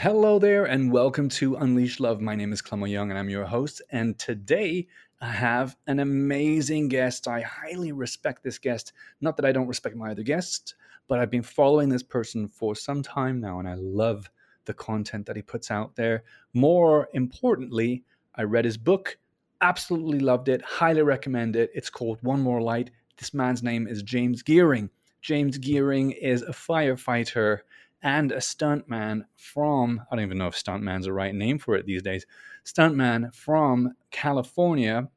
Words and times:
Hello 0.00 0.38
there, 0.38 0.64
and 0.64 0.92
welcome 0.92 1.28
to 1.30 1.56
Unleash 1.56 1.98
Love. 1.98 2.20
My 2.20 2.36
name 2.36 2.52
is 2.52 2.62
Clemo 2.62 2.88
Young, 2.88 3.10
and 3.10 3.18
I'm 3.18 3.28
your 3.28 3.44
host. 3.44 3.82
And 3.90 4.16
today 4.16 4.86
I 5.20 5.26
have 5.26 5.76
an 5.88 5.98
amazing 5.98 6.86
guest. 6.86 7.26
I 7.26 7.40
highly 7.40 7.90
respect 7.90 8.44
this 8.44 8.58
guest. 8.58 8.92
Not 9.20 9.36
that 9.36 9.44
I 9.44 9.50
don't 9.50 9.66
respect 9.66 9.96
my 9.96 10.12
other 10.12 10.22
guests, 10.22 10.76
but 11.08 11.18
I've 11.18 11.32
been 11.32 11.42
following 11.42 11.88
this 11.88 12.04
person 12.04 12.46
for 12.46 12.76
some 12.76 13.02
time 13.02 13.40
now, 13.40 13.58
and 13.58 13.68
I 13.68 13.74
love 13.74 14.30
the 14.66 14.74
content 14.74 15.26
that 15.26 15.34
he 15.34 15.42
puts 15.42 15.68
out 15.68 15.96
there. 15.96 16.22
More 16.54 17.08
importantly, 17.14 18.04
I 18.36 18.44
read 18.44 18.66
his 18.66 18.76
book, 18.76 19.18
absolutely 19.62 20.20
loved 20.20 20.48
it, 20.48 20.62
highly 20.62 21.02
recommend 21.02 21.56
it. 21.56 21.72
It's 21.74 21.90
called 21.90 22.20
One 22.22 22.40
More 22.40 22.62
Light. 22.62 22.92
This 23.16 23.34
man's 23.34 23.64
name 23.64 23.88
is 23.88 24.04
James 24.04 24.44
Geering. 24.44 24.90
James 25.22 25.58
Geering 25.58 26.16
is 26.16 26.42
a 26.42 26.52
firefighter 26.52 27.62
and 28.02 28.32
a 28.32 28.36
stuntman 28.38 29.22
from, 29.36 30.00
I 30.10 30.16
don't 30.16 30.24
even 30.24 30.38
know 30.38 30.46
if 30.46 30.54
stuntman's 30.54 31.06
the 31.06 31.12
right 31.12 31.34
name 31.34 31.58
for 31.58 31.74
it 31.74 31.86
these 31.86 32.02
days, 32.02 32.26
stuntman 32.64 33.34
from 33.34 33.94
California, 34.10 35.08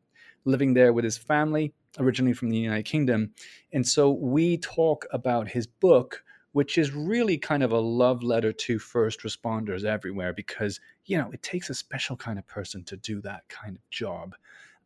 living 0.46 0.74
there 0.74 0.94
with 0.94 1.04
his 1.04 1.18
family, 1.18 1.74
originally 2.00 2.34
from 2.34 2.50
the 2.50 2.58
United 2.58 2.86
Kingdom. 2.86 3.34
And 3.74 3.88
so 3.88 4.12
we 4.12 4.58
talk 4.58 5.06
about 5.12 5.48
his 5.48 5.68
book, 5.68 6.24
which 6.54 6.78
is 6.78 6.92
really 6.92 7.38
kind 7.38 7.64
of 7.64 7.72
a 7.72 7.80
love 7.80 8.24
letter 8.24 8.52
to 8.52 8.80
first 8.80 9.22
responders 9.22 9.86
everywhere 9.86 10.34
because, 10.34 10.80
you 11.06 11.18
know, 11.18 11.30
it 11.32 11.44
takes 11.44 11.70
a 11.70 11.76
special 11.76 12.18
kind 12.18 12.40
of 12.40 12.48
person 12.48 12.84
to 12.86 12.98
do 12.98 13.22
that 13.22 13.48
kind 13.48 13.76
of 13.76 13.90
job. 13.90 14.36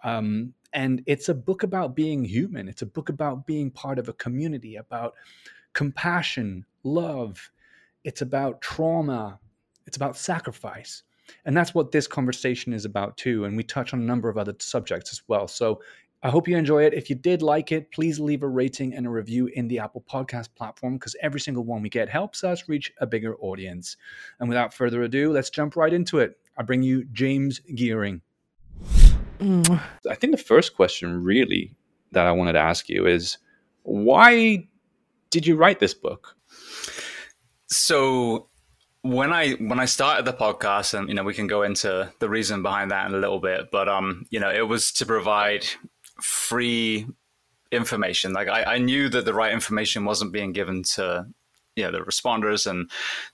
Um, 0.03 0.53
and 0.73 1.01
it's 1.05 1.29
a 1.29 1.33
book 1.33 1.63
about 1.63 1.95
being 1.95 2.25
human. 2.25 2.67
It's 2.67 2.81
a 2.81 2.85
book 2.87 3.09
about 3.09 3.47
being 3.47 3.71
part 3.71 3.97
of 3.97 4.09
a 4.09 4.13
community, 4.13 4.75
about 4.75 5.15
compassion, 5.73 6.65
love, 6.83 7.49
it's 8.05 8.21
about 8.21 8.61
trauma, 8.61 9.39
it's 9.85 9.97
about 9.97 10.15
sacrifice. 10.15 11.03
And 11.45 11.57
that's 11.57 11.73
what 11.73 11.91
this 11.91 12.05
conversation 12.05 12.71
is 12.71 12.85
about 12.85 13.17
too. 13.17 13.45
And 13.45 13.57
we 13.57 13.63
touch 13.63 13.93
on 13.93 13.99
a 13.99 14.03
number 14.03 14.29
of 14.29 14.37
other 14.37 14.53
subjects 14.59 15.11
as 15.11 15.23
well. 15.27 15.47
So 15.47 15.81
I 16.21 16.29
hope 16.29 16.47
you 16.47 16.55
enjoy 16.55 16.83
it. 16.83 16.93
If 16.93 17.09
you 17.09 17.15
did 17.15 17.41
like 17.41 17.71
it, 17.71 17.91
please 17.91 18.19
leave 18.19 18.43
a 18.43 18.47
rating 18.47 18.93
and 18.93 19.07
a 19.07 19.09
review 19.09 19.47
in 19.47 19.67
the 19.67 19.79
Apple 19.79 20.05
Podcast 20.09 20.49
platform 20.55 20.97
because 20.97 21.15
every 21.21 21.39
single 21.39 21.63
one 21.63 21.81
we 21.81 21.89
get 21.89 22.07
helps 22.07 22.43
us 22.43 22.69
reach 22.69 22.93
a 22.99 23.07
bigger 23.07 23.35
audience. 23.37 23.97
And 24.39 24.47
without 24.47 24.73
further 24.73 25.01
ado, 25.01 25.31
let's 25.31 25.49
jump 25.49 25.75
right 25.75 25.91
into 25.91 26.19
it. 26.19 26.37
I 26.57 26.63
bring 26.63 26.83
you 26.83 27.05
James 27.11 27.59
Geering. 27.71 28.21
Mm. 29.39 29.81
I 30.09 30.15
think 30.15 30.31
the 30.31 30.41
first 30.41 30.75
question, 30.75 31.23
really, 31.23 31.73
that 32.11 32.27
I 32.27 32.31
wanted 32.31 32.53
to 32.53 32.59
ask 32.59 32.87
you 32.87 33.07
is 33.07 33.39
why 33.81 34.67
did 35.31 35.45
you 35.45 35.55
write 35.55 35.79
this 35.79 35.93
book? 35.93 36.37
So 37.67 38.49
when 39.01 39.31
I 39.31 39.51
when 39.53 39.79
I 39.79 39.85
started 39.85 40.25
the 40.25 40.33
podcast, 40.33 40.93
and 40.97 41.07
you 41.07 41.15
know, 41.15 41.23
we 41.23 41.33
can 41.33 41.47
go 41.47 41.61
into 41.61 42.11
the 42.19 42.29
reason 42.29 42.63
behind 42.63 42.91
that 42.91 43.07
in 43.07 43.13
a 43.13 43.19
little 43.19 43.39
bit, 43.39 43.69
but 43.71 43.87
um, 43.87 44.25
you 44.29 44.39
know, 44.39 44.51
it 44.51 44.67
was 44.67 44.91
to 44.93 45.05
provide 45.05 45.65
free 46.21 47.05
information. 47.71 48.33
Like 48.33 48.47
I, 48.47 48.75
I 48.75 48.77
knew 48.79 49.09
that 49.09 49.25
the 49.25 49.33
right 49.33 49.53
information 49.53 50.05
wasn't 50.05 50.31
being 50.31 50.53
given 50.53 50.83
to 50.95 51.27
you 51.75 51.83
know 51.83 51.91
the 51.91 51.99
responders 51.99 52.67
and 52.67 52.89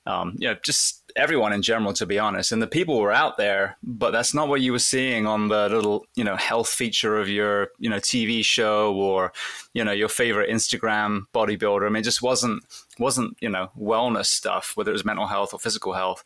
um, 0.05 0.35
you 0.37 0.47
know 0.47 0.55
just 0.63 1.01
everyone 1.15 1.53
in 1.53 1.61
general, 1.61 1.93
to 1.93 2.05
be 2.05 2.19
honest. 2.19 2.51
And 2.51 2.61
the 2.61 2.67
people 2.67 2.99
were 2.99 3.11
out 3.11 3.37
there, 3.37 3.77
but 3.83 4.11
that's 4.11 4.33
not 4.33 4.47
what 4.47 4.61
you 4.61 4.71
were 4.71 4.79
seeing 4.79 5.27
on 5.27 5.49
the 5.49 5.69
little, 5.69 6.05
you 6.15 6.23
know, 6.23 6.35
health 6.35 6.69
feature 6.69 7.17
of 7.17 7.27
your, 7.27 7.69
you 7.79 7.89
know, 7.89 7.97
TV 7.97 8.43
show 8.43 8.95
or, 8.95 9.33
you 9.73 9.83
know, 9.83 9.91
your 9.91 10.09
favorite 10.09 10.49
Instagram 10.49 11.23
bodybuilder. 11.33 11.85
I 11.85 11.89
mean, 11.89 12.01
it 12.01 12.05
just 12.05 12.21
wasn't 12.21 12.63
wasn't 12.99 13.35
you 13.41 13.49
know 13.49 13.71
wellness 13.77 14.27
stuff, 14.27 14.73
whether 14.75 14.91
it 14.91 14.93
was 14.93 15.05
mental 15.05 15.27
health 15.27 15.53
or 15.53 15.59
physical 15.59 15.93
health. 15.93 16.23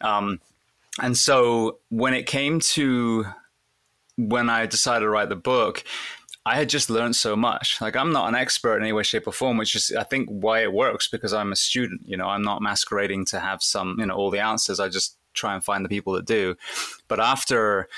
Um, 0.00 0.40
and 1.00 1.16
so 1.16 1.78
when 1.88 2.14
it 2.14 2.26
came 2.26 2.60
to 2.60 3.26
when 4.16 4.50
I 4.50 4.66
decided 4.66 5.04
to 5.04 5.10
write 5.10 5.30
the 5.30 5.36
book, 5.36 5.84
I 6.44 6.56
had 6.56 6.68
just 6.68 6.90
learned 6.90 7.14
so 7.14 7.36
much. 7.36 7.80
Like 7.80 7.96
I'm 7.96 8.12
not 8.12 8.28
an 8.28 8.34
expert 8.34 8.76
in 8.76 8.82
any 8.82 8.92
way, 8.92 9.02
shape, 9.02 9.26
or 9.26 9.32
form, 9.32 9.58
which 9.58 9.74
is 9.74 9.92
I 9.96 10.02
think 10.02 10.28
why 10.28 10.62
it 10.62 10.72
works 10.72 11.08
because 11.08 11.32
I'm 11.32 11.52
a 11.52 11.56
student. 11.56 12.02
You 12.04 12.16
know, 12.16 12.26
I'm 12.26 12.42
not 12.42 12.62
masquerading 12.62 13.26
to 13.26 13.40
have 13.40 13.62
some, 13.62 13.96
you 13.98 14.06
know, 14.06 14.14
all 14.14 14.30
the 14.30 14.40
answers. 14.40 14.80
I 14.80 14.88
just 14.88 15.16
try 15.34 15.54
and 15.54 15.64
find 15.64 15.84
the 15.84 15.88
people 15.88 16.12
that 16.14 16.24
do. 16.24 16.56
But 17.08 17.20
after 17.20 17.88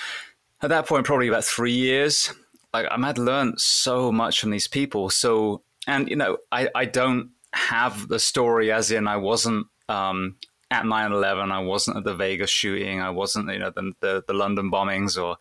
at 0.62 0.68
that 0.70 0.86
point, 0.86 1.06
probably 1.06 1.28
about 1.28 1.44
three 1.44 1.72
years, 1.72 2.32
like 2.72 2.86
I 2.90 2.98
had 3.06 3.18
learned 3.18 3.60
so 3.60 4.12
much 4.12 4.40
from 4.40 4.50
these 4.50 4.68
people. 4.68 5.08
So 5.10 5.62
and 5.86 6.08
you 6.08 6.16
know, 6.16 6.38
I, 6.52 6.68
I 6.74 6.84
don't 6.84 7.30
have 7.54 8.08
the 8.08 8.18
story 8.18 8.72
as 8.72 8.90
in 8.90 9.06
I 9.06 9.16
wasn't 9.16 9.66
um, 9.88 10.36
at 10.70 10.84
9-11 10.84 11.52
i 11.52 11.58
wasn't 11.60 11.96
at 11.96 12.04
the 12.04 12.14
vegas 12.14 12.50
shooting 12.50 13.00
i 13.00 13.10
wasn't 13.10 13.48
you 13.50 13.58
know 13.58 13.70
the, 13.70 13.92
the, 14.00 14.24
the 14.26 14.32
london 14.32 14.70
bombings 14.70 15.22
or 15.22 15.36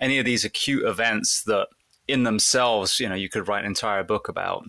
any 0.00 0.18
of 0.18 0.24
these 0.24 0.44
acute 0.44 0.84
events 0.86 1.42
that 1.44 1.68
in 2.08 2.22
themselves, 2.22 2.98
you 2.98 3.08
know, 3.08 3.14
you 3.14 3.28
could 3.28 3.46
write 3.46 3.60
an 3.60 3.66
entire 3.66 4.02
book 4.02 4.28
about. 4.28 4.64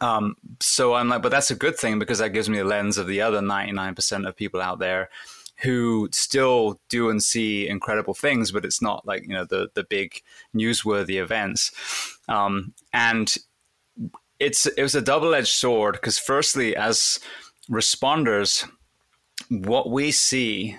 Um, 0.00 0.36
so 0.60 0.94
I'm 0.94 1.08
like, 1.08 1.22
but 1.22 1.32
that's 1.32 1.50
a 1.50 1.56
good 1.56 1.76
thing 1.76 1.98
because 1.98 2.20
that 2.20 2.30
gives 2.30 2.48
me 2.48 2.58
a 2.58 2.64
lens 2.64 2.96
of 2.96 3.08
the 3.08 3.20
other 3.20 3.40
99% 3.40 4.26
of 4.26 4.36
people 4.36 4.60
out 4.60 4.78
there 4.78 5.10
who 5.62 6.08
still 6.12 6.80
do 6.88 7.10
and 7.10 7.22
see 7.22 7.68
incredible 7.68 8.14
things, 8.14 8.50
but 8.52 8.64
it's 8.64 8.80
not 8.80 9.06
like, 9.06 9.24
you 9.24 9.34
know, 9.34 9.44
the, 9.44 9.68
the 9.74 9.84
big 9.84 10.22
newsworthy 10.56 11.20
events. 11.20 11.70
Um, 12.28 12.72
and 12.92 13.34
it's, 14.38 14.66
it 14.66 14.82
was 14.82 14.94
a 14.94 15.02
double 15.02 15.34
edged 15.34 15.48
sword 15.48 15.94
because 15.94 16.18
firstly, 16.18 16.74
as 16.74 17.20
responders, 17.68 18.66
what 19.48 19.90
we 19.90 20.12
see, 20.12 20.76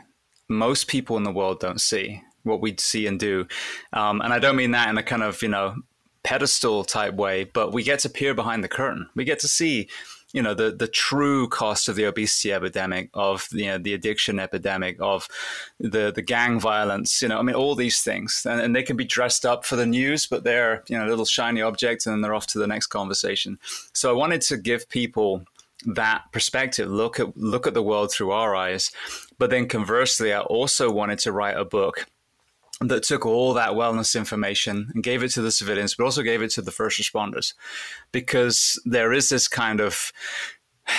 most 0.50 0.88
people 0.88 1.16
in 1.18 1.24
the 1.24 1.32
world 1.32 1.60
don't 1.60 1.82
see 1.82 2.24
what 2.44 2.62
we'd 2.62 2.80
see 2.80 3.08
and 3.08 3.20
do. 3.20 3.48
Um, 3.94 4.22
and 4.22 4.34
I 4.34 4.40
don't 4.40 4.56
mean 4.56 4.72
that 4.72 4.90
in 4.90 4.98
a 4.98 5.04
kind 5.04 5.24
of, 5.24 5.42
you 5.42 5.50
know, 5.50 5.76
pedestal 6.24 6.84
type 6.84 7.16
way, 7.16 7.44
but 7.46 7.74
we 7.74 7.84
get 7.84 8.00
to 8.00 8.10
peer 8.10 8.34
behind 8.34 8.64
the 8.64 8.70
curtain. 8.70 9.10
We 9.16 9.24
get 9.24 9.40
to 9.40 9.48
see, 9.48 9.90
you 10.34 10.42
know, 10.42 10.54
the, 10.54 10.72
the 10.72 10.88
true 10.88 11.48
cost 11.48 11.90
of 11.90 11.96
the 11.96 12.06
obesity 12.06 12.54
epidemic, 12.54 13.10
of 13.14 13.48
you 13.52 13.68
know, 13.68 13.78
the 13.78 13.94
addiction 13.94 14.40
epidemic, 14.40 14.98
of 15.00 15.28
the, 15.80 16.12
the 16.12 16.22
gang 16.22 16.60
violence, 16.60 17.22
you 17.22 17.28
know, 17.28 17.40
I 17.40 17.42
mean, 17.42 17.56
all 17.56 17.76
these 17.76 18.02
things. 18.02 18.46
And, 18.48 18.62
and 18.62 18.76
they 18.76 18.84
can 18.84 18.98
be 18.98 19.06
dressed 19.06 19.46
up 19.46 19.66
for 19.66 19.76
the 19.76 19.86
news, 19.86 20.28
but 20.28 20.44
they're, 20.44 20.84
you 20.88 20.98
know, 20.98 21.08
little 21.08 21.26
shiny 21.26 21.62
objects 21.62 22.06
and 22.06 22.14
then 22.14 22.22
they're 22.22 22.36
off 22.36 22.48
to 22.48 22.60
the 22.60 22.68
next 22.68 22.88
conversation. 22.88 23.58
So 23.94 24.10
I 24.10 24.14
wanted 24.14 24.42
to 24.42 24.58
give 24.58 24.90
people 24.90 25.44
that 25.86 26.24
perspective 26.32 26.90
look 26.90 27.20
at 27.20 27.36
look 27.36 27.66
at 27.66 27.74
the 27.74 27.82
world 27.82 28.12
through 28.12 28.32
our 28.32 28.56
eyes 28.56 28.92
but 29.40 29.50
then 29.50 29.68
conversely 29.68 30.32
i 30.32 30.40
also 30.42 30.92
wanted 30.92 31.18
to 31.18 31.32
write 31.32 31.58
a 31.58 31.66
book 31.66 32.06
that 32.82 33.04
took 33.04 33.26
all 33.26 33.54
that 33.54 33.72
wellness 33.72 34.16
information 34.16 34.90
and 34.94 35.04
gave 35.04 35.24
it 35.24 35.30
to 35.30 35.42
the 35.42 35.52
civilians, 35.52 35.96
but 35.96 36.04
also 36.04 36.24
gave 36.24 36.42
it 36.42 36.50
to 36.52 36.62
the 36.62 36.72
first 36.72 37.00
responders, 37.00 37.54
because 38.12 38.82
there 38.86 39.14
is 39.14 39.30
this 39.30 39.48
kind 39.48 39.80
of 39.80 40.12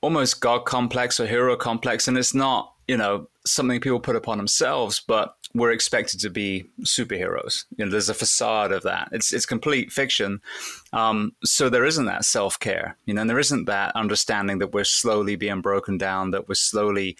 almost 0.00 0.40
God 0.40 0.64
complex 0.64 1.20
or 1.20 1.26
hero 1.26 1.56
complex, 1.56 2.08
and 2.08 2.16
it's 2.16 2.34
not 2.34 2.74
you 2.88 2.96
know 2.96 3.28
something 3.46 3.80
people 3.80 4.00
put 4.00 4.16
upon 4.16 4.38
themselves, 4.38 5.00
but 5.00 5.34
we're 5.54 5.72
expected 5.72 6.20
to 6.20 6.30
be 6.30 6.64
superheroes. 6.82 7.64
You 7.76 7.84
know, 7.84 7.90
there's 7.90 8.08
a 8.08 8.14
facade 8.14 8.72
of 8.72 8.82
that. 8.84 9.08
It's 9.12 9.32
it's 9.32 9.46
complete 9.46 9.92
fiction. 9.92 10.40
Um, 10.92 11.32
so 11.44 11.68
there 11.68 11.84
isn't 11.84 12.06
that 12.06 12.24
self 12.24 12.58
care, 12.58 12.96
you 13.06 13.14
know, 13.14 13.22
and 13.22 13.30
there 13.30 13.38
isn't 13.38 13.64
that 13.64 13.94
understanding 13.96 14.58
that 14.58 14.72
we're 14.72 14.84
slowly 14.84 15.36
being 15.36 15.60
broken 15.60 15.98
down, 15.98 16.30
that 16.30 16.48
we're 16.48 16.54
slowly 16.54 17.16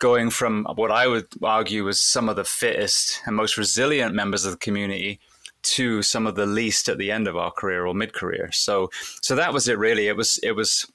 going 0.00 0.30
from 0.30 0.66
what 0.74 0.90
I 0.90 1.06
would 1.06 1.28
argue 1.42 1.84
was 1.84 2.00
some 2.00 2.28
of 2.28 2.34
the 2.34 2.44
fittest 2.44 3.20
and 3.26 3.36
most 3.36 3.56
resilient 3.56 4.14
members 4.14 4.44
of 4.44 4.52
the 4.52 4.58
community 4.58 5.20
to 5.62 6.02
some 6.02 6.26
of 6.26 6.34
the 6.34 6.46
least 6.46 6.88
at 6.88 6.98
the 6.98 7.12
end 7.12 7.28
of 7.28 7.36
our 7.36 7.50
career 7.50 7.86
or 7.86 7.94
mid 7.94 8.12
career. 8.12 8.50
So 8.52 8.90
so 9.20 9.36
that 9.36 9.52
was 9.52 9.68
it 9.68 9.78
really. 9.78 10.08
It 10.08 10.16
was 10.16 10.40
it 10.42 10.52
was 10.52 10.90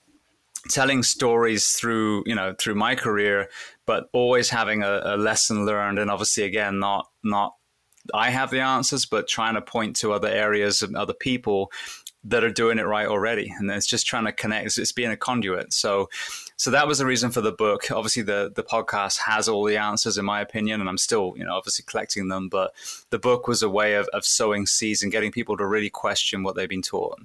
telling 0.70 1.04
stories 1.04 1.72
through 1.72 2.24
you 2.26 2.36
know 2.36 2.54
through 2.60 2.76
my 2.76 2.96
career, 2.96 3.48
but 3.86 4.10
always 4.12 4.50
having 4.50 4.84
a, 4.84 5.02
a 5.04 5.18
lesson 5.18 5.66
learned, 5.66 6.00
and 6.00 6.12
obviously 6.12 6.44
again 6.44 6.80
not 6.80 7.08
not 7.24 7.56
I 8.14 8.32
have 8.32 8.52
the 8.52 8.60
answers, 8.60 9.06
but 9.06 9.28
trying 9.28 9.56
to 9.56 9.62
point 9.62 9.96
to 9.98 10.14
other 10.14 10.28
areas 10.28 10.82
and 10.82 10.96
other 10.96 11.14
people 11.14 11.72
that 12.26 12.44
are 12.44 12.52
doing 12.52 12.80
it 12.80 12.88
right 12.88 13.08
already 13.08 13.54
and 13.58 13.70
it's 13.70 13.86
just 13.86 14.08
trying 14.08 14.26
to 14.26 14.32
connect 14.32 14.66
it's, 14.66 14.78
it's, 14.80 14.92
being 14.92 15.12
a 15.12 15.18
conduit 15.18 15.72
so 15.72 16.10
so 16.58 16.72
that 16.72 16.88
was 16.88 17.00
the 17.00 17.06
reason 17.06 17.32
for 17.32 17.42
the 17.42 17.52
book. 17.52 17.92
Obviously 17.92 18.24
the 18.24 18.52
the 18.56 18.64
podcast 18.64 19.18
has 19.20 19.48
all 19.48 19.64
the 19.66 19.78
answers 19.78 20.18
in 20.18 20.26
my 20.26 20.42
opinion 20.42 20.80
and 20.80 20.90
i'm 20.90 20.98
still 20.98 21.34
you 21.38 21.44
know 21.44 21.54
obviously 21.54 21.84
collecting 21.88 22.28
them 22.28 22.50
but 22.50 22.74
the 23.10 23.20
book 23.20 23.48
was 23.48 23.62
a 23.62 23.70
way 23.70 23.96
of, 23.96 24.08
of 24.10 24.26
sowing 24.26 24.66
seeds 24.66 25.04
and 25.04 25.12
getting 25.12 25.32
people 25.32 25.58
to 25.58 25.66
really 25.66 25.90
question 25.90 26.44
what 26.44 26.56
they've 26.56 26.70
been 26.70 26.82
taught. 26.82 27.20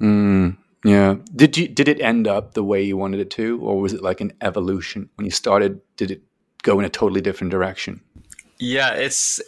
Mm, 0.00 0.56
yeah. 0.84 1.16
Did 1.34 1.56
you 1.56 1.68
did 1.68 1.88
it 1.88 2.00
end 2.00 2.26
up 2.26 2.54
the 2.54 2.64
way 2.64 2.82
you 2.82 2.96
wanted 2.96 3.20
it 3.20 3.30
to 3.30 3.60
or 3.60 3.80
was 3.80 3.92
it 3.92 4.02
like 4.02 4.20
an 4.20 4.32
evolution? 4.40 5.08
When 5.16 5.24
you 5.24 5.30
started 5.30 5.80
did 5.96 6.10
it 6.10 6.22
go 6.62 6.78
in 6.78 6.86
a 6.86 6.90
totally 6.90 7.20
different 7.20 7.50
direction? 7.50 8.00
Yeah 8.58 8.92
it's 8.94 9.40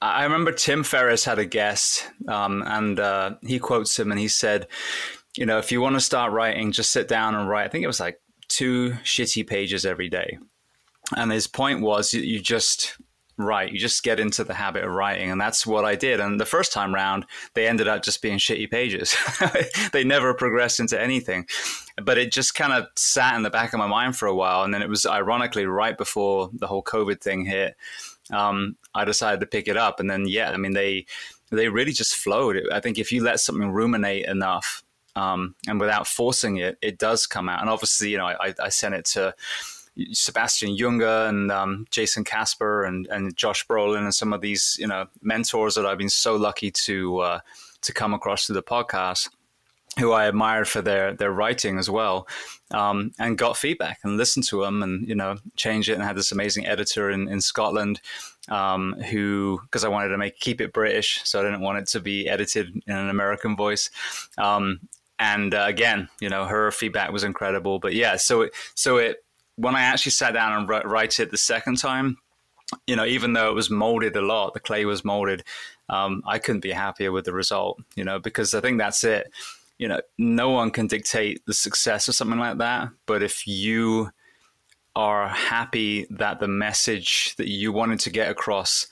I 0.00 0.24
remember 0.24 0.52
Tim 0.52 0.84
Ferriss 0.84 1.24
had 1.24 1.38
a 1.38 1.46
guest, 1.46 2.06
um, 2.28 2.62
and 2.66 3.00
uh, 3.00 3.36
he 3.42 3.58
quotes 3.58 3.98
him, 3.98 4.10
and 4.10 4.20
he 4.20 4.28
said, 4.28 4.68
"You 5.36 5.46
know, 5.46 5.58
if 5.58 5.72
you 5.72 5.80
want 5.80 5.94
to 5.94 6.00
start 6.00 6.32
writing, 6.32 6.72
just 6.72 6.92
sit 6.92 7.08
down 7.08 7.34
and 7.34 7.48
write." 7.48 7.64
I 7.64 7.68
think 7.68 7.82
it 7.82 7.88
was 7.88 8.00
like 8.00 8.20
two 8.56 8.92
shitty 9.04 9.46
pages 9.46 9.84
every 9.84 10.08
day. 10.08 10.38
and 11.16 11.30
his 11.30 11.46
point 11.46 11.82
was 11.82 12.14
you 12.14 12.40
just 12.40 12.96
write 13.38 13.70
you 13.70 13.78
just 13.78 14.02
get 14.02 14.18
into 14.18 14.42
the 14.44 14.54
habit 14.54 14.82
of 14.82 14.90
writing. 14.90 15.30
And 15.30 15.38
that's 15.38 15.66
what 15.66 15.84
i 15.84 15.94
did. 15.94 16.20
And 16.20 16.40
the 16.40 16.46
first 16.46 16.72
time 16.72 16.94
round 16.94 17.26
they 17.54 17.68
ended 17.68 17.86
up 17.86 18.02
just 18.02 18.22
being 18.22 18.38
shitty 18.38 18.70
pages. 18.70 19.14
They 19.92 20.04
never 20.04 20.32
progressed 20.34 20.80
into 20.80 21.00
anything. 21.00 21.46
But 22.02 22.18
it 22.18 22.32
just 22.32 22.54
kind 22.54 22.72
of 22.72 22.86
sat 22.96 23.36
in 23.36 23.42
the 23.42 23.50
back 23.50 23.72
of 23.72 23.78
my 23.78 23.86
mind 23.86 24.16
for 24.16 24.26
a 24.26 24.34
while. 24.34 24.64
And 24.64 24.72
then 24.72 24.82
it 24.82 24.88
was 24.88 25.04
ironically 25.04 25.66
right 25.66 25.96
before 25.96 26.50
the 26.52 26.66
whole 26.66 26.82
covid 26.82 27.20
thing 27.20 27.44
hit 27.44 27.76
um, 28.32 28.76
i 28.94 29.04
decided 29.04 29.40
to 29.40 29.46
pick 29.46 29.68
it 29.68 29.76
up. 29.76 30.00
And 30.00 30.08
then 30.10 30.26
yeah 30.26 30.50
i 30.50 30.56
mean 30.56 30.72
they 30.72 31.04
they 31.50 31.68
really 31.68 31.92
just 31.92 32.16
flowed. 32.16 32.60
I 32.72 32.80
think 32.80 32.98
if 32.98 33.12
you 33.12 33.22
let 33.22 33.38
something 33.38 33.70
ruminate 33.70 34.26
enough 34.26 34.82
um, 35.16 35.54
and 35.66 35.80
without 35.80 36.06
forcing 36.06 36.58
it 36.58 36.78
it 36.80 36.98
does 36.98 37.26
come 37.26 37.48
out 37.48 37.60
and 37.60 37.68
obviously 37.68 38.10
you 38.10 38.18
know 38.18 38.26
i, 38.26 38.54
I 38.62 38.68
sent 38.68 38.94
it 38.94 39.04
to 39.06 39.34
Sebastian 40.12 40.76
Junger 40.76 41.28
and 41.28 41.50
um, 41.50 41.86
Jason 41.90 42.22
Kasper 42.22 42.84
and, 42.84 43.06
and 43.06 43.34
Josh 43.34 43.66
Brolin 43.66 44.02
and 44.02 44.14
some 44.14 44.32
of 44.32 44.42
these 44.42 44.76
you 44.78 44.86
know 44.86 45.06
mentors 45.22 45.74
that 45.74 45.86
I've 45.86 45.98
been 45.98 46.10
so 46.10 46.36
lucky 46.36 46.70
to 46.70 47.18
uh, 47.20 47.40
to 47.80 47.92
come 47.92 48.12
across 48.12 48.46
through 48.46 48.56
the 48.56 48.62
podcast 48.62 49.30
who 49.98 50.12
I 50.12 50.26
admired 50.26 50.68
for 50.68 50.82
their 50.82 51.14
their 51.14 51.32
writing 51.32 51.78
as 51.78 51.88
well, 51.88 52.28
um, 52.70 53.12
and 53.18 53.38
got 53.38 53.56
feedback 53.56 54.00
and 54.02 54.16
listened 54.16 54.46
to 54.48 54.62
them 54.62 54.82
and 54.82 55.08
you 55.08 55.14
know 55.14 55.36
changed 55.56 55.88
it 55.88 55.94
and 55.94 56.02
had 56.02 56.16
this 56.16 56.32
amazing 56.32 56.66
editor 56.66 57.10
in 57.10 57.28
in 57.28 57.40
Scotland 57.40 58.00
um, 58.48 58.92
who 59.10 59.60
because 59.62 59.84
I 59.84 59.88
wanted 59.88 60.08
to 60.08 60.18
make 60.18 60.38
keep 60.38 60.60
it 60.60 60.72
British, 60.72 61.20
so 61.24 61.40
I 61.40 61.42
didn't 61.42 61.62
want 61.62 61.78
it 61.78 61.86
to 61.88 62.00
be 62.00 62.28
edited 62.28 62.68
in 62.86 62.96
an 62.96 63.08
American 63.08 63.56
voice. 63.56 63.90
Um, 64.36 64.80
and 65.18 65.54
uh, 65.54 65.64
again, 65.66 66.08
you 66.20 66.28
know, 66.28 66.44
her 66.44 66.70
feedback 66.70 67.12
was 67.12 67.24
incredible. 67.24 67.78
But 67.78 67.94
yeah, 67.94 68.16
so 68.16 68.42
it, 68.42 68.54
so 68.74 68.98
it 68.98 69.24
when 69.56 69.74
I 69.74 69.82
actually 69.82 70.12
sat 70.12 70.34
down 70.34 70.52
and 70.52 70.68
write 70.68 71.18
it 71.18 71.30
the 71.30 71.38
second 71.38 71.78
time, 71.78 72.18
you 72.86 72.96
know, 72.96 73.04
even 73.06 73.32
though 73.32 73.48
it 73.48 73.54
was 73.54 73.70
molded 73.70 74.16
a 74.16 74.20
lot, 74.20 74.54
the 74.54 74.60
clay 74.60 74.84
was 74.84 75.04
molded, 75.04 75.44
um, 75.88 76.22
I 76.26 76.38
couldn't 76.38 76.60
be 76.60 76.72
happier 76.72 77.12
with 77.12 77.24
the 77.24 77.32
result, 77.32 77.80
you 77.94 78.04
know, 78.04 78.18
because 78.18 78.54
I 78.54 78.60
think 78.60 78.78
that's 78.78 79.02
it. 79.04 79.30
You 79.78 79.88
know, 79.88 80.00
no 80.18 80.50
one 80.50 80.70
can 80.70 80.86
dictate 80.86 81.44
the 81.46 81.54
success 81.54 82.08
of 82.08 82.14
something 82.14 82.38
like 82.38 82.58
that. 82.58 82.88
But 83.06 83.22
if 83.22 83.46
you 83.46 84.10
are 84.94 85.28
happy 85.28 86.06
that 86.10 86.40
the 86.40 86.48
message 86.48 87.36
that 87.36 87.48
you 87.48 87.72
wanted 87.72 88.00
to 88.00 88.10
get 88.10 88.30
across 88.30 88.86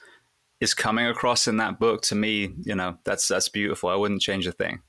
is 0.60 0.74
coming 0.74 1.06
across 1.06 1.48
in 1.48 1.56
that 1.56 1.78
book, 1.78 2.02
to 2.02 2.14
me, 2.14 2.54
you 2.62 2.74
know, 2.74 2.98
that's 3.04 3.28
that's 3.28 3.48
beautiful. 3.48 3.88
I 3.88 3.96
wouldn't 3.96 4.20
change 4.22 4.46
a 4.46 4.52
thing. 4.52 4.80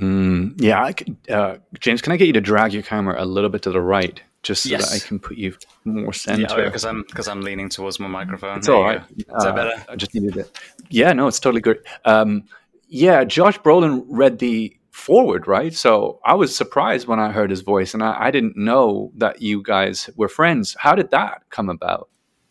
Mm, 0.00 0.54
yeah, 0.56 0.90
could, 0.92 1.16
uh, 1.28 1.56
James, 1.78 2.00
can 2.00 2.12
I 2.12 2.16
get 2.16 2.26
you 2.26 2.32
to 2.32 2.40
drag 2.40 2.72
your 2.72 2.82
camera 2.82 3.22
a 3.22 3.26
little 3.26 3.50
bit 3.50 3.62
to 3.62 3.70
the 3.70 3.80
right, 3.82 4.20
just 4.42 4.62
so 4.62 4.70
yes. 4.70 4.88
that 4.88 4.96
I 4.96 5.06
can 5.06 5.18
put 5.18 5.36
you 5.36 5.54
more 5.84 6.12
center? 6.12 6.42
Yeah, 6.58 6.64
because 6.64 6.84
I'm 6.84 7.02
because 7.02 7.28
I'm 7.28 7.42
leaning 7.42 7.68
towards 7.68 8.00
my 8.00 8.08
microphone. 8.08 8.58
It's 8.58 8.66
there 8.66 8.76
all 8.76 8.84
right. 8.84 9.02
Is 9.16 9.24
uh, 9.28 9.44
that 9.44 9.54
better? 9.54 9.84
I 9.88 9.96
just 9.96 10.14
needed 10.14 10.36
it. 10.38 10.58
Yeah, 10.88 11.12
no, 11.12 11.26
it's 11.26 11.40
totally 11.40 11.60
good. 11.60 11.84
Um, 12.04 12.44
yeah, 12.88 13.24
Josh 13.24 13.58
Brolin 13.58 14.04
read 14.08 14.38
the 14.38 14.74
foreword, 14.90 15.46
right? 15.46 15.74
So 15.74 16.20
I 16.24 16.34
was 16.34 16.54
surprised 16.54 17.06
when 17.06 17.18
I 17.20 17.30
heard 17.30 17.50
his 17.50 17.62
voice, 17.62 17.94
and 17.94 18.02
I, 18.02 18.16
I 18.18 18.30
didn't 18.30 18.56
know 18.56 19.12
that 19.16 19.40
you 19.40 19.62
guys 19.62 20.10
were 20.16 20.28
friends. 20.28 20.76
How 20.78 20.94
did 20.94 21.10
that 21.10 21.42
come 21.50 21.68
about? 21.68 22.09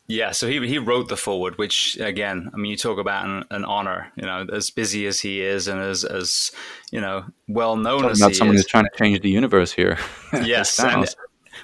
Yeah, 0.10 0.32
so 0.32 0.48
he 0.48 0.66
he 0.68 0.80
wrote 0.80 1.08
the 1.08 1.16
foreword, 1.16 1.60
which 1.60 1.96
again, 2.00 2.50
I 2.52 2.58
mean, 2.58 2.72
you 2.72 2.78
talk 2.78 2.98
about 2.98 3.26
an, 3.26 3.44
an 3.52 3.64
honor. 3.64 4.12
You 4.16 4.24
know, 4.24 4.48
as 4.52 4.72
busy 4.72 5.06
as 5.06 5.20
he 5.20 5.42
is, 5.42 5.68
and 5.68 5.80
as 5.80 6.04
as 6.04 6.52
you 6.92 7.00
know, 7.00 7.26
well 7.48 7.78
known 7.78 8.06
as 8.06 8.20
about 8.20 8.34
someone 8.34 8.56
is. 8.56 8.64
who's 8.64 8.72
trying 8.72 8.86
to 8.86 8.98
change 8.98 9.22
the 9.22 9.30
universe 9.30 9.72
here. 9.72 10.00
yes, 10.34 10.80
and, 10.80 11.08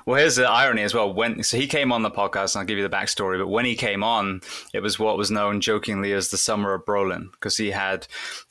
well, 0.05 0.19
here's 0.19 0.35
the 0.35 0.47
irony 0.47 0.83
as 0.83 0.93
well. 0.93 1.11
When 1.11 1.41
so 1.41 1.57
he 1.57 1.65
came 1.65 1.91
on 1.91 2.03
the 2.03 2.11
podcast, 2.11 2.53
and 2.53 2.59
I'll 2.59 2.67
give 2.67 2.77
you 2.77 2.87
the 2.87 2.95
backstory. 2.95 3.39
But 3.39 3.47
when 3.47 3.65
he 3.65 3.75
came 3.75 4.03
on, 4.03 4.41
it 4.75 4.81
was 4.81 4.99
what 4.99 5.17
was 5.17 5.31
known 5.31 5.59
jokingly 5.59 6.13
as 6.13 6.29
the 6.29 6.37
summer 6.37 6.75
of 6.75 6.85
Brolin, 6.85 7.31
because 7.31 7.57
he 7.57 7.71
had 7.71 8.05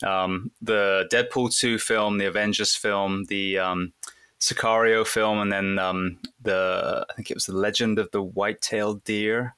um, 0.05 0.51
the 0.61 1.09
Deadpool 1.13 1.57
two 1.57 1.79
film, 1.79 2.19
the 2.19 2.27
Avengers 2.27 2.75
film, 2.75 3.27
the 3.29 3.61
um, 3.61 3.93
Sicario 4.41 5.07
film, 5.07 5.39
and 5.39 5.53
then 5.53 5.79
um, 5.79 6.19
the 6.43 7.07
I 7.09 7.15
think 7.15 7.31
it 7.31 7.37
was 7.37 7.47
the 7.47 7.57
Legend 7.57 8.01
of 8.01 8.11
the 8.11 8.25
White-tailed 8.25 9.05
Deer 9.05 9.55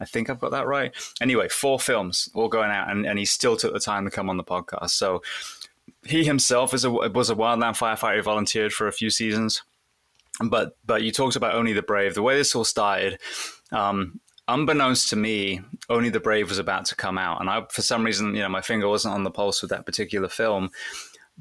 I 0.00 0.04
think 0.04 0.30
I've 0.30 0.40
got 0.40 0.52
that 0.52 0.66
right. 0.66 0.94
Anyway, 1.20 1.48
four 1.48 1.78
films 1.78 2.28
all 2.34 2.48
going 2.48 2.70
out, 2.70 2.90
and, 2.90 3.06
and 3.06 3.18
he 3.18 3.24
still 3.24 3.56
took 3.56 3.72
the 3.72 3.80
time 3.80 4.04
to 4.04 4.10
come 4.10 4.30
on 4.30 4.36
the 4.36 4.44
podcast. 4.44 4.90
So 4.90 5.22
he 6.04 6.24
himself 6.24 6.74
is 6.74 6.84
a, 6.84 6.90
was 6.90 7.30
a 7.30 7.34
wildland 7.34 7.76
firefighter. 7.76 8.16
He 8.16 8.22
volunteered 8.22 8.72
for 8.72 8.86
a 8.86 8.92
few 8.92 9.10
seasons. 9.10 9.62
But 10.42 10.76
but 10.86 11.02
you 11.02 11.10
talked 11.10 11.36
about 11.36 11.54
Only 11.54 11.72
the 11.72 11.82
Brave. 11.82 12.14
The 12.14 12.22
way 12.22 12.36
this 12.36 12.54
all 12.54 12.64
started, 12.64 13.18
um, 13.72 14.20
unbeknownst 14.46 15.10
to 15.10 15.16
me, 15.16 15.60
Only 15.88 16.10
the 16.10 16.20
Brave 16.20 16.48
was 16.48 16.60
about 16.60 16.84
to 16.86 16.96
come 16.96 17.18
out, 17.18 17.40
and 17.40 17.50
I 17.50 17.64
for 17.70 17.82
some 17.82 18.04
reason, 18.04 18.36
you 18.36 18.42
know, 18.42 18.48
my 18.48 18.60
finger 18.60 18.88
wasn't 18.88 19.14
on 19.14 19.24
the 19.24 19.32
pulse 19.32 19.62
with 19.62 19.70
that 19.70 19.84
particular 19.84 20.28
film 20.28 20.70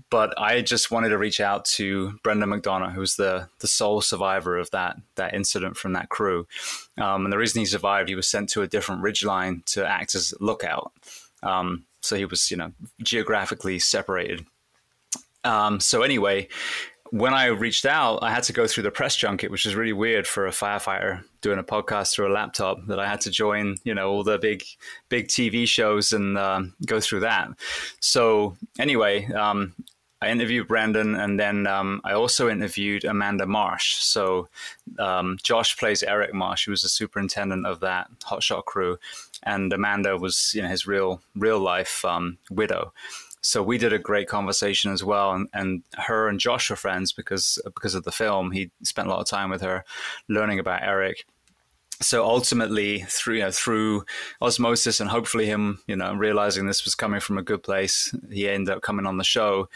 but 0.09 0.37
I 0.39 0.61
just 0.61 0.91
wanted 0.91 1.09
to 1.09 1.17
reach 1.17 1.39
out 1.39 1.65
to 1.65 2.17
Brendan 2.23 2.49
McDonough, 2.49 2.93
who's 2.93 3.15
the 3.15 3.49
the 3.59 3.67
sole 3.67 4.01
survivor 4.01 4.57
of 4.57 4.71
that 4.71 4.97
that 5.15 5.33
incident 5.33 5.77
from 5.77 5.93
that 5.93 6.09
crew. 6.09 6.47
Um, 6.97 7.25
and 7.25 7.33
the 7.33 7.37
reason 7.37 7.59
he 7.59 7.65
survived, 7.65 8.09
he 8.09 8.15
was 8.15 8.27
sent 8.27 8.49
to 8.49 8.61
a 8.61 8.67
different 8.67 9.03
ridgeline 9.03 9.65
to 9.73 9.85
act 9.85 10.15
as 10.15 10.33
lookout. 10.39 10.91
Um, 11.43 11.85
so 12.01 12.15
he 12.15 12.25
was, 12.25 12.49
you 12.51 12.57
know, 12.57 12.71
geographically 13.01 13.79
separated. 13.79 14.45
Um, 15.43 15.79
so 15.79 16.01
anyway, 16.01 16.47
when 17.11 17.33
I 17.33 17.47
reached 17.47 17.85
out, 17.85 18.19
I 18.21 18.31
had 18.31 18.43
to 18.43 18.53
go 18.53 18.67
through 18.67 18.83
the 18.83 18.91
press 18.91 19.15
junket, 19.15 19.51
which 19.51 19.65
is 19.65 19.75
really 19.75 19.93
weird 19.93 20.27
for 20.27 20.47
a 20.47 20.51
firefighter 20.51 21.23
doing 21.41 21.59
a 21.59 21.63
podcast 21.63 22.13
through 22.13 22.31
a 22.31 22.33
laptop. 22.33 22.77
That 22.87 22.99
I 22.99 23.07
had 23.07 23.21
to 23.21 23.31
join, 23.31 23.77
you 23.83 23.93
know, 23.93 24.09
all 24.09 24.23
the 24.23 24.37
big, 24.37 24.63
big 25.09 25.27
TV 25.27 25.67
shows 25.67 26.11
and 26.11 26.37
uh, 26.37 26.63
go 26.85 26.99
through 26.99 27.21
that. 27.21 27.49
So 27.99 28.55
anyway, 28.79 29.25
um, 29.31 29.73
I 30.21 30.29
interviewed 30.29 30.67
Brandon, 30.67 31.15
and 31.15 31.39
then 31.39 31.67
um, 31.67 32.01
I 32.03 32.13
also 32.13 32.49
interviewed 32.49 33.05
Amanda 33.05 33.45
Marsh. 33.45 33.97
So 33.97 34.49
um, 34.97 35.37
Josh 35.43 35.77
plays 35.77 36.01
Eric 36.01 36.33
Marsh, 36.33 36.65
who 36.65 36.71
was 36.71 36.81
the 36.81 36.89
superintendent 36.89 37.67
of 37.67 37.81
that 37.81 38.07
hotshot 38.21 38.65
crew, 38.65 38.97
and 39.43 39.71
Amanda 39.71 40.17
was, 40.17 40.51
you 40.55 40.63
know, 40.63 40.69
his 40.69 40.87
real, 40.87 41.21
real 41.35 41.59
life 41.59 42.03
um, 42.03 42.39
widow 42.49 42.93
so 43.47 43.63
we 43.63 43.77
did 43.77 43.93
a 43.93 43.99
great 43.99 44.27
conversation 44.27 44.91
as 44.91 45.05
well 45.05 45.31
and, 45.31 45.47
and 45.53 45.81
her 45.97 46.27
and 46.27 46.37
josh 46.37 46.69
are 46.69 46.75
friends 46.75 47.13
because 47.13 47.57
because 47.63 47.95
of 47.95 48.03
the 48.03 48.11
film. 48.11 48.51
He 48.51 48.71
spent 48.83 49.07
a 49.07 49.11
lot 49.11 49.21
of 49.21 49.27
time 49.27 49.49
with 49.49 49.61
her 49.61 49.85
learning 50.27 50.59
about 50.59 50.83
eric. 50.83 51.25
So 52.01 52.25
ultimately 52.25 52.99
through 53.07 53.37
you 53.37 53.43
know, 53.43 53.51
through 53.51 54.05
osmosis 54.41 54.99
and 54.99 55.09
hopefully 55.09 55.45
him 55.45 55.79
you 55.87 55.95
know 55.95 56.13
realizing 56.13 56.67
this 56.67 56.83
was 56.83 56.93
coming 56.93 57.21
from 57.21 57.37
a 57.37 57.43
good 57.43 57.63
place 57.63 58.13
he 58.29 58.49
ended 58.49 58.75
up 58.75 58.81
coming 58.81 59.05
on 59.05 59.17
the 59.17 59.23
show. 59.23 59.69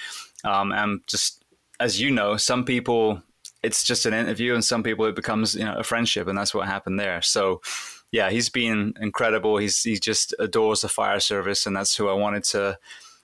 Um, 0.43 0.71
and 0.73 1.01
just 1.07 1.43
as 1.79 1.99
you 2.01 2.11
know 2.11 2.37
some 2.37 2.65
people 2.65 3.21
it's 3.63 3.83
just 3.83 4.05
an 4.05 4.13
interview 4.13 4.53
and 4.53 4.65
some 4.65 4.83
people 4.83 5.05
it 5.05 5.15
becomes 5.15 5.55
you 5.55 5.63
know 5.63 5.75
a 5.75 5.83
friendship 5.83 6.27
and 6.27 6.37
that's 6.37 6.53
what 6.53 6.67
happened 6.67 6.99
there. 6.99 7.21
So 7.21 7.61
yeah 8.11 8.29
he's 8.29 8.49
been 8.49 8.93
incredible. 8.99 9.57
He's 9.57 9.81
he 9.81 9.97
just 9.97 10.35
adores 10.39 10.81
the 10.81 10.89
fire 10.89 11.21
service 11.21 11.65
and 11.65 11.75
that's 11.75 11.95
who 11.95 12.09
i 12.09 12.13
wanted 12.13 12.43
to 12.43 12.77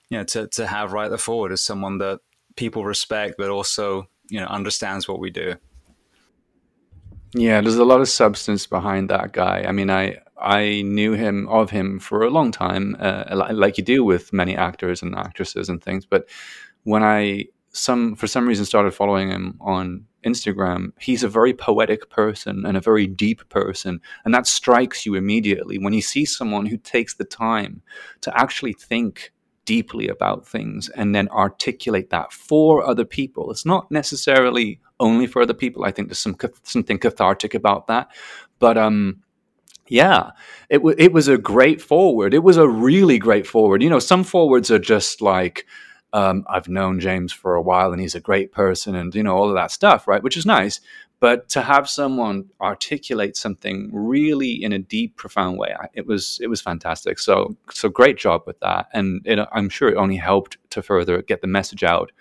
you 0.10 0.18
know 0.18 0.24
to 0.26 0.48
to 0.48 0.68
have 0.68 0.94
write 0.94 1.10
the 1.10 1.18
foreword 1.18 1.52
as 1.52 1.62
someone 1.62 1.98
that 2.00 2.20
people 2.56 2.86
respect, 2.86 3.36
but 3.38 3.50
also 3.50 4.10
you 4.30 4.40
know 4.40 4.48
understands 4.48 5.08
what 5.08 5.20
we 5.20 5.30
do. 5.30 5.56
Yeah, 7.34 7.62
there's 7.62 7.76
a 7.76 7.86
lot 7.86 8.02
of 8.02 8.10
substance 8.10 8.68
behind 8.68 9.10
that 9.10 9.34
guy. 9.34 9.66
I 9.68 9.72
mean, 9.72 9.90
I 9.90 10.20
I 10.40 10.84
knew 10.84 11.14
him 11.14 11.48
of 11.50 11.70
him 11.70 12.00
for 12.00 12.24
a 12.24 12.30
long 12.30 12.52
time, 12.52 12.96
uh, 13.00 13.24
like 13.54 13.78
you 13.78 13.84
do 13.84 14.04
with 14.04 14.32
many 14.34 14.56
actors 14.56 15.02
and 15.02 15.16
actresses 15.16 15.70
and 15.70 15.84
things. 15.84 16.06
But 16.06 16.28
when 16.84 17.04
I 17.04 17.46
some 17.72 18.16
for 18.16 18.28
some 18.28 18.48
reason 18.48 18.66
started 18.66 18.94
following 18.94 19.30
him 19.30 19.58
on 19.60 20.06
Instagram, 20.26 20.92
he's 21.00 21.24
a 21.24 21.28
very 21.30 21.54
poetic 21.54 22.10
person 22.10 22.66
and 22.66 22.78
a 22.78 22.82
very 22.82 23.08
deep 23.08 23.48
person, 23.50 24.00
and 24.26 24.34
that 24.34 24.48
strikes 24.48 25.06
you 25.06 25.16
immediately 25.16 25.78
when 25.78 25.94
you 25.94 26.02
see 26.02 26.26
someone 26.26 26.66
who 26.66 26.78
takes 26.78 27.16
the 27.16 27.26
time 27.26 27.82
to 28.22 28.40
actually 28.40 28.74
think 28.74 29.32
deeply 29.68 30.08
about 30.08 30.48
things 30.48 30.90
and 30.90 31.14
then 31.14 31.28
articulate 31.28 32.10
that 32.10 32.32
for 32.32 32.84
other 32.84 33.06
people. 33.06 33.52
It's 33.52 33.66
not 33.66 33.92
necessarily 33.92 34.80
only 35.00 35.28
for 35.28 35.42
other 35.44 35.54
people. 35.54 35.84
I 35.84 35.92
think 35.92 36.08
there's 36.08 36.18
some 36.18 36.38
something 36.64 36.98
cathartic 36.98 37.54
about 37.54 37.86
that, 37.88 38.08
but 38.58 38.78
um, 38.80 39.22
yeah, 39.90 40.32
it 40.70 40.78
w- 40.78 40.96
it 40.98 41.14
was 41.14 41.28
a 41.28 41.38
great 41.38 41.82
foreword. 41.82 42.34
It 42.34 42.44
was 42.44 42.58
a 42.58 42.68
really 42.68 43.20
great 43.20 43.46
foreword. 43.46 43.84
You 43.84 43.90
know, 43.92 44.00
some 44.00 44.24
forewords 44.24 44.72
are 44.72 44.80
just 44.80 45.22
like. 45.22 45.68
Um, 46.14 46.46
I've 46.50 46.70
known 46.70 47.02
James 47.02 47.34
for 47.34 47.56
a 47.56 47.62
while 47.62 47.92
and 47.92 48.00
he's 48.00 48.16
a 48.16 48.22
great 48.22 48.54
person 48.54 48.96
and 48.96 49.14
you 49.14 49.22
know 49.22 49.36
all 49.36 49.50
of 49.50 49.56
that 49.56 49.72
stuff 49.72 50.08
right 50.08 50.24
which 50.24 50.38
is 50.38 50.46
nice 50.46 50.80
but 51.20 51.50
to 51.50 51.62
have 51.62 51.90
someone 51.90 52.46
articulate 52.62 53.36
something 53.36 53.90
really 53.92 54.52
in 54.52 54.72
a 54.72 54.80
deep 54.80 55.16
profound 55.16 55.58
way 55.58 55.76
it 55.94 56.06
was 56.06 56.40
it 56.42 56.48
was 56.48 56.62
fantastic. 56.62 57.20
So 57.20 57.56
so 57.72 57.90
great 57.90 58.18
job 58.18 58.44
with 58.46 58.60
that. 58.60 58.88
And 58.94 59.22
it, 59.26 59.40
i'm 59.52 59.70
sure 59.70 59.90
it 59.90 59.98
only 59.98 60.18
helped 60.18 60.58
to 60.72 60.82
further 60.82 61.22
get 61.22 61.42
the 61.42 61.48
message 61.48 61.84
out. 61.84 62.12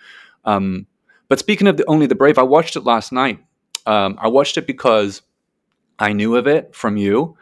Um, 0.45 0.87
but 1.29 1.39
speaking 1.39 1.67
of 1.67 1.77
the, 1.77 1.85
only 1.87 2.07
the 2.07 2.15
brave 2.15 2.37
i 2.37 2.43
watched 2.43 2.75
it 2.75 2.81
last 2.81 3.11
night. 3.11 3.39
Um, 3.85 4.17
i 4.21 4.27
watched 4.27 4.57
it 4.57 4.67
because 4.67 5.21
I 5.99 6.13
knew 6.13 6.35
of 6.35 6.47
it 6.47 6.75
from 6.75 6.97
you. 6.97 7.37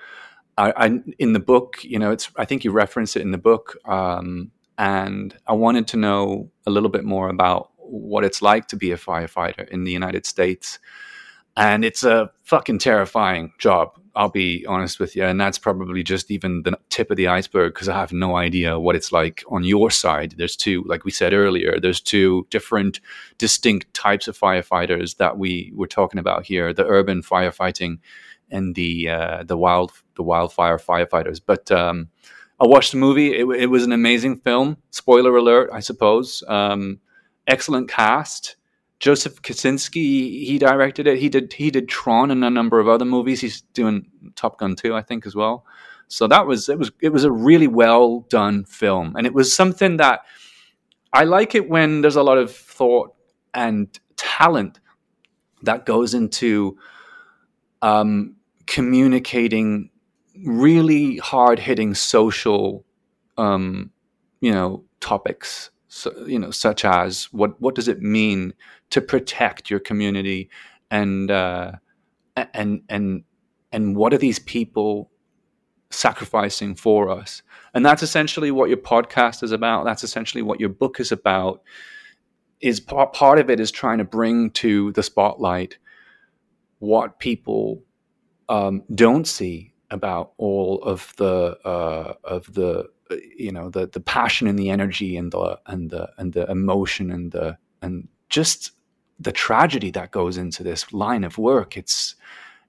I, 0.58 0.74
I, 0.78 1.00
in 1.20 1.34
the 1.34 1.40
book, 1.40 1.84
you 1.84 2.00
know, 2.00 2.12
it's 2.12 2.32
I 2.38 2.46
think 2.46 2.64
you 2.64 2.72
reference 2.72 3.16
it 3.16 3.22
in 3.22 3.32
the 3.32 3.38
book, 3.38 3.76
um, 3.86 4.52
and 4.78 5.36
I 5.48 5.54
wanted 5.54 5.88
to 5.90 5.98
know 5.98 6.50
a 6.66 6.72
little 6.72 6.90
bit 6.90 7.04
more 7.04 7.30
about 7.30 7.72
what 7.78 8.24
it's 8.24 8.42
like 8.42 8.68
to 8.70 8.76
be 8.76 8.92
a 8.92 8.98
firefighter 8.98 9.68
in 9.70 9.84
the 9.84 9.92
United 9.92 10.26
States, 10.26 10.80
and 11.58 11.86
it's 11.86 12.04
a 12.04 12.32
fucking 12.44 12.80
terrifying 12.80 13.54
job. 13.60 13.92
I'll 14.18 14.30
be 14.30 14.66
honest 14.66 14.98
with 15.00 15.16
you, 15.16 15.26
and 15.26 15.40
that's 15.40 15.60
probably 15.60 16.02
just 16.02 16.32
even 16.32 16.64
the 16.64 16.78
tip 16.90 17.12
of 17.12 17.18
the 17.18 17.28
iceberg 17.28 17.74
because 17.74 17.90
I 17.90 18.00
have 18.00 18.14
no 18.14 18.38
idea 18.38 18.80
what 18.80 18.96
it's 18.96 19.12
like 19.12 19.44
on 19.50 19.66
your 19.66 19.92
side. 19.92 20.36
There's 20.38 20.56
two, 20.56 20.84
like 20.88 21.04
we 21.04 21.12
said 21.12 21.34
earlier, 21.34 21.80
there's 21.82 22.00
two 22.00 22.48
different, 22.50 23.02
distinct 23.38 23.94
types 23.94 24.30
of 24.30 24.40
firefighters 24.40 25.18
that 25.18 25.38
we 25.38 25.74
were 25.76 25.88
talking 25.88 26.20
about 26.20 26.46
here: 26.46 26.72
the 26.72 26.86
urban 26.86 27.22
firefighting 27.22 28.00
and 28.50 28.76
the 28.76 29.10
uh, 29.10 29.44
the 29.44 29.58
wild 29.58 29.92
the 30.16 30.24
wildfire 30.24 30.78
firefighters. 30.78 31.42
But 31.46 31.70
um, 31.72 32.10
I 32.60 32.68
watched 32.68 32.92
the 32.92 32.98
movie. 32.98 33.34
It, 33.34 33.46
it, 33.48 33.68
was 33.68 33.84
an 33.84 33.92
amazing 33.92 34.38
film. 34.38 34.78
Spoiler 34.92 35.36
alert, 35.36 35.70
I 35.74 35.82
suppose. 35.82 36.44
Um, 36.48 37.00
excellent 37.48 37.90
cast. 37.90 38.56
Joseph 39.00 39.42
Kosinski, 39.42 40.46
he 40.46 40.58
directed 40.58 41.08
it. 41.08 41.20
He 41.20 41.30
did 41.30 41.54
he 41.54 41.70
did 41.70 41.90
Tron 41.90 42.32
and 42.32 42.44
a 42.44 42.50
number 42.50 42.80
of 42.80 42.88
other 42.88 43.06
movies. 43.06 43.42
He's 43.42 43.62
doing 43.74 44.06
Top 44.36 44.58
Gun 44.58 44.76
2, 44.76 44.96
I 44.96 45.02
think, 45.02 45.26
as 45.26 45.36
well. 45.36 45.66
So 46.08 46.28
that 46.28 46.48
was 46.48 46.70
it 46.70 46.80
was 46.80 46.92
it 47.02 47.10
was 47.10 47.24
a 47.24 47.32
really 47.32 47.68
well 47.68 48.22
done 48.30 48.64
film, 48.66 49.16
and 49.16 49.26
it 49.26 49.34
was 49.34 49.56
something 49.56 49.98
that 49.98 50.22
I 51.12 51.24
like 51.24 51.56
it 51.56 51.70
when 51.70 52.02
there's 52.02 52.16
a 52.16 52.24
lot 52.24 52.38
of 52.38 52.54
thought 52.54 53.14
and 53.54 53.88
talent 54.18 54.80
that 55.64 55.86
goes 55.86 56.14
into 56.14 56.78
um, 57.82 58.36
communicating 58.68 59.90
really 60.46 61.18
hard 61.18 61.60
hitting 61.60 61.94
social, 61.94 62.86
um, 63.38 63.92
you 64.42 64.52
know, 64.52 64.84
topics. 65.00 65.72
So, 65.96 66.12
you 66.28 66.38
know, 66.38 66.52
such 66.52 66.84
as 66.84 67.30
what 67.32 67.60
what 67.62 67.74
does 67.74 67.88
it 67.88 68.02
mean 68.02 68.54
to 68.90 69.00
protect 69.00 69.70
your 69.70 69.80
community, 69.80 70.50
and 70.92 71.32
uh, 71.32 71.72
and 72.36 72.82
and 72.90 73.24
and 73.72 73.96
what 73.96 74.14
are 74.14 74.18
these 74.18 74.40
people 74.40 75.10
sacrificing 75.92 76.76
for 76.76 77.10
us? 77.10 77.42
And 77.74 77.86
that's 77.86 78.04
essentially 78.04 78.52
what 78.52 78.68
your 78.68 78.78
podcast 78.78 79.42
is 79.42 79.54
about. 79.54 79.86
That's 79.86 80.04
essentially 80.04 80.42
what 80.42 80.60
your 80.60 80.68
book 80.68 81.00
is 81.00 81.14
about. 81.14 81.62
Is 82.60 82.82
part 82.82 83.14
part 83.14 83.40
of 83.40 83.50
it 83.50 83.62
is 83.62 83.72
trying 83.72 84.00
to 84.00 84.04
bring 84.04 84.52
to 84.52 84.92
the 84.92 85.04
spotlight 85.04 85.78
what 86.80 87.20
people 87.20 87.82
um, 88.50 88.84
don't 88.94 89.26
see 89.26 89.74
about 89.92 90.34
all 90.36 90.84
of 90.84 91.14
the 91.16 91.58
uh, 91.64 92.16
of 92.26 92.54
the 92.54 92.90
you 93.38 93.52
know 93.52 93.70
the 93.70 93.88
the 93.88 94.00
passion 94.00 94.48
and 94.48 94.58
the 94.58 94.70
energy 94.70 95.18
and 95.18 95.32
the 95.32 95.60
and 95.68 95.90
the 95.90 96.10
and 96.18 96.34
the 96.34 96.50
emotion 96.50 97.12
and 97.12 97.32
the 97.32 97.58
and 97.82 98.08
just 98.30 98.72
the 99.20 99.32
tragedy 99.32 99.92
that 99.92 100.12
goes 100.12 100.38
into 100.38 100.64
this 100.64 100.92
line 100.92 101.24
of 101.24 101.38
work. 101.38 101.78
It's 101.78 102.16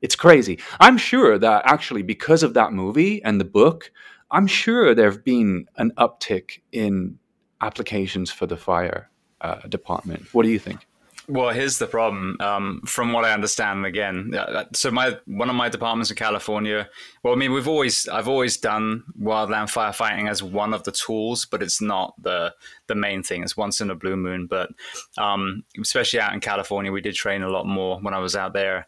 it's 0.03 0.17
crazy. 0.17 0.59
I'm 0.81 0.99
sure 0.99 1.39
that 1.39 1.63
actually 1.65 2.03
because 2.03 2.43
of 2.43 2.55
that 2.55 2.73
movie 2.73 3.23
and 3.25 3.41
the 3.41 3.45
book 3.45 3.91
i'm 4.33 4.49
sure 4.49 4.93
there 4.93 5.09
have 5.09 5.23
been 5.23 5.65
an 5.77 5.93
uptick 5.99 6.61
in 6.73 7.17
applications 7.61 8.31
for 8.31 8.47
the 8.47 8.57
fire 8.57 9.11
uh, 9.41 9.61
department. 9.69 10.33
What 10.35 10.45
do 10.45 10.51
you 10.51 10.59
think 10.59 10.87
well, 11.29 11.51
here's 11.51 11.79
the 11.79 11.87
problem. 11.87 12.37
Um, 12.41 12.83
from 12.87 13.13
what 13.13 13.25
I 13.25 13.33
understand, 13.33 13.85
again, 13.85 14.33
so 14.75 14.91
my 14.91 15.17
one 15.27 15.51
of 15.51 15.57
my 15.57 15.69
departments 15.69 16.11
in 16.11 16.17
California. 16.17 16.89
Well, 17.23 17.33
I 17.33 17.37
mean, 17.37 17.53
we've 17.53 17.69
always 17.69 18.07
I've 18.09 18.29
always 18.29 18.57
done 18.57 19.05
wildland 19.21 19.73
firefighting 19.73 20.29
as 20.29 20.43
one 20.43 20.73
of 20.73 20.85
the 20.85 20.93
tools, 20.93 21.45
but 21.45 21.63
it's 21.63 21.81
not 21.81 22.15
the 22.23 22.55
the 22.87 22.95
main 22.95 23.23
thing. 23.23 23.43
It's 23.43 23.57
once 23.57 23.81
in 23.81 23.91
a 23.91 23.95
blue 23.95 24.17
moon, 24.17 24.47
but 24.47 24.71
um, 25.19 25.65
especially 25.81 26.21
out 26.21 26.33
in 26.33 26.41
California, 26.41 26.93
we 26.93 27.01
did 27.01 27.15
train 27.15 27.43
a 27.43 27.51
lot 27.51 27.67
more 27.67 27.99
when 28.01 28.15
I 28.15 28.19
was 28.19 28.37
out 28.37 28.53
there. 28.53 28.87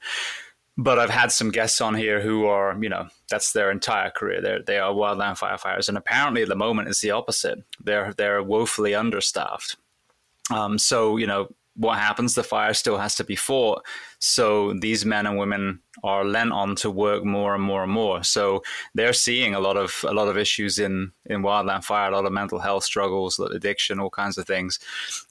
But 0.80 1.00
I've 1.00 1.10
had 1.10 1.32
some 1.32 1.50
guests 1.50 1.80
on 1.80 1.96
here 1.96 2.20
who 2.20 2.46
are, 2.46 2.76
you 2.80 2.88
know, 2.88 3.08
that's 3.28 3.50
their 3.50 3.72
entire 3.72 4.10
career. 4.10 4.40
They're 4.40 4.62
they 4.62 4.78
are 4.78 4.92
wildland 4.92 5.38
firefighters, 5.38 5.88
and 5.88 5.98
apparently 5.98 6.42
at 6.42 6.48
the 6.48 6.54
moment 6.54 6.88
it's 6.88 7.00
the 7.00 7.10
opposite. 7.10 7.58
They're 7.82 8.12
they're 8.12 8.42
woefully 8.44 8.94
understaffed. 8.94 9.76
Um, 10.50 10.78
so 10.78 11.16
you 11.16 11.26
know 11.26 11.48
what 11.78 11.98
happens? 11.98 12.34
The 12.34 12.42
fire 12.42 12.74
still 12.74 12.98
has 12.98 13.14
to 13.16 13.24
be 13.24 13.36
fought. 13.36 13.86
So 14.18 14.74
these 14.80 15.04
men 15.04 15.26
and 15.26 15.38
women 15.38 15.80
are 16.02 16.24
lent 16.24 16.52
on 16.52 16.74
to 16.76 16.90
work 16.90 17.24
more 17.24 17.54
and 17.54 17.62
more 17.62 17.84
and 17.84 17.92
more. 17.92 18.24
So 18.24 18.62
they're 18.94 19.12
seeing 19.12 19.54
a 19.54 19.60
lot 19.60 19.76
of 19.76 20.04
a 20.06 20.12
lot 20.12 20.26
of 20.26 20.36
issues 20.36 20.80
in 20.80 21.12
in 21.26 21.42
wildland 21.42 21.84
fire, 21.84 22.10
a 22.10 22.14
lot 22.14 22.26
of 22.26 22.32
mental 22.32 22.58
health 22.58 22.82
struggles, 22.82 23.38
addiction, 23.38 24.00
all 24.00 24.10
kinds 24.10 24.38
of 24.38 24.46
things, 24.46 24.80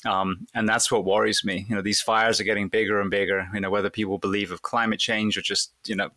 um, 0.05 0.47
and 0.55 0.67
that's 0.69 0.89
what 0.89 1.03
worries 1.03 1.43
me. 1.43 1.65
You 1.69 1.75
know, 1.75 1.81
these 1.81 2.01
fires 2.01 2.39
are 2.39 2.45
getting 2.45 2.69
bigger 2.69 3.01
and 3.01 3.11
bigger. 3.11 3.47
You 3.53 3.59
know, 3.59 3.69
whether 3.69 3.89
people 3.89 4.17
believe 4.17 4.51
of 4.51 4.61
climate 4.61 5.01
change 5.01 5.37
or 5.37 5.41
just 5.41 5.73
you 5.85 5.95
know 5.95 6.09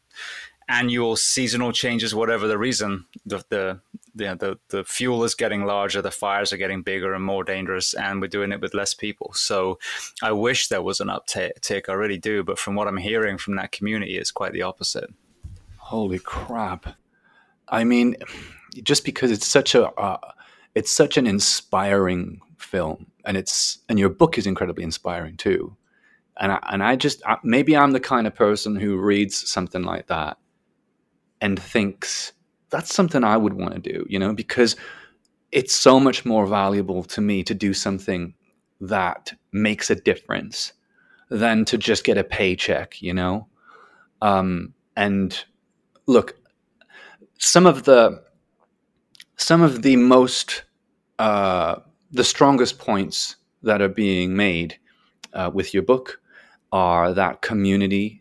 annual 0.70 1.16
seasonal 1.16 1.72
changes, 1.72 2.14
whatever 2.14 2.46
the 2.46 2.56
reason, 2.56 3.04
the 3.26 3.44
the 3.48 3.80
the, 4.14 4.36
the, 4.36 4.58
the 4.76 4.84
fuel 4.84 5.22
is 5.24 5.34
getting 5.34 5.64
larger, 5.64 6.02
the 6.02 6.10
fires 6.10 6.52
are 6.52 6.56
getting 6.56 6.82
bigger 6.82 7.14
and 7.14 7.24
more 7.24 7.44
dangerous, 7.44 7.94
and 7.94 8.20
we're 8.20 8.26
doing 8.26 8.52
it 8.52 8.60
with 8.60 8.74
less 8.74 8.92
people. 8.92 9.32
So 9.34 9.78
I 10.22 10.32
wish 10.32 10.68
there 10.68 10.82
was 10.82 11.00
an 11.00 11.08
uptick, 11.08 11.88
I 11.88 11.92
really 11.92 12.18
do, 12.18 12.42
but 12.42 12.58
from 12.58 12.74
what 12.74 12.88
I'm 12.88 12.96
hearing 12.96 13.38
from 13.38 13.56
that 13.56 13.72
community, 13.72 14.16
it's 14.16 14.32
quite 14.32 14.52
the 14.52 14.62
opposite. 14.62 15.10
Holy 15.76 16.18
crap! 16.18 16.94
I 17.68 17.84
mean, 17.84 18.16
just 18.82 19.04
because 19.04 19.30
it's 19.30 19.46
such 19.46 19.74
a 19.74 19.88
uh, 19.90 20.18
it's 20.74 20.92
such 20.92 21.16
an 21.16 21.26
inspiring 21.26 22.40
film, 22.58 23.06
and 23.24 23.36
it's 23.36 23.78
and 23.88 23.98
your 23.98 24.10
book 24.10 24.38
is 24.38 24.46
incredibly 24.46 24.84
inspiring 24.84 25.36
too. 25.36 25.76
And 26.38 26.52
I, 26.52 26.58
and 26.72 26.82
I 26.82 26.96
just 26.96 27.22
maybe 27.42 27.76
I'm 27.76 27.90
the 27.90 28.00
kind 28.00 28.26
of 28.26 28.34
person 28.34 28.76
who 28.76 28.96
reads 28.98 29.50
something 29.50 29.82
like 29.82 30.06
that 30.06 30.38
and 31.40 31.60
thinks 31.60 32.32
that's 32.70 32.94
something 32.94 33.24
I 33.24 33.36
would 33.36 33.54
want 33.54 33.74
to 33.74 33.80
do, 33.80 34.06
you 34.08 34.18
know, 34.18 34.32
because 34.32 34.76
it's 35.52 35.74
so 35.74 35.98
much 35.98 36.24
more 36.24 36.46
valuable 36.46 37.02
to 37.04 37.20
me 37.20 37.42
to 37.44 37.54
do 37.54 37.74
something 37.74 38.34
that 38.80 39.32
makes 39.52 39.90
a 39.90 39.94
difference 39.96 40.72
than 41.30 41.64
to 41.66 41.78
just 41.78 42.04
get 42.04 42.18
a 42.18 42.24
paycheck, 42.24 43.02
you 43.02 43.14
know. 43.14 43.48
Um, 44.22 44.74
and 44.96 45.44
look, 46.06 46.36
some 47.38 47.66
of 47.66 47.84
the 47.84 48.22
some 49.36 49.62
of 49.62 49.82
the 49.82 49.96
most 49.96 50.64
uh, 51.18 51.76
the 52.10 52.24
strongest 52.24 52.78
points 52.78 53.36
that 53.62 53.82
are 53.82 53.88
being 53.88 54.36
made 54.36 54.78
uh, 55.32 55.50
with 55.52 55.74
your 55.74 55.82
book 55.82 56.20
are 56.72 57.12
that 57.12 57.42
community 57.42 58.19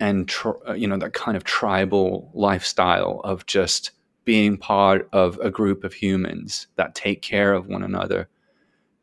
and 0.00 0.26
tr- 0.28 0.66
uh, 0.68 0.72
you 0.72 0.88
know 0.88 0.96
that 0.96 1.12
kind 1.12 1.36
of 1.36 1.44
tribal 1.44 2.30
lifestyle 2.34 3.20
of 3.22 3.46
just 3.46 3.92
being 4.24 4.56
part 4.56 5.08
of 5.12 5.38
a 5.38 5.50
group 5.50 5.84
of 5.84 5.92
humans 5.92 6.66
that 6.76 6.94
take 6.94 7.22
care 7.22 7.52
of 7.52 7.66
one 7.66 7.82
another 7.82 8.28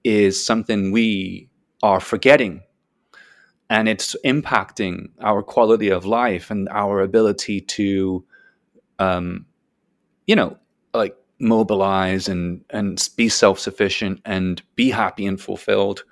is 0.03 0.43
something 0.43 0.91
we 0.91 1.49
are 1.83 1.99
forgetting. 1.99 2.61
And 3.69 3.89
it's 3.89 4.15
impacting 4.23 5.09
our 5.21 5.43
quality 5.43 5.89
of 5.89 6.05
life 6.05 6.49
and 6.49 6.69
our 6.69 7.01
ability 7.01 7.61
to 7.61 8.23
um, 8.99 9.45
you 10.25 10.35
know 10.35 10.57
like 10.93 11.15
mobilize 11.39 12.27
and 12.27 12.63
and 12.71 13.09
be 13.15 13.29
self-sufficient 13.29 14.21
and 14.25 14.61
be 14.75 14.89
happy 14.89 15.25
and 15.25 15.39
fulfilled. 15.39 16.03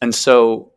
And 0.00 0.14
so 0.14 0.72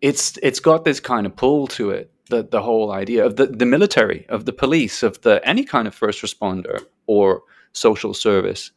it's 0.00 0.38
it's 0.42 0.60
got 0.60 0.84
this 0.84 1.00
kind 1.00 1.26
of 1.26 1.34
pull 1.34 1.66
to 1.68 1.90
it 1.90 2.12
the, 2.28 2.42
the 2.42 2.62
whole 2.62 2.92
idea 2.92 3.24
of 3.24 3.36
the, 3.36 3.46
the 3.46 3.66
military, 3.66 4.26
of 4.28 4.44
the 4.44 4.52
police, 4.52 5.02
of 5.02 5.20
the 5.22 5.40
any 5.46 5.64
kind 5.64 5.88
of 5.88 5.94
first 5.94 6.22
responder 6.22 6.84
or 7.06 7.42
social 7.72 8.14
service. 8.14 8.70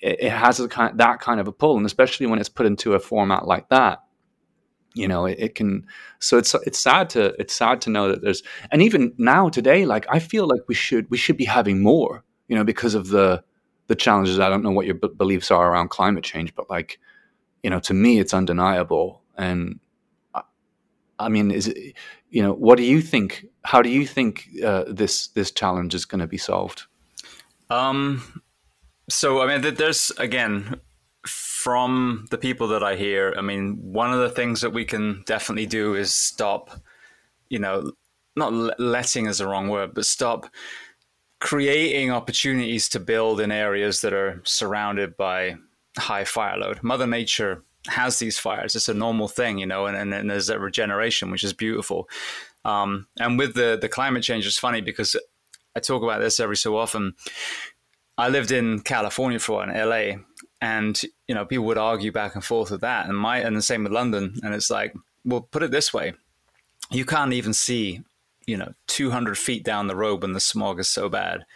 It, 0.00 0.20
it 0.20 0.32
has 0.32 0.60
a 0.60 0.68
kind, 0.68 0.98
that 0.98 1.20
kind 1.20 1.40
of 1.40 1.48
a 1.48 1.52
pull, 1.52 1.76
and 1.76 1.86
especially 1.86 2.26
when 2.26 2.38
it's 2.38 2.48
put 2.48 2.66
into 2.66 2.94
a 2.94 3.00
format 3.00 3.46
like 3.46 3.68
that, 3.70 4.02
you 4.94 5.06
know, 5.06 5.26
it, 5.26 5.38
it, 5.38 5.54
can. 5.54 5.86
So 6.18 6.36
it's 6.36 6.54
it's 6.66 6.78
sad 6.78 7.10
to 7.10 7.34
it's 7.38 7.54
sad 7.54 7.80
to 7.82 7.90
know 7.90 8.08
that 8.08 8.22
there's, 8.22 8.42
and 8.72 8.82
even 8.82 9.14
now 9.18 9.48
today, 9.48 9.86
like 9.86 10.06
I 10.10 10.18
feel 10.18 10.46
like 10.46 10.62
we 10.66 10.74
should 10.74 11.08
we 11.10 11.16
should 11.16 11.36
be 11.36 11.44
having 11.44 11.82
more, 11.82 12.24
you 12.48 12.56
know, 12.56 12.64
because 12.64 12.94
of 12.94 13.08
the 13.08 13.44
the 13.86 13.94
challenges. 13.94 14.40
I 14.40 14.48
don't 14.48 14.62
know 14.62 14.72
what 14.72 14.86
your 14.86 14.96
b- 14.96 15.08
beliefs 15.16 15.50
are 15.50 15.70
around 15.70 15.90
climate 15.90 16.24
change, 16.24 16.54
but 16.54 16.68
like, 16.68 16.98
you 17.62 17.70
know, 17.70 17.80
to 17.80 17.94
me, 17.94 18.18
it's 18.18 18.34
undeniable, 18.34 19.22
and 19.36 19.78
I 21.20 21.28
mean, 21.28 21.50
is 21.50 21.68
it, 21.68 21.94
you 22.30 22.42
know, 22.42 22.52
what 22.52 22.76
do 22.76 22.84
you 22.84 23.00
think? 23.00 23.46
How 23.64 23.82
do 23.82 23.90
you 23.90 24.06
think 24.06 24.48
uh, 24.64 24.84
this 24.88 25.28
this 25.28 25.50
challenge 25.50 25.94
is 25.94 26.04
going 26.04 26.20
to 26.20 26.26
be 26.26 26.38
solved? 26.38 26.84
Um, 27.68 28.42
so 29.08 29.42
I 29.42 29.46
mean, 29.46 29.74
there's 29.74 30.10
again 30.18 30.80
from 31.26 32.26
the 32.30 32.38
people 32.38 32.68
that 32.68 32.82
I 32.82 32.96
hear. 32.96 33.34
I 33.36 33.42
mean, 33.42 33.78
one 33.82 34.12
of 34.12 34.20
the 34.20 34.30
things 34.30 34.60
that 34.62 34.72
we 34.72 34.84
can 34.84 35.22
definitely 35.26 35.66
do 35.66 35.94
is 35.94 36.14
stop, 36.14 36.70
you 37.48 37.58
know, 37.58 37.92
not 38.36 38.80
letting 38.80 39.26
is 39.26 39.38
the 39.38 39.46
wrong 39.46 39.68
word, 39.68 39.92
but 39.92 40.06
stop 40.06 40.46
creating 41.40 42.10
opportunities 42.10 42.88
to 42.90 43.00
build 43.00 43.40
in 43.40 43.50
areas 43.50 44.00
that 44.00 44.12
are 44.12 44.40
surrounded 44.44 45.16
by 45.16 45.56
high 45.98 46.24
fire 46.24 46.56
load. 46.56 46.82
Mother 46.82 47.06
Nature 47.06 47.64
has 47.88 48.18
these 48.18 48.38
fires. 48.38 48.76
It's 48.76 48.88
a 48.88 48.94
normal 48.94 49.28
thing, 49.28 49.58
you 49.58 49.66
know, 49.66 49.86
and, 49.86 49.96
and, 49.96 50.12
and 50.12 50.30
there's 50.30 50.48
a 50.48 50.58
regeneration, 50.58 51.30
which 51.30 51.44
is 51.44 51.52
beautiful. 51.52 52.08
Um, 52.64 53.06
and 53.18 53.38
with 53.38 53.54
the, 53.54 53.78
the 53.80 53.88
climate 53.88 54.22
change, 54.22 54.46
it's 54.46 54.58
funny 54.58 54.80
because 54.80 55.16
I 55.74 55.80
talk 55.80 56.02
about 56.02 56.20
this 56.20 56.40
every 56.40 56.56
so 56.56 56.76
often. 56.76 57.14
I 58.18 58.28
lived 58.28 58.50
in 58.50 58.80
California 58.80 59.38
for 59.38 59.62
in 59.64 59.70
LA, 59.70 60.22
and 60.60 61.00
you 61.26 61.34
know 61.34 61.46
people 61.46 61.64
would 61.66 61.78
argue 61.78 62.12
back 62.12 62.34
and 62.34 62.44
forth 62.44 62.70
with 62.70 62.82
that, 62.82 63.08
and 63.08 63.16
my 63.16 63.38
and 63.38 63.56
the 63.56 63.62
same 63.62 63.84
with 63.84 63.92
London. 63.92 64.34
And 64.42 64.54
it's 64.54 64.70
like, 64.70 64.94
well, 65.24 65.48
put 65.50 65.62
it 65.62 65.70
this 65.70 65.94
way: 65.94 66.12
you 66.90 67.06
can't 67.06 67.32
even 67.32 67.54
see, 67.54 68.02
you 68.46 68.56
know, 68.56 68.74
200 68.88 69.38
feet 69.38 69.64
down 69.64 69.86
the 69.86 69.96
road 69.96 70.22
when 70.22 70.32
the 70.32 70.40
smog 70.40 70.80
is 70.80 70.90
so 70.90 71.08
bad. 71.08 71.46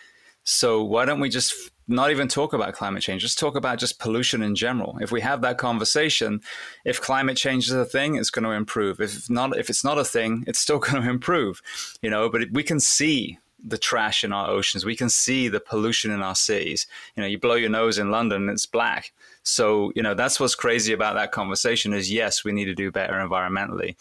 So 0.45 0.83
why 0.83 1.05
don't 1.05 1.21
we 1.21 1.29
just 1.29 1.71
not 1.87 2.11
even 2.11 2.29
talk 2.29 2.53
about 2.53 2.75
climate 2.75 3.03
change? 3.03 3.23
Just 3.23 3.39
talk 3.39 3.57
about 3.57 3.79
just 3.79 3.99
pollution 3.99 4.43
in 4.43 4.55
general. 4.55 4.97
If 5.01 5.13
we 5.13 5.21
have 5.21 5.43
that 5.43 5.59
conversation, 5.59 6.41
if 6.85 7.01
climate 7.01 7.37
change 7.37 7.67
is 7.67 7.75
a 7.75 7.85
thing, 7.85 8.17
it's 8.17 8.31
going 8.31 8.45
to 8.45 8.51
improve. 8.51 9.01
If 9.01 9.29
not, 9.29 9.57
if 9.57 9.69
it's 9.71 9.85
not 9.85 9.99
a 9.99 10.05
thing, 10.05 10.45
it's 10.47 10.59
still 10.59 10.79
going 10.81 11.03
to 11.03 11.09
improve. 11.09 11.63
You 12.03 12.11
know, 12.11 12.29
but 12.29 12.51
we 12.53 12.63
can 12.63 12.81
see 12.81 13.39
the 13.65 13.79
trash 13.79 14.23
in 14.23 14.33
our 14.33 14.51
oceans. 14.51 14.85
We 14.85 14.97
can 14.97 15.09
see 15.09 15.49
the 15.49 15.61
pollution 15.61 16.11
in 16.11 16.23
our 16.23 16.35
cities. 16.35 16.87
You 17.17 17.23
know, 17.23 17.27
you 17.27 17.39
blow 17.39 17.55
your 17.55 17.71
nose 17.71 17.99
in 17.99 18.11
London, 18.11 18.49
it's 18.49 18.67
black. 18.67 19.13
So, 19.43 19.91
you 19.97 20.03
know, 20.03 20.15
that's 20.15 20.39
what's 20.39 20.55
crazy 20.55 20.93
about 20.93 21.15
that 21.15 21.33
conversation 21.33 21.95
is 21.95 22.13
yes, 22.13 22.45
we 22.45 22.53
need 22.53 22.67
to 22.67 22.75
do 22.75 22.91
better 22.91 23.15
environmentally. 23.15 23.97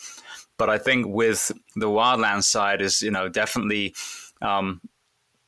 But 0.58 0.70
I 0.70 0.78
think 0.78 1.08
with 1.08 1.52
the 1.76 1.88
wildland 1.88 2.44
side 2.44 2.82
is, 2.82 3.02
you 3.02 3.12
know, 3.12 3.30
definitely 3.30 3.96
um, 4.42 4.82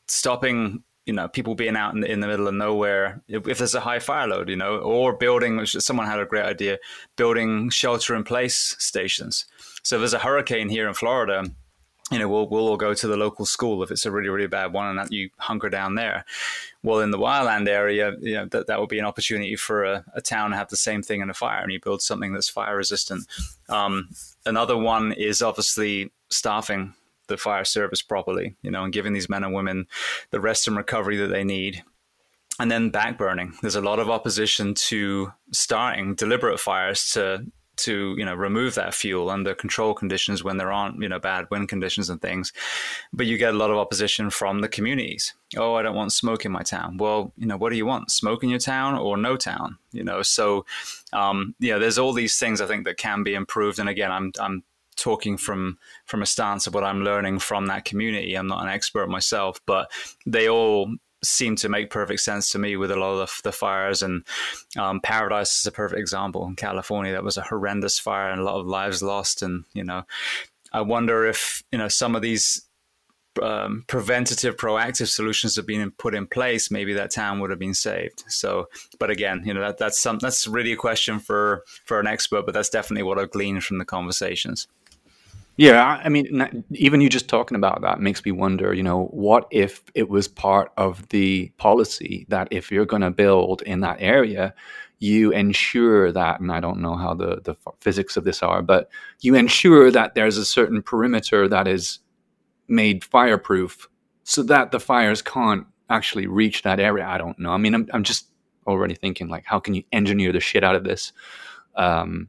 stopping 0.08 0.82
you 1.06 1.12
know 1.12 1.28
people 1.28 1.54
being 1.54 1.76
out 1.76 1.94
in 1.94 2.00
the, 2.00 2.10
in 2.10 2.20
the 2.20 2.26
middle 2.26 2.48
of 2.48 2.54
nowhere 2.54 3.22
if, 3.28 3.46
if, 3.48 3.58
there's 3.58 3.74
a 3.74 3.80
high 3.80 3.98
fire 3.98 4.26
load 4.26 4.48
you 4.48 4.56
know 4.56 4.78
or 4.78 5.12
building 5.12 5.56
which 5.56 5.72
someone 5.76 6.06
had 6.06 6.20
a 6.20 6.26
great 6.26 6.44
idea 6.44 6.78
building 7.16 7.70
shelter 7.70 8.14
in 8.14 8.24
place 8.24 8.76
stations 8.78 9.46
so 9.82 9.96
if 9.96 10.00
there's 10.00 10.14
a 10.14 10.18
hurricane 10.18 10.68
here 10.68 10.88
in 10.88 10.94
florida 10.94 11.44
you 12.10 12.20
know, 12.20 12.28
we'll 12.28 12.48
we'll 12.48 12.68
all 12.68 12.76
go 12.76 12.94
to 12.94 13.08
the 13.08 13.16
local 13.16 13.44
school 13.44 13.82
if 13.82 13.90
it's 13.90 14.06
a 14.06 14.12
really 14.12 14.28
really 14.28 14.46
bad 14.46 14.72
one, 14.72 14.86
and 14.86 14.98
that 14.98 15.12
you 15.12 15.30
hunker 15.38 15.68
down 15.68 15.96
there. 15.96 16.24
Well, 16.84 17.00
in 17.00 17.10
the 17.10 17.18
wildland 17.18 17.66
area, 17.66 18.12
you 18.20 18.34
know 18.34 18.46
that 18.46 18.68
that 18.68 18.78
would 18.78 18.88
be 18.88 19.00
an 19.00 19.04
opportunity 19.04 19.56
for 19.56 19.82
a, 19.82 20.04
a 20.14 20.20
town 20.20 20.50
to 20.50 20.56
have 20.56 20.68
the 20.68 20.76
same 20.76 21.02
thing 21.02 21.20
in 21.20 21.30
a 21.30 21.34
fire, 21.34 21.62
and 21.62 21.72
you 21.72 21.80
build 21.80 22.02
something 22.02 22.32
that's 22.32 22.48
fire 22.48 22.76
resistant. 22.76 23.26
Um, 23.68 24.10
another 24.44 24.76
one 24.76 25.12
is 25.12 25.42
obviously 25.42 26.12
staffing 26.30 26.94
the 27.28 27.36
fire 27.36 27.64
service 27.64 28.02
properly, 28.02 28.56
you 28.62 28.70
know, 28.70 28.84
and 28.84 28.92
giving 28.92 29.12
these 29.12 29.28
men 29.28 29.44
and 29.44 29.54
women 29.54 29.86
the 30.30 30.40
rest 30.40 30.68
and 30.68 30.76
recovery 30.76 31.16
that 31.16 31.28
they 31.28 31.44
need. 31.44 31.82
And 32.58 32.70
then 32.70 32.90
backburning. 32.90 33.52
There's 33.60 33.76
a 33.76 33.82
lot 33.82 33.98
of 33.98 34.08
opposition 34.08 34.72
to 34.74 35.30
starting 35.52 36.14
deliberate 36.14 36.58
fires 36.58 37.10
to 37.10 37.44
to 37.76 38.14
you 38.16 38.24
know 38.24 38.34
remove 38.34 38.74
that 38.74 38.94
fuel 38.94 39.30
under 39.30 39.54
control 39.54 39.94
conditions 39.94 40.42
when 40.42 40.56
there 40.56 40.72
aren't 40.72 41.00
you 41.00 41.08
know 41.08 41.18
bad 41.18 41.46
wind 41.50 41.68
conditions 41.68 42.10
and 42.10 42.20
things. 42.20 42.52
But 43.12 43.26
you 43.26 43.38
get 43.38 43.54
a 43.54 43.56
lot 43.56 43.70
of 43.70 43.76
opposition 43.76 44.30
from 44.30 44.60
the 44.60 44.68
communities. 44.68 45.34
Oh 45.56 45.74
i 45.74 45.82
don't 45.82 45.94
want 45.94 46.12
smoke 46.12 46.44
in 46.44 46.52
my 46.52 46.62
town. 46.62 46.96
Well 46.96 47.32
you 47.36 47.46
know 47.46 47.56
what 47.56 47.70
do 47.70 47.76
you 47.76 47.86
want? 47.86 48.10
Smoke 48.10 48.42
in 48.42 48.50
your 48.50 48.58
town 48.58 48.98
or 48.98 49.16
no 49.16 49.36
town? 49.36 49.78
You 49.92 50.04
know 50.04 50.22
so 50.22 50.64
um, 51.12 51.54
know 51.60 51.78
there's 51.78 51.98
all 51.98 52.12
these 52.12 52.38
things 52.38 52.60
i 52.60 52.66
think 52.66 52.84
that 52.84 52.96
can 52.96 53.22
be 53.22 53.34
improved. 53.34 53.78
And 53.78 53.88
again 53.88 54.10
i'm 54.10 54.32
i'm 54.40 54.62
talking 54.96 55.36
from 55.36 55.78
from 56.06 56.22
a 56.22 56.26
stance 56.26 56.66
of 56.66 56.74
what 56.74 56.84
i'm 56.84 57.02
learning 57.02 57.38
from 57.38 57.66
that 57.66 57.84
community 57.84 58.34
i'm 58.34 58.46
not 58.46 58.62
an 58.62 58.68
expert 58.68 59.08
myself 59.08 59.60
but 59.66 59.90
they 60.26 60.48
all 60.48 60.88
seem 61.26 61.56
to 61.56 61.68
make 61.68 61.90
perfect 61.90 62.20
sense 62.20 62.50
to 62.50 62.58
me 62.58 62.76
with 62.76 62.90
a 62.90 62.96
lot 62.96 63.20
of 63.20 63.40
the 63.42 63.52
fires. 63.52 64.02
And 64.02 64.24
um, 64.78 65.00
Paradise 65.00 65.58
is 65.58 65.66
a 65.66 65.72
perfect 65.72 65.98
example 65.98 66.46
in 66.46 66.56
California. 66.56 67.12
That 67.12 67.24
was 67.24 67.36
a 67.36 67.42
horrendous 67.42 67.98
fire 67.98 68.30
and 68.30 68.40
a 68.40 68.44
lot 68.44 68.60
of 68.60 68.66
lives 68.66 69.02
lost. 69.02 69.42
And 69.42 69.64
you 69.72 69.84
know, 69.84 70.04
I 70.72 70.80
wonder 70.82 71.26
if 71.26 71.62
you 71.72 71.78
know 71.78 71.88
some 71.88 72.14
of 72.14 72.22
these 72.22 72.62
um, 73.42 73.84
preventative, 73.86 74.56
proactive 74.56 75.08
solutions 75.08 75.56
have 75.56 75.66
been 75.66 75.90
put 75.90 76.14
in 76.14 76.26
place, 76.26 76.70
maybe 76.70 76.94
that 76.94 77.10
town 77.10 77.38
would 77.40 77.50
have 77.50 77.58
been 77.58 77.74
saved. 77.74 78.24
So, 78.28 78.68
but 78.98 79.10
again, 79.10 79.42
you 79.44 79.52
know, 79.52 79.60
that, 79.60 79.78
that's 79.78 80.00
some 80.00 80.18
that's 80.18 80.46
really 80.46 80.72
a 80.72 80.76
question 80.76 81.18
for 81.18 81.64
for 81.84 82.00
an 82.00 82.06
expert, 82.06 82.46
but 82.46 82.54
that's 82.54 82.70
definitely 82.70 83.02
what 83.02 83.18
I've 83.18 83.30
gleaned 83.30 83.64
from 83.64 83.78
the 83.78 83.84
conversations. 83.84 84.68
Yeah, 85.58 86.00
I 86.04 86.10
mean, 86.10 86.64
even 86.72 87.00
you 87.00 87.08
just 87.08 87.28
talking 87.28 87.56
about 87.56 87.80
that 87.80 88.00
makes 88.00 88.22
me 88.24 88.30
wonder. 88.32 88.74
You 88.74 88.82
know, 88.82 89.06
what 89.06 89.48
if 89.50 89.82
it 89.94 90.08
was 90.10 90.28
part 90.28 90.70
of 90.76 91.08
the 91.08 91.50
policy 91.56 92.26
that 92.28 92.48
if 92.50 92.70
you're 92.70 92.84
going 92.84 93.00
to 93.02 93.10
build 93.10 93.62
in 93.62 93.80
that 93.80 93.96
area, 94.00 94.54
you 94.98 95.30
ensure 95.32 96.12
that, 96.12 96.40
and 96.40 96.52
I 96.52 96.60
don't 96.60 96.80
know 96.80 96.96
how 96.96 97.14
the 97.14 97.40
the 97.42 97.54
physics 97.80 98.18
of 98.18 98.24
this 98.24 98.42
are, 98.42 98.60
but 98.60 98.90
you 99.20 99.34
ensure 99.34 99.90
that 99.90 100.14
there's 100.14 100.36
a 100.36 100.44
certain 100.44 100.82
perimeter 100.82 101.48
that 101.48 101.66
is 101.66 102.00
made 102.68 103.04
fireproof, 103.04 103.88
so 104.24 104.42
that 104.44 104.72
the 104.72 104.80
fires 104.80 105.22
can't 105.22 105.66
actually 105.88 106.26
reach 106.26 106.62
that 106.62 106.80
area. 106.80 107.06
I 107.06 107.16
don't 107.18 107.38
know. 107.38 107.50
I 107.50 107.56
mean, 107.56 107.74
I'm 107.74 107.88
I'm 107.94 108.04
just 108.04 108.26
already 108.66 108.94
thinking 108.94 109.28
like, 109.28 109.44
how 109.46 109.60
can 109.60 109.74
you 109.74 109.84
engineer 109.92 110.32
the 110.32 110.40
shit 110.40 110.64
out 110.64 110.76
of 110.76 110.84
this? 110.84 111.12
Um, 111.76 112.28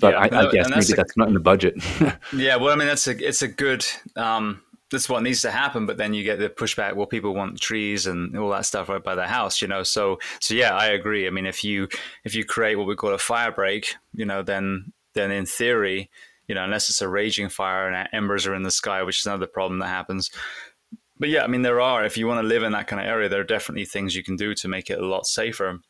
but 0.00 0.12
yeah, 0.12 0.18
I, 0.18 0.46
I, 0.46 0.50
guess 0.50 0.68
maybe 0.68 0.92
a, 0.92 0.96
that's 0.96 1.16
not 1.16 1.28
in 1.28 1.34
the 1.34 1.40
budget. 1.40 1.74
yeah, 2.32 2.56
well, 2.56 2.72
I 2.72 2.76
mean, 2.76 2.88
that's 2.88 3.06
a 3.06 3.26
it's 3.26 3.42
a 3.42 3.48
good. 3.48 3.84
Um, 4.16 4.62
that's 4.90 5.08
what 5.08 5.22
needs 5.22 5.42
to 5.42 5.50
happen. 5.50 5.86
But 5.86 5.98
then 5.98 6.14
you 6.14 6.24
get 6.24 6.38
the 6.38 6.48
pushback. 6.48 6.94
Well, 6.94 7.06
people 7.06 7.34
want 7.34 7.60
trees 7.60 8.06
and 8.06 8.36
all 8.38 8.50
that 8.50 8.66
stuff 8.66 8.88
right 8.88 9.02
by 9.02 9.14
their 9.14 9.26
house, 9.26 9.60
you 9.60 9.68
know. 9.68 9.82
So, 9.82 10.18
so 10.40 10.54
yeah, 10.54 10.74
I 10.74 10.86
agree. 10.86 11.26
I 11.26 11.30
mean, 11.30 11.46
if 11.46 11.62
you 11.62 11.88
if 12.24 12.34
you 12.34 12.44
create 12.44 12.76
what 12.76 12.86
we 12.86 12.96
call 12.96 13.12
a 13.12 13.18
fire 13.18 13.52
break, 13.52 13.94
you 14.12 14.24
know, 14.24 14.42
then 14.42 14.92
then 15.14 15.30
in 15.30 15.46
theory, 15.46 16.10
you 16.46 16.54
know, 16.54 16.64
unless 16.64 16.88
it's 16.88 17.02
a 17.02 17.08
raging 17.08 17.48
fire 17.48 17.88
and 17.88 18.08
embers 18.12 18.46
are 18.46 18.54
in 18.54 18.62
the 18.62 18.70
sky, 18.70 19.02
which 19.02 19.20
is 19.20 19.26
another 19.26 19.46
problem 19.46 19.80
that 19.80 19.88
happens. 19.88 20.30
But 21.18 21.30
yeah, 21.30 21.42
I 21.42 21.48
mean, 21.48 21.62
there 21.62 21.80
are. 21.80 22.04
If 22.04 22.16
you 22.16 22.26
want 22.26 22.40
to 22.40 22.46
live 22.46 22.62
in 22.62 22.72
that 22.72 22.86
kind 22.86 23.02
of 23.02 23.08
area, 23.08 23.28
there 23.28 23.40
are 23.40 23.44
definitely 23.44 23.84
things 23.84 24.14
you 24.14 24.22
can 24.22 24.36
do 24.36 24.54
to 24.54 24.68
make 24.68 24.88
it 24.88 25.00
a 25.00 25.06
lot 25.06 25.26
safer 25.26 25.80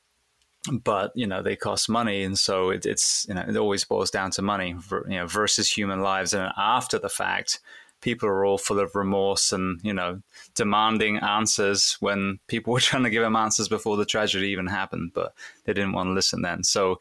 but 0.73 1.13
you 1.15 1.27
know 1.27 1.43
they 1.43 1.57
cost 1.57 1.89
money. 1.89 2.23
And 2.23 2.39
so 2.39 2.71
it, 2.71 2.87
it's 2.87 3.27
you 3.29 3.35
know 3.35 3.45
it 3.47 3.57
always 3.57 3.85
boils 3.85 4.11
down 4.11 4.31
to 4.33 4.43
money 4.43 4.75
you 4.91 5.19
know 5.19 5.27
versus 5.27 5.71
human 5.71 6.01
lives. 6.01 6.35
And 6.35 6.53
after 6.57 6.99
the 6.99 7.09
fact 7.09 7.61
people 8.01 8.29
are 8.29 8.45
all 8.45 8.59
full 8.59 8.79
of 8.79 8.95
remorse 8.95 9.53
and 9.53 9.81
you 9.83 9.93
know 9.93 10.21
demanding 10.55 11.19
answers 11.19 11.97
when 12.01 12.39
people 12.47 12.73
were 12.75 12.81
trying 12.81 13.05
to 13.05 13.11
give 13.11 13.23
them 13.23 13.37
answers 13.37 13.69
before 13.69 13.97
the 13.97 14.05
tragedy 14.05 14.49
even 14.49 14.67
happened 14.67 15.11
but 15.15 15.35
they 15.65 15.73
didn't 15.73 15.93
want 15.93 16.09
to 16.09 16.13
listen 16.13 16.43
then. 16.43 16.63
So 16.63 16.99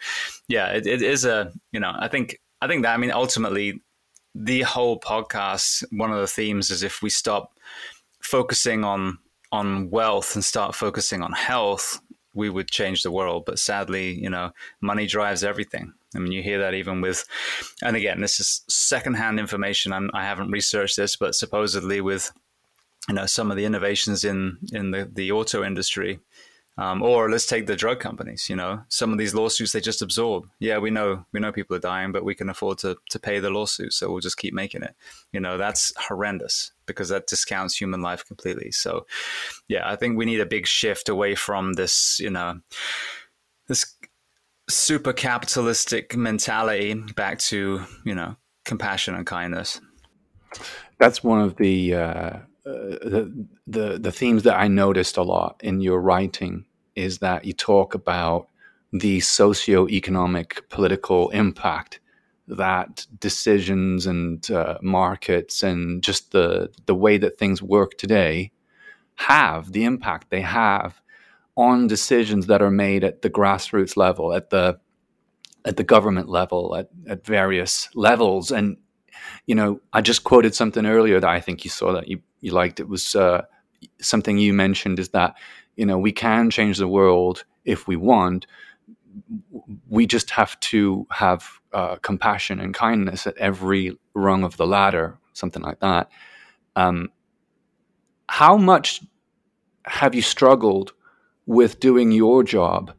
yeah 0.48 0.68
it, 0.68 0.88
it 0.88 1.02
is 1.02 1.26
a 1.26 1.52
you 1.72 1.80
know 1.80 1.94
i 2.00 2.08
think 2.08 2.40
i 2.62 2.68
think 2.68 2.84
that 2.84 2.94
i 2.94 2.98
mean 2.98 3.12
ultimately 3.12 3.82
the 4.34 4.62
whole 4.62 5.00
podcast 5.00 5.84
one 5.92 6.12
of 6.12 6.20
the 6.20 6.28
themes 6.28 6.70
is 6.70 6.84
if 6.84 7.02
we 7.02 7.10
stop 7.10 7.58
focusing 8.22 8.84
on 8.84 9.18
on 9.52 9.90
wealth 9.90 10.36
and 10.36 10.44
start 10.44 10.76
focusing 10.76 11.22
on 11.22 11.32
health 11.32 12.02
we 12.38 12.50
would 12.50 12.70
change 12.70 13.02
the 13.02 13.12
world. 13.12 13.44
But 13.46 13.60
sadly, 13.60 14.12
you 14.12 14.30
know, 14.30 14.52
money 14.80 15.08
drives 15.08 15.44
everything. 15.44 15.94
I 16.16 16.20
mean, 16.20 16.32
you 16.32 16.42
hear 16.42 16.60
that 16.60 16.76
even 16.76 17.02
with, 17.02 17.26
and 17.82 17.96
again, 17.98 18.22
this 18.22 18.40
is 18.40 18.64
secondhand 18.70 19.40
information. 19.40 19.92
I'm, 19.92 20.10
I 20.14 20.24
have 20.24 20.38
not 20.38 20.50
researched 20.50 20.96
this, 20.96 21.18
but 21.18 21.36
supposedly 21.36 22.00
with, 22.00 22.32
you 23.10 23.16
know, 23.16 23.26
some 23.26 23.52
of 23.52 23.58
the 23.58 23.66
innovations 23.66 24.24
in 24.24 24.58
in 24.72 24.92
the 24.92 25.10
the 25.12 25.32
auto 25.32 25.64
industry, 25.64 26.20
um, 26.78 27.02
or 27.02 27.30
let's 27.30 27.48
take 27.48 27.66
the 27.66 27.76
drug 27.76 28.00
companies. 28.00 28.50
You 28.50 28.56
know, 28.56 28.82
some 28.88 29.12
of 29.12 29.18
these 29.18 29.34
lawsuits 29.34 29.72
they 29.72 29.82
just 29.82 30.02
absorb. 30.02 30.48
Yeah, 30.60 30.78
we 30.78 30.92
know 30.92 31.26
we 31.32 31.40
know 31.40 31.52
people 31.52 31.76
are 31.76 31.80
dying, 31.80 32.12
but 32.12 32.24
we 32.24 32.36
can 32.36 32.50
afford 32.50 32.78
to 32.80 32.98
to 33.10 33.20
pay 33.20 33.40
the 33.40 33.50
lawsuit, 33.50 33.94
so 33.94 34.12
we'll 34.12 34.22
just 34.22 34.38
keep 34.38 34.54
making 34.54 34.84
it. 34.84 34.96
You 35.32 35.40
know, 35.40 35.58
that's 35.58 35.92
horrendous 35.98 36.72
because 36.86 37.10
that 37.10 37.28
discounts 37.28 37.76
human 37.76 38.02
life 38.02 38.26
completely. 38.26 38.72
So, 38.72 39.06
yeah, 39.68 39.90
I 39.90 39.96
think 39.96 40.18
we 40.18 40.26
need 40.26 40.40
a 40.40 40.46
big 40.46 40.68
shift 40.68 41.10
away 41.10 41.36
from 41.36 41.74
this. 41.74 42.20
You 42.20 42.30
know, 42.30 42.62
this 43.68 43.96
super 44.70 45.14
capitalistic 45.14 46.16
mentality 46.16 46.94
back 47.16 47.40
to 47.40 47.84
you 48.06 48.14
know 48.14 48.36
compassion 48.66 49.16
and 49.16 49.26
kindness. 49.26 49.82
That's 51.00 51.24
one 51.24 51.42
of 51.42 51.58
the. 51.58 51.96
Uh 51.96 52.40
the, 52.68 53.48
the 53.66 53.98
the 53.98 54.12
themes 54.12 54.44
that 54.44 54.60
I 54.60 54.68
noticed 54.68 55.16
a 55.16 55.24
lot 55.24 55.60
in 55.64 55.80
your 55.80 56.02
writing 56.02 56.66
is 56.98 57.20
that 57.20 57.46
you 57.46 57.54
talk 57.54 57.94
about 57.94 58.48
the 58.92 59.20
socio-economic 59.20 60.70
political 60.70 61.30
impact 61.30 62.00
that 62.48 63.06
decisions 63.20 64.06
and 64.06 64.50
uh, 64.52 64.78
markets 64.82 65.64
and 65.64 66.02
just 66.02 66.32
the 66.32 66.70
the 66.86 66.96
way 66.96 67.18
that 67.18 67.38
things 67.38 67.62
work 67.62 67.92
today 67.98 68.52
have 69.16 69.74
the 69.74 69.84
impact 69.84 70.30
they 70.30 70.42
have 70.42 71.02
on 71.58 71.88
decisions 71.88 72.48
that 72.48 72.62
are 72.62 72.72
made 72.72 73.04
at 73.04 73.22
the 73.22 73.30
grassroots 73.30 73.98
level 73.98 74.34
at 74.34 74.50
the 74.50 74.80
at 75.66 75.76
the 75.76 75.84
government 75.84 76.30
level 76.30 76.76
at, 76.76 76.88
at 77.08 77.26
various 77.26 77.90
levels 77.94 78.52
and 78.52 78.78
you 79.46 79.56
know, 79.56 79.80
I 79.94 80.02
just 80.02 80.24
quoted 80.24 80.56
something 80.56 80.86
earlier 80.86 81.20
that 81.20 81.30
I 81.30 81.40
think 81.40 81.64
you 81.64 81.70
saw 81.70 81.94
that 81.94 82.08
you, 82.08 82.22
you 82.42 82.52
liked. 82.52 82.80
It 82.80 82.90
was 82.90 83.16
uh, 83.16 83.44
something 84.02 84.38
you 84.38 84.54
mentioned 84.54 85.00
is 85.00 85.10
that, 85.10 85.36
you 85.78 85.86
know, 85.86 85.98
we 85.98 86.12
can 86.12 86.50
change 86.50 86.78
the 86.78 86.88
world 86.88 87.46
if 87.64 87.88
we 87.88 87.96
want. 87.96 88.46
We 89.90 90.06
just 90.06 90.32
have 90.32 90.60
to 90.60 91.08
have 91.12 91.48
uh, 91.72 91.96
compassion 91.98 92.60
and 92.60 92.74
kindness 92.74 93.26
at 93.26 93.38
every 93.38 93.98
rung 94.14 94.44
of 94.44 94.58
the 94.58 94.68
ladder, 94.68 95.18
something 95.34 95.62
like 95.62 95.80
that. 95.80 96.10
Um, 96.76 97.10
how 98.30 98.58
much 98.58 99.02
have 99.86 100.14
you 100.14 100.22
struggled 100.22 100.94
with 101.46 101.80
doing 101.80 102.12
your 102.12 102.44
job 102.44 102.92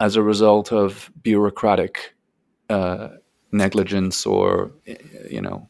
as 0.00 0.16
a 0.16 0.22
result 0.22 0.72
of 0.72 1.10
bureaucratic 1.22 2.14
uh, 2.70 3.08
negligence 3.52 4.24
or 4.24 4.72
you 5.28 5.40
know 5.40 5.68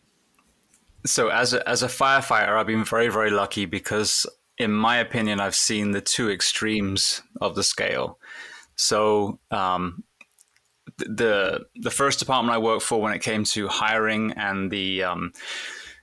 so 1.05 1.29
as 1.29 1.55
a, 1.55 1.67
as 1.69 1.83
a 1.83 1.87
firefighter 1.87 2.59
i've 2.59 2.67
been 2.67 2.85
very 2.85 3.09
very 3.09 3.31
lucky 3.31 3.65
because 3.65 4.27
in 4.61 4.73
my 4.73 4.97
opinion 4.97 5.41
i've 5.41 5.55
seen 5.55 5.91
the 5.91 6.01
two 6.01 6.31
extremes 6.31 7.23
of 7.41 7.55
the 7.55 7.63
scale 7.63 8.19
so 8.77 9.39
um, 9.51 10.05
the 10.99 11.61
the 11.77 11.91
first 11.91 12.19
department 12.19 12.55
i 12.55 12.59
worked 12.59 12.83
for 12.83 13.01
when 13.01 13.13
it 13.13 13.23
came 13.23 13.45
to 13.45 13.69
hiring 13.69 14.33
and 14.33 14.71
the 14.71 15.03
um, 15.03 15.33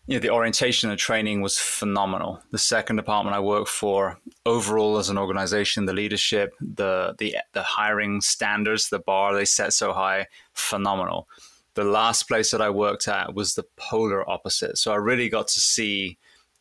you 0.08 0.16
know, 0.16 0.22
the 0.22 0.30
orientation 0.30 0.90
and 0.90 0.98
training 0.98 1.42
was 1.42 1.58
phenomenal. 1.58 2.42
The 2.52 2.58
second 2.58 2.96
department 2.96 3.36
I 3.36 3.42
worked 3.42 3.70
for, 3.70 4.18
overall 4.46 4.98
as 4.98 5.10
an 5.10 5.18
organization, 5.18 5.86
the 5.86 5.94
leadership, 5.94 6.54
the 6.62 7.14
the 7.20 7.36
the 7.54 7.64
hiring 7.64 8.22
standards, 8.22 8.90
the 8.90 9.00
bar 9.00 9.36
they 9.36 9.46
set 9.46 9.74
so 9.74 9.92
high, 9.92 10.28
phenomenal. 10.54 11.28
The 11.74 11.84
last 11.84 12.28
place 12.28 12.52
that 12.52 12.62
I 12.62 12.70
worked 12.70 13.08
at 13.10 13.36
was 13.36 13.54
the 13.54 13.66
polar 13.76 14.28
opposite. 14.28 14.78
So 14.78 14.94
I 14.94 14.96
really 14.96 15.30
got 15.30 15.50
to 15.50 15.60
see, 15.60 16.18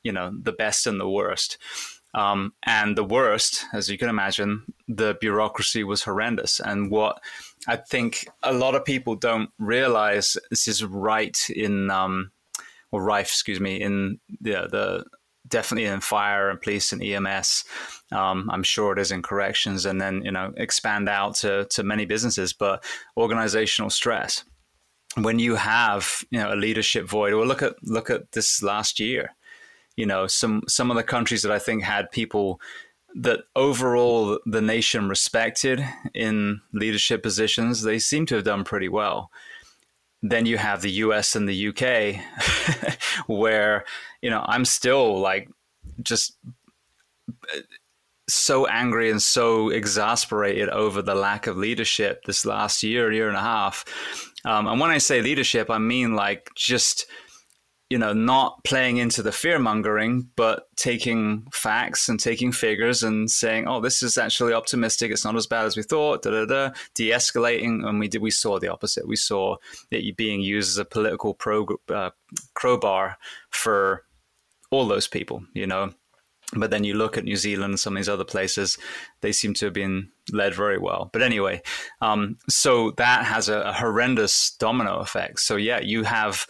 you 0.06 0.12
know, 0.12 0.30
the 0.48 0.52
best 0.52 0.86
and 0.86 1.00
the 1.00 1.08
worst. 1.08 1.58
Um, 2.14 2.54
and 2.64 2.96
the 2.96 3.04
worst, 3.04 3.66
as 3.74 3.90
you 3.90 3.98
can 3.98 4.08
imagine, 4.08 4.62
the 4.88 5.18
bureaucracy 5.20 5.84
was 5.84 6.02
horrendous. 6.02 6.60
And 6.60 6.90
what 6.90 7.20
I 7.68 7.76
think 7.76 8.26
a 8.42 8.54
lot 8.54 8.74
of 8.74 8.86
people 8.86 9.16
don't 9.16 9.50
realize 9.58 10.36
this 10.48 10.66
is 10.66 10.82
right 10.82 11.36
in 11.50 11.90
um, 11.90 12.30
or 12.90 13.02
rife, 13.02 13.26
excuse 13.26 13.60
me, 13.60 13.80
in 13.82 14.18
the 14.40 14.68
the 14.70 15.04
definitely 15.48 15.86
in 15.86 16.00
fire 16.00 16.50
and 16.50 16.60
police 16.60 16.92
and 16.92 17.02
EMS. 17.02 17.64
Um, 18.12 18.48
I'm 18.50 18.62
sure 18.62 18.92
it 18.92 18.98
is 18.98 19.12
in 19.12 19.22
corrections, 19.22 19.84
and 19.86 20.00
then 20.00 20.22
you 20.24 20.30
know 20.30 20.52
expand 20.56 21.08
out 21.08 21.34
to 21.36 21.66
to 21.70 21.82
many 21.82 22.06
businesses. 22.06 22.52
But 22.52 22.82
organizational 23.16 23.90
stress, 23.90 24.44
when 25.16 25.38
you 25.38 25.56
have 25.56 26.24
you 26.30 26.40
know 26.40 26.52
a 26.52 26.56
leadership 26.56 27.06
void, 27.06 27.32
or 27.32 27.46
look 27.46 27.62
at 27.62 27.74
look 27.82 28.10
at 28.10 28.32
this 28.32 28.62
last 28.62 29.00
year. 29.00 29.35
You 29.96 30.06
know 30.06 30.26
some 30.26 30.62
some 30.68 30.90
of 30.90 30.96
the 30.96 31.02
countries 31.02 31.42
that 31.42 31.52
I 31.52 31.58
think 31.58 31.82
had 31.82 32.10
people 32.10 32.60
that 33.14 33.40
overall 33.54 34.38
the 34.44 34.60
nation 34.60 35.08
respected 35.08 35.82
in 36.14 36.60
leadership 36.72 37.22
positions, 37.22 37.82
they 37.82 37.98
seem 37.98 38.26
to 38.26 38.34
have 38.34 38.44
done 38.44 38.62
pretty 38.62 38.88
well 38.88 39.30
then 40.22 40.46
you 40.46 40.58
have 40.58 40.82
the 40.82 40.90
US 40.90 41.36
and 41.36 41.48
the 41.48 41.68
UK, 41.68 42.20
where, 43.26 43.84
you 44.22 44.30
know, 44.30 44.44
I'm 44.46 44.64
still 44.64 45.18
like 45.18 45.48
just 46.02 46.36
so 48.28 48.66
angry 48.66 49.10
and 49.10 49.22
so 49.22 49.68
exasperated 49.68 50.68
over 50.70 51.00
the 51.00 51.14
lack 51.14 51.46
of 51.46 51.56
leadership 51.56 52.24
this 52.24 52.44
last 52.44 52.82
year, 52.82 53.12
year 53.12 53.28
and 53.28 53.36
a 53.36 53.40
half. 53.40 53.84
Um, 54.44 54.66
and 54.66 54.80
when 54.80 54.90
I 54.90 54.98
say 54.98 55.22
leadership, 55.22 55.70
I 55.70 55.78
mean 55.78 56.14
like 56.14 56.50
just 56.56 57.06
you 57.88 57.98
know, 57.98 58.12
not 58.12 58.64
playing 58.64 58.96
into 58.96 59.22
the 59.22 59.30
fear 59.30 59.58
mongering, 59.60 60.28
but 60.34 60.68
taking 60.76 61.46
facts 61.52 62.08
and 62.08 62.18
taking 62.18 62.50
figures 62.50 63.04
and 63.04 63.30
saying, 63.30 63.68
"Oh, 63.68 63.80
this 63.80 64.02
is 64.02 64.18
actually 64.18 64.54
optimistic. 64.54 65.12
It's 65.12 65.24
not 65.24 65.36
as 65.36 65.46
bad 65.46 65.66
as 65.66 65.76
we 65.76 65.84
thought." 65.84 66.22
Da 66.22 66.30
da 66.30 66.44
da. 66.46 66.74
De-escalating, 66.94 67.86
and 67.86 68.00
we 68.00 68.08
did. 68.08 68.22
We 68.22 68.32
saw 68.32 68.58
the 68.58 68.72
opposite. 68.72 69.06
We 69.06 69.16
saw 69.16 69.56
it 69.90 70.16
being 70.16 70.40
used 70.40 70.70
as 70.70 70.78
a 70.78 70.84
political 70.84 71.34
pro, 71.34 71.66
uh, 71.88 72.10
crowbar 72.54 73.18
for 73.50 74.04
all 74.70 74.88
those 74.88 75.06
people. 75.06 75.44
You 75.54 75.68
know. 75.68 75.92
But 76.54 76.70
then 76.70 76.84
you 76.84 76.94
look 76.94 77.18
at 77.18 77.24
New 77.24 77.36
Zealand 77.36 77.72
and 77.72 77.80
some 77.80 77.96
of 77.96 77.98
these 77.98 78.08
other 78.08 78.24
places, 78.24 78.78
they 79.20 79.32
seem 79.32 79.52
to 79.54 79.66
have 79.66 79.74
been 79.74 80.10
led 80.32 80.54
very 80.54 80.78
well. 80.78 81.10
But 81.12 81.22
anyway, 81.22 81.60
um, 82.00 82.36
so 82.48 82.92
that 82.92 83.24
has 83.24 83.48
a, 83.48 83.62
a 83.62 83.72
horrendous 83.72 84.52
domino 84.52 84.98
effect. 84.98 85.40
So 85.40 85.56
yeah, 85.56 85.80
you 85.80 86.04
have 86.04 86.46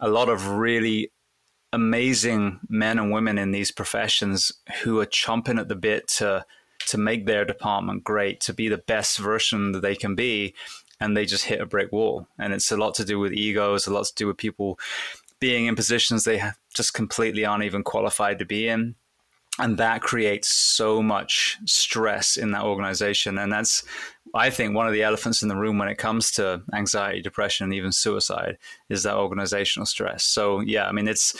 a 0.00 0.08
lot 0.08 0.28
of 0.28 0.48
really 0.48 1.12
amazing 1.72 2.58
men 2.68 2.98
and 2.98 3.12
women 3.12 3.38
in 3.38 3.52
these 3.52 3.70
professions 3.70 4.50
who 4.82 4.98
are 4.98 5.06
chomping 5.06 5.60
at 5.60 5.68
the 5.68 5.76
bit 5.76 6.08
to 6.08 6.44
to 6.86 6.98
make 6.98 7.26
their 7.26 7.44
department 7.44 8.02
great, 8.02 8.40
to 8.40 8.54
be 8.54 8.68
the 8.68 8.78
best 8.78 9.18
version 9.18 9.72
that 9.72 9.82
they 9.82 9.94
can 9.94 10.14
be, 10.14 10.54
and 10.98 11.16
they 11.16 11.24
just 11.24 11.44
hit 11.44 11.60
a 11.60 11.66
brick 11.66 11.92
wall. 11.92 12.26
And 12.38 12.52
it's 12.52 12.72
a 12.72 12.76
lot 12.76 12.94
to 12.94 13.04
do 13.04 13.18
with 13.18 13.32
egos, 13.32 13.86
a 13.86 13.92
lot 13.92 14.06
to 14.06 14.14
do 14.14 14.26
with 14.26 14.38
people 14.38 14.78
being 15.40 15.66
in 15.66 15.74
positions 15.74 16.24
they 16.24 16.42
just 16.74 16.92
completely 16.94 17.44
aren't 17.44 17.64
even 17.64 17.82
qualified 17.82 18.38
to 18.38 18.44
be 18.44 18.68
in. 18.68 18.94
And 19.58 19.78
that 19.78 20.00
creates 20.02 20.48
so 20.48 21.02
much 21.02 21.58
stress 21.66 22.36
in 22.36 22.52
that 22.52 22.62
organization. 22.62 23.38
And 23.38 23.52
that's 23.52 23.82
I 24.34 24.50
think 24.50 24.74
one 24.74 24.86
of 24.86 24.92
the 24.92 25.02
elephants 25.02 25.42
in 25.42 25.48
the 25.48 25.56
room 25.56 25.78
when 25.78 25.88
it 25.88 25.98
comes 25.98 26.30
to 26.32 26.62
anxiety, 26.72 27.20
depression, 27.20 27.64
and 27.64 27.74
even 27.74 27.92
suicide 27.92 28.58
is 28.88 29.02
that 29.02 29.16
organizational 29.16 29.86
stress. 29.86 30.24
So 30.24 30.60
yeah, 30.60 30.86
I 30.86 30.92
mean 30.92 31.08
it's 31.08 31.36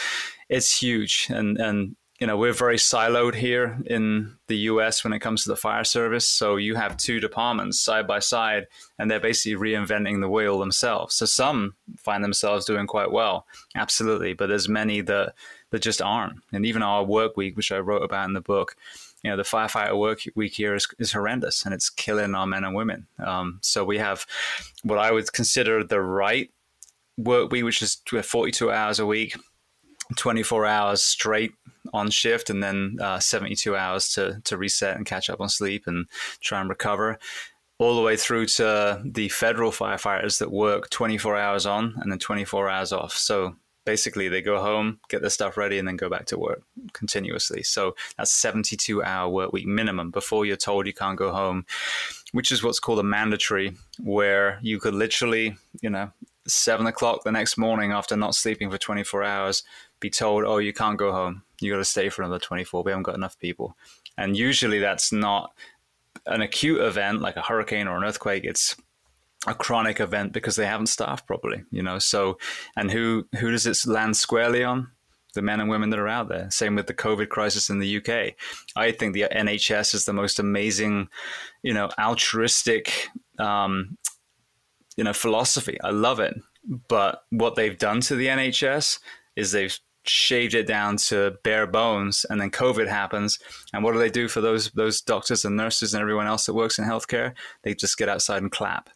it's 0.49 0.81
huge, 0.81 1.29
and 1.31 1.57
and 1.59 1.97
you 2.19 2.27
know 2.27 2.37
we're 2.37 2.53
very 2.53 2.77
siloed 2.77 3.35
here 3.35 3.79
in 3.87 4.37
the 4.49 4.57
U.S. 4.57 5.05
when 5.05 5.13
it 5.13 5.21
comes 5.21 5.45
to 5.45 5.49
the 5.51 5.57
fire 5.57 5.85
service. 5.85 6.27
So 6.27 6.57
you 6.57 6.75
have 6.75 6.97
two 6.97 7.21
departments 7.21 7.81
side 7.81 8.07
by 8.07 8.19
side, 8.19 8.67
and 8.99 9.11
they're 9.11 9.21
basically 9.21 9.57
reinventing 9.57 10.21
the 10.21 10.29
wheel 10.29 10.59
themselves. 10.59 11.15
So 11.15 11.27
some 11.27 11.75
find 11.99 12.25
themselves 12.25 12.67
doing 12.67 12.87
quite 12.87 13.13
well, 13.13 13.47
absolutely, 13.77 14.33
but 14.33 14.49
there's 14.49 14.69
many 14.69 15.01
that 15.03 15.35
that 15.71 15.83
just 15.83 16.03
aren't. 16.03 16.41
And 16.53 16.67
even 16.67 16.83
our 16.83 17.05
work 17.05 17.37
week, 17.37 17.57
which 17.57 17.73
I 17.73 17.79
wrote 17.79 18.03
about 18.03 18.27
in 18.27 18.35
the 18.35 18.41
book 18.41 18.77
you 19.23 19.31
know 19.31 19.37
the 19.37 19.43
firefighter 19.43 19.99
work 19.99 20.23
week 20.35 20.55
here 20.55 20.75
is, 20.75 20.87
is 20.99 21.13
horrendous 21.13 21.65
and 21.65 21.75
it's 21.75 21.91
killing 21.91 22.35
our 22.35 22.47
men 22.47 22.65
and 22.65 22.75
women. 22.75 23.07
Um, 23.25 23.59
so 23.63 23.85
we 23.85 23.99
have 23.99 24.27
what 24.83 24.99
I 24.99 25.13
would 25.13 25.33
consider 25.33 25.85
the 25.85 26.01
right 26.01 26.51
work 27.19 27.53
week, 27.53 27.65
which 27.65 27.83
is 27.83 28.01
42 28.07 28.71
hours 28.71 28.99
a 28.99 29.07
week, 29.07 29.37
24 30.17 30.67
hours 30.67 31.03
straight 31.03 31.53
on 31.93 32.11
shift, 32.11 32.51
and 32.51 32.63
then 32.63 32.97
uh, 33.01 33.19
72 33.19 33.77
hours 33.77 34.13
to 34.15 34.41
to 34.45 34.57
reset 34.57 34.97
and 34.97 35.07
catch 35.07 35.29
up 35.29 35.41
on 35.41 35.49
sleep 35.49 35.85
and 35.87 36.07
try 36.41 36.61
and 36.61 36.69
recover. 36.69 37.19
All 37.79 37.97
the 37.97 38.03
way 38.03 38.17
through 38.17 38.45
to 38.47 39.01
the 39.07 39.31
federal 39.31 39.71
firefighters 39.71 40.39
that 40.39 40.53
work 40.53 40.91
24 40.91 41.39
hours 41.39 41.65
on 41.65 41.95
and 41.97 42.13
then 42.13 42.19
24 42.19 42.69
hours 42.69 42.93
off. 42.93 43.15
So 43.15 43.57
basically 43.85 44.29
they 44.29 44.43
go 44.43 44.61
home, 44.61 45.01
get 45.09 45.21
their 45.21 45.31
stuff 45.31 45.57
ready, 45.57 45.79
and 45.79 45.87
then 45.87 45.97
go 45.97 46.09
back 46.09 46.27
to 46.27 46.39
work 46.39 46.63
continuously. 46.93 47.63
So 47.63 47.95
that's 48.17 48.33
72 48.33 49.03
hour 49.03 49.29
work 49.29 49.53
week 49.53 49.67
minimum 49.67 50.11
before 50.11 50.45
you're 50.45 50.57
told 50.57 50.87
you 50.87 50.93
can't 50.93 51.19
go 51.19 51.33
home, 51.33 51.67
which 52.33 52.53
is 52.53 52.63
what's 52.63 52.81
called 52.81 52.99
a 52.99 53.05
mandatory, 53.05 53.73
where 53.99 54.59
you 54.63 54.79
could 54.79 54.95
literally, 54.95 55.57
you 55.81 55.91
know, 55.91 56.13
seven 56.47 56.87
o'clock 56.87 57.25
the 57.25 57.33
next 57.33 57.57
morning 57.57 57.93
after 57.93 58.17
not 58.17 58.35
sleeping 58.35 58.71
for 58.71 58.79
24 58.79 59.25
hours, 59.25 59.63
be 60.01 60.11
told, 60.11 60.45
oh, 60.45 60.59
you 60.59 60.73
can't 60.73 60.99
go 60.99 61.13
home. 61.13 61.43
You 61.61 61.73
got 61.73 61.79
to 61.79 61.85
stay 61.85 62.09
for 62.09 62.23
another 62.23 62.39
24. 62.39 62.83
We 62.83 62.91
haven't 62.91 63.05
got 63.05 63.15
enough 63.15 63.39
people. 63.39 63.77
And 64.17 64.37
usually 64.37 64.79
that's 64.79 65.13
not 65.13 65.53
an 66.27 66.43
acute 66.43 66.81
event 66.81 67.21
like 67.21 67.37
a 67.37 67.43
hurricane 67.43 67.87
or 67.87 67.97
an 67.97 68.05
earthquake. 68.05 68.45
It's 68.45 68.77
a 69.47 69.55
chronic 69.55 70.01
event 70.01 70.33
because 70.33 70.57
they 70.57 70.67
haven't 70.67 70.87
staffed 70.87 71.27
properly, 71.27 71.65
you 71.71 71.83
know. 71.83 71.99
So, 71.99 72.39
and 72.77 72.91
who 72.91 73.27
who 73.39 73.51
does 73.51 73.67
it 73.67 73.79
land 73.87 74.17
squarely 74.17 74.63
on? 74.65 74.91
The 75.35 75.43
men 75.43 75.61
and 75.61 75.71
women 75.71 75.91
that 75.91 76.01
are 76.01 76.09
out 76.09 76.29
there. 76.29 76.51
Same 76.51 76.75
with 76.75 76.89
the 76.89 76.95
COVID 76.95 77.29
crisis 77.29 77.71
in 77.71 77.79
the 77.79 77.99
UK. 77.99 78.35
I 78.75 78.91
think 78.91 79.15
the 79.15 79.27
NHS 79.31 79.95
is 79.95 80.05
the 80.05 80.13
most 80.13 80.41
amazing, 80.41 81.09
you 81.63 81.73
know, 81.73 81.89
altruistic, 82.01 83.09
um, 83.39 83.97
you 84.97 85.05
know, 85.05 85.13
philosophy. 85.13 85.79
I 85.85 85.91
love 85.91 86.19
it. 86.19 86.35
But 86.89 87.23
what 87.31 87.55
they've 87.55 87.79
done 87.79 88.01
to 88.03 88.17
the 88.17 88.27
NHS 88.27 88.99
is 89.37 89.53
they've 89.53 89.79
shaved 90.05 90.55
it 90.55 90.67
down 90.67 90.97
to 90.97 91.37
bare 91.45 91.67
bones 91.67 92.25
and 92.31 92.41
then 92.41 92.51
covid 92.51 92.89
happens 92.89 93.39
and 93.75 93.85
what 93.85 93.93
do 93.93 93.99
they 93.99 94.09
do 94.09 94.29
for 94.29 94.41
those 94.41 94.71
those 94.71 95.03
doctors 95.03 95.45
and 95.45 95.57
nurses 95.57 95.93
and 95.93 96.01
everyone 96.01 96.27
else 96.27 96.47
that 96.47 96.55
works 96.55 96.79
in 96.79 96.87
healthcare 96.87 97.35
they 97.65 97.75
just 97.75 97.99
get 97.99 98.09
outside 98.09 98.41
and 98.41 98.51
clap 98.51 98.89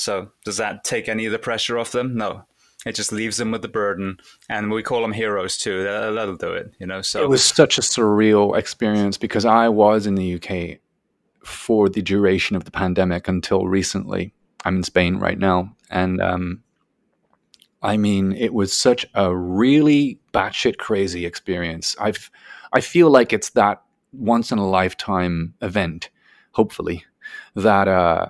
so 0.00 0.30
does 0.44 0.56
that 0.56 0.84
take 0.84 1.08
any 1.08 1.26
of 1.26 1.32
the 1.32 1.38
pressure 1.38 1.78
off 1.78 1.92
them? 1.92 2.16
No. 2.16 2.44
It 2.86 2.94
just 2.94 3.12
leaves 3.12 3.36
them 3.36 3.50
with 3.50 3.60
the 3.60 3.68
burden, 3.68 4.16
and 4.48 4.70
we 4.70 4.82
call 4.82 5.02
them 5.02 5.12
heroes 5.12 5.58
too. 5.58 5.82
That, 5.82 6.14
will 6.14 6.36
do 6.36 6.52
it, 6.54 6.72
you 6.78 6.86
know. 6.86 7.02
So 7.02 7.22
it 7.22 7.28
was 7.28 7.44
such 7.44 7.76
a 7.76 7.82
surreal 7.82 8.56
experience 8.56 9.18
because 9.18 9.44
I 9.44 9.68
was 9.68 10.06
in 10.06 10.14
the 10.14 10.36
UK 10.36 10.78
for 11.44 11.90
the 11.90 12.00
duration 12.00 12.56
of 12.56 12.64
the 12.64 12.70
pandemic 12.70 13.28
until 13.28 13.66
recently. 13.66 14.32
I'm 14.64 14.76
in 14.76 14.82
Spain 14.82 15.16
right 15.16 15.38
now, 15.38 15.76
and 15.90 16.22
um, 16.22 16.62
I 17.82 17.98
mean, 17.98 18.32
it 18.32 18.54
was 18.54 18.72
such 18.72 19.04
a 19.14 19.34
really 19.34 20.18
batshit 20.32 20.78
crazy 20.78 21.26
experience. 21.26 21.96
I've, 22.00 22.30
I 22.72 22.80
feel 22.80 23.10
like 23.10 23.34
it's 23.34 23.50
that 23.50 23.82
once 24.12 24.52
in 24.52 24.58
a 24.58 24.68
lifetime 24.68 25.54
event, 25.60 26.08
hopefully, 26.52 27.04
that 27.54 27.88
uh, 27.88 28.28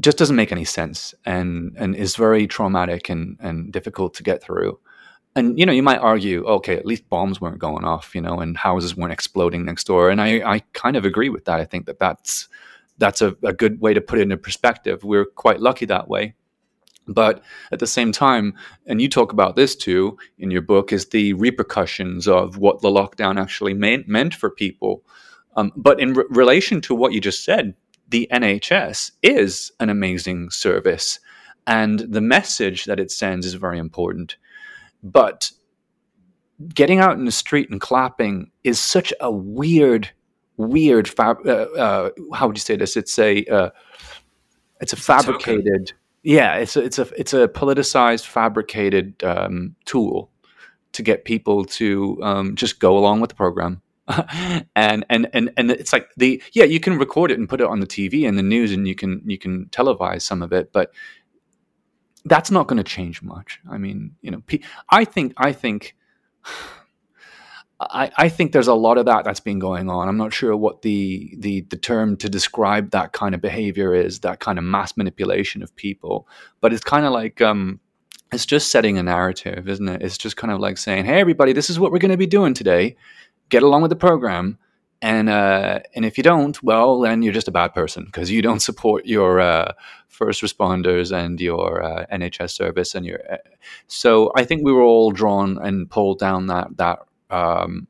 just 0.00 0.18
doesn't 0.18 0.36
make 0.36 0.52
any 0.52 0.64
sense 0.64 1.14
and 1.24 1.74
and 1.76 1.96
is 1.96 2.16
very 2.16 2.46
traumatic 2.46 3.08
and 3.08 3.36
and 3.40 3.72
difficult 3.72 4.14
to 4.14 4.22
get 4.22 4.42
through. 4.42 4.78
And 5.36 5.58
you 5.58 5.66
know, 5.66 5.72
you 5.72 5.82
might 5.82 5.98
argue, 5.98 6.44
okay, 6.46 6.76
at 6.76 6.86
least 6.86 7.08
bombs 7.08 7.40
weren't 7.40 7.58
going 7.58 7.84
off, 7.84 8.14
you 8.14 8.20
know, 8.20 8.40
and 8.40 8.56
houses 8.56 8.96
weren't 8.96 9.12
exploding 9.12 9.64
next 9.64 9.86
door. 9.86 10.10
And 10.10 10.20
I, 10.20 10.40
I 10.44 10.58
kind 10.72 10.96
of 10.96 11.04
agree 11.04 11.28
with 11.28 11.44
that. 11.44 11.60
I 11.60 11.64
think 11.64 11.86
that 11.86 11.98
that's 11.98 12.48
that's 12.98 13.22
a, 13.22 13.36
a 13.44 13.52
good 13.52 13.80
way 13.80 13.94
to 13.94 14.00
put 14.00 14.18
it 14.18 14.22
into 14.22 14.36
perspective. 14.36 15.04
We're 15.04 15.24
quite 15.24 15.60
lucky 15.60 15.86
that 15.86 16.08
way. 16.08 16.34
But 17.06 17.42
at 17.72 17.78
the 17.78 17.86
same 17.86 18.12
time, 18.12 18.54
and 18.86 19.00
you 19.00 19.08
talk 19.08 19.32
about 19.32 19.56
this 19.56 19.74
too 19.74 20.18
in 20.38 20.50
your 20.50 20.60
book, 20.62 20.92
is 20.92 21.06
the 21.06 21.32
repercussions 21.34 22.28
of 22.28 22.58
what 22.58 22.82
the 22.82 22.90
lockdown 22.90 23.40
actually 23.40 23.74
meant, 23.74 24.08
meant 24.08 24.34
for 24.34 24.50
people. 24.50 25.02
Um, 25.56 25.72
but 25.74 26.00
in 26.00 26.12
re- 26.12 26.24
relation 26.28 26.80
to 26.82 26.94
what 26.94 27.12
you 27.12 27.20
just 27.20 27.44
said, 27.44 27.74
the 28.08 28.28
NHS 28.32 29.12
is 29.22 29.72
an 29.80 29.90
amazing 29.90 30.50
service, 30.50 31.20
and 31.66 32.00
the 32.00 32.20
message 32.20 32.84
that 32.86 33.00
it 33.00 33.10
sends 33.10 33.46
is 33.46 33.54
very 33.54 33.78
important. 33.78 34.36
But 35.02 35.50
getting 36.74 36.98
out 36.98 37.18
in 37.18 37.24
the 37.24 37.32
street 37.32 37.70
and 37.70 37.80
clapping 37.80 38.50
is 38.64 38.80
such 38.80 39.12
a 39.20 39.30
weird, 39.30 40.10
weird. 40.56 41.08
Fab- 41.08 41.46
uh, 41.46 41.66
uh, 41.76 42.10
how 42.34 42.46
would 42.46 42.56
you 42.56 42.62
say 42.62 42.76
this? 42.76 42.96
It's 42.96 43.18
a 43.18 43.44
uh, 43.44 43.70
it's 44.80 44.92
a 44.92 44.96
fabricated. 44.96 45.88
Token 45.88 45.98
yeah, 46.22 46.56
it's 46.56 46.76
a, 46.76 46.80
it's 46.82 46.98
a 46.98 47.08
it's 47.16 47.32
a 47.32 47.48
politicized, 47.48 48.26
fabricated 48.26 49.22
um, 49.22 49.74
tool 49.84 50.30
to 50.92 51.02
get 51.02 51.24
people 51.24 51.64
to 51.64 52.18
um, 52.22 52.56
just 52.56 52.80
go 52.80 52.98
along 52.98 53.20
with 53.20 53.30
the 53.30 53.36
program. 53.36 53.80
and 54.76 55.04
and 55.10 55.28
and 55.32 55.50
and 55.56 55.70
it's 55.70 55.92
like 55.92 56.08
the 56.16 56.42
yeah 56.52 56.64
you 56.64 56.80
can 56.80 56.98
record 56.98 57.30
it 57.30 57.38
and 57.38 57.48
put 57.48 57.60
it 57.60 57.66
on 57.66 57.80
the 57.80 57.86
TV 57.86 58.26
and 58.26 58.38
the 58.38 58.42
news 58.42 58.72
and 58.72 58.88
you 58.88 58.94
can 58.94 59.22
you 59.26 59.38
can 59.38 59.66
televise 59.66 60.22
some 60.22 60.42
of 60.42 60.52
it 60.52 60.72
but 60.72 60.92
that's 62.24 62.50
not 62.50 62.66
going 62.66 62.78
to 62.78 62.84
change 62.84 63.22
much 63.22 63.60
I 63.70 63.78
mean 63.78 64.16
you 64.22 64.30
know 64.30 64.42
I 64.90 65.04
think 65.04 65.34
I 65.36 65.52
think 65.52 65.94
I, 67.80 68.10
I 68.16 68.28
think 68.28 68.50
there's 68.50 68.66
a 68.66 68.74
lot 68.74 68.98
of 68.98 69.06
that 69.06 69.24
that's 69.24 69.38
been 69.38 69.60
going 69.60 69.88
on. 69.88 70.08
I'm 70.08 70.16
not 70.16 70.34
sure 70.34 70.56
what 70.56 70.82
the, 70.82 71.32
the 71.38 71.60
the 71.70 71.76
term 71.76 72.16
to 72.16 72.28
describe 72.28 72.90
that 72.90 73.12
kind 73.12 73.36
of 73.36 73.40
behavior 73.40 73.94
is, 73.94 74.18
that 74.20 74.40
kind 74.40 74.58
of 74.58 74.64
mass 74.64 74.96
manipulation 74.96 75.62
of 75.62 75.74
people. 75.76 76.26
But 76.60 76.72
it's 76.72 76.82
kind 76.82 77.06
of 77.06 77.12
like 77.12 77.40
um, 77.40 77.78
it's 78.32 78.46
just 78.46 78.72
setting 78.72 78.98
a 78.98 79.02
narrative, 79.04 79.68
isn't 79.68 79.88
it? 79.88 80.02
It's 80.02 80.18
just 80.18 80.36
kind 80.36 80.52
of 80.52 80.58
like 80.58 80.76
saying, 80.76 81.04
"Hey, 81.04 81.20
everybody, 81.20 81.52
this 81.52 81.70
is 81.70 81.78
what 81.78 81.92
we're 81.92 81.98
going 81.98 82.10
to 82.10 82.16
be 82.16 82.26
doing 82.26 82.52
today. 82.52 82.96
Get 83.48 83.62
along 83.62 83.82
with 83.82 83.90
the 83.90 83.96
program." 83.96 84.58
And 85.00 85.28
uh, 85.28 85.80
and 85.94 86.04
if 86.04 86.16
you 86.16 86.24
don't, 86.24 86.60
well, 86.62 87.00
then 87.00 87.22
you're 87.22 87.32
just 87.32 87.46
a 87.46 87.52
bad 87.52 87.72
person 87.72 88.04
because 88.04 88.32
you 88.32 88.42
don't 88.42 88.60
support 88.60 89.06
your 89.06 89.38
uh, 89.38 89.72
first 90.08 90.42
responders 90.42 91.16
and 91.16 91.40
your 91.40 91.82
uh, 91.82 92.04
NHS 92.12 92.50
service 92.50 92.96
and 92.96 93.06
your. 93.06 93.20
Uh, 93.30 93.36
so 93.86 94.32
I 94.34 94.44
think 94.44 94.64
we 94.64 94.72
were 94.72 94.82
all 94.82 95.12
drawn 95.12 95.56
and 95.58 95.88
pulled 95.88 96.18
down 96.18 96.48
that 96.48 96.76
that 96.78 96.98
um, 97.30 97.86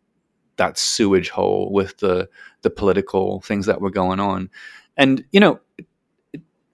that 0.58 0.76
sewage 0.76 1.30
hole 1.30 1.72
with 1.72 1.96
the 1.98 2.28
the 2.60 2.70
political 2.70 3.40
things 3.40 3.64
that 3.66 3.80
were 3.80 3.90
going 3.90 4.20
on. 4.20 4.50
And 4.98 5.24
you 5.32 5.40
know, 5.40 5.60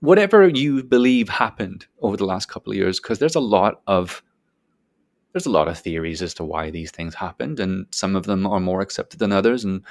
whatever 0.01 0.49
you 0.49 0.83
believe 0.83 1.29
happened 1.29 1.87
over 2.01 2.17
the 2.17 2.27
last 2.27 2.49
couple 2.49 2.73
of 2.73 2.77
years, 2.77 2.99
because 2.99 3.21
there's 3.21 3.37
a 3.37 3.41
lot 3.41 3.83
of 3.87 4.23
there's 5.35 5.47
a 5.47 5.51
lot 5.51 5.69
of 5.69 5.79
theories 5.79 6.23
as 6.23 6.33
to 6.35 6.45
why 6.45 6.71
these 6.71 6.91
things 6.91 7.15
happened, 7.15 7.61
and 7.61 7.87
some 7.91 8.17
of 8.17 8.25
them 8.25 8.47
are 8.47 8.61
more 8.61 8.81
accepted 8.81 9.19
than 9.19 9.33
others. 9.33 9.65
And 9.65 9.83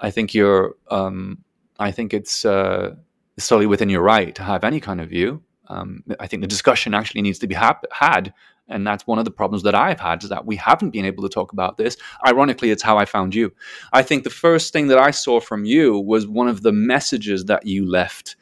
I 0.00 0.10
think 0.10 0.34
you're, 0.34 0.74
um, 0.90 1.38
I 1.78 1.90
think 1.90 2.12
it's 2.12 2.44
uh, 2.44 2.96
solely 3.38 3.66
within 3.66 3.88
your 3.88 4.02
right 4.02 4.34
to 4.34 4.42
have 4.42 4.64
any 4.64 4.80
kind 4.80 5.00
of 5.00 5.08
view. 5.08 5.42
Um, 5.68 6.04
I 6.20 6.26
think 6.26 6.42
the 6.42 6.48
discussion 6.48 6.92
actually 6.92 7.22
needs 7.22 7.38
to 7.38 7.46
be 7.46 7.54
ha- 7.54 7.80
had 7.92 8.34
and 8.68 8.86
that's 8.86 9.06
one 9.06 9.18
of 9.18 9.24
the 9.24 9.30
problems 9.30 9.62
that 9.64 9.74
I've 9.74 10.00
had 10.00 10.22
is 10.22 10.30
that 10.30 10.46
we 10.46 10.56
haven't 10.56 10.90
been 10.90 11.04
able 11.04 11.22
to 11.22 11.28
talk 11.28 11.52
about 11.52 11.76
this. 11.76 11.96
Ironically, 12.26 12.70
it's 12.70 12.82
how 12.82 12.96
I 12.96 13.04
found 13.04 13.34
you. 13.34 13.52
I 13.92 14.02
think 14.02 14.24
the 14.24 14.30
first 14.30 14.72
thing 14.72 14.86
that 14.88 14.98
I 14.98 15.10
saw 15.10 15.40
from 15.40 15.64
you 15.64 15.98
was 15.98 16.26
one 16.26 16.48
of 16.48 16.62
the 16.62 16.72
messages 16.72 17.44
that 17.46 17.66
you 17.66 17.88
left 17.88 18.36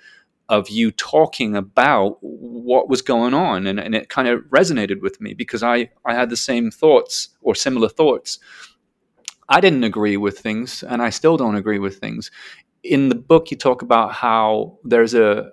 of 0.50 0.68
you 0.68 0.90
talking 0.90 1.56
about 1.56 2.18
what 2.20 2.88
was 2.88 3.00
going 3.02 3.32
on. 3.32 3.68
And, 3.68 3.78
and 3.78 3.94
it 3.94 4.08
kind 4.08 4.26
of 4.28 4.40
resonated 4.50 5.00
with 5.00 5.20
me 5.20 5.32
because 5.32 5.62
I, 5.62 5.90
I 6.04 6.12
had 6.12 6.28
the 6.28 6.36
same 6.36 6.72
thoughts 6.72 7.28
or 7.40 7.54
similar 7.54 7.88
thoughts. 7.88 8.40
I 9.48 9.60
didn't 9.60 9.84
agree 9.84 10.16
with 10.16 10.40
things, 10.40 10.82
and 10.82 11.02
I 11.02 11.10
still 11.10 11.36
don't 11.36 11.54
agree 11.54 11.78
with 11.78 11.98
things. 11.98 12.30
In 12.82 13.08
the 13.10 13.14
book, 13.14 13.50
you 13.50 13.56
talk 13.56 13.82
about 13.82 14.12
how 14.12 14.78
there's 14.84 15.14
a, 15.14 15.52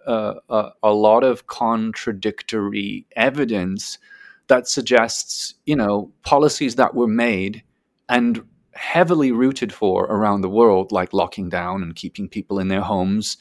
a, 0.50 0.72
a 0.82 0.94
lot 0.94 1.24
of 1.24 1.46
contradictory 1.46 3.06
evidence 3.16 4.00
that 4.48 4.68
suggests, 4.68 5.54
you 5.66 5.76
know, 5.76 6.12
policies 6.24 6.76
that 6.76 6.96
were 6.96 7.08
made 7.08 7.64
and 8.10 8.44
heavily 8.74 9.32
rooted 9.32 9.74
for 9.74 10.06
around 10.06 10.42
the 10.42 10.50
world, 10.50 10.92
like 10.92 11.14
locking 11.14 11.50
down 11.50 11.84
and 11.84 11.96
keeping 11.96 12.28
people 12.28 12.60
in 12.60 12.68
their 12.68 12.82
homes, 12.82 13.38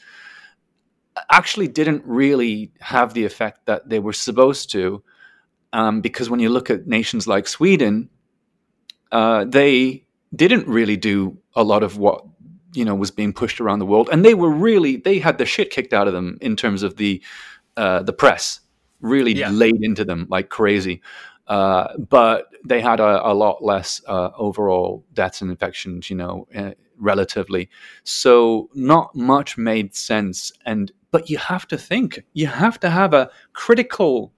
actually 1.31 1.67
didn't 1.67 2.03
really 2.05 2.71
have 2.79 3.13
the 3.13 3.25
effect 3.25 3.65
that 3.65 3.89
they 3.89 3.99
were 3.99 4.13
supposed 4.13 4.71
to. 4.71 5.03
Um, 5.73 6.01
because 6.01 6.29
when 6.29 6.39
you 6.39 6.49
look 6.49 6.69
at 6.69 6.87
nations 6.87 7.27
like 7.27 7.47
Sweden, 7.47 8.09
uh, 9.11 9.45
they 9.45 10.05
didn't 10.35 10.67
really 10.67 10.97
do 10.97 11.37
a 11.55 11.63
lot 11.63 11.83
of 11.83 11.97
what 11.97 12.25
you 12.73 12.85
know 12.85 12.95
was 12.95 13.11
being 13.11 13.33
pushed 13.33 13.59
around 13.59 13.79
the 13.79 13.85
world, 13.85 14.09
and 14.11 14.23
they 14.23 14.33
were 14.33 14.49
really 14.49 14.97
they 14.97 15.19
had 15.19 15.37
the 15.37 15.45
shit 15.45 15.69
kicked 15.71 15.93
out 15.93 16.07
of 16.07 16.13
them 16.13 16.37
in 16.41 16.55
terms 16.55 16.83
of 16.83 16.95
the 16.97 17.21
uh, 17.75 18.01
the 18.03 18.13
press 18.13 18.61
really 19.01 19.33
yeah. 19.33 19.49
laid 19.49 19.83
into 19.83 20.03
them 20.03 20.27
like 20.29 20.49
crazy. 20.49 21.01
Uh, 21.47 21.95
but 21.97 22.47
they 22.65 22.81
had 22.81 22.99
a, 22.99 23.25
a 23.25 23.33
lot 23.33 23.63
less 23.63 24.01
uh, 24.07 24.31
overall 24.37 25.05
deaths 25.13 25.41
and 25.41 25.49
infections, 25.49 26.09
you 26.09 26.15
know, 26.15 26.47
uh, 26.53 26.71
relatively. 26.99 27.69
So 28.03 28.69
not 28.73 29.15
much 29.15 29.57
made 29.57 29.95
sense. 29.95 30.51
And 30.65 30.91
but 31.11 31.29
you 31.29 31.37
have 31.37 31.67
to 31.67 31.77
think. 31.77 32.23
You 32.33 32.47
have 32.47 32.79
to 32.81 32.89
have 32.89 33.13
a 33.13 33.29
critical. 33.53 34.33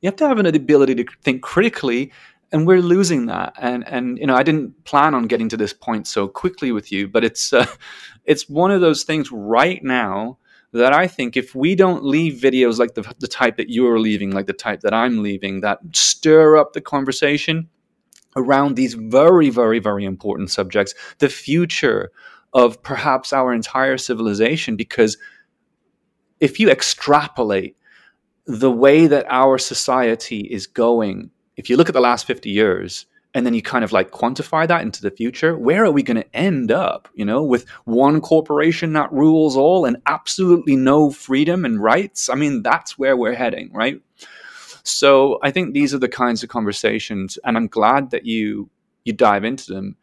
You 0.00 0.08
have 0.08 0.16
to 0.16 0.28
have 0.28 0.38
an 0.38 0.46
ability 0.46 0.94
to 0.96 1.04
think 1.22 1.42
critically, 1.42 2.12
and 2.52 2.66
we're 2.66 2.80
losing 2.82 3.26
that. 3.26 3.54
And 3.58 3.86
and 3.86 4.18
you 4.18 4.26
know, 4.26 4.34
I 4.34 4.42
didn't 4.42 4.84
plan 4.84 5.14
on 5.14 5.24
getting 5.24 5.48
to 5.50 5.56
this 5.56 5.72
point 5.72 6.06
so 6.06 6.28
quickly 6.28 6.72
with 6.72 6.92
you, 6.92 7.08
but 7.08 7.24
it's 7.24 7.52
uh, 7.52 7.66
it's 8.24 8.48
one 8.48 8.70
of 8.70 8.80
those 8.80 9.04
things 9.04 9.30
right 9.32 9.82
now 9.82 10.38
that 10.72 10.92
I 10.92 11.06
think 11.06 11.36
if 11.36 11.54
we 11.54 11.74
don't 11.74 12.04
leave 12.04 12.34
videos 12.34 12.78
like 12.78 12.94
the, 12.94 13.14
the 13.18 13.28
type 13.28 13.56
that 13.56 13.70
you're 13.70 13.98
leaving, 13.98 14.32
like 14.32 14.46
the 14.46 14.52
type 14.52 14.80
that 14.80 14.92
I'm 14.92 15.22
leaving, 15.22 15.60
that 15.60 15.78
stir 15.92 16.56
up 16.56 16.72
the 16.72 16.80
conversation 16.80 17.68
around 18.36 18.76
these 18.76 18.94
very, 18.94 19.48
very, 19.48 19.78
very 19.78 20.04
important 20.04 20.50
subjects, 20.50 20.94
the 21.18 21.28
future 21.28 22.10
of 22.52 22.82
perhaps 22.82 23.32
our 23.32 23.52
entire 23.52 23.96
civilization, 23.96 24.76
because 24.76 25.16
if 26.40 26.60
you 26.60 26.70
extrapolate 26.70 27.76
the 28.46 28.70
way 28.70 29.06
that 29.06 29.26
our 29.28 29.58
society 29.58 30.40
is 30.40 30.66
going, 30.66 31.30
if 31.56 31.68
you 31.68 31.76
look 31.76 31.88
at 31.88 31.94
the 31.94 32.00
last 32.00 32.26
50 32.26 32.50
years, 32.50 33.06
and 33.36 33.44
then 33.44 33.52
you 33.52 33.60
kind 33.60 33.84
of 33.84 33.92
like 33.92 34.12
quantify 34.12 34.66
that 34.66 34.80
into 34.80 35.02
the 35.02 35.10
future 35.10 35.58
where 35.58 35.84
are 35.84 35.90
we 35.90 36.02
going 36.02 36.16
to 36.16 36.34
end 36.36 36.72
up 36.72 37.06
you 37.14 37.24
know 37.24 37.42
with 37.42 37.68
one 37.84 38.18
corporation 38.18 38.94
that 38.94 39.12
rules 39.12 39.58
all 39.58 39.84
and 39.84 39.98
absolutely 40.06 40.74
no 40.74 41.10
freedom 41.10 41.64
and 41.64 41.82
rights? 41.82 42.30
I 42.30 42.34
mean 42.34 42.62
that's 42.62 42.98
where 42.98 43.16
we're 43.16 43.34
heading 43.34 43.70
right? 43.72 44.00
So 44.84 45.38
i 45.42 45.50
think 45.50 45.74
these 45.74 45.92
are 45.92 45.98
the 45.98 46.08
kinds 46.08 46.42
of 46.42 46.48
conversations 46.48 47.38
and 47.44 47.56
i'm 47.56 47.66
glad 47.66 48.10
that 48.10 48.24
you 48.24 48.70
you 49.04 49.12
dive 49.12 49.44
into 49.44 49.72
them. 49.72 49.96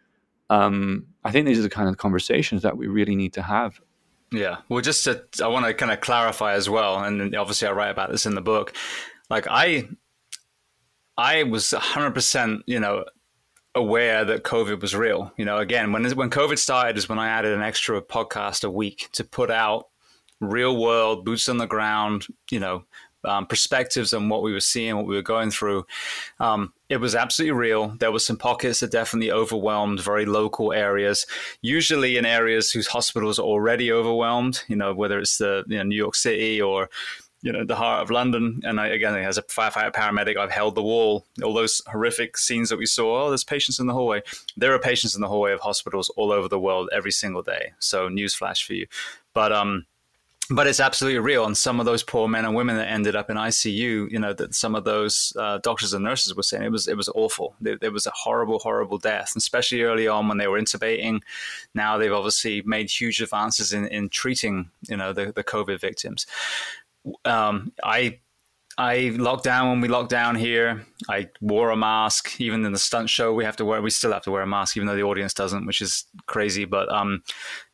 Um, 0.50 1.08
i 1.24 1.32
think 1.32 1.48
these 1.48 1.58
are 1.58 1.64
the 1.64 1.70
kind 1.70 1.90
of 1.90 1.98
conversations 1.98 2.62
that 2.62 2.78
we 2.78 2.88
really 2.88 3.16
need 3.16 3.34
to 3.34 3.42
have 3.42 3.82
yeah 4.34 4.58
well 4.68 4.82
just 4.82 5.06
to, 5.06 5.24
i 5.42 5.48
want 5.48 5.66
to 5.66 5.74
kind 5.74 5.92
of 5.92 6.02
clarify 6.02 6.54
as 6.54 6.70
well 6.70 7.02
and 7.02 7.34
obviously 7.36 7.68
i 7.68 7.72
write 7.72 7.92
about 7.92 8.12
this 8.12 8.26
in 8.26 8.36
the 8.36 8.42
book 8.42 8.74
like 9.30 9.48
i 9.50 9.88
I 11.18 11.44
was 11.44 11.66
100%, 11.66 12.62
you 12.66 12.80
know, 12.80 13.06
aware 13.76 14.26
that 14.26 14.44
COVID 14.44 14.82
was 14.82 14.96
real. 14.96 15.32
You 15.38 15.46
know, 15.46 15.58
again, 15.58 15.92
when 15.92 16.10
when 16.12 16.30
COVID 16.30 16.58
started 16.58 16.98
is 16.98 17.10
when 17.10 17.20
I 17.20 17.28
added 17.28 17.54
an 17.54 17.62
extra 17.62 18.02
podcast 18.02 18.64
a 18.64 18.70
week 18.70 19.10
to 19.14 19.24
put 19.24 19.52
out 19.52 19.88
real 20.40 20.80
world, 20.80 21.26
boots 21.26 21.50
on 21.50 21.58
the 21.58 21.68
ground, 21.68 22.26
you 22.52 22.60
know, 22.60 22.86
um, 23.26 23.46
perspectives 23.46 24.14
on 24.14 24.30
what 24.30 24.44
we 24.44 24.54
were 24.54 24.60
seeing, 24.60 24.96
what 24.96 25.06
we 25.06 25.16
were 25.16 25.22
going 25.22 25.52
through. 25.52 25.86
Um, 26.40 26.74
it 26.90 26.98
was 26.98 27.16
absolutely 27.16 27.58
real. 27.58 27.90
There 28.00 28.12
were 28.12 28.20
some 28.20 28.38
pockets 28.38 28.82
that 28.82 28.92
definitely 28.92 29.32
overwhelmed 29.32 30.00
very 30.00 30.26
local 30.26 30.74
areas, 30.74 31.26
usually 31.62 32.18
in 32.18 32.26
areas 32.26 32.72
whose 32.72 32.88
hospitals 32.88 33.40
are 33.40 33.44
already 33.44 33.92
overwhelmed. 33.92 34.64
You 34.68 34.76
know, 34.76 34.94
whether 34.94 35.20
it's 35.20 35.38
the 35.38 35.64
you 35.68 35.78
know, 35.78 35.84
New 35.84 35.96
York 35.96 36.16
City 36.16 36.62
or 36.62 36.90
you 37.44 37.52
know 37.52 37.66
the 37.66 37.76
heart 37.76 38.02
of 38.02 38.10
London. 38.10 38.62
And 38.64 38.80
I, 38.80 38.88
again, 38.88 39.16
as 39.16 39.38
a 39.38 39.44
firefighter 39.44 39.94
paramedic, 39.94 40.38
I've 40.38 40.52
held 40.52 40.76
the 40.76 40.84
wall. 40.84 41.26
All 41.44 41.54
those 41.54 41.82
horrific 41.88 42.38
scenes 42.38 42.70
that 42.70 42.80
we 42.80 42.86
saw. 42.86 43.26
Oh, 43.26 43.30
there's 43.30 43.44
patients 43.44 43.80
in 43.80 43.88
the 43.88 43.94
hallway. 43.94 44.22
There 44.56 44.74
are 44.74 44.80
patients 44.80 45.14
in 45.16 45.22
the 45.22 45.28
hallway 45.28 45.52
of 45.52 45.60
hospitals 45.60 46.10
all 46.16 46.32
over 46.32 46.48
the 46.48 46.60
world 46.60 46.90
every 46.92 47.12
single 47.12 47.44
day. 47.44 47.74
So 47.80 48.10
newsflash 48.10 48.66
for 48.66 48.74
you. 48.74 48.88
But 49.34 49.52
um, 49.52 49.86
but 50.54 50.68
it's 50.68 50.80
absolutely 50.80 51.20
real. 51.20 51.46
And 51.46 51.58
some 51.58 51.80
of 51.80 51.86
those 51.86 52.04
poor 52.04 52.28
men 52.28 52.46
and 52.46 52.56
women 52.56 52.76
that 52.78 52.90
ended 52.90 53.16
up 53.16 53.30
in 53.30 53.38
ICU, 53.38 54.12
you 54.12 54.20
know, 54.20 54.34
that 54.34 54.54
some 54.54 54.76
of 54.76 54.84
those 54.84 55.34
uh, 55.38 55.58
doctors 55.60 55.94
and 55.94 56.04
nurses 56.04 56.36
were 56.36 56.44
saying 56.44 56.64
it 56.64 56.72
was 56.72 56.88
it 56.88 56.98
was 56.98 57.10
awful. 57.10 57.56
It, 57.64 57.92
was 57.92 58.06
a 58.06 58.12
horrible, 58.12 58.60
horrible 58.60 58.98
death, 58.98 59.32
and 59.34 59.42
especially 59.42 59.82
early 59.82 60.08
on 60.08 60.28
when 60.28 60.38
they 60.38 60.48
were 60.48 60.60
intubating. 60.60 61.22
Now 61.74 61.98
they've 61.98 62.14
obviously 62.14 62.62
made 62.64 62.90
huge 62.90 63.22
advances 63.22 63.74
in, 63.74 63.88
in 63.88 64.10
treating, 64.10 64.70
you 64.88 64.98
know, 64.98 65.14
the, 65.14 65.32
the 65.32 65.44
COVID 65.44 65.80
victims. 65.80 66.28
Um, 67.26 67.74
I 67.84 68.20
I 68.78 69.14
locked 69.18 69.44
down 69.44 69.70
when 69.70 69.82
we 69.82 69.88
locked 69.88 70.10
down 70.10 70.36
here. 70.36 70.86
I 71.08 71.30
wore 71.42 71.70
a 71.70 71.76
mask. 71.76 72.42
Even 72.42 72.66
in 72.66 72.72
the 72.72 72.80
stunt 72.80 73.10
show, 73.10 73.34
we 73.34 73.44
have 73.44 73.56
to 73.58 73.66
wear. 73.66 73.82
We 73.82 73.92
still 73.92 74.12
have 74.12 74.24
to 74.24 74.32
wear 74.32 74.42
a 74.42 74.48
mask, 74.48 74.76
even 74.78 74.88
though 74.88 74.96
the 74.96 75.04
audience 75.04 75.34
doesn't, 75.34 75.68
which 75.68 75.82
is 75.82 76.06
crazy. 76.26 76.66
But 76.66 76.92
um, 76.92 77.24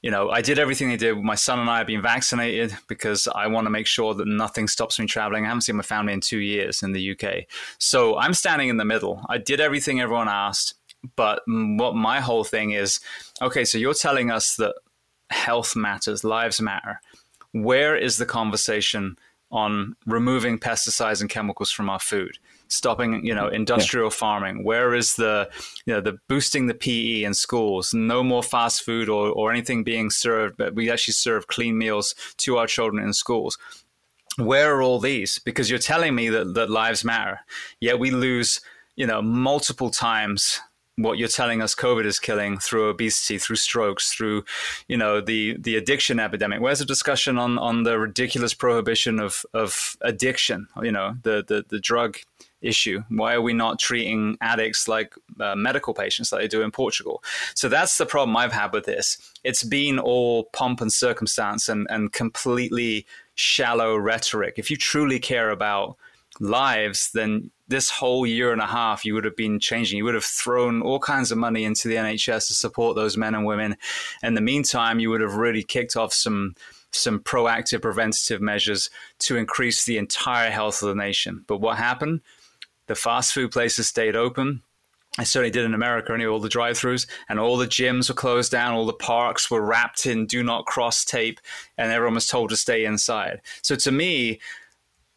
you 0.01 0.11
know, 0.11 0.29
I 0.29 0.41
did 0.41 0.59
everything 0.59 0.89
they 0.89 0.97
did. 0.97 1.17
My 1.17 1.35
son 1.35 1.59
and 1.59 1.69
I 1.69 1.77
have 1.77 1.87
been 1.87 2.01
vaccinated 2.01 2.75
because 2.87 3.27
I 3.33 3.47
want 3.47 3.65
to 3.65 3.71
make 3.71 3.87
sure 3.87 4.13
that 4.13 4.27
nothing 4.27 4.67
stops 4.67 4.99
me 4.99 5.05
traveling. 5.05 5.45
I 5.45 5.47
haven't 5.47 5.61
seen 5.61 5.77
my 5.77 5.83
family 5.83 6.11
in 6.11 6.19
two 6.19 6.39
years 6.39 6.83
in 6.83 6.91
the 6.91 7.11
UK, 7.11 7.45
so 7.77 8.17
I'm 8.17 8.33
standing 8.33 8.67
in 8.67 8.77
the 8.77 8.85
middle. 8.85 9.25
I 9.29 9.37
did 9.37 9.61
everything 9.61 10.01
everyone 10.01 10.27
asked, 10.27 10.73
but 11.15 11.43
what 11.47 11.95
my 11.95 12.19
whole 12.19 12.43
thing 12.43 12.71
is, 12.71 12.99
okay, 13.41 13.63
so 13.63 13.77
you're 13.77 13.93
telling 13.93 14.31
us 14.31 14.55
that 14.57 14.75
health 15.29 15.75
matters, 15.75 16.23
lives 16.25 16.59
matter. 16.59 16.99
Where 17.51 17.95
is 17.95 18.17
the 18.17 18.25
conversation? 18.25 19.17
On 19.51 19.95
removing 20.05 20.59
pesticides 20.59 21.21
and 21.21 21.29
chemicals 21.29 21.71
from 21.71 21.89
our 21.89 21.99
food 21.99 22.37
stopping 22.69 23.25
you 23.25 23.33
know 23.33 23.47
industrial 23.47 24.07
yeah. 24.07 24.15
farming. 24.15 24.63
Where 24.63 24.93
is 24.93 25.15
the 25.15 25.49
you 25.85 25.93
know 25.93 26.01
the 26.01 26.17
boosting 26.27 26.67
the 26.67 26.73
pe 26.73 27.23
in 27.23 27.33
schools? 27.33 27.93
No 27.93 28.23
more 28.23 28.43
fast 28.43 28.83
food 28.83 29.09
or, 29.09 29.29
or 29.29 29.51
anything 29.51 29.83
being 29.83 30.09
served 30.09 30.55
but 30.57 30.75
we 30.75 30.89
actually 30.89 31.15
serve 31.15 31.47
clean 31.47 31.77
meals 31.77 32.15
to 32.37 32.57
our 32.57 32.67
children 32.67 33.03
in 33.03 33.13
schools. 33.13 33.57
Where 34.37 34.75
are 34.75 34.81
all 34.81 34.99
these? 34.99 35.39
Because 35.39 35.69
you're 35.69 35.79
telling 35.79 36.15
me 36.15 36.29
that, 36.29 36.53
that 36.53 36.69
lives 36.69 37.03
matter. 37.03 37.41
Yet 37.79 37.99
we 37.99 38.11
lose 38.11 38.61
you 38.95 39.07
know 39.07 39.21
multiple 39.21 39.89
times 39.89 40.59
what 41.01 41.17
you're 41.17 41.27
telling 41.27 41.61
us 41.61 41.73
COVID 41.75 42.05
is 42.05 42.19
killing 42.19 42.59
through 42.59 42.89
obesity, 42.89 43.37
through 43.37 43.55
strokes, 43.55 44.11
through, 44.11 44.43
you 44.87 44.97
know, 44.97 45.21
the 45.21 45.57
the 45.57 45.75
addiction 45.75 46.19
epidemic. 46.19 46.61
Where's 46.61 46.79
the 46.79 46.85
discussion 46.85 47.37
on 47.37 47.57
on 47.57 47.83
the 47.83 47.97
ridiculous 47.97 48.53
prohibition 48.53 49.19
of 49.19 49.45
of 49.53 49.97
addiction? 50.01 50.67
You 50.81 50.91
know, 50.91 51.15
the 51.23 51.43
the 51.47 51.65
the 51.67 51.79
drug 51.79 52.17
issue. 52.61 53.03
Why 53.09 53.35
are 53.35 53.41
we 53.41 53.53
not 53.53 53.79
treating 53.79 54.37
addicts 54.41 54.87
like 54.87 55.13
uh, 55.39 55.55
medical 55.55 55.93
patients 55.93 56.31
like 56.31 56.41
they 56.41 56.47
do 56.47 56.61
in 56.61 56.71
Portugal? 56.71 57.23
So 57.55 57.69
that's 57.69 57.97
the 57.97 58.05
problem 58.05 58.35
I've 58.35 58.51
had 58.51 58.73
with 58.73 58.85
this. 58.85 59.17
It's 59.43 59.63
been 59.63 59.99
all 59.99 60.45
pomp 60.51 60.81
and 60.81 60.91
circumstance 60.91 61.69
and 61.69 61.87
and 61.89 62.11
completely 62.11 63.05
shallow 63.35 63.95
rhetoric. 63.95 64.55
If 64.57 64.69
you 64.69 64.75
truly 64.75 65.19
care 65.19 65.49
about 65.49 65.95
lives, 66.39 67.11
then 67.13 67.51
this 67.67 67.89
whole 67.89 68.25
year 68.25 68.51
and 68.51 68.61
a 68.61 68.65
half 68.65 69.05
you 69.05 69.13
would 69.13 69.25
have 69.25 69.35
been 69.35 69.59
changing. 69.59 69.97
You 69.97 70.05
would 70.05 70.15
have 70.15 70.23
thrown 70.23 70.81
all 70.81 70.99
kinds 70.99 71.31
of 71.31 71.37
money 71.37 71.63
into 71.63 71.87
the 71.87 71.95
NHS 71.95 72.47
to 72.47 72.53
support 72.53 72.95
those 72.95 73.17
men 73.17 73.35
and 73.35 73.45
women. 73.45 73.77
In 74.23 74.33
the 74.33 74.41
meantime, 74.41 74.99
you 74.99 75.09
would 75.09 75.21
have 75.21 75.35
really 75.35 75.63
kicked 75.63 75.95
off 75.95 76.13
some 76.13 76.55
some 76.91 77.19
proactive 77.19 77.83
preventative 77.83 78.41
measures 78.41 78.89
to 79.19 79.37
increase 79.37 79.85
the 79.85 79.99
entire 79.99 80.49
health 80.49 80.81
of 80.81 80.89
the 80.89 80.95
nation. 80.95 81.43
But 81.47 81.57
what 81.57 81.77
happened? 81.77 82.21
The 82.87 82.95
fast 82.95 83.33
food 83.33 83.51
places 83.51 83.87
stayed 83.87 84.15
open. 84.15 84.63
I 85.19 85.23
certainly 85.23 85.51
did 85.51 85.65
in 85.65 85.73
America, 85.73 86.13
anyway, 86.13 86.31
all 86.31 86.39
the 86.39 86.49
drive 86.49 86.77
throughs 86.77 87.05
and 87.27 87.39
all 87.39 87.57
the 87.57 87.67
gyms 87.67 88.09
were 88.09 88.15
closed 88.15 88.51
down, 88.51 88.73
all 88.73 88.85
the 88.85 88.93
parks 88.93 89.51
were 89.51 89.61
wrapped 89.61 90.05
in 90.05 90.25
do 90.25 90.43
not 90.43 90.65
cross 90.65 91.03
tape, 91.03 91.39
and 91.77 91.91
everyone 91.91 92.15
was 92.15 92.27
told 92.27 92.49
to 92.51 92.57
stay 92.57 92.85
inside. 92.85 93.41
So 93.61 93.75
to 93.75 93.91
me, 93.91 94.39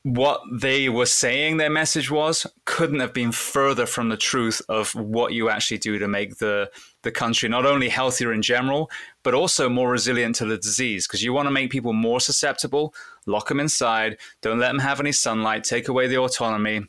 what 0.04 0.40
they 0.50 0.88
were 0.88 1.06
saying 1.06 1.56
their 1.56 1.70
message 1.70 2.10
was 2.10 2.44
couldn't 2.64 2.98
have 2.98 3.12
been 3.12 3.30
further 3.30 3.86
from 3.86 4.08
the 4.08 4.16
truth 4.16 4.60
of 4.68 4.92
what 4.96 5.32
you 5.32 5.48
actually 5.48 5.78
do 5.78 5.98
to 5.98 6.08
make 6.08 6.38
the 6.38 6.68
the 7.02 7.10
country 7.12 7.48
not 7.48 7.64
only 7.64 7.88
healthier 7.88 8.32
in 8.32 8.42
general 8.42 8.90
but 9.22 9.32
also 9.32 9.68
more 9.68 9.90
resilient 9.90 10.34
to 10.34 10.44
the 10.44 10.58
disease. 10.58 11.06
Because 11.06 11.22
you 11.22 11.32
want 11.32 11.46
to 11.46 11.52
make 11.52 11.70
people 11.70 11.92
more 11.92 12.18
susceptible 12.18 12.92
lock 13.26 13.48
them 13.48 13.60
inside 13.60 14.16
don't 14.40 14.58
let 14.58 14.68
them 14.68 14.80
have 14.80 14.98
any 14.98 15.12
sunlight 15.12 15.62
take 15.62 15.86
away 15.86 16.08
the 16.08 16.18
autonomy 16.18 16.84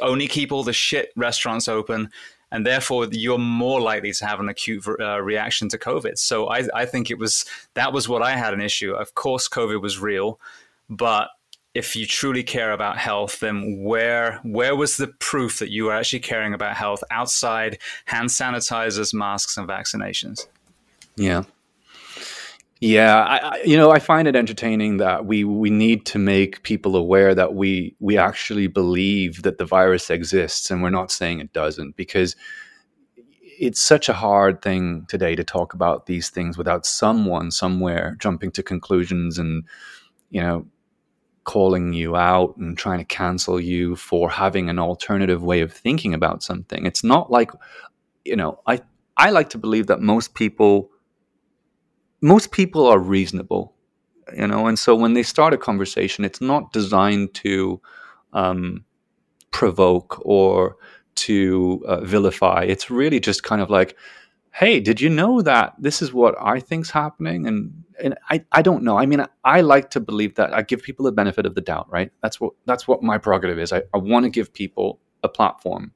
only 0.00 0.26
keep 0.26 0.50
all 0.50 0.64
the 0.64 0.72
shit 0.72 1.12
restaurants 1.14 1.68
open 1.68 2.10
and 2.50 2.66
therefore 2.66 3.06
you're 3.12 3.38
more 3.38 3.80
likely 3.80 4.12
to 4.12 4.26
have 4.26 4.40
an 4.40 4.48
acute 4.48 4.84
uh, 5.00 5.22
reaction 5.22 5.68
to 5.68 5.78
covid. 5.78 6.18
So 6.18 6.48
I, 6.48 6.64
I 6.74 6.86
think 6.86 7.08
it 7.08 7.18
was 7.18 7.44
that 7.74 7.92
was 7.92 8.08
what 8.08 8.20
i 8.20 8.36
had 8.36 8.52
an 8.52 8.60
issue. 8.60 8.94
Of 8.94 9.14
course 9.14 9.48
covid 9.48 9.80
was 9.80 10.00
real 10.00 10.40
but 10.90 11.28
if 11.74 11.96
you 11.96 12.06
truly 12.06 12.42
care 12.42 12.72
about 12.72 12.98
health, 12.98 13.40
then 13.40 13.82
where 13.82 14.40
where 14.42 14.76
was 14.76 14.96
the 14.96 15.08
proof 15.08 15.58
that 15.58 15.70
you 15.70 15.84
were 15.84 15.94
actually 15.94 16.20
caring 16.20 16.52
about 16.52 16.76
health 16.76 17.02
outside 17.10 17.78
hand 18.06 18.28
sanitizers, 18.28 19.14
masks, 19.14 19.56
and 19.56 19.68
vaccinations? 19.68 20.46
Yeah, 21.16 21.44
yeah. 22.80 23.22
I, 23.24 23.36
I, 23.36 23.62
you 23.64 23.76
know, 23.76 23.90
I 23.90 24.00
find 24.00 24.28
it 24.28 24.36
entertaining 24.36 24.98
that 24.98 25.24
we 25.24 25.44
we 25.44 25.70
need 25.70 26.04
to 26.06 26.18
make 26.18 26.62
people 26.62 26.94
aware 26.94 27.34
that 27.34 27.54
we 27.54 27.96
we 28.00 28.18
actually 28.18 28.66
believe 28.66 29.42
that 29.42 29.56
the 29.56 29.64
virus 29.64 30.10
exists, 30.10 30.70
and 30.70 30.82
we're 30.82 30.90
not 30.90 31.10
saying 31.10 31.40
it 31.40 31.54
doesn't 31.54 31.96
because 31.96 32.36
it's 33.58 33.80
such 33.80 34.08
a 34.08 34.14
hard 34.14 34.60
thing 34.60 35.06
today 35.08 35.36
to 35.36 35.44
talk 35.44 35.72
about 35.72 36.06
these 36.06 36.28
things 36.28 36.58
without 36.58 36.84
someone 36.84 37.50
somewhere 37.50 38.16
jumping 38.18 38.50
to 38.50 38.62
conclusions 38.62 39.38
and 39.38 39.64
you 40.30 40.40
know 40.40 40.66
calling 41.44 41.92
you 41.92 42.16
out 42.16 42.56
and 42.56 42.78
trying 42.78 42.98
to 42.98 43.04
cancel 43.04 43.60
you 43.60 43.96
for 43.96 44.30
having 44.30 44.68
an 44.68 44.78
alternative 44.78 45.42
way 45.42 45.60
of 45.60 45.72
thinking 45.72 46.14
about 46.14 46.42
something. 46.42 46.86
It's 46.86 47.02
not 47.02 47.30
like, 47.30 47.50
you 48.24 48.36
know, 48.36 48.60
I 48.66 48.80
I 49.16 49.30
like 49.30 49.50
to 49.50 49.58
believe 49.58 49.86
that 49.88 50.00
most 50.00 50.34
people 50.34 50.90
most 52.20 52.52
people 52.52 52.86
are 52.86 52.98
reasonable, 52.98 53.74
you 54.36 54.46
know, 54.46 54.66
and 54.66 54.78
so 54.78 54.94
when 54.94 55.14
they 55.14 55.24
start 55.24 55.52
a 55.52 55.58
conversation, 55.58 56.24
it's 56.24 56.40
not 56.40 56.72
designed 56.72 57.34
to 57.34 57.80
um, 58.32 58.84
provoke 59.50 60.20
or 60.24 60.76
to 61.14 61.82
uh, 61.86 62.00
vilify. 62.00 62.62
It's 62.62 62.90
really 62.90 63.20
just 63.20 63.42
kind 63.42 63.60
of 63.60 63.68
like, 63.68 63.96
hey, 64.52 64.80
did 64.80 65.00
you 65.00 65.08
know 65.08 65.40
that 65.40 65.74
this 65.78 66.02
is 66.02 66.12
what 66.12 66.34
I 66.38 66.60
think's 66.60 66.90
happening? 66.90 67.46
And 67.46 67.84
and 68.02 68.16
I, 68.30 68.44
I 68.52 68.62
don't 68.62 68.82
know. 68.82 68.98
I 68.98 69.06
mean, 69.06 69.20
I, 69.20 69.28
I, 69.44 69.60
like 69.60 69.90
to 69.90 70.00
believe 70.00 70.34
that 70.34 70.52
I 70.52 70.62
give 70.62 70.82
people 70.82 71.04
the 71.04 71.12
benefit 71.12 71.46
of 71.46 71.54
the 71.54 71.60
doubt, 71.60 71.90
right? 71.90 72.10
That's 72.22 72.40
what 72.40 72.52
that's 72.66 72.86
what 72.86 73.02
my 73.02 73.18
prerogative 73.18 73.58
is. 73.58 73.72
I, 73.72 73.82
I 73.94 73.98
want 73.98 74.24
to 74.24 74.30
give 74.30 74.52
people 74.52 75.00
a 75.22 75.28
platform. 75.28 75.92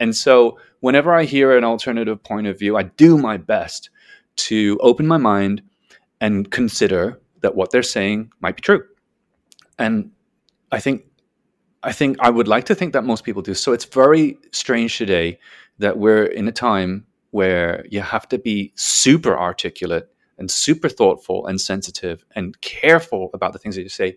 And 0.00 0.14
so 0.16 0.58
whenever 0.80 1.12
I 1.12 1.24
hear 1.24 1.56
an 1.56 1.64
alternative 1.64 2.22
point 2.22 2.46
of 2.46 2.58
view, 2.58 2.76
I 2.76 2.84
do 2.84 3.16
my 3.16 3.36
best 3.36 3.90
to 4.36 4.78
open 4.80 5.06
my 5.06 5.16
mind 5.16 5.62
and 6.20 6.50
consider 6.50 7.20
that 7.42 7.54
what 7.54 7.70
they're 7.70 7.82
saying 7.82 8.32
might 8.40 8.56
be 8.56 8.62
true. 8.62 8.82
And 9.78 10.10
I 10.72 10.80
think 10.80 11.04
I 11.84 11.92
think 11.92 12.16
I 12.18 12.30
would 12.30 12.48
like 12.48 12.64
to 12.66 12.74
think 12.74 12.94
that 12.94 13.04
most 13.04 13.22
people 13.24 13.42
do. 13.42 13.54
So 13.54 13.72
it's 13.72 13.84
very 13.84 14.38
strange 14.50 14.98
today 14.98 15.38
that 15.78 15.98
we're 15.98 16.24
in 16.24 16.48
a 16.48 16.52
time 16.52 17.06
where 17.34 17.84
you 17.90 18.00
have 18.00 18.28
to 18.28 18.38
be 18.38 18.72
super 18.76 19.36
articulate 19.36 20.08
and 20.38 20.48
super 20.48 20.88
thoughtful 20.88 21.48
and 21.48 21.60
sensitive 21.60 22.24
and 22.36 22.60
careful 22.60 23.28
about 23.34 23.52
the 23.52 23.58
things 23.58 23.74
that 23.74 23.82
you 23.82 23.88
say 23.88 24.16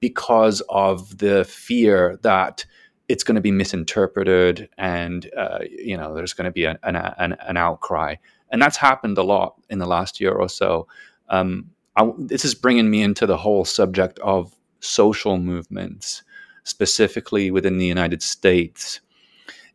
because 0.00 0.60
of 0.68 1.16
the 1.16 1.44
fear 1.44 2.18
that 2.22 2.66
it's 3.08 3.24
going 3.24 3.36
to 3.36 3.40
be 3.40 3.50
misinterpreted 3.50 4.68
and 4.76 5.30
uh, 5.34 5.60
you 5.62 5.96
know 5.96 6.14
there's 6.14 6.34
going 6.34 6.44
to 6.44 6.50
be 6.50 6.66
an, 6.66 6.76
an, 6.82 7.36
an, 7.40 7.56
outcry. 7.56 8.16
And 8.50 8.60
that's 8.60 8.76
happened 8.76 9.16
a 9.16 9.22
lot 9.22 9.54
in 9.70 9.78
the 9.78 9.86
last 9.86 10.20
year 10.20 10.32
or 10.32 10.50
so. 10.50 10.86
Um, 11.30 11.70
I, 11.96 12.10
this 12.18 12.44
is 12.44 12.54
bringing 12.54 12.90
me 12.90 13.00
into 13.02 13.24
the 13.24 13.38
whole 13.38 13.64
subject 13.64 14.18
of 14.18 14.54
social 14.80 15.38
movements 15.38 16.22
specifically 16.64 17.50
within 17.50 17.78
the 17.78 17.86
united 17.86 18.22
states 18.22 19.00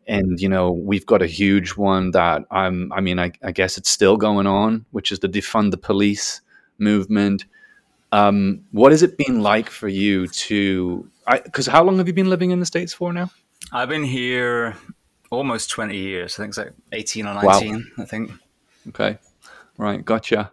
and 0.08 0.40
you 0.40 0.50
know 0.50 0.72
we've 0.72 1.06
got 1.06 1.22
a 1.22 1.28
huge 1.28 1.72
one 1.72 2.12
that 2.12 2.44
I'm 2.52 2.92
I 2.94 3.02
mean 3.02 3.20
I, 3.20 3.32
I 3.44 3.52
guess 3.52 3.78
it's 3.78 3.90
still 3.90 4.18
going 4.18 4.48
on, 4.48 4.86
which 4.92 5.12
is 5.12 5.20
the 5.20 5.30
defund 5.30 5.72
the 5.72 5.78
police 5.78 6.42
movement. 6.78 7.46
Um, 8.12 8.66
what 8.72 8.92
has 8.92 9.02
it 9.02 9.18
been 9.18 9.42
like 9.42 9.70
for 9.70 9.88
you 9.88 10.28
to? 10.28 11.10
Because 11.44 11.68
how 11.68 11.84
long 11.84 11.98
have 11.98 12.08
you 12.08 12.14
been 12.14 12.30
living 12.30 12.52
in 12.52 12.60
the 12.60 12.66
states 12.66 12.94
for 12.94 13.12
now? 13.12 13.32
I've 13.72 13.90
been 13.90 14.04
here 14.04 14.76
almost 15.32 15.70
twenty 15.70 15.98
years. 15.98 16.36
I 16.36 16.44
think 16.44 16.50
it's 16.50 16.58
like 16.58 16.74
eighteen 16.92 17.26
or 17.26 17.34
nineteen. 17.34 17.92
Wow. 17.98 18.04
I 18.04 18.06
think. 18.06 18.32
Okay, 18.90 19.18
right, 19.78 20.04
gotcha. 20.04 20.52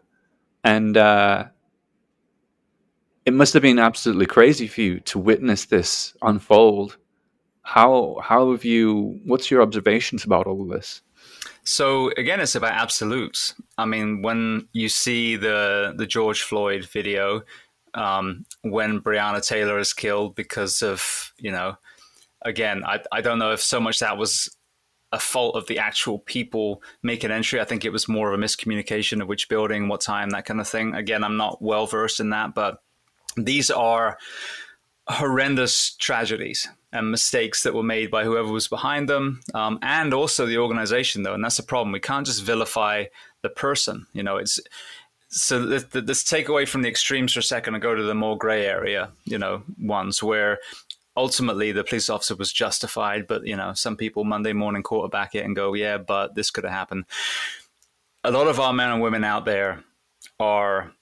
And 0.63 0.97
uh, 0.97 1.47
it 3.27 3.35
must 3.35 3.53
have 3.55 3.63
been 3.63 3.79
absolutely 3.79 4.27
crazy 4.27 4.67
for 4.67 4.81
you 4.81 5.01
to 5.01 5.19
witness 5.19 5.67
this 5.67 6.15
unfold. 6.23 6.97
How 7.63 8.19
how 8.23 8.51
have 8.53 8.65
you? 8.65 9.21
What's 9.25 9.51
your 9.51 9.63
observations 9.63 10.25
about 10.25 10.47
all 10.47 10.63
of 10.63 10.69
this? 10.69 11.03
So 11.65 12.11
again, 12.17 12.41
it's 12.41 12.55
about 12.55 12.73
absolutes. 12.73 13.55
I 13.79 13.85
mean, 13.85 14.23
when 14.23 14.69
you 14.73 14.89
see 14.89 15.37
the 15.37 15.95
the 15.97 16.07
George 16.07 16.43
Floyd 16.43 16.87
video, 16.87 17.43
um, 17.95 18.45
when 18.63 19.01
Breonna 19.01 19.47
Taylor 19.47 19.79
is 19.79 19.93
killed 19.93 20.35
because 20.35 20.83
of 20.83 21.33
you 21.39 21.53
know, 21.53 21.77
again, 22.43 22.83
I 22.85 23.01
I 23.13 23.21
don't 23.21 23.39
know 23.39 23.53
if 23.53 23.61
so 23.61 23.81
much 23.81 24.01
that 24.01 24.17
was 24.17 24.55
a 25.13 25.19
fault 25.19 25.57
of 25.57 25.67
the 25.67 25.79
actual 25.79 26.21
people 26.21 26.83
making 27.03 27.33
entry. 27.33 27.61
I 27.61 27.65
think 27.65 27.85
it 27.85 27.93
was 27.93 28.09
more 28.09 28.33
of 28.33 28.41
a 28.41 28.43
miscommunication 28.43 29.21
of 29.21 29.29
which 29.29 29.49
building, 29.49 29.89
what 29.89 30.01
time, 30.01 30.31
that 30.31 30.45
kind 30.45 30.61
of 30.61 30.69
thing. 30.69 30.95
Again, 30.95 31.25
I'm 31.25 31.37
not 31.37 31.61
well 31.61 31.87
versed 31.87 32.21
in 32.21 32.31
that, 32.31 32.55
but 32.55 32.81
these 33.37 33.71
are 33.71 34.19
horrendous 35.09 35.97
tragedies 35.97 36.69
and 36.93 37.11
mistakes 37.11 37.63
that 37.63 37.75
were 37.75 37.83
made 37.83 38.11
by 38.11 38.25
whoever 38.25 38.49
was 38.49 38.69
behind 38.69 39.09
them, 39.09 39.41
um, 39.55 39.79
and 39.83 40.13
also 40.13 40.47
the 40.47 40.59
organization, 40.59 41.23
though. 41.23 41.35
And 41.35 41.45
that's 41.45 41.57
the 41.57 41.63
problem. 41.63 41.93
We 41.93 42.01
can't 42.01 42.27
just 42.27 42.43
vilify 42.43 43.05
the 43.43 43.49
person. 43.49 44.07
You 44.13 44.23
know, 44.23 44.37
it's 44.37 44.61
so 45.29 45.59
let's 45.59 46.25
take 46.25 46.49
away 46.49 46.67
from 46.67 46.83
the 46.83 46.89
extremes 46.89 47.33
for 47.33 47.41
a 47.41 47.43
second 47.43 47.75
and 47.75 47.83
go 47.83 47.95
to 47.95 48.03
the 48.03 48.15
more 48.15 48.37
gray 48.37 48.67
area. 48.67 49.13
You 49.25 49.39
know, 49.39 49.63
ones 49.79 50.23
where 50.23 50.59
ultimately 51.17 51.71
the 51.71 51.85
police 51.85 52.09
officer 52.09 52.35
was 52.35 52.53
justified, 52.53 53.27
but 53.29 53.47
you 53.47 53.57
know, 53.57 53.73
some 53.75 53.97
people 53.97 54.25
Monday 54.25 54.53
morning 54.53 54.83
quarterback 54.83 55.35
it 55.35 55.45
and 55.45 55.55
go, 55.55 55.75
yeah, 55.75 55.99
but 55.99 56.35
this 56.35 56.51
could 56.51 56.65
have 56.65 56.73
happened. 56.73 57.05
A 58.25 58.31
lot 58.31 58.49
of 58.49 58.59
our 58.59 58.73
men 58.73 58.91
and 58.91 59.01
women 59.01 59.25
out 59.25 59.45
there 59.45 59.85
are, 60.41 60.93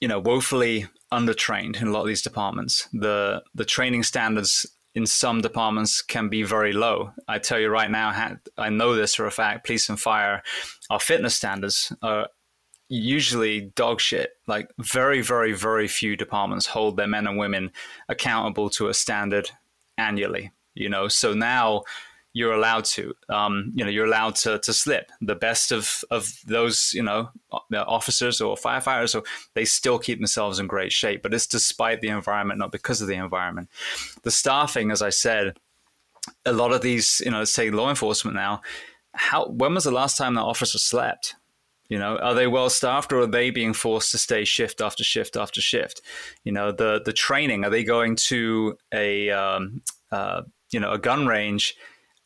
you 0.00 0.08
know, 0.08 0.18
woefully 0.18 0.86
undertrained 1.12 1.80
in 1.80 1.88
a 1.88 1.90
lot 1.90 2.00
of 2.00 2.06
these 2.06 2.22
departments. 2.22 2.88
The 2.92 3.42
the 3.54 3.66
training 3.66 4.04
standards 4.04 4.66
in 4.94 5.06
some 5.06 5.40
departments 5.40 6.02
can 6.02 6.28
be 6.28 6.42
very 6.42 6.72
low. 6.72 7.12
I 7.26 7.38
tell 7.38 7.58
you 7.58 7.68
right 7.68 7.90
now, 7.90 8.36
I 8.58 8.68
know 8.68 8.94
this 8.94 9.14
for 9.14 9.26
a 9.26 9.30
fact. 9.30 9.64
Police 9.64 9.88
and 9.88 9.98
fire, 9.98 10.42
our 10.90 11.00
fitness 11.00 11.34
standards 11.34 11.92
are 12.02 12.28
usually 12.88 13.72
dog 13.74 14.00
shit. 14.00 14.32
Like 14.46 14.68
very, 14.78 15.22
very, 15.22 15.54
very 15.54 15.88
few 15.88 16.16
departments 16.16 16.66
hold 16.66 16.96
their 16.96 17.06
men 17.06 17.26
and 17.26 17.38
women 17.38 17.70
accountable 18.08 18.68
to 18.70 18.88
a 18.88 18.94
standard 18.94 19.50
annually. 19.96 20.52
You 20.74 20.88
know, 20.88 21.08
so 21.08 21.32
now 21.32 21.84
you're 22.32 22.52
allowed 22.52 22.84
to. 22.84 23.14
Um, 23.28 23.72
you 23.74 23.84
know, 23.84 23.90
you're 23.90 24.06
allowed 24.06 24.36
to, 24.36 24.58
to 24.60 24.72
slip. 24.72 25.10
The 25.20 25.34
best 25.34 25.70
of, 25.70 26.02
of 26.10 26.32
those, 26.46 26.92
you 26.94 27.02
know, 27.02 27.30
officers 27.72 28.40
or 28.40 28.56
firefighters, 28.56 29.14
or 29.14 29.22
they 29.54 29.64
still 29.64 29.98
keep 29.98 30.18
themselves 30.18 30.58
in 30.58 30.66
great 30.66 30.92
shape. 30.92 31.22
But 31.22 31.34
it's 31.34 31.46
despite 31.46 32.00
the 32.00 32.08
environment, 32.08 32.58
not 32.58 32.72
because 32.72 33.02
of 33.02 33.08
the 33.08 33.14
environment. 33.14 33.68
The 34.22 34.30
staffing, 34.30 34.90
as 34.90 35.02
I 35.02 35.10
said, 35.10 35.58
a 36.46 36.52
lot 36.52 36.72
of 36.72 36.80
these, 36.80 37.20
you 37.24 37.30
know, 37.30 37.44
say 37.44 37.70
law 37.70 37.90
enforcement 37.90 38.34
now. 38.34 38.62
How 39.14 39.46
when 39.48 39.74
was 39.74 39.84
the 39.84 39.90
last 39.90 40.16
time 40.16 40.34
that 40.34 40.42
officer 40.42 40.78
slept? 40.78 41.34
You 41.88 41.98
know, 41.98 42.16
are 42.16 42.32
they 42.32 42.46
well 42.46 42.70
staffed 42.70 43.12
or 43.12 43.20
are 43.20 43.26
they 43.26 43.50
being 43.50 43.74
forced 43.74 44.12
to 44.12 44.18
stay 44.18 44.44
shift 44.46 44.80
after 44.80 45.04
shift 45.04 45.36
after 45.36 45.60
shift? 45.60 46.00
You 46.44 46.52
know, 46.52 46.72
the 46.72 47.02
the 47.04 47.12
training 47.12 47.64
are 47.64 47.70
they 47.70 47.84
going 47.84 48.16
to 48.16 48.78
a 48.94 49.28
um, 49.28 49.82
uh, 50.10 50.42
you 50.70 50.80
know 50.80 50.92
a 50.92 50.98
gun 50.98 51.26
range 51.26 51.76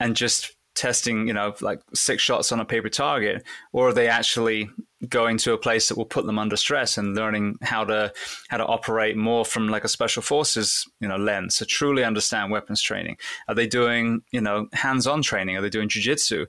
and 0.00 0.16
just 0.16 0.52
testing, 0.74 1.26
you 1.26 1.32
know, 1.32 1.54
like 1.60 1.80
six 1.94 2.22
shots 2.22 2.52
on 2.52 2.60
a 2.60 2.64
paper 2.64 2.90
target, 2.90 3.42
or 3.72 3.88
are 3.88 3.92
they 3.92 4.08
actually 4.08 4.68
going 5.08 5.38
to 5.38 5.52
a 5.52 5.58
place 5.58 5.88
that 5.88 5.96
will 5.96 6.04
put 6.04 6.26
them 6.26 6.38
under 6.38 6.56
stress 6.56 6.98
and 6.98 7.14
learning 7.14 7.56
how 7.62 7.84
to 7.84 8.12
how 8.48 8.56
to 8.56 8.66
operate 8.66 9.16
more 9.16 9.44
from 9.44 9.68
like 9.68 9.84
a 9.84 9.88
special 9.88 10.22
forces, 10.22 10.86
you 11.00 11.08
know, 11.08 11.16
lens 11.16 11.56
to 11.56 11.66
truly 11.66 12.04
understand 12.04 12.52
weapons 12.52 12.80
training? 12.80 13.16
Are 13.48 13.54
they 13.54 13.66
doing, 13.66 14.22
you 14.30 14.40
know, 14.40 14.68
hands-on 14.72 15.22
training? 15.22 15.56
Are 15.56 15.62
they 15.62 15.70
doing 15.70 15.88
jujitsu? 15.88 16.46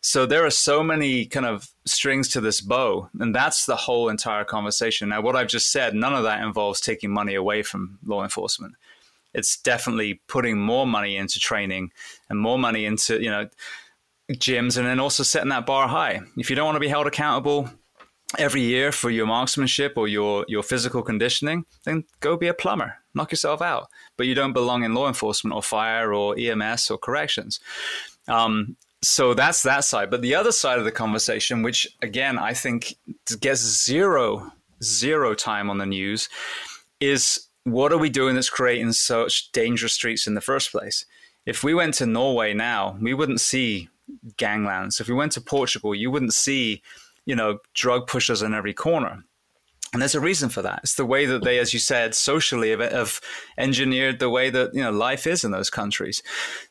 So 0.00 0.24
there 0.24 0.46
are 0.46 0.50
so 0.50 0.84
many 0.84 1.26
kind 1.26 1.46
of 1.46 1.68
strings 1.84 2.28
to 2.28 2.40
this 2.40 2.60
bow, 2.60 3.10
and 3.18 3.34
that's 3.34 3.66
the 3.66 3.74
whole 3.74 4.08
entire 4.08 4.44
conversation. 4.44 5.08
Now, 5.08 5.20
what 5.20 5.34
I've 5.34 5.48
just 5.48 5.72
said, 5.72 5.94
none 5.94 6.14
of 6.14 6.22
that 6.22 6.44
involves 6.44 6.80
taking 6.80 7.10
money 7.10 7.34
away 7.34 7.62
from 7.62 7.98
law 8.04 8.22
enforcement 8.22 8.76
it's 9.36 9.58
definitely 9.58 10.20
putting 10.26 10.58
more 10.58 10.86
money 10.86 11.16
into 11.16 11.38
training 11.38 11.92
and 12.28 12.40
more 12.40 12.58
money 12.58 12.86
into 12.86 13.22
you 13.22 13.30
know 13.30 13.48
gyms 14.32 14.76
and 14.76 14.86
then 14.86 14.98
also 14.98 15.22
setting 15.22 15.50
that 15.50 15.66
bar 15.66 15.86
high. 15.86 16.20
If 16.36 16.50
you 16.50 16.56
don't 16.56 16.64
want 16.64 16.76
to 16.76 16.80
be 16.80 16.88
held 16.88 17.06
accountable 17.06 17.70
every 18.38 18.62
year 18.62 18.90
for 18.90 19.08
your 19.10 19.26
marksmanship 19.26 19.92
or 19.96 20.08
your 20.08 20.44
your 20.48 20.62
physical 20.62 21.02
conditioning 21.02 21.64
then 21.84 22.04
go 22.20 22.36
be 22.36 22.48
a 22.48 22.54
plumber. 22.54 22.94
Knock 23.14 23.30
yourself 23.30 23.62
out. 23.62 23.88
But 24.16 24.26
you 24.26 24.34
don't 24.34 24.52
belong 24.52 24.82
in 24.82 24.94
law 24.94 25.06
enforcement 25.06 25.54
or 25.54 25.62
fire 25.62 26.12
or 26.12 26.36
ems 26.36 26.90
or 26.90 26.98
corrections. 26.98 27.60
Um, 28.26 28.76
so 29.02 29.34
that's 29.34 29.62
that 29.62 29.84
side. 29.84 30.10
But 30.10 30.22
the 30.22 30.34
other 30.34 30.50
side 30.50 30.78
of 30.78 30.84
the 30.84 30.92
conversation 30.92 31.62
which 31.62 31.86
again 32.02 32.38
i 32.38 32.54
think 32.54 32.96
gets 33.40 33.60
zero 33.60 34.50
zero 34.82 35.34
time 35.34 35.70
on 35.70 35.78
the 35.78 35.86
news 35.86 36.28
is 37.00 37.45
what 37.66 37.92
are 37.92 37.98
we 37.98 38.08
doing 38.08 38.36
that's 38.36 38.48
creating 38.48 38.92
such 38.92 39.50
dangerous 39.50 39.92
streets 39.92 40.28
in 40.28 40.34
the 40.34 40.40
first 40.40 40.70
place? 40.70 41.04
If 41.46 41.64
we 41.64 41.74
went 41.74 41.94
to 41.94 42.06
Norway 42.06 42.54
now, 42.54 42.96
we 43.00 43.12
wouldn't 43.12 43.40
see 43.40 43.88
ganglands. 44.36 45.00
If 45.00 45.08
we 45.08 45.14
went 45.14 45.32
to 45.32 45.40
Portugal, 45.40 45.92
you 45.92 46.08
wouldn't 46.08 46.32
see, 46.32 46.80
you 47.24 47.34
know, 47.34 47.58
drug 47.74 48.06
pushers 48.06 48.40
in 48.40 48.54
every 48.54 48.72
corner. 48.72 49.24
And 49.92 50.00
there's 50.00 50.14
a 50.14 50.20
reason 50.20 50.48
for 50.48 50.62
that. 50.62 50.80
It's 50.84 50.94
the 50.94 51.04
way 51.04 51.26
that 51.26 51.42
they, 51.42 51.58
as 51.58 51.72
you 51.72 51.80
said, 51.80 52.14
socially 52.14 52.70
have, 52.70 52.80
have 52.80 53.20
engineered 53.58 54.20
the 54.20 54.30
way 54.30 54.48
that 54.48 54.72
you 54.72 54.82
know 54.82 54.92
life 54.92 55.26
is 55.26 55.42
in 55.42 55.50
those 55.50 55.70
countries. 55.70 56.22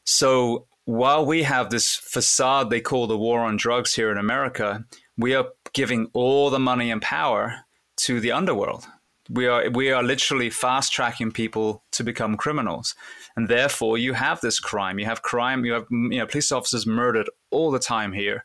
So 0.05 0.65
while 0.85 1.25
we 1.25 1.43
have 1.43 1.71
this 1.71 1.93
facade 1.93 2.69
they 2.69 2.79
call 2.79 3.07
the 3.07 3.17
war 3.17 3.41
on 3.41 3.57
drugs 3.57 3.95
here 3.95 4.11
in 4.11 4.17
America, 4.17 4.85
we 5.17 5.35
are 5.35 5.47
giving 5.73 6.09
all 6.13 6.49
the 6.49 6.59
money 6.59 6.89
and 6.89 7.01
power 7.01 7.65
to 7.97 8.21
the 8.21 8.31
underworld 8.31 8.85
we 9.29 9.47
are 9.47 9.69
we 9.69 9.91
are 9.91 10.03
literally 10.03 10.49
fast 10.49 10.91
tracking 10.91 11.31
people 11.31 11.83
to 11.91 12.03
become 12.03 12.37
criminals. 12.37 12.95
And 13.35 13.49
therefore 13.49 13.97
you 13.97 14.13
have 14.13 14.41
this 14.41 14.59
crime. 14.59 14.99
You 14.99 15.05
have 15.05 15.21
crime 15.21 15.65
you 15.65 15.73
have 15.73 15.85
you 15.89 16.19
know 16.19 16.27
police 16.27 16.51
officers 16.51 16.85
murdered 16.85 17.29
all 17.51 17.71
the 17.71 17.79
time 17.79 18.13
here. 18.13 18.43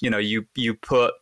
You 0.00 0.10
know 0.10 0.18
you 0.18 0.46
you 0.54 0.74
put 0.74 1.14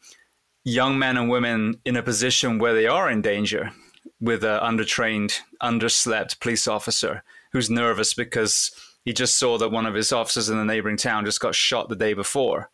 young 0.64 0.98
men 0.98 1.16
and 1.16 1.30
women 1.30 1.80
in 1.84 1.96
a 1.96 2.02
position 2.02 2.58
where 2.58 2.74
they 2.74 2.86
are 2.86 3.10
in 3.10 3.22
danger 3.22 3.72
with 4.20 4.44
an 4.44 4.60
undertrained 4.60 5.38
underslept 5.62 6.40
police 6.40 6.66
officer 6.66 7.22
who's 7.52 7.70
nervous 7.70 8.12
because 8.12 8.70
he 9.04 9.12
just 9.12 9.38
saw 9.38 9.56
that 9.56 9.70
one 9.70 9.86
of 9.86 9.94
his 9.94 10.12
officers 10.12 10.50
in 10.50 10.58
the 10.58 10.64
neighboring 10.64 10.96
town 10.96 11.24
just 11.24 11.40
got 11.40 11.54
shot 11.54 11.88
the 11.88 11.96
day 11.96 12.12
before 12.12 12.68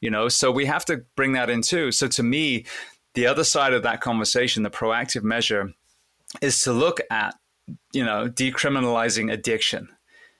you 0.00 0.10
know? 0.10 0.28
So 0.28 0.50
we 0.50 0.66
have 0.66 0.84
to 0.86 1.04
bring 1.16 1.32
that 1.32 1.50
in 1.50 1.62
too. 1.62 1.92
So 1.92 2.08
to 2.08 2.22
me 2.22 2.66
the 3.14 3.26
other 3.26 3.44
side 3.44 3.72
of 3.72 3.82
that 3.82 4.00
conversation, 4.00 4.62
the 4.62 4.70
proactive 4.70 5.22
measure, 5.22 5.72
is 6.40 6.62
to 6.62 6.72
look 6.72 7.00
at, 7.10 7.34
you 7.92 8.04
know, 8.04 8.28
decriminalizing 8.28 9.32
addiction, 9.32 9.88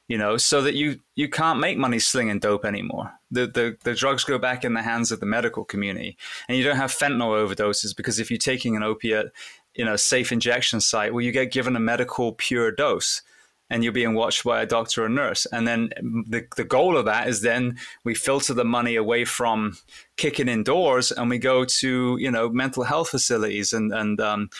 you 0.09 0.17
know, 0.17 0.37
so 0.37 0.63
that 0.63 0.75
you 0.75 1.01
you 1.17 1.29
can't 1.29 1.61
make 1.61 1.79
money 1.79 1.99
slinging 1.99 2.39
dope 2.39 2.65
anymore. 2.65 3.13
The, 3.31 3.47
the 3.47 3.77
the 3.85 3.95
drugs 3.95 4.25
go 4.25 4.39
back 4.39 4.65
in 4.65 4.75
the 4.75 4.83
hands 4.83 5.13
of 5.13 5.21
the 5.21 5.27
medical 5.27 5.65
community, 5.65 6.17
and 6.49 6.57
you 6.57 6.65
don't 6.65 6.77
have 6.77 6.93
fentanyl 6.93 7.47
overdoses 7.47 7.97
because 7.97 8.19
if 8.19 8.31
you're 8.31 8.39
taking 8.39 8.77
an 8.77 8.83
opiate, 8.83 9.33
you 9.75 9.85
know, 9.85 9.97
safe 9.97 10.33
injection 10.33 10.81
site, 10.81 11.13
well, 11.13 11.25
you 11.25 11.33
get 11.33 11.53
given 11.53 11.77
a 11.77 11.81
medical 11.81 12.33
pure 12.33 12.71
dose 12.71 13.23
and 13.71 13.83
you're 13.85 13.93
being 13.93 14.15
watched 14.15 14.45
by 14.45 14.61
a 14.61 14.67
doctor 14.67 15.05
or 15.05 15.09
nurse. 15.09 15.47
And 15.47 15.67
then 15.67 15.91
the, 16.29 16.47
the 16.57 16.65
goal 16.65 16.97
of 16.97 17.05
that 17.07 17.29
is 17.29 17.41
then 17.41 17.79
we 18.05 18.15
filter 18.15 18.53
the 18.53 18.65
money 18.65 18.97
away 18.97 19.25
from 19.25 19.79
kicking 20.17 20.49
indoors 20.49 21.13
and 21.13 21.31
we 21.31 21.39
go 21.39 21.65
to, 21.65 22.17
you 22.19 22.31
know, 22.31 22.49
mental 22.49 22.83
health 22.83 23.09
facilities 23.09 23.73
and, 23.73 23.93
and 23.93 24.21
um, 24.21 24.51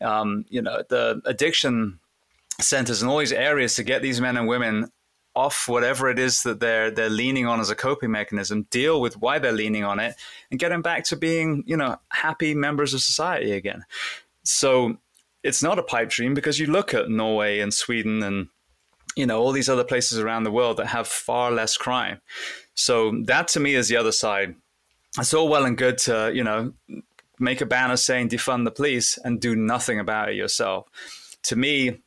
um, 0.00 0.44
you 0.48 0.60
know, 0.60 0.82
the 0.88 1.22
addiction 1.24 2.00
centers 2.60 3.00
and 3.00 3.10
all 3.10 3.18
these 3.18 3.32
areas 3.32 3.76
to 3.76 3.84
get 3.84 4.02
these 4.02 4.20
men 4.20 4.36
and 4.36 4.48
women 4.48 4.90
off 5.34 5.68
whatever 5.68 6.10
it 6.10 6.18
is 6.18 6.42
that 6.42 6.58
they're 6.58 6.90
they're 6.90 7.08
leaning 7.08 7.46
on 7.46 7.60
as 7.60 7.70
a 7.70 7.76
coping 7.76 8.10
mechanism, 8.10 8.66
deal 8.70 9.00
with 9.00 9.16
why 9.18 9.38
they're 9.38 9.52
leaning 9.52 9.84
on 9.84 10.00
it, 10.00 10.16
and 10.50 10.58
get 10.58 10.70
them 10.70 10.82
back 10.82 11.04
to 11.04 11.16
being, 11.16 11.62
you 11.64 11.76
know, 11.76 11.96
happy 12.08 12.54
members 12.54 12.92
of 12.92 13.00
society 13.00 13.52
again. 13.52 13.84
So 14.42 14.96
it's 15.42 15.62
not 15.62 15.78
a 15.78 15.82
pipe 15.82 16.10
dream 16.10 16.34
because 16.34 16.58
you 16.58 16.66
look 16.66 16.94
at 16.94 17.10
Norway 17.10 17.60
and 17.60 17.72
Sweden 17.72 18.22
and 18.22 18.48
you 19.16 19.26
know 19.26 19.40
all 19.40 19.52
these 19.52 19.68
other 19.68 19.84
places 19.84 20.18
around 20.18 20.44
the 20.44 20.52
world 20.52 20.76
that 20.76 20.86
have 20.86 21.06
far 21.06 21.50
less 21.50 21.76
crime. 21.76 22.20
So 22.74 23.12
that 23.24 23.48
to 23.48 23.60
me 23.60 23.74
is 23.74 23.88
the 23.88 23.96
other 23.96 24.12
side. 24.12 24.54
It's 25.18 25.34
all 25.34 25.48
well 25.48 25.64
and 25.64 25.76
good 25.76 25.98
to 25.98 26.30
you 26.34 26.44
know 26.44 26.72
make 27.38 27.60
a 27.60 27.66
banner 27.66 27.96
saying 27.96 28.28
defund 28.28 28.64
the 28.64 28.70
police 28.70 29.18
and 29.24 29.40
do 29.40 29.54
nothing 29.54 29.98
about 30.00 30.30
it 30.30 30.36
yourself. 30.36 30.86
To 31.44 31.56
me, 31.56 32.02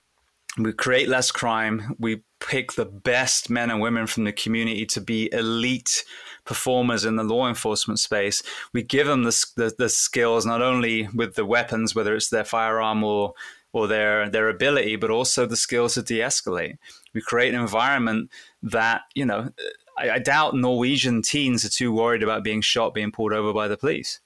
we 0.57 0.73
create 0.73 1.07
less 1.07 1.31
crime. 1.31 1.95
We 1.99 2.23
pick 2.39 2.73
the 2.73 2.85
best 2.85 3.49
men 3.49 3.69
and 3.69 3.79
women 3.79 4.07
from 4.07 4.25
the 4.25 4.33
community 4.33 4.85
to 4.87 5.01
be 5.01 5.31
elite 5.31 6.03
performers 6.51 7.05
in 7.05 7.15
the 7.15 7.23
law 7.23 7.47
enforcement 7.47 7.97
space. 7.97 8.43
We 8.73 8.83
give 8.83 9.07
them 9.07 9.23
the, 9.23 9.45
the, 9.55 9.73
the 9.77 9.87
skills, 9.87 10.45
not 10.45 10.61
only 10.61 11.07
with 11.15 11.35
the 11.35 11.45
weapons, 11.45 11.95
whether 11.95 12.13
it's 12.13 12.29
their 12.29 12.43
firearm 12.43 13.03
or 13.03 13.33
or 13.73 13.87
their 13.87 14.29
their 14.29 14.49
ability, 14.49 14.97
but 14.97 15.09
also 15.09 15.45
the 15.45 15.55
skills 15.55 15.93
to 15.93 16.01
de-escalate. 16.01 16.75
We 17.13 17.21
create 17.21 17.53
an 17.53 17.61
environment 17.61 18.29
that 18.61 19.03
you 19.15 19.25
know. 19.25 19.49
I, 19.97 20.09
I 20.11 20.19
doubt 20.19 20.55
Norwegian 20.55 21.21
teens 21.21 21.63
are 21.63 21.69
too 21.69 21.93
worried 21.93 22.23
about 22.23 22.43
being 22.43 22.61
shot, 22.61 22.93
being 22.93 23.11
pulled 23.11 23.33
over 23.33 23.53
by 23.53 23.67
the 23.69 23.77
police 23.77 24.19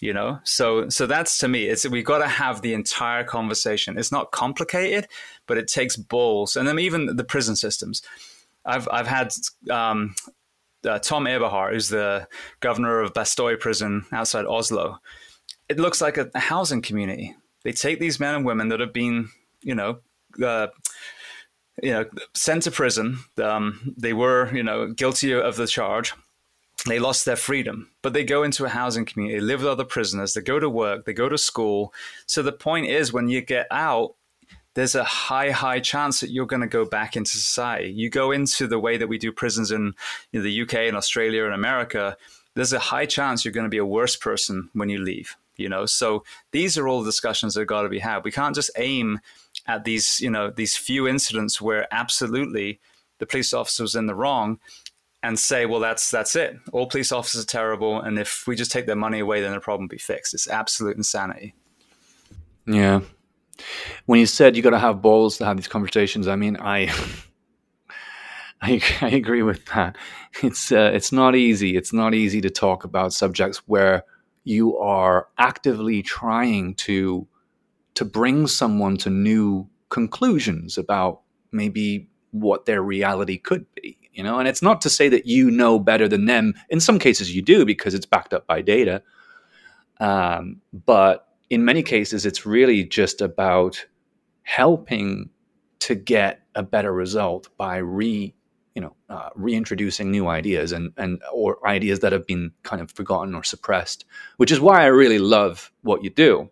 you 0.00 0.12
know 0.12 0.40
so 0.42 0.88
so 0.88 1.06
that's 1.06 1.38
to 1.38 1.46
me 1.46 1.66
it's 1.66 1.88
we've 1.88 2.04
got 2.04 2.18
to 2.18 2.26
have 2.26 2.62
the 2.62 2.74
entire 2.74 3.22
conversation 3.22 3.96
it's 3.96 4.10
not 4.10 4.32
complicated 4.32 5.06
but 5.46 5.56
it 5.56 5.68
takes 5.68 5.96
balls 5.96 6.56
and 6.56 6.66
then 6.66 6.80
even 6.80 7.14
the 7.14 7.22
prison 7.22 7.54
systems 7.54 8.02
i've 8.66 8.88
i've 8.90 9.06
had 9.06 9.32
um, 9.70 10.14
uh, 10.84 10.98
tom 10.98 11.26
eberhardt 11.26 11.72
who's 11.72 11.88
the 11.88 12.26
governor 12.60 13.00
of 13.00 13.12
bastoy 13.12 13.58
prison 13.58 14.04
outside 14.12 14.46
oslo 14.46 14.98
it 15.68 15.78
looks 15.78 16.00
like 16.00 16.18
a, 16.18 16.30
a 16.34 16.40
housing 16.40 16.82
community 16.82 17.34
they 17.64 17.72
take 17.72 17.98
these 17.98 18.20
men 18.20 18.34
and 18.34 18.44
women 18.44 18.68
that 18.68 18.80
have 18.80 18.92
been, 18.92 19.30
you 19.62 19.74
know, 19.74 19.98
uh, 20.42 20.68
you 21.82 21.92
know, 21.92 22.04
sent 22.34 22.62
to 22.64 22.70
prison. 22.70 23.18
Um, 23.42 23.94
they 23.96 24.12
were, 24.12 24.54
you 24.54 24.62
know, 24.62 24.92
guilty 24.92 25.32
of 25.32 25.56
the 25.56 25.66
charge. 25.66 26.14
They 26.86 26.98
lost 26.98 27.24
their 27.24 27.36
freedom, 27.36 27.90
but 28.02 28.12
they 28.12 28.24
go 28.24 28.42
into 28.42 28.66
a 28.66 28.68
housing 28.68 29.06
community, 29.06 29.40
live 29.40 29.60
with 29.60 29.68
other 29.68 29.84
prisoners. 29.84 30.34
They 30.34 30.42
go 30.42 30.60
to 30.60 30.68
work, 30.68 31.06
they 31.06 31.14
go 31.14 31.30
to 31.30 31.38
school. 31.38 31.94
So 32.26 32.42
the 32.42 32.52
point 32.52 32.86
is, 32.86 33.12
when 33.12 33.28
you 33.28 33.40
get 33.40 33.66
out, 33.70 34.14
there's 34.74 34.94
a 34.94 35.04
high, 35.04 35.50
high 35.50 35.80
chance 35.80 36.20
that 36.20 36.30
you're 36.30 36.46
going 36.46 36.62
to 36.62 36.68
go 36.68 36.84
back 36.84 37.16
into 37.16 37.30
society. 37.30 37.90
You 37.90 38.10
go 38.10 38.32
into 38.32 38.66
the 38.66 38.78
way 38.78 38.96
that 38.96 39.08
we 39.08 39.18
do 39.18 39.32
prisons 39.32 39.70
in, 39.70 39.94
in 40.32 40.42
the 40.42 40.62
UK 40.62 40.74
and 40.74 40.96
Australia 40.96 41.44
and 41.44 41.54
America. 41.54 42.16
There's 42.54 42.72
a 42.72 42.78
high 42.78 43.06
chance 43.06 43.44
you're 43.44 43.52
going 43.52 43.64
to 43.64 43.70
be 43.70 43.78
a 43.78 43.86
worse 43.86 44.16
person 44.16 44.70
when 44.72 44.88
you 44.88 44.98
leave 44.98 45.36
you 45.56 45.68
know? 45.68 45.86
So 45.86 46.24
these 46.50 46.76
are 46.76 46.88
all 46.88 47.02
the 47.02 47.08
discussions 47.08 47.54
that 47.54 47.66
got 47.66 47.82
to 47.82 47.88
be 47.88 47.98
had. 47.98 48.24
We 48.24 48.32
can't 48.32 48.54
just 48.54 48.70
aim 48.76 49.20
at 49.66 49.84
these 49.84 50.20
you 50.20 50.30
know 50.30 50.50
these 50.50 50.76
few 50.76 51.06
incidents 51.06 51.60
where 51.60 51.86
absolutely 51.92 52.80
the 53.18 53.26
police 53.26 53.54
officer 53.54 53.82
was 53.82 53.94
in 53.94 54.06
the 54.06 54.14
wrong 54.14 54.58
and 55.22 55.38
say 55.38 55.64
well 55.66 55.80
that's 55.80 56.10
that's 56.10 56.36
it. 56.36 56.58
All 56.72 56.86
police 56.86 57.12
officers 57.12 57.44
are 57.44 57.46
terrible 57.46 58.00
and 58.00 58.18
if 58.18 58.46
we 58.46 58.56
just 58.56 58.72
take 58.72 58.86
their 58.86 58.96
money 58.96 59.20
away 59.20 59.40
then 59.40 59.52
the 59.52 59.60
problem 59.60 59.84
will 59.84 59.90
be 59.90 59.98
fixed. 59.98 60.34
It's 60.34 60.48
absolute 60.48 60.96
insanity. 60.96 61.54
Yeah 62.66 63.00
when 64.06 64.20
you 64.20 64.26
said 64.26 64.56
you 64.56 64.62
got 64.62 64.70
to 64.70 64.78
have 64.78 65.02
balls 65.02 65.38
to 65.38 65.44
have 65.44 65.56
these 65.56 65.68
conversations 65.68 66.28
i 66.28 66.36
mean 66.36 66.56
i 66.60 66.92
I, 68.62 68.80
I 69.02 69.08
agree 69.10 69.42
with 69.42 69.66
that. 69.66 69.96
It's 70.42 70.72
uh, 70.72 70.90
it's 70.94 71.12
not 71.12 71.36
easy. 71.36 71.76
It's 71.76 71.92
not 71.92 72.14
easy 72.14 72.40
to 72.40 72.48
talk 72.48 72.84
about 72.84 73.12
subjects 73.12 73.58
where 73.66 74.04
you 74.44 74.78
are 74.78 75.28
actively 75.36 76.02
trying 76.02 76.74
to 76.76 77.26
to 77.94 78.04
bring 78.04 78.46
someone 78.46 78.96
to 78.98 79.10
new 79.10 79.68
conclusions 79.88 80.78
about 80.78 81.20
maybe 81.52 82.08
what 82.30 82.66
their 82.66 82.82
reality 82.82 83.38
could 83.38 83.64
be 83.76 83.96
you 84.12 84.22
know 84.22 84.38
and 84.38 84.48
it's 84.48 84.62
not 84.62 84.80
to 84.80 84.90
say 84.90 85.08
that 85.08 85.26
you 85.26 85.50
know 85.50 85.78
better 85.78 86.08
than 86.08 86.26
them 86.26 86.52
in 86.68 86.80
some 86.80 86.98
cases 86.98 87.34
you 87.34 87.40
do 87.40 87.64
because 87.64 87.94
it's 87.94 88.06
backed 88.06 88.34
up 88.34 88.44
by 88.46 88.60
data 88.60 89.00
um, 90.00 90.60
but 90.72 91.28
in 91.50 91.64
many 91.64 91.82
cases 91.82 92.26
it's 92.26 92.46
really 92.46 92.84
just 92.84 93.20
about 93.20 93.84
helping 94.42 95.28
to 95.80 95.94
get 95.94 96.42
a 96.54 96.62
better 96.62 96.92
result 96.92 97.48
by 97.56 97.76
re 97.76 98.34
you 98.74 98.82
know 98.82 98.94
uh, 99.08 99.28
reintroducing 99.34 100.10
new 100.10 100.26
ideas 100.28 100.72
and 100.72 100.92
and 100.96 101.20
or 101.32 101.66
ideas 101.66 102.00
that 102.00 102.12
have 102.12 102.26
been 102.26 102.50
kind 102.62 102.82
of 102.82 102.90
forgotten 102.90 103.34
or 103.34 103.44
suppressed 103.44 104.04
which 104.36 104.50
is 104.50 104.60
why 104.60 104.82
i 104.82 104.86
really 104.86 105.18
love 105.18 105.70
what 105.82 106.02
you 106.02 106.10
do 106.10 106.48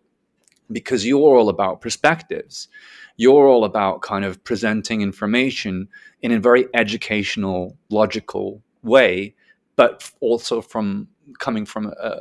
because 0.73 1.07
you're 1.07 1.37
all 1.37 1.49
about 1.49 1.81
perspectives. 1.81 2.69
You're 3.17 3.47
all 3.47 3.65
about 3.65 4.03
kind 4.03 4.25
of 4.25 4.43
presenting 4.43 5.03
information 5.03 5.89
in 6.23 6.33
a 6.33 6.41
very 6.41 6.67
educational 6.75 7.77
logical 7.91 8.63
way 8.83 9.35
but 9.75 10.11
also 10.21 10.61
from 10.61 11.09
coming 11.39 11.65
from 11.65 11.87
a, 11.87 12.17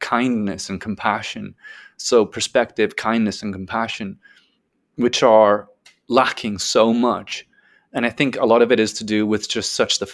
kindness 0.00 0.70
and 0.70 0.80
compassion 0.80 1.54
so 1.98 2.24
perspective 2.24 2.96
kindness 2.96 3.42
and 3.42 3.52
compassion 3.52 4.18
which 4.98 5.22
are 5.22 5.68
lacking 6.08 6.58
so 6.58 6.92
much. 6.92 7.46
And 7.92 8.04
I 8.04 8.10
think 8.10 8.36
a 8.36 8.44
lot 8.44 8.62
of 8.62 8.72
it 8.72 8.80
is 8.80 8.92
to 8.94 9.04
do 9.04 9.26
with 9.26 9.48
just 9.48 9.74
such 9.74 9.98
the 9.98 10.12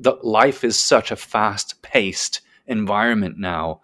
the 0.00 0.18
life 0.22 0.64
is 0.64 0.78
such 0.78 1.10
a 1.10 1.16
fast 1.16 1.80
paced 1.82 2.40
environment 2.66 3.38
now, 3.38 3.80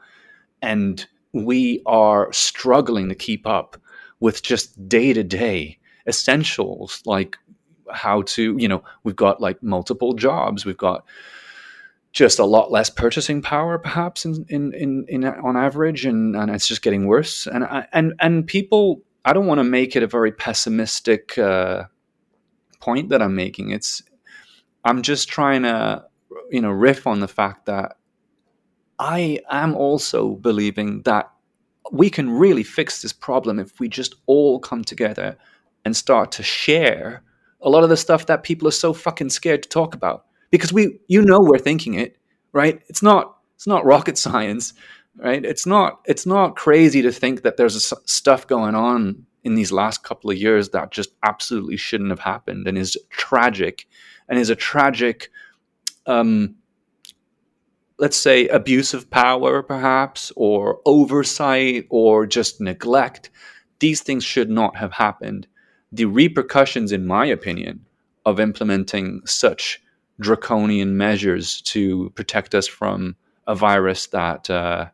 and 0.63 1.07
we 1.33 1.83
are 1.87 2.33
struggling 2.33 3.09
to 3.09 3.15
keep 3.15 3.47
up 3.47 3.77
with 4.21 4.43
just 4.43 4.89
day 4.89 5.13
to 5.13 5.23
day 5.23 5.79
essentials 6.07 7.03
like 7.05 7.37
how 7.93 8.23
to 8.23 8.57
you 8.59 8.67
know 8.67 8.83
we've 9.05 9.17
got 9.17 9.41
like 9.41 9.63
multiple 9.63 10.15
jobs. 10.15 10.65
We've 10.65 10.77
got 10.77 11.05
just 12.13 12.39
a 12.39 12.45
lot 12.45 12.73
less 12.73 12.91
purchasing 12.91 13.41
power 13.41 13.79
perhaps 13.79 14.25
in 14.25 14.45
in 14.49 14.73
in, 14.75 15.07
in 15.09 15.25
on 15.25 15.57
average 15.57 16.05
and 16.05 16.35
and 16.35 16.51
it's 16.51 16.67
just 16.67 16.83
getting 16.83 17.07
worse 17.07 17.47
and 17.47 17.65
I, 17.65 17.87
and 17.93 18.15
and 18.21 18.47
people 18.47 19.03
I 19.25 19.33
don't 19.33 19.47
want 19.47 19.59
to 19.59 19.65
make 19.65 19.97
it 19.97 20.03
a 20.03 20.07
very 20.07 20.33
pessimistic 20.33 21.37
uh, 21.37 21.85
point 22.81 23.11
that 23.11 23.21
I'm 23.21 23.35
making. 23.35 23.71
It's 23.71 24.03
I'm 24.85 25.03
just 25.03 25.29
trying 25.29 25.63
to 25.63 26.05
you 26.51 26.61
know 26.61 26.71
riff 26.71 27.07
on 27.07 27.21
the 27.21 27.29
fact 27.29 27.67
that 27.67 27.97
I 28.99 29.41
am 29.51 29.75
also 29.75 30.37
believing 30.37 31.03
that 31.03 31.31
we 31.93 32.09
can 32.09 32.31
really 32.31 32.63
fix 32.63 33.03
this 33.03 33.13
problem 33.13 33.59
if 33.59 33.81
we 33.81 33.89
just 33.89 34.15
all 34.27 34.59
come 34.59 34.85
together 34.85 35.37
and 35.85 35.97
start 35.97 36.33
to 36.33 36.43
share 36.43 37.23
a 37.63 37.69
lot 37.69 37.83
of 37.83 37.91
the 37.91 37.97
stuff 37.97 38.27
that 38.27 38.43
people 38.43 38.69
are 38.69 38.73
so 38.73 38.93
fucking 38.93 39.31
scared 39.31 39.63
to 39.63 39.69
talk 39.69 39.95
about 39.95 40.27
because 40.51 40.73
we 40.73 41.01
you 41.09 41.23
know 41.23 41.41
we're 41.41 41.59
thinking 41.59 41.95
it 41.95 42.17
right? 42.53 42.81
It's 42.89 43.03
not 43.03 43.37
it's 43.55 43.67
not 43.67 43.85
rocket 43.85 44.19
science 44.27 44.75
right? 45.17 45.45
It's 45.45 45.67
not 45.67 46.01
it's 46.07 46.27
not 46.27 46.57
crazy 46.57 47.03
to 47.03 47.13
think 47.13 47.43
that 47.43 47.57
there's 47.57 47.93
stuff 48.07 48.47
going 48.47 48.75
on 48.75 49.27
in 49.43 49.55
these 49.55 49.73
last 49.73 50.03
couple 50.03 50.31
of 50.31 50.37
years 50.37 50.71
that 50.71 50.91
just 50.91 51.11
absolutely 51.23 51.77
shouldn't 51.77 52.11
have 52.11 52.21
happened 52.21 52.69
and 52.69 52.77
is 52.77 52.97
tragic 53.09 53.87
and 54.29 54.39
is 54.39 54.51
a 54.51 54.57
tragic 54.57 55.31
um, 56.07 56.57
let's 57.99 58.17
say 58.17 58.49
abuse 58.49 58.95
of 58.95 59.11
power 59.11 59.63
perhaps 59.63 60.33
or 60.37 60.81
oversight 60.87 61.87
or 61.91 62.27
just 62.27 62.61
neglect. 62.61 63.31
These 63.79 64.03
things 64.03 64.25
should 64.25 64.51
not 64.51 64.77
have 64.77 64.93
happened. 64.93 65.47
The 65.93 66.07
repercussions 66.07 66.93
in 66.93 67.07
my 67.07 67.27
opinion 67.27 67.85
of 68.25 68.41
implementing 68.41 69.23
such 69.27 69.83
draconian 70.21 70.97
measures 70.97 71.61
to 71.63 72.11
protect 72.11 72.55
us 72.55 72.67
from 72.67 73.17
a 73.47 73.55
virus 73.55 74.07
that 74.09 74.49
uh, 74.49 74.87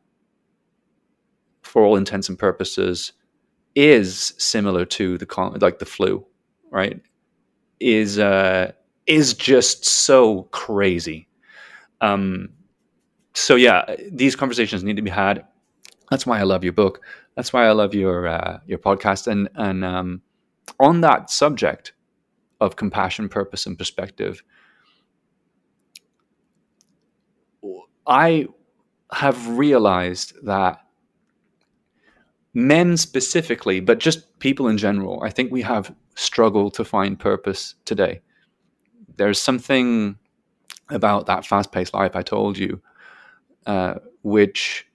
for 1.63 1.85
all 1.85 1.97
intents 1.97 2.29
and 2.29 2.39
purposes 2.39 3.13
is 3.75 4.33
similar 4.39 4.87
to 4.87 5.19
the 5.19 5.59
like 5.61 5.79
the 5.79 5.85
flu, 5.85 6.25
right? 6.71 7.01
Is 7.81 8.19
uh, 8.19 8.73
is 9.07 9.35
just 9.35 9.85
so 9.85 10.45
crazy. 10.45 11.29
Um, 12.01 12.51
so 13.35 13.55
yeah, 13.55 13.97
these 14.11 14.37
conversations 14.37 14.83
need 14.83 14.97
to 14.97 15.03
be 15.03 15.11
had. 15.11 15.45
That's 16.11 16.25
why 16.25 16.39
I 16.39 16.45
love 16.45 16.65
your 16.65 16.73
book. 16.73 17.03
That's 17.35 17.53
why 17.53 17.67
I 17.67 17.73
love 17.73 17.95
your 17.95 18.27
uh, 18.27 18.61
your 18.67 18.79
podcast. 18.79 19.27
And 19.27 19.49
and 19.57 19.85
um, 19.85 20.23
on 20.81 21.03
that 21.03 21.31
subject 21.31 21.93
of 22.61 22.77
compassion, 22.77 23.29
purpose, 23.29 23.67
and 23.67 23.77
perspective, 23.77 24.43
I 28.07 28.47
have 29.13 29.49
realized 29.49 30.33
that 30.45 30.81
men 32.55 32.97
specifically, 32.97 33.81
but 33.81 33.99
just 33.99 34.39
people 34.39 34.69
in 34.69 34.79
general, 34.79 35.23
I 35.23 35.31
think 35.31 35.53
we 35.53 35.63
have 35.63 35.95
struggled 36.15 36.75
to 36.75 36.85
find 36.85 37.19
purpose 37.19 37.75
today. 37.85 38.23
There's 39.17 39.41
something 39.41 40.19
about 40.89 41.27
that 41.27 41.45
fast-paced 41.45 41.95
life 41.95 42.17
I 42.17 42.23
told 42.23 42.57
you, 42.59 42.81
uh, 43.67 43.97
which 44.23 44.87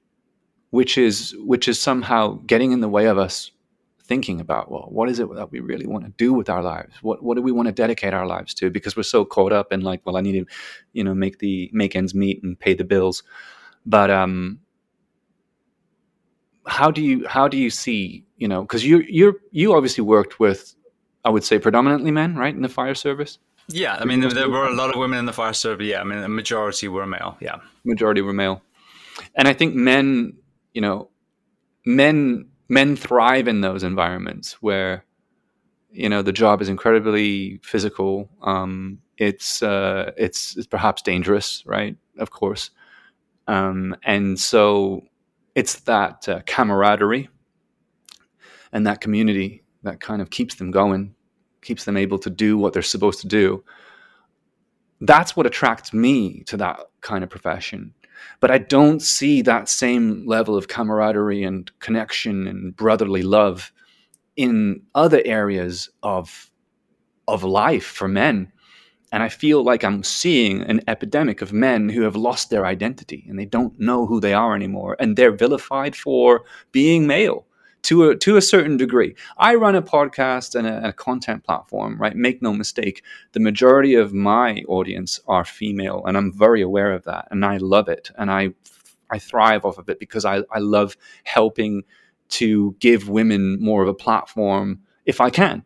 which 0.69 0.97
is 0.97 1.35
which 1.39 1.67
is 1.67 1.79
somehow 1.79 2.39
getting 2.45 2.71
in 2.71 2.79
the 2.79 2.89
way 2.89 3.07
of 3.07 3.17
us 3.17 3.51
thinking 4.11 4.41
about 4.41 4.69
well 4.69 4.87
what 4.97 5.09
is 5.09 5.19
it 5.19 5.33
that 5.35 5.51
we 5.51 5.59
really 5.59 5.87
want 5.87 6.03
to 6.03 6.11
do 6.17 6.33
with 6.33 6.49
our 6.49 6.63
lives 6.63 6.93
what 7.01 7.23
what 7.23 7.35
do 7.35 7.41
we 7.41 7.51
want 7.51 7.67
to 7.67 7.71
dedicate 7.71 8.13
our 8.13 8.27
lives 8.27 8.53
to 8.53 8.69
because 8.69 8.95
we're 8.97 9.11
so 9.15 9.23
caught 9.23 9.53
up 9.53 9.71
in 9.71 9.81
like 9.81 10.01
well 10.05 10.17
i 10.17 10.21
need 10.21 10.37
to 10.39 10.45
you 10.93 11.03
know 11.03 11.13
make 11.13 11.39
the 11.39 11.69
make 11.71 11.95
ends 11.95 12.13
meet 12.13 12.43
and 12.43 12.59
pay 12.59 12.73
the 12.73 12.83
bills 12.83 13.23
but 13.85 14.09
um 14.11 14.59
how 16.65 16.91
do 16.91 17.01
you 17.01 17.27
how 17.27 17.47
do 17.47 17.57
you 17.57 17.69
see 17.69 18.25
you 18.37 18.47
know 18.47 18.61
because 18.61 18.85
you 18.85 18.99
you're 19.07 19.35
you 19.51 19.73
obviously 19.73 20.03
worked 20.03 20.39
with 20.39 20.75
I 21.23 21.29
would 21.29 21.43
say 21.43 21.59
predominantly 21.59 22.11
men 22.11 22.35
right 22.35 22.53
in 22.53 22.61
the 22.61 22.69
fire 22.69 22.95
service. 22.95 23.37
Yeah, 23.67 23.95
I 23.95 24.05
mean 24.05 24.21
there, 24.21 24.31
there 24.31 24.49
were 24.49 24.67
a 24.67 24.73
lot 24.73 24.89
of 24.89 24.99
women 24.99 25.19
in 25.19 25.25
the 25.25 25.33
fire 25.33 25.53
service. 25.53 25.87
Yeah, 25.87 26.01
I 26.01 26.03
mean 26.03 26.21
the 26.21 26.29
majority 26.29 26.87
were 26.87 27.05
male. 27.05 27.37
Yeah, 27.39 27.57
majority 27.83 28.21
were 28.21 28.33
male, 28.33 28.61
and 29.35 29.47
I 29.47 29.53
think 29.53 29.75
men 29.75 30.33
you 30.73 30.81
know 30.81 31.09
men 31.85 32.49
men 32.71 32.95
thrive 32.95 33.49
in 33.49 33.59
those 33.59 33.83
environments 33.83 34.53
where 34.61 35.05
you 35.91 36.07
know 36.07 36.21
the 36.21 36.31
job 36.31 36.61
is 36.61 36.69
incredibly 36.69 37.59
physical 37.63 38.29
um, 38.43 38.99
it's 39.17 39.61
uh, 39.61 40.11
it's 40.17 40.55
it's 40.57 40.67
perhaps 40.67 41.01
dangerous 41.01 41.63
right? 41.65 41.95
Of 42.17 42.31
course. 42.31 42.71
Um, 43.47 43.95
and 44.03 44.39
so 44.39 45.01
it's 45.53 45.81
that 45.81 46.27
uh, 46.29 46.41
camaraderie 46.47 47.29
and 48.71 48.87
that 48.87 49.01
community 49.01 49.63
that 49.83 49.99
kind 49.99 50.21
of 50.21 50.29
keeps 50.29 50.55
them 50.55 50.71
going 50.71 51.13
keeps 51.61 51.83
them 51.83 51.97
able 51.97 52.17
to 52.19 52.29
do 52.29 52.57
what 52.57 52.73
they're 52.73 52.81
supposed 52.81 53.19
to 53.21 53.27
do. 53.27 53.63
That's 55.01 55.35
what 55.35 55.45
attracts 55.45 55.93
me 55.93 56.43
to 56.43 56.57
that 56.57 56.79
kind 57.01 57.23
of 57.23 57.29
profession 57.29 57.93
but 58.39 58.51
I 58.51 58.57
don't 58.57 59.01
see 59.01 59.41
that 59.41 59.69
same 59.69 60.25
level 60.25 60.55
of 60.55 60.67
camaraderie 60.67 61.43
and 61.43 61.71
connection 61.79 62.47
and 62.47 62.75
brotherly 62.75 63.23
love 63.23 63.71
in 64.35 64.81
other 64.95 65.21
areas 65.25 65.89
of 66.03 66.49
of 67.27 67.43
life 67.43 67.85
for 67.85 68.07
men. 68.07 68.51
And 69.13 69.21
I 69.21 69.29
feel 69.29 69.63
like 69.63 69.83
I'm 69.83 70.03
seeing 70.03 70.61
an 70.61 70.81
epidemic 70.87 71.41
of 71.41 71.51
men 71.51 71.89
who 71.89 72.01
have 72.01 72.15
lost 72.15 72.49
their 72.49 72.65
identity 72.65 73.25
and 73.27 73.37
they 73.37 73.45
don't 73.45 73.77
know 73.79 74.05
who 74.05 74.19
they 74.19 74.33
are 74.33 74.55
anymore. 74.55 74.95
And 74.99 75.15
they're 75.15 75.35
vilified 75.35 75.95
for 75.95 76.43
being 76.71 77.07
male 77.07 77.45
to 77.83 78.09
a, 78.09 78.15
to 78.15 78.37
a 78.37 78.41
certain 78.41 78.77
degree. 78.77 79.15
I 79.37 79.55
run 79.55 79.75
a 79.75 79.81
podcast 79.81 80.55
and 80.55 80.67
a, 80.67 80.89
a, 80.89 80.93
content 80.93 81.43
platform, 81.43 81.97
right? 81.99 82.15
Make 82.15 82.41
no 82.41 82.53
mistake, 82.53 83.03
the 83.31 83.39
majority 83.39 83.95
of 83.95 84.13
my 84.13 84.63
audience 84.67 85.19
are 85.27 85.45
female, 85.45 86.03
and 86.05 86.17
I'm 86.17 86.31
very 86.31 86.61
aware 86.61 86.93
of 86.93 87.03
that, 87.05 87.27
and 87.31 87.45
I 87.45 87.57
love 87.57 87.89
it, 87.89 88.11
and 88.17 88.31
I 88.31 88.53
I 89.09 89.19
thrive 89.19 89.65
off 89.65 89.77
of 89.77 89.89
it 89.89 89.99
because 89.99 90.23
I, 90.23 90.43
I 90.51 90.59
love 90.59 90.95
helping 91.25 91.83
to 92.29 92.75
give 92.79 93.09
women 93.09 93.57
more 93.59 93.83
of 93.83 93.89
a 93.89 93.93
platform 93.93 94.79
if 95.05 95.19
I 95.19 95.29
can 95.29 95.65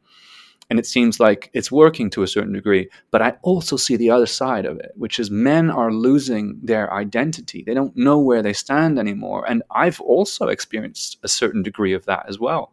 and 0.69 0.79
it 0.79 0.85
seems 0.85 1.19
like 1.19 1.49
it's 1.53 1.71
working 1.71 2.09
to 2.11 2.23
a 2.23 2.27
certain 2.27 2.53
degree. 2.53 2.89
But 3.11 3.21
I 3.21 3.33
also 3.43 3.77
see 3.77 3.95
the 3.95 4.09
other 4.09 4.25
side 4.25 4.65
of 4.65 4.77
it, 4.79 4.91
which 4.95 5.19
is 5.19 5.29
men 5.29 5.69
are 5.69 5.91
losing 5.91 6.59
their 6.63 6.91
identity. 6.91 7.63
They 7.63 7.73
don't 7.73 7.95
know 7.95 8.19
where 8.19 8.41
they 8.41 8.53
stand 8.53 8.97
anymore. 8.97 9.45
And 9.47 9.61
I've 9.71 10.01
also 10.01 10.47
experienced 10.47 11.19
a 11.23 11.27
certain 11.27 11.61
degree 11.61 11.93
of 11.93 12.05
that 12.05 12.25
as 12.27 12.39
well. 12.39 12.71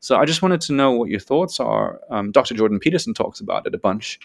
So 0.00 0.16
I 0.16 0.24
just 0.24 0.42
wanted 0.42 0.60
to 0.62 0.72
know 0.72 0.92
what 0.92 1.10
your 1.10 1.20
thoughts 1.20 1.60
are. 1.60 2.00
Um, 2.10 2.32
Dr. 2.32 2.54
Jordan 2.54 2.78
Peterson 2.78 3.12
talks 3.12 3.40
about 3.40 3.66
it 3.66 3.74
a 3.74 3.78
bunch. 3.78 4.18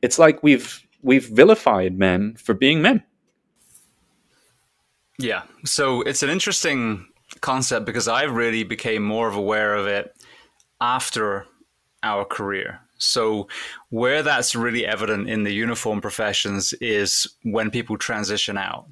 It's 0.00 0.18
like 0.18 0.42
we've 0.42 0.84
we've 1.02 1.28
vilified 1.28 1.98
men 1.98 2.34
for 2.36 2.54
being 2.54 2.82
men. 2.82 3.02
Yeah. 5.18 5.42
So 5.64 6.02
it's 6.02 6.22
an 6.22 6.30
interesting 6.30 7.06
concept 7.40 7.86
because 7.86 8.08
I 8.08 8.22
really 8.24 8.64
became 8.64 9.02
more 9.02 9.28
of 9.28 9.36
aware 9.36 9.74
of 9.74 9.86
it 9.86 10.16
after 10.80 11.46
our 12.02 12.24
career. 12.24 12.80
So, 12.98 13.48
where 13.90 14.22
that's 14.22 14.54
really 14.54 14.86
evident 14.86 15.28
in 15.28 15.42
the 15.42 15.52
uniform 15.52 16.00
professions 16.00 16.72
is 16.74 17.26
when 17.42 17.70
people 17.70 17.98
transition 17.98 18.56
out, 18.56 18.86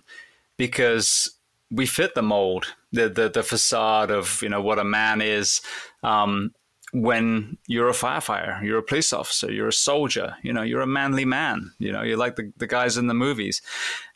because 0.56 1.30
we 1.70 1.86
fit 1.86 2.14
the 2.14 2.22
mold, 2.22 2.74
the 2.92 3.08
the, 3.08 3.30
the 3.30 3.42
facade 3.42 4.10
of 4.10 4.42
you 4.42 4.48
know 4.48 4.62
what 4.62 4.78
a 4.78 4.84
man 4.84 5.20
is. 5.20 5.60
Um, 6.02 6.52
when 6.92 7.56
you're 7.68 7.88
a 7.88 7.92
firefighter, 7.92 8.62
you're 8.64 8.78
a 8.78 8.82
police 8.82 9.12
officer, 9.12 9.50
you're 9.50 9.68
a 9.68 9.72
soldier, 9.72 10.34
you 10.42 10.52
know, 10.52 10.62
you're 10.62 10.80
a 10.80 10.86
manly 10.86 11.24
man, 11.24 11.70
you 11.78 11.92
know, 11.92 12.02
you're 12.02 12.16
like 12.16 12.34
the, 12.34 12.52
the 12.56 12.66
guys 12.66 12.96
in 12.96 13.06
the 13.06 13.14
movies. 13.14 13.62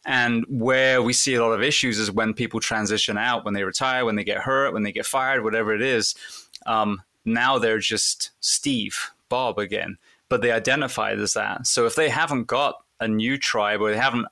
And 0.05 0.45
where 0.49 1.01
we 1.01 1.13
see 1.13 1.35
a 1.35 1.43
lot 1.45 1.53
of 1.53 1.63
issues 1.63 1.99
is 1.99 2.11
when 2.11 2.35
people 2.35 2.61
transition 2.61 3.17
out, 3.17 3.45
when 3.45 3.55
they 3.55 3.63
retire, 3.63 4.05
when 4.05 4.17
they 4.17 4.25
get 4.25 4.39
hurt, 4.39 4.73
when 4.73 4.83
they 4.83 4.93
get 4.93 5.07
fired, 5.07 5.45
whatever 5.45 5.73
it 5.73 5.83
is. 5.83 6.15
Um, 6.67 7.03
now 7.25 7.59
they're 7.59 7.79
just 7.79 8.31
Steve, 8.41 9.11
Bob 9.29 9.59
again, 9.59 9.99
but 10.29 10.43
they 10.43 10.53
identified 10.53 11.19
as 11.19 11.35
that. 11.35 11.67
So 11.67 11.87
if 11.87 11.95
they 11.95 12.09
haven't 12.09 12.47
got 12.47 12.77
a 13.01 13.09
new 13.09 13.39
tribe 13.39 13.81
or 13.81 13.91
they 13.91 13.97
haven't 13.97 14.27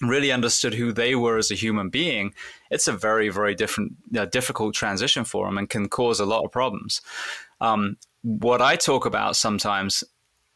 really 0.00 0.32
understood 0.32 0.74
who 0.74 0.92
they 0.92 1.14
were 1.14 1.38
as 1.38 1.50
a 1.50 1.54
human 1.54 1.88
being, 1.88 2.34
it's 2.70 2.88
a 2.88 2.92
very, 2.92 3.28
very 3.28 3.54
different, 3.54 3.94
uh, 4.16 4.24
difficult 4.26 4.74
transition 4.74 5.24
for 5.24 5.46
them 5.46 5.58
and 5.58 5.68
can 5.68 5.88
cause 5.88 6.18
a 6.18 6.26
lot 6.26 6.44
of 6.44 6.50
problems. 6.50 7.02
Um, 7.60 7.96
what 8.22 8.62
I 8.62 8.76
talk 8.76 9.04
about 9.06 9.36
sometimes, 9.36 10.02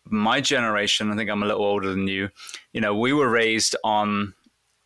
my 0.04 0.40
generation, 0.40 1.10
I 1.10 1.16
think 1.16 1.30
I'm 1.30 1.42
a 1.42 1.46
little 1.46 1.64
older 1.64 1.90
than 1.90 2.08
you, 2.08 2.30
you 2.72 2.80
know, 2.80 2.94
we 2.94 3.12
were 3.12 3.28
raised 3.28 3.76
on, 3.84 4.34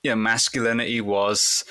you 0.02 0.10
know, 0.10 0.16
masculinity 0.16 1.00
was 1.00 1.64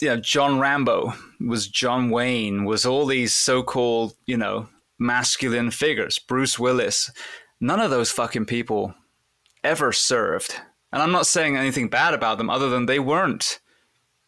you 0.00 0.08
know, 0.08 0.16
John 0.16 0.58
Rambo, 0.58 1.14
was 1.46 1.68
John 1.68 2.10
Wayne, 2.10 2.64
was 2.64 2.86
all 2.86 3.06
these 3.06 3.32
so-called, 3.32 4.14
you 4.26 4.36
know, 4.36 4.68
masculine 4.98 5.70
figures, 5.70 6.18
Bruce 6.18 6.58
Willis. 6.58 7.10
None 7.60 7.80
of 7.80 7.90
those 7.90 8.10
fucking 8.10 8.46
people 8.46 8.94
ever 9.64 9.92
served. 9.92 10.60
And 10.92 11.02
I'm 11.02 11.12
not 11.12 11.26
saying 11.26 11.56
anything 11.56 11.88
bad 11.88 12.14
about 12.14 12.38
them 12.38 12.50
other 12.50 12.68
than 12.68 12.86
they 12.86 12.98
weren't, 12.98 13.60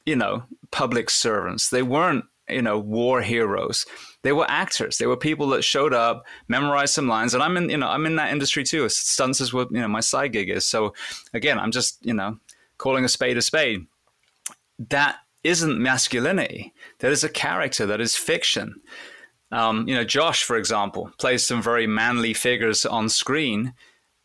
you 0.06 0.16
know, 0.16 0.44
public 0.70 1.10
servants. 1.10 1.70
They 1.70 1.82
weren't, 1.82 2.24
you 2.48 2.62
know, 2.62 2.78
war 2.78 3.22
heroes. 3.22 3.86
They 4.22 4.32
were 4.32 4.46
actors. 4.48 4.98
They 4.98 5.06
were 5.06 5.16
people 5.16 5.48
that 5.48 5.64
showed 5.64 5.92
up, 5.92 6.24
memorized 6.48 6.94
some 6.94 7.08
lines. 7.08 7.34
And 7.34 7.42
I'm 7.42 7.56
in, 7.56 7.70
you 7.70 7.78
know, 7.78 7.88
I'm 7.88 8.06
in 8.06 8.16
that 8.16 8.32
industry 8.32 8.64
too. 8.64 8.88
Stunts 8.88 9.40
is 9.40 9.52
what, 9.52 9.72
you 9.72 9.80
know, 9.80 9.88
my 9.88 10.00
side 10.00 10.32
gig 10.32 10.50
is. 10.50 10.64
So 10.64 10.94
again, 11.34 11.58
I'm 11.58 11.72
just, 11.72 12.04
you 12.04 12.14
know, 12.14 12.38
calling 12.78 13.04
a 13.04 13.08
spade 13.08 13.36
a 13.36 13.42
spade. 13.42 13.86
That 14.90 15.18
isn't 15.44 15.82
masculinity. 15.82 16.72
That 17.00 17.12
is 17.12 17.24
a 17.24 17.28
character. 17.28 17.86
That 17.86 18.00
is 18.00 18.16
fiction. 18.16 18.80
Um, 19.50 19.86
you 19.86 19.94
know, 19.94 20.04
Josh, 20.04 20.44
for 20.44 20.56
example, 20.56 21.10
plays 21.18 21.44
some 21.44 21.62
very 21.62 21.86
manly 21.86 22.32
figures 22.32 22.86
on 22.86 23.08
screen, 23.08 23.74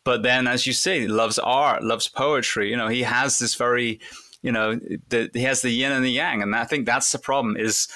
but 0.06 0.24
then, 0.24 0.48
as 0.48 0.66
you 0.66 0.72
say, 0.72 1.06
loves 1.06 1.38
art, 1.38 1.84
loves 1.84 2.08
poetry. 2.08 2.70
You 2.70 2.78
know, 2.78 2.88
he 2.88 3.04
has 3.04 3.40
this 3.40 3.56
very, 3.56 4.00
you 4.42 4.54
know, 4.54 4.80
the, 5.10 5.30
he 5.34 5.42
has 5.42 5.62
the 5.62 5.70
yin 5.70 5.92
and 5.92 6.06
the 6.06 6.12
yang, 6.12 6.42
and 6.42 6.56
I 6.56 6.64
think 6.64 6.86
that's 6.86 7.12
the 7.12 7.20
problem. 7.20 7.58
Is 7.58 7.90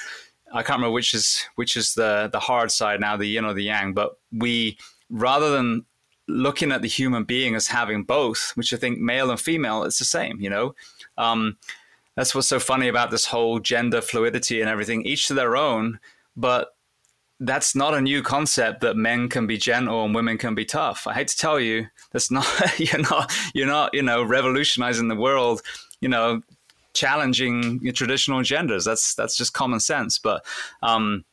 I 0.54 0.62
can't 0.62 0.80
remember 0.80 0.94
which 0.94 1.14
is 1.14 1.46
which 1.56 1.78
is 1.78 1.94
the 1.94 2.30
the 2.30 2.42
hard 2.42 2.70
side 2.70 3.00
now, 3.00 3.16
the 3.16 3.28
yin 3.28 3.46
or 3.46 3.54
the 3.54 3.64
yang. 3.64 3.94
But 3.94 4.18
we 4.34 4.78
rather 5.10 5.52
than 5.52 5.86
looking 6.28 6.74
at 6.74 6.82
the 6.82 6.90
human 6.90 7.24
being 7.24 7.56
as 7.56 7.68
having 7.68 8.04
both, 8.04 8.52
which 8.56 8.74
I 8.74 8.78
think 8.78 9.00
male 9.00 9.32
and 9.32 9.40
female, 9.40 9.84
it's 9.84 10.00
the 10.00 10.06
same. 10.06 10.42
You 10.42 10.50
know. 10.50 10.76
Um, 11.18 11.58
that's 12.16 12.36
what's 12.36 12.48
so 12.48 12.60
funny 12.60 12.88
about 12.88 13.12
this 13.12 13.26
whole 13.26 13.60
gender 13.60 14.02
fluidity 14.02 14.62
and 14.62 14.70
everything, 14.70 15.06
each 15.06 15.28
to 15.28 15.34
their 15.34 15.56
own. 15.56 16.00
But 16.36 16.70
that's 17.40 17.76
not 17.76 17.96
a 17.96 18.02
new 18.02 18.22
concept 18.22 18.82
that 18.82 18.96
men 18.96 19.28
can 19.28 19.48
be 19.48 19.58
gentle 19.58 20.06
and 20.06 20.14
women 20.14 20.38
can 20.38 20.54
be 20.54 20.64
tough. 20.64 21.08
I 21.08 21.14
hate 21.14 21.28
to 21.30 21.38
tell 21.38 21.60
you, 21.60 21.88
that's 22.12 22.30
not 22.30 22.46
you're 22.78 23.02
not 23.02 23.34
you're 23.54 23.68
not 23.68 23.94
you 23.94 24.04
know 24.04 24.24
revolutionizing 24.24 25.08
the 25.08 25.16
world, 25.16 25.62
you 26.00 26.10
know, 26.10 26.42
challenging 26.94 27.80
traditional 27.94 28.44
genders. 28.44 28.86
That's 28.86 29.16
that's 29.16 29.36
just 29.36 29.54
common 29.54 29.80
sense. 29.80 30.20
But 30.20 30.46
um, 30.84 31.26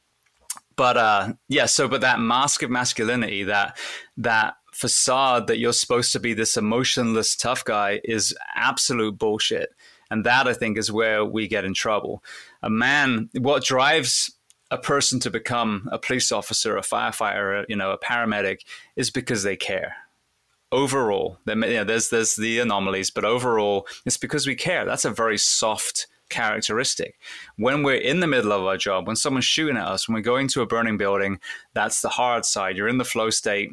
but 0.76 0.96
uh, 0.96 1.32
yeah. 1.48 1.66
So 1.66 1.88
but 1.88 2.00
that 2.00 2.20
mask 2.20 2.62
of 2.62 2.70
masculinity, 2.70 3.44
that 3.44 3.76
that 4.16 4.54
facade 4.72 5.48
that 5.48 5.58
you're 5.58 5.72
supposed 5.72 6.12
to 6.12 6.20
be 6.20 6.32
this 6.32 6.56
emotionless 6.56 7.36
tough 7.36 7.64
guy, 7.64 8.00
is 8.04 8.34
absolute 8.54 9.18
bullshit. 9.18 9.74
And 10.10 10.24
that 10.24 10.48
I 10.48 10.54
think 10.54 10.78
is 10.78 10.90
where 10.90 11.24
we 11.24 11.48
get 11.48 11.64
in 11.64 11.74
trouble. 11.74 12.22
A 12.62 12.70
man, 12.70 13.28
what 13.38 13.64
drives 13.64 14.32
a 14.70 14.78
person 14.78 15.20
to 15.20 15.30
become 15.30 15.88
a 15.92 15.98
police 15.98 16.30
officer, 16.32 16.76
a 16.76 16.82
firefighter, 16.82 17.64
you 17.68 17.76
know, 17.76 17.90
a 17.90 17.98
paramedic 17.98 18.60
is 18.96 19.10
because 19.10 19.42
they 19.42 19.56
care. 19.56 19.96
Overall, 20.70 21.38
you 21.46 21.54
know, 21.54 21.84
there's 21.84 22.10
there's 22.10 22.36
the 22.36 22.58
anomalies, 22.58 23.10
but 23.10 23.24
overall, 23.24 23.86
it's 24.04 24.18
because 24.18 24.46
we 24.46 24.54
care. 24.54 24.84
That's 24.84 25.06
a 25.06 25.10
very 25.10 25.38
soft 25.38 26.06
characteristic. 26.28 27.18
When 27.56 27.82
we're 27.82 27.96
in 27.96 28.20
the 28.20 28.26
middle 28.26 28.52
of 28.52 28.64
our 28.64 28.76
job, 28.76 29.06
when 29.06 29.16
someone's 29.16 29.46
shooting 29.46 29.78
at 29.78 29.86
us, 29.86 30.06
when 30.06 30.14
we're 30.14 30.20
going 30.20 30.48
to 30.48 30.60
a 30.60 30.66
burning 30.66 30.98
building, 30.98 31.40
that's 31.72 32.02
the 32.02 32.10
hard 32.10 32.44
side. 32.44 32.76
You're 32.76 32.88
in 32.88 32.98
the 32.98 33.04
flow 33.04 33.30
state. 33.30 33.70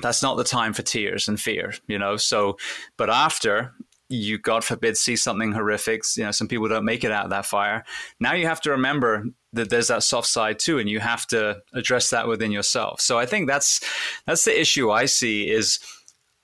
That's 0.00 0.24
not 0.24 0.36
the 0.36 0.42
time 0.42 0.72
for 0.72 0.82
tears 0.82 1.28
and 1.28 1.40
fear, 1.40 1.72
you 1.86 2.00
know. 2.00 2.16
So, 2.16 2.56
but 2.96 3.10
after, 3.10 3.72
you 4.08 4.38
god 4.38 4.62
forbid 4.62 4.96
see 4.96 5.16
something 5.16 5.52
horrific 5.52 6.02
you 6.16 6.24
know 6.24 6.30
some 6.30 6.48
people 6.48 6.68
don't 6.68 6.84
make 6.84 7.04
it 7.04 7.10
out 7.10 7.24
of 7.24 7.30
that 7.30 7.46
fire. 7.46 7.84
Now 8.20 8.34
you 8.34 8.46
have 8.46 8.60
to 8.62 8.70
remember 8.70 9.24
that 9.52 9.70
there's 9.70 9.88
that 9.88 10.02
soft 10.02 10.28
side 10.28 10.58
too 10.58 10.78
and 10.78 10.88
you 10.88 11.00
have 11.00 11.26
to 11.28 11.62
address 11.72 12.10
that 12.10 12.28
within 12.28 12.52
yourself. 12.52 13.00
So 13.00 13.18
i 13.18 13.26
think 13.26 13.48
that's 13.48 13.80
that's 14.26 14.44
the 14.44 14.58
issue 14.58 14.90
i 14.90 15.06
see 15.06 15.50
is 15.50 15.78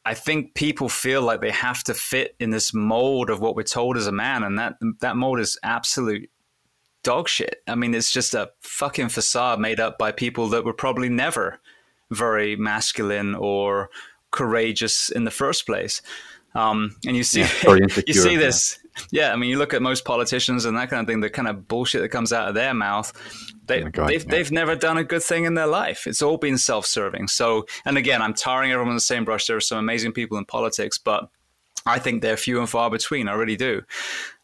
i 0.04 0.14
think 0.14 0.54
people 0.54 0.88
feel 0.88 1.22
like 1.22 1.40
they 1.40 1.50
have 1.50 1.84
to 1.84 1.94
fit 1.94 2.34
in 2.40 2.50
this 2.50 2.72
mold 2.72 3.30
of 3.30 3.40
what 3.40 3.56
we're 3.56 3.62
told 3.62 3.96
as 3.96 4.06
a 4.06 4.12
man 4.12 4.42
and 4.42 4.58
that 4.58 4.76
that 5.00 5.16
mold 5.16 5.40
is 5.40 5.58
absolute 5.62 6.30
dog 7.02 7.28
shit. 7.28 7.62
I 7.66 7.74
mean 7.74 7.94
it's 7.94 8.12
just 8.12 8.34
a 8.34 8.50
fucking 8.60 9.10
facade 9.10 9.60
made 9.60 9.80
up 9.80 9.98
by 9.98 10.12
people 10.12 10.48
that 10.48 10.64
were 10.64 10.72
probably 10.74 11.08
never 11.08 11.60
very 12.10 12.56
masculine 12.56 13.34
or 13.34 13.90
courageous 14.30 15.10
in 15.10 15.24
the 15.24 15.30
first 15.30 15.66
place 15.66 16.02
Um, 16.54 16.96
and 17.06 17.16
you 17.16 17.22
see, 17.22 17.40
yeah, 17.40 17.86
you 18.06 18.14
see 18.14 18.36
this. 18.36 18.78
Yeah. 19.10 19.32
I 19.32 19.36
mean, 19.36 19.50
you 19.50 19.58
look 19.58 19.72
at 19.72 19.82
most 19.82 20.04
politicians 20.04 20.64
and 20.64 20.76
that 20.76 20.90
kind 20.90 21.00
of 21.00 21.06
thing. 21.06 21.20
The 21.20 21.30
kind 21.30 21.48
of 21.48 21.68
bullshit 21.68 22.02
that 22.02 22.08
comes 22.08 22.32
out 22.32 22.48
of 22.48 22.54
their 22.54 22.74
mouth, 22.74 23.12
they, 23.66 23.84
oh 23.84 23.90
God, 23.90 24.08
they've 24.08 24.24
yeah. 24.24 24.30
they've 24.30 24.52
never 24.52 24.74
done 24.74 24.98
a 24.98 25.04
good 25.04 25.22
thing 25.22 25.44
in 25.44 25.54
their 25.54 25.66
life. 25.66 26.06
It's 26.06 26.22
all 26.22 26.38
been 26.38 26.58
self-serving. 26.58 27.28
So, 27.28 27.66
and 27.84 27.96
again, 27.96 28.20
I'm 28.20 28.34
tarring 28.34 28.72
everyone 28.72 28.90
on 28.90 28.96
the 28.96 29.00
same 29.00 29.24
brush. 29.24 29.46
There 29.46 29.56
are 29.56 29.60
some 29.60 29.78
amazing 29.78 30.12
people 30.12 30.38
in 30.38 30.44
politics, 30.44 30.98
but 30.98 31.28
I 31.86 31.98
think 31.98 32.22
they're 32.22 32.36
few 32.36 32.58
and 32.58 32.68
far 32.68 32.90
between. 32.90 33.28
I 33.28 33.34
really 33.34 33.56
do. 33.56 33.82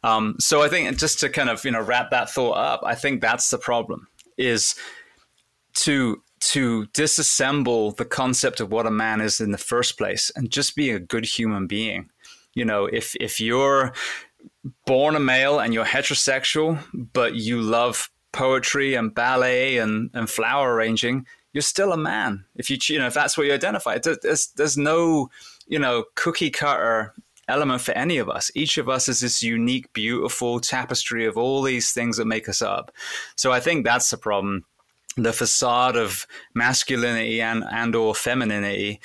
Um, 0.03 0.37
so 0.39 0.63
I 0.63 0.69
think 0.69 0.97
just 0.99 1.21
to 1.21 1.29
kind 1.29 1.51
of 1.51 1.65
you 1.65 1.73
know 1.73 1.83
wrap 1.83 2.11
that 2.11 2.31
thought 2.31 2.57
up, 2.57 2.83
I 2.85 2.95
think 2.95 3.21
that's 3.21 3.51
the 3.51 3.59
problem 3.59 4.07
is 4.37 4.75
to 5.75 6.23
to 6.47 6.87
disassemble 6.95 7.97
the 7.97 8.05
concept 8.05 8.61
of 8.61 8.71
what 8.71 8.87
a 8.87 8.91
man 8.91 9.21
is 9.21 9.41
in 9.41 9.51
the 9.51 9.59
first 9.59 9.99
place 9.99 10.31
and 10.37 10.51
just 10.51 10.77
be 10.77 10.91
a 10.91 11.01
good 11.01 11.25
human 11.25 11.67
being. 11.67 12.09
You 12.55 12.65
know, 12.65 12.87
if 12.87 13.17
if 13.17 13.41
you're 13.41 13.93
born 14.87 15.17
a 15.17 15.21
male 15.21 15.59
and 15.59 15.75
you're 15.75 15.85
heterosexual, 15.85 16.79
but 16.95 17.35
you 17.35 17.61
love 17.61 18.11
poetry 18.33 18.95
and 18.95 19.15
ballet 19.15 19.79
and, 19.79 20.11
and 20.15 20.31
flower 20.31 20.73
arranging, 20.75 21.27
you're 21.53 21.63
still 21.63 21.93
a 21.93 21.97
man. 21.97 22.45
If 22.55 22.71
you 22.71 22.79
you 22.81 23.01
know 23.01 23.09
if 23.09 23.15
that's 23.15 23.37
what 23.37 23.49
you 23.49 23.53
identify, 23.53 23.99
there's 23.99 24.49
there's 24.57 24.79
no 24.79 25.31
you 25.67 25.81
know 25.81 26.05
cookie 26.15 26.51
cutter 26.51 27.13
element 27.49 27.81
for 27.81 27.93
any 27.93 28.19
of 28.19 28.29
us. 28.29 28.53
Each 28.55 28.79
of 28.79 28.89
us 28.89 29.09
is 29.09 29.21
this 29.21 29.43
unique, 29.43 29.93
beautiful 29.93 30.61
tapestry 30.61 31.27
of 31.27 31.37
all 31.37 31.63
these 31.63 31.93
things 31.93 32.17
that 32.19 32.27
make 32.27 32.49
us 32.49 32.63
up. 32.63 32.93
So 33.37 33.53
I 33.53 33.61
think 33.61 33.85
that's 33.85 34.11
the 34.11 34.17
problem. 34.17 34.65
The 35.17 35.33
facade 35.33 35.97
of 35.97 36.27
masculinity 36.55 37.41
and 37.41 37.65
and 37.65 37.95
or 37.95 38.15
femininity 38.15 39.01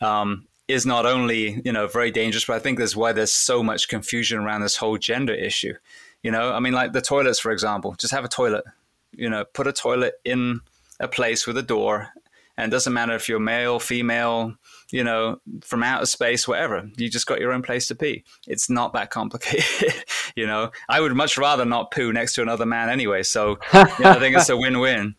um, 0.00 0.46
is 0.68 0.84
not 0.84 1.06
only 1.06 1.60
you 1.64 1.72
know 1.72 1.86
very 1.86 2.10
dangerous, 2.10 2.44
but 2.44 2.56
I 2.56 2.58
think 2.58 2.78
that's 2.78 2.96
why 2.96 3.12
there's 3.12 3.32
so 3.32 3.62
much 3.62 3.88
confusion 3.88 4.38
around 4.38 4.62
this 4.62 4.76
whole 4.76 4.98
gender 4.98 5.34
issue. 5.34 5.74
You 6.22 6.30
know, 6.30 6.52
I 6.52 6.60
mean, 6.60 6.72
like 6.72 6.92
the 6.92 7.00
toilets, 7.00 7.38
for 7.38 7.52
example. 7.52 7.94
Just 7.98 8.12
have 8.12 8.24
a 8.24 8.28
toilet. 8.28 8.64
You 9.12 9.30
know, 9.30 9.44
put 9.44 9.66
a 9.66 9.72
toilet 9.72 10.14
in 10.24 10.60
a 11.00 11.08
place 11.08 11.46
with 11.46 11.56
a 11.56 11.62
door, 11.62 12.08
and 12.56 12.70
it 12.70 12.74
doesn't 12.74 12.92
matter 12.92 13.14
if 13.14 13.28
you're 13.28 13.38
male, 13.38 13.78
female, 13.78 14.54
you 14.90 15.04
know, 15.04 15.40
from 15.62 15.82
outer 15.82 16.06
space, 16.06 16.48
whatever. 16.48 16.90
You 16.96 17.08
just 17.08 17.26
got 17.26 17.40
your 17.40 17.52
own 17.52 17.62
place 17.62 17.88
to 17.88 17.94
pee. 17.94 18.24
It's 18.46 18.70
not 18.70 18.92
that 18.94 19.10
complicated, 19.10 19.94
you 20.36 20.46
know. 20.46 20.70
I 20.88 21.00
would 21.00 21.14
much 21.14 21.38
rather 21.38 21.64
not 21.64 21.90
poo 21.90 22.12
next 22.12 22.34
to 22.34 22.42
another 22.42 22.66
man 22.66 22.88
anyway. 22.88 23.22
So 23.22 23.58
yeah, 23.72 24.12
I 24.12 24.18
think 24.18 24.36
it's 24.36 24.48
a 24.48 24.56
win-win. 24.56 25.14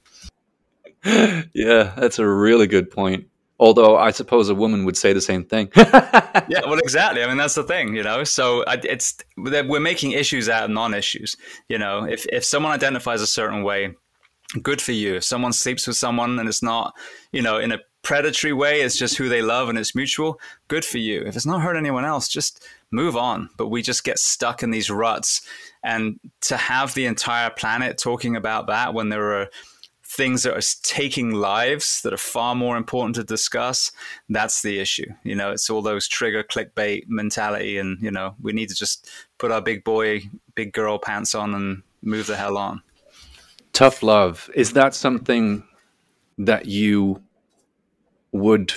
Yeah, 1.04 1.94
that's 1.98 2.20
a 2.20 2.28
really 2.28 2.68
good 2.68 2.90
point. 2.90 3.28
Although 3.60 3.98
I 3.98 4.12
suppose 4.12 4.50
a 4.50 4.56
woman 4.56 4.86
would 4.86 4.98
say 4.98 5.14
the 5.14 5.22
same 5.22 5.44
thing. 5.44 5.70
yeah, 5.76 6.62
well, 6.66 6.78
exactly. 6.78 7.24
I 7.24 7.28
mean, 7.28 7.38
that's 7.38 7.56
the 7.56 7.64
thing, 7.64 7.96
you 7.96 8.04
know. 8.04 8.24
So 8.24 8.64
it's 8.68 9.18
we're 9.36 9.80
making 9.80 10.12
issues 10.12 10.48
out 10.48 10.66
of 10.66 10.70
non-issues. 10.70 11.36
You 11.68 11.80
know, 11.80 12.04
if 12.04 12.28
if 12.28 12.46
someone 12.46 12.72
identifies 12.72 13.22
a 13.22 13.28
certain 13.28 13.64
way, 13.64 13.96
good 14.62 14.82
for 14.82 14.92
you. 14.92 15.16
If 15.16 15.24
someone 15.24 15.54
sleeps 15.54 15.88
with 15.88 15.98
someone 15.98 16.38
and 16.40 16.48
it's 16.48 16.64
not, 16.64 16.94
you 17.32 17.42
know, 17.42 17.58
in 17.58 17.72
a 17.72 17.80
predatory 18.04 18.54
way, 18.54 18.82
it's 18.82 18.98
just 18.98 19.18
who 19.18 19.28
they 19.28 19.42
love 19.42 19.70
and 19.70 19.78
it's 19.78 19.96
mutual, 19.96 20.40
good 20.68 20.86
for 20.86 20.98
you. 20.98 21.24
If 21.26 21.36
it's 21.36 21.46
not 21.46 21.62
hurt 21.62 21.76
anyone 21.76 22.06
else, 22.06 22.30
just 22.30 22.66
move 22.92 23.18
on. 23.18 23.50
But 23.58 23.68
we 23.68 23.82
just 23.82 24.04
get 24.04 24.20
stuck 24.20 24.64
in 24.64 24.72
these 24.72 24.90
ruts. 24.90 25.42
And 25.84 26.20
to 26.42 26.58
have 26.58 26.94
the 26.94 27.06
entire 27.06 27.50
planet 27.50 27.98
talking 27.98 28.36
about 28.36 28.68
that 28.68 28.94
when 28.94 29.10
there 29.10 29.42
are 29.42 29.50
things 30.10 30.44
that 30.44 30.56
are 30.56 30.62
taking 30.84 31.32
lives 31.32 32.02
that 32.02 32.14
are 32.14 32.18
far 32.18 32.56
more 32.56 32.78
important 32.78 33.16
to 33.16 33.24
discuss, 33.24 33.92
that's 34.30 34.62
the 34.62 34.80
issue. 34.80 35.06
You 35.24 35.36
know, 35.36 35.52
it's 35.52 35.70
all 35.70 35.82
those 35.82 36.08
trigger 36.08 36.44
clickbait 36.44 37.04
mentality. 37.08 37.78
And, 37.78 38.02
you 38.02 38.10
know, 38.10 38.36
we 38.42 38.54
need 38.54 38.70
to 38.70 38.76
just 38.76 39.10
put 39.38 39.52
our 39.52 39.62
big 39.62 39.84
boy, 39.84 40.22
big 40.56 40.72
girl 40.72 40.98
pants 40.98 41.36
on 41.36 41.54
and 41.54 41.84
move 42.02 42.28
the 42.28 42.38
hell 42.38 42.58
on. 42.58 42.82
Tough 43.74 44.02
love. 44.02 44.50
Is 44.56 44.74
that 44.74 44.96
something 44.96 45.64
that 46.38 46.68
you 46.68 47.22
would 48.32 48.74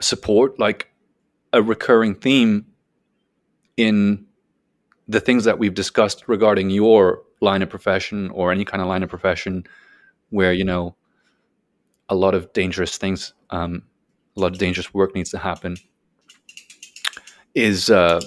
support 0.00 0.58
like 0.58 0.90
a 1.54 1.62
recurring 1.62 2.14
theme 2.14 2.66
in 3.78 4.26
the 5.08 5.20
things 5.20 5.44
that 5.44 5.58
we've 5.58 5.74
discussed 5.74 6.24
regarding 6.28 6.68
your 6.68 7.22
line 7.40 7.62
of 7.62 7.70
profession 7.70 8.30
or 8.30 8.52
any 8.52 8.64
kind 8.64 8.82
of 8.82 8.88
line 8.88 9.02
of 9.02 9.08
profession 9.08 9.64
where 10.34 10.52
you 10.52 10.64
know 10.64 10.94
a 12.08 12.14
lot 12.14 12.34
of 12.34 12.52
dangerous 12.52 12.98
things 12.98 13.34
um, 13.50 13.82
a 14.36 14.40
lot 14.40 14.52
of 14.52 14.58
dangerous 14.58 14.92
work 14.94 15.14
needs 15.14 15.30
to 15.30 15.38
happen 15.38 15.76
is 17.54 17.90
uh, 17.90 18.20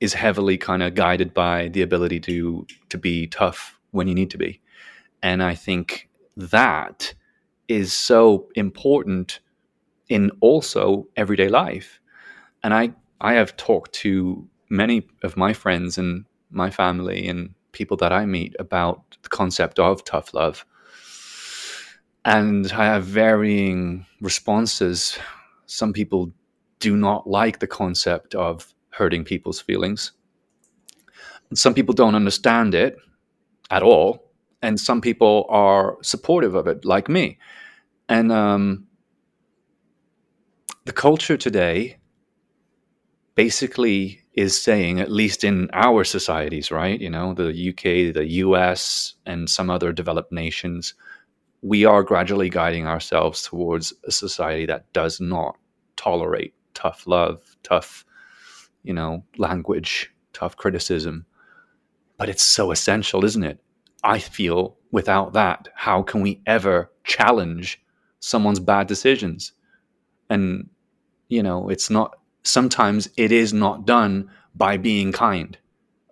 is 0.00 0.14
heavily 0.14 0.58
kind 0.58 0.82
of 0.82 0.94
guided 0.94 1.34
by 1.34 1.68
the 1.68 1.82
ability 1.82 2.20
to 2.20 2.66
to 2.90 2.98
be 2.98 3.26
tough 3.28 3.78
when 3.92 4.08
you 4.08 4.14
need 4.14 4.30
to 4.30 4.38
be 4.38 4.60
and 5.22 5.42
i 5.42 5.54
think 5.54 6.08
that 6.36 7.14
is 7.68 7.92
so 7.92 8.48
important 8.54 9.40
in 10.08 10.30
also 10.40 11.08
everyday 11.16 11.48
life. 11.48 12.00
And 12.62 12.74
I, 12.74 12.92
I 13.20 13.34
have 13.34 13.56
talked 13.56 13.92
to 13.94 14.46
many 14.68 15.06
of 15.22 15.36
my 15.36 15.52
friends 15.54 15.98
and 15.98 16.24
my 16.50 16.70
family 16.70 17.28
and 17.28 17.54
people 17.72 17.96
that 17.98 18.12
I 18.12 18.26
meet 18.26 18.54
about 18.58 19.16
the 19.22 19.30
concept 19.30 19.78
of 19.78 20.04
tough 20.04 20.34
love. 20.34 20.66
And 22.24 22.70
I 22.72 22.84
have 22.84 23.04
varying 23.04 24.06
responses. 24.20 25.18
Some 25.66 25.92
people 25.92 26.32
do 26.78 26.96
not 26.96 27.28
like 27.28 27.58
the 27.58 27.66
concept 27.66 28.34
of 28.34 28.72
hurting 28.90 29.24
people's 29.24 29.60
feelings. 29.60 30.12
some 31.54 31.74
people 31.74 31.94
don't 31.94 32.14
understand 32.14 32.74
it 32.74 32.96
at 33.70 33.82
all. 33.82 34.30
And 34.62 34.78
some 34.78 35.00
people 35.00 35.46
are 35.48 35.98
supportive 36.02 36.54
of 36.54 36.66
it, 36.66 36.84
like 36.84 37.08
me. 37.08 37.38
And 38.08 38.30
um, 38.30 38.86
the 40.84 40.92
culture 40.92 41.36
today 41.36 41.98
basically 43.34 44.22
is 44.34 44.60
saying, 44.60 45.00
at 45.00 45.10
least 45.10 45.44
in 45.44 45.68
our 45.72 46.04
societies, 46.04 46.70
right? 46.70 47.00
You 47.00 47.10
know, 47.10 47.34
the 47.34 47.70
UK, 47.70 48.14
the 48.14 48.26
US, 48.44 49.14
and 49.26 49.48
some 49.48 49.68
other 49.70 49.92
developed 49.92 50.32
nations, 50.32 50.94
we 51.62 51.84
are 51.84 52.02
gradually 52.02 52.50
guiding 52.50 52.86
ourselves 52.86 53.42
towards 53.42 53.92
a 54.04 54.12
society 54.12 54.66
that 54.66 54.92
does 54.92 55.20
not 55.20 55.56
tolerate 55.96 56.54
tough 56.74 57.06
love, 57.06 57.56
tough, 57.62 58.04
you 58.82 58.92
know, 58.92 59.24
language, 59.38 60.12
tough 60.32 60.56
criticism. 60.56 61.24
But 62.16 62.28
it's 62.28 62.44
so 62.44 62.70
essential, 62.70 63.24
isn't 63.24 63.44
it? 63.44 63.60
I 64.04 64.18
feel 64.18 64.76
without 64.90 65.32
that, 65.34 65.68
how 65.74 66.02
can 66.02 66.20
we 66.20 66.42
ever 66.46 66.90
challenge 67.04 67.82
someone's 68.22 68.60
bad 68.60 68.86
decisions. 68.86 69.52
And, 70.30 70.70
you 71.28 71.42
know, 71.42 71.68
it's 71.68 71.90
not, 71.90 72.18
sometimes 72.44 73.08
it 73.16 73.32
is 73.32 73.52
not 73.52 73.84
done 73.84 74.30
by 74.54 74.76
being 74.76 75.12
kind. 75.12 75.58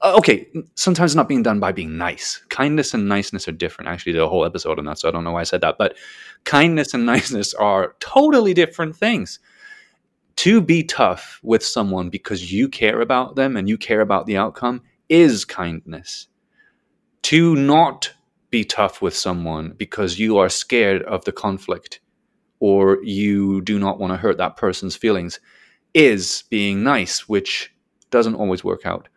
Uh, 0.02 0.14
okay, 0.16 0.48
sometimes 0.76 1.14
not 1.14 1.28
being 1.28 1.42
done 1.42 1.60
by 1.60 1.72
being 1.72 1.98
nice. 1.98 2.42
Kindness 2.48 2.94
and 2.94 3.06
niceness 3.06 3.46
are 3.48 3.52
different. 3.52 3.88
I 3.88 3.92
actually 3.92 4.12
did 4.12 4.22
a 4.22 4.28
whole 4.28 4.46
episode 4.46 4.78
on 4.78 4.86
that, 4.86 4.98
so 4.98 5.08
I 5.08 5.12
don't 5.12 5.24
know 5.24 5.32
why 5.32 5.40
I 5.40 5.44
said 5.44 5.60
that. 5.60 5.76
But 5.78 5.96
kindness 6.44 6.94
and 6.94 7.04
niceness 7.14 7.52
are 7.54 7.96
totally 8.00 8.54
different 8.54 8.96
things. 8.96 9.38
To 10.36 10.62
be 10.62 10.82
tough 10.82 11.38
with 11.42 11.62
someone 11.62 12.08
because 12.08 12.50
you 12.50 12.68
care 12.68 13.02
about 13.02 13.36
them 13.36 13.58
and 13.58 13.68
you 13.68 13.76
care 13.76 14.00
about 14.00 14.24
the 14.24 14.38
outcome 14.38 14.80
is 15.10 15.44
kindness. 15.44 16.28
To 17.24 17.54
not 17.56 18.10
be 18.48 18.64
tough 18.64 19.02
with 19.02 19.14
someone 19.14 19.74
because 19.76 20.18
you 20.18 20.38
are 20.38 20.48
scared 20.48 21.02
of 21.02 21.24
the 21.26 21.32
conflict 21.32 22.00
or 22.58 23.02
you 23.04 23.60
do 23.62 23.78
not 23.78 23.98
want 23.98 24.12
to 24.12 24.16
hurt 24.16 24.38
that 24.38 24.56
person's 24.56 24.96
feelings 24.96 25.40
is 25.92 26.44
being 26.48 26.82
nice, 26.82 27.28
which 27.28 27.74
doesn't 28.10 28.36
always 28.36 28.64
work 28.64 28.86
out. 28.86 29.09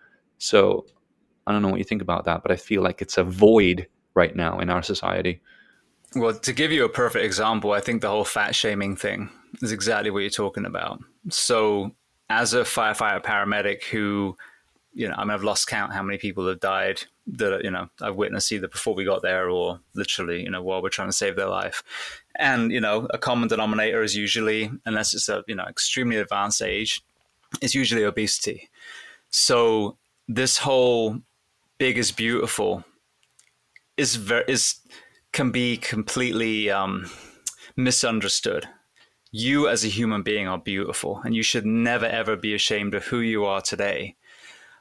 So 0.44 0.86
I 1.48 1.54
don't 1.54 1.62
know 1.62 1.70
what 1.70 1.78
you 1.78 1.86
think 1.86 2.02
about 2.02 2.26
that, 2.26 2.44
but 2.44 2.52
I 2.52 2.58
feel 2.58 2.82
like 2.82 3.02
it's 3.02 3.18
a 3.18 3.24
void 3.24 3.88
right 4.14 4.36
now 4.36 4.60
in 4.60 4.70
our 4.70 4.84
society. 4.84 5.42
Well, 6.16 6.34
to 6.34 6.54
give 6.54 6.72
you 6.72 6.84
a 6.84 6.90
perfect 6.90 7.24
example, 7.24 7.72
I 7.72 7.80
think 7.80 8.02
the 8.02 8.10
whole 8.10 8.26
fat 8.26 8.54
shaming 8.54 8.98
thing 8.98 9.30
is 9.62 9.72
exactly 9.72 10.12
what 10.12 10.20
you're 10.20 10.30
talking 10.30 10.66
about. 10.66 11.00
So, 11.30 11.92
as 12.30 12.54
a 12.54 12.62
firefighter 12.62 13.24
paramedic 13.24 13.84
who 13.84 14.36
you 14.96 15.08
know, 15.08 15.16
I 15.18 15.24
mean, 15.24 15.32
I've 15.32 15.44
lost 15.44 15.68
count 15.68 15.92
how 15.92 16.04
many 16.04 16.20
people 16.20 16.48
have 16.48 16.60
died 16.60 17.04
that 17.26 17.64
you 17.64 17.72
know 17.72 17.90
I've 18.02 18.16
witnessed 18.16 18.52
either 18.52 18.68
before 18.68 18.94
we 18.94 19.06
got 19.06 19.22
there 19.22 19.50
or 19.50 19.80
literally, 19.96 20.44
you 20.44 20.52
know, 20.52 20.62
while 20.62 20.84
we're 20.84 20.90
trying 20.90 21.08
to 21.08 21.14
save 21.14 21.36
their 21.36 21.48
life. 21.48 21.84
And 22.36 22.72
you 22.72 22.82
know, 22.82 23.08
a 23.10 23.18
common 23.18 23.48
denominator 23.48 24.04
is 24.04 24.16
usually, 24.16 24.70
unless 24.86 25.14
it's 25.14 25.30
a 25.30 25.44
you 25.48 25.56
know 25.56 25.64
extremely 25.64 26.18
advanced 26.18 26.62
age, 26.62 27.02
it's 27.62 27.74
usually 27.74 28.04
obesity. 28.04 28.70
So 29.30 29.98
this 30.28 30.60
whole 30.60 31.20
big 31.78 31.98
is 31.98 32.12
beautiful 32.12 32.84
is 33.98 34.16
very 34.16 34.46
is 34.48 34.80
can 35.32 35.52
be 35.52 35.78
completely 35.78 36.70
um, 36.70 37.10
misunderstood 37.76 38.68
you 39.36 39.68
as 39.68 39.84
a 39.84 39.88
human 39.88 40.22
being 40.22 40.48
are 40.48 40.60
beautiful 40.60 41.20
and 41.26 41.36
you 41.36 41.42
should 41.42 41.66
never 41.66 42.06
ever 42.06 42.36
be 42.38 42.54
ashamed 42.54 42.94
of 42.94 43.06
who 43.06 43.20
you 43.20 43.44
are 43.44 43.62
today. 43.62 44.16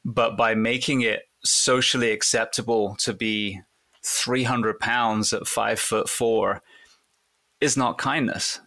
But 0.05 0.37
by 0.37 0.55
making 0.55 1.01
it 1.01 1.23
socially 1.43 2.11
acceptable 2.11 2.95
to 2.97 3.15
be 3.15 3.63
300 4.05 4.79
pounds 4.79 5.33
at 5.33 5.47
five 5.47 5.81
foot 5.81 6.07
four 6.07 6.61
is 7.63 7.79
not 7.79 7.97
kindness 7.97 8.61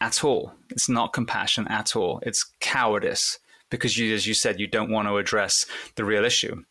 at 0.00 0.24
all. 0.24 0.52
It's 0.68 0.88
not 0.88 1.12
compassion 1.12 1.68
at 1.68 1.94
all. 1.94 2.20
It's 2.24 2.50
cowardice 2.58 3.38
because 3.70 3.96
you, 3.96 4.14
as 4.14 4.26
you 4.26 4.34
said, 4.34 4.60
you 4.60 4.66
don't 4.66 4.90
want 4.90 5.08
to 5.08 5.16
address 5.16 5.66
the 5.94 6.04
real 6.04 6.24
issue. 6.24 6.62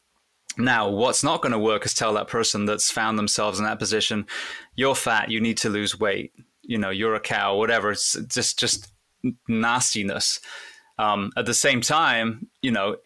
Now, 0.58 0.90
what's 0.90 1.24
not 1.24 1.42
going 1.42 1.54
to 1.54 1.60
work 1.60 1.86
is 1.86 1.94
tell 1.94 2.14
that 2.14 2.28
person 2.28 2.66
that's 2.66 2.92
found 2.92 3.18
themselves 3.18 3.60
in 3.60 3.66
that 3.66 3.80
position, 3.80 4.28
you're 4.76 4.96
fat, 4.96 5.32
you 5.32 5.40
need 5.40 5.58
to 5.60 5.70
lose 5.70 6.00
weight. 6.00 6.34
You 6.62 6.78
know 6.78 6.92
you're 6.92 7.16
a 7.16 7.20
cow 7.20 7.58
whatever. 7.58 7.92
It's 7.92 8.14
just 8.28 8.60
just 8.60 8.92
nastiness. 9.48 10.40
Um, 11.00 11.32
at 11.36 11.48
the 11.48 11.54
same 11.54 11.82
time 11.82 12.48
you 12.62 12.72
know 12.72 12.98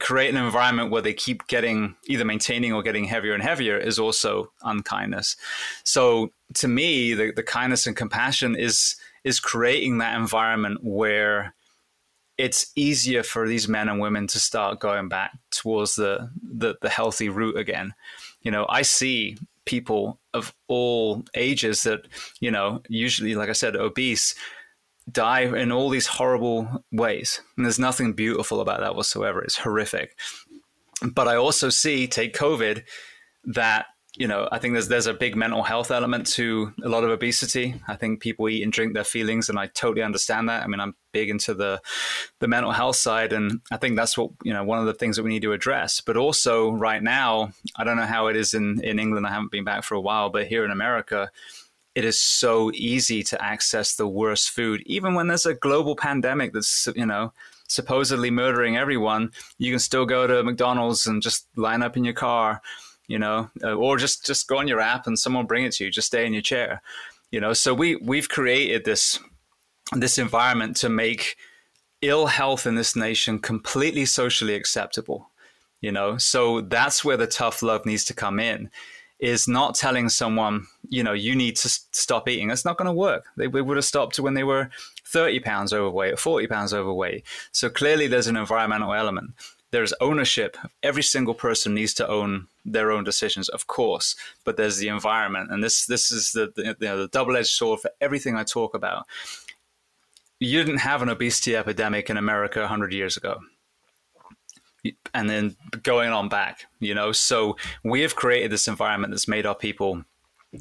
create 0.00 0.34
an 0.34 0.42
environment 0.42 0.90
where 0.90 1.02
they 1.02 1.12
keep 1.12 1.46
getting 1.46 1.96
either 2.06 2.24
maintaining 2.24 2.72
or 2.72 2.82
getting 2.82 3.04
heavier 3.04 3.34
and 3.34 3.42
heavier 3.42 3.76
is 3.76 3.98
also 3.98 4.50
unkindness. 4.62 5.36
So 5.84 6.32
to 6.54 6.68
me 6.68 7.12
the, 7.12 7.32
the 7.32 7.42
kindness 7.42 7.86
and 7.86 7.94
compassion 7.94 8.56
is 8.56 8.96
is 9.24 9.40
creating 9.40 9.98
that 9.98 10.16
environment 10.16 10.78
where 10.82 11.54
it's 12.38 12.72
easier 12.76 13.22
for 13.22 13.48
these 13.48 13.68
men 13.68 13.88
and 13.88 14.00
women 14.00 14.26
to 14.28 14.38
start 14.38 14.80
going 14.80 15.08
back 15.08 15.32
towards 15.50 15.96
the, 15.96 16.30
the, 16.42 16.76
the 16.82 16.88
healthy 16.88 17.28
route 17.28 17.56
again. 17.56 17.94
You 18.42 18.50
know, 18.50 18.66
I 18.68 18.82
see 18.82 19.38
people 19.64 20.20
of 20.34 20.54
all 20.68 21.24
ages 21.34 21.82
that, 21.84 22.06
you 22.40 22.50
know, 22.50 22.82
usually, 22.88 23.34
like 23.34 23.48
I 23.48 23.52
said, 23.52 23.74
obese, 23.74 24.34
die 25.10 25.42
in 25.42 25.72
all 25.72 25.88
these 25.88 26.06
horrible 26.06 26.84
ways. 26.92 27.40
And 27.56 27.64
there's 27.64 27.78
nothing 27.78 28.12
beautiful 28.12 28.60
about 28.60 28.80
that 28.80 28.96
whatsoever. 28.96 29.42
It's 29.42 29.56
horrific. 29.58 30.18
But 31.02 31.28
I 31.28 31.36
also 31.36 31.68
see, 31.68 32.06
take 32.06 32.34
COVID, 32.34 32.82
that 33.44 33.86
you 34.16 34.26
know, 34.26 34.48
I 34.50 34.58
think 34.58 34.72
there's 34.72 34.88
there's 34.88 35.06
a 35.06 35.14
big 35.14 35.36
mental 35.36 35.62
health 35.62 35.90
element 35.90 36.26
to 36.28 36.72
a 36.82 36.88
lot 36.88 37.04
of 37.04 37.10
obesity. 37.10 37.74
I 37.86 37.96
think 37.96 38.20
people 38.20 38.48
eat 38.48 38.62
and 38.62 38.72
drink 38.72 38.94
their 38.94 39.04
feelings, 39.04 39.48
and 39.48 39.58
I 39.58 39.66
totally 39.66 40.02
understand 40.02 40.48
that. 40.48 40.62
I 40.62 40.66
mean, 40.66 40.80
I'm 40.80 40.94
big 41.12 41.28
into 41.28 41.54
the 41.54 41.80
the 42.40 42.48
mental 42.48 42.72
health 42.72 42.96
side, 42.96 43.32
and 43.32 43.60
I 43.70 43.76
think 43.76 43.96
that's 43.96 44.16
what 44.16 44.30
you 44.42 44.52
know 44.52 44.64
one 44.64 44.78
of 44.78 44.86
the 44.86 44.94
things 44.94 45.16
that 45.16 45.22
we 45.22 45.30
need 45.30 45.42
to 45.42 45.52
address. 45.52 46.00
But 46.00 46.16
also, 46.16 46.70
right 46.70 47.02
now, 47.02 47.52
I 47.76 47.84
don't 47.84 47.96
know 47.96 48.06
how 48.06 48.28
it 48.28 48.36
is 48.36 48.54
in 48.54 48.80
in 48.82 48.98
England. 48.98 49.26
I 49.26 49.30
haven't 49.30 49.52
been 49.52 49.64
back 49.64 49.84
for 49.84 49.94
a 49.94 50.00
while, 50.00 50.30
but 50.30 50.46
here 50.46 50.64
in 50.64 50.70
America, 50.70 51.30
it 51.94 52.04
is 52.04 52.18
so 52.18 52.70
easy 52.72 53.22
to 53.24 53.44
access 53.44 53.94
the 53.94 54.08
worst 54.08 54.50
food, 54.50 54.82
even 54.86 55.14
when 55.14 55.26
there's 55.26 55.46
a 55.46 55.54
global 55.54 55.94
pandemic 55.94 56.54
that's 56.54 56.88
you 56.96 57.06
know 57.06 57.32
supposedly 57.68 58.30
murdering 58.30 58.76
everyone. 58.76 59.32
You 59.58 59.72
can 59.72 59.80
still 59.80 60.06
go 60.06 60.26
to 60.26 60.42
McDonald's 60.42 61.06
and 61.06 61.20
just 61.20 61.48
line 61.56 61.82
up 61.82 61.96
in 61.96 62.04
your 62.04 62.14
car 62.14 62.62
you 63.08 63.18
know, 63.18 63.50
uh, 63.62 63.74
or 63.74 63.96
just 63.96 64.26
just 64.26 64.48
go 64.48 64.58
on 64.58 64.68
your 64.68 64.80
app 64.80 65.06
and 65.06 65.18
someone 65.18 65.46
bring 65.46 65.64
it 65.64 65.72
to 65.72 65.84
you. 65.84 65.90
Just 65.90 66.08
stay 66.08 66.26
in 66.26 66.32
your 66.32 66.42
chair, 66.42 66.82
you 67.30 67.40
know. 67.40 67.52
So 67.52 67.74
we 67.74 67.96
we've 67.96 68.28
created 68.28 68.84
this 68.84 69.18
this 69.92 70.18
environment 70.18 70.76
to 70.78 70.88
make 70.88 71.36
ill 72.02 72.26
health 72.26 72.66
in 72.66 72.74
this 72.74 72.96
nation 72.96 73.38
completely 73.38 74.04
socially 74.04 74.54
acceptable. 74.54 75.30
You 75.80 75.92
know, 75.92 76.16
so 76.16 76.62
that's 76.62 77.04
where 77.04 77.18
the 77.18 77.26
tough 77.26 77.62
love 77.62 77.86
needs 77.86 78.04
to 78.06 78.14
come 78.14 78.40
in. 78.40 78.70
Is 79.18 79.48
not 79.48 79.74
telling 79.74 80.10
someone, 80.10 80.66
you 80.90 81.02
know, 81.02 81.14
you 81.14 81.34
need 81.34 81.56
to 81.56 81.68
stop 81.70 82.28
eating. 82.28 82.48
That's 82.48 82.66
not 82.66 82.76
going 82.76 82.86
to 82.86 82.92
work. 82.92 83.24
They, 83.36 83.46
would 83.46 83.76
have 83.76 83.84
stopped 83.84 84.18
when 84.18 84.34
they 84.34 84.44
were 84.44 84.68
30 85.06 85.40
pounds 85.40 85.72
overweight 85.72 86.12
or 86.12 86.16
40 86.18 86.46
pounds 86.48 86.74
overweight. 86.74 87.24
So 87.50 87.70
clearly 87.70 88.08
there's 88.08 88.26
an 88.26 88.36
environmental 88.36 88.92
element 88.92 89.30
there's 89.70 89.92
ownership. 90.00 90.56
Every 90.82 91.02
single 91.02 91.34
person 91.34 91.74
needs 91.74 91.94
to 91.94 92.08
own 92.08 92.48
their 92.64 92.90
own 92.90 93.04
decisions, 93.04 93.48
of 93.48 93.66
course, 93.66 94.16
but 94.44 94.56
there's 94.56 94.78
the 94.78 94.88
environment, 94.88 95.50
and 95.50 95.62
this 95.62 95.86
this 95.86 96.10
is 96.10 96.32
the 96.32 96.52
the, 96.54 96.76
you 96.80 96.86
know, 96.86 96.98
the 96.98 97.08
double 97.08 97.36
edged 97.36 97.48
sword 97.48 97.80
for 97.80 97.90
everything 98.00 98.36
I 98.36 98.44
talk 98.44 98.74
about. 98.74 99.06
You 100.38 100.62
didn't 100.62 100.80
have 100.80 101.02
an 101.02 101.08
obesity 101.08 101.56
epidemic 101.56 102.10
in 102.10 102.18
America 102.18 102.60
100 102.60 102.92
years 102.92 103.16
ago 103.16 103.40
and 105.14 105.28
then 105.28 105.56
going 105.82 106.10
on 106.10 106.28
back, 106.28 106.66
you 106.80 106.94
know. 106.94 107.12
So 107.12 107.56
we 107.84 108.02
have 108.02 108.16
created 108.16 108.50
this 108.50 108.68
environment 108.68 109.12
that's 109.12 109.28
made 109.28 109.46
our 109.46 109.54
people 109.54 110.04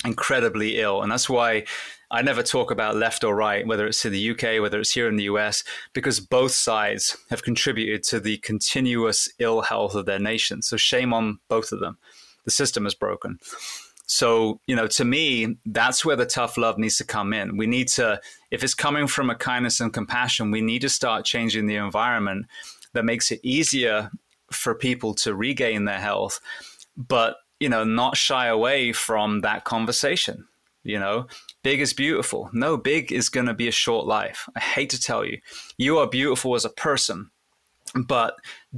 incredibly 0.04 0.80
ill, 0.80 1.02
and 1.02 1.12
that's 1.12 1.30
why 1.30 1.66
I 2.16 2.22
never 2.22 2.44
talk 2.44 2.72
about 2.72 2.96
left 2.96 3.26
or 3.26 3.36
right, 3.36 3.68
whether 3.68 3.86
it's 3.86 4.06
in 4.06 4.14
the 4.14 4.30
UK, 4.30 4.62
whether 4.62 4.80
it's 4.80 4.94
here 4.94 5.10
in 5.10 5.18
the 5.18 5.26
US, 5.26 5.66
because 5.92 6.22
both 6.22 6.54
sides 6.54 7.18
have 7.30 7.44
contributed 7.44 8.04
to 8.04 8.22
the 8.22 8.38
continuous 8.38 9.28
ill 9.38 9.64
health 9.64 9.96
of 9.96 10.06
their 10.06 10.18
nation. 10.18 10.62
So 10.62 10.78
shame 10.78 11.14
on 11.14 11.40
both 11.50 11.74
of 11.74 11.82
them. 11.82 11.98
The 12.46 12.52
system 12.52 12.86
is 12.86 12.96
broken. 12.96 13.38
So, 14.08 14.62
you 14.66 14.78
know, 14.78 14.88
to 14.88 15.04
me, 15.04 15.58
that's 15.66 16.06
where 16.06 16.16
the 16.16 16.26
tough 16.26 16.58
love 16.58 16.78
needs 16.78 16.96
to 17.00 17.04
come 17.04 17.34
in. 17.34 17.58
We 17.58 17.68
need 17.68 17.90
to, 17.90 18.22
if 18.50 18.64
it's 18.64 18.76
coming 18.76 19.08
from 19.08 19.30
a 19.30 19.36
kindness 19.36 19.82
and 19.82 19.92
compassion, 19.92 20.52
we 20.52 20.62
need 20.62 20.84
to 20.84 20.90
start 20.90 21.26
changing 21.26 21.68
the 21.68 21.76
environment 21.76 22.46
that 22.94 23.04
makes 23.04 23.30
it 23.30 23.42
easier 23.44 24.10
for 24.52 24.74
people 24.74 25.16
to 25.16 25.36
regain 25.36 25.84
their 25.84 26.00
health, 26.00 26.40
but, 26.96 27.40
you 27.60 27.68
know, 27.68 27.84
not 27.84 28.16
shy 28.16 28.48
away 28.48 28.94
from 28.94 29.42
that 29.42 29.66
conversation 29.66 30.46
you 30.86 31.00
know, 31.00 31.28
big 31.66 31.82
is 31.82 31.94
beautiful. 31.94 32.48
No, 32.54 32.78
big 32.78 33.12
is 33.12 33.28
going 33.28 33.48
to 33.48 33.54
be 33.56 33.68
a 33.68 33.72
short 33.72 34.06
life. 34.06 34.48
I 34.56 34.60
hate 34.60 34.92
to 34.92 35.02
tell 35.02 35.26
you. 35.26 35.40
You 35.80 35.98
are 35.98 36.06
beautiful 36.06 36.54
as 36.54 36.64
a 36.64 36.70
person, 36.70 37.32
but 37.96 38.36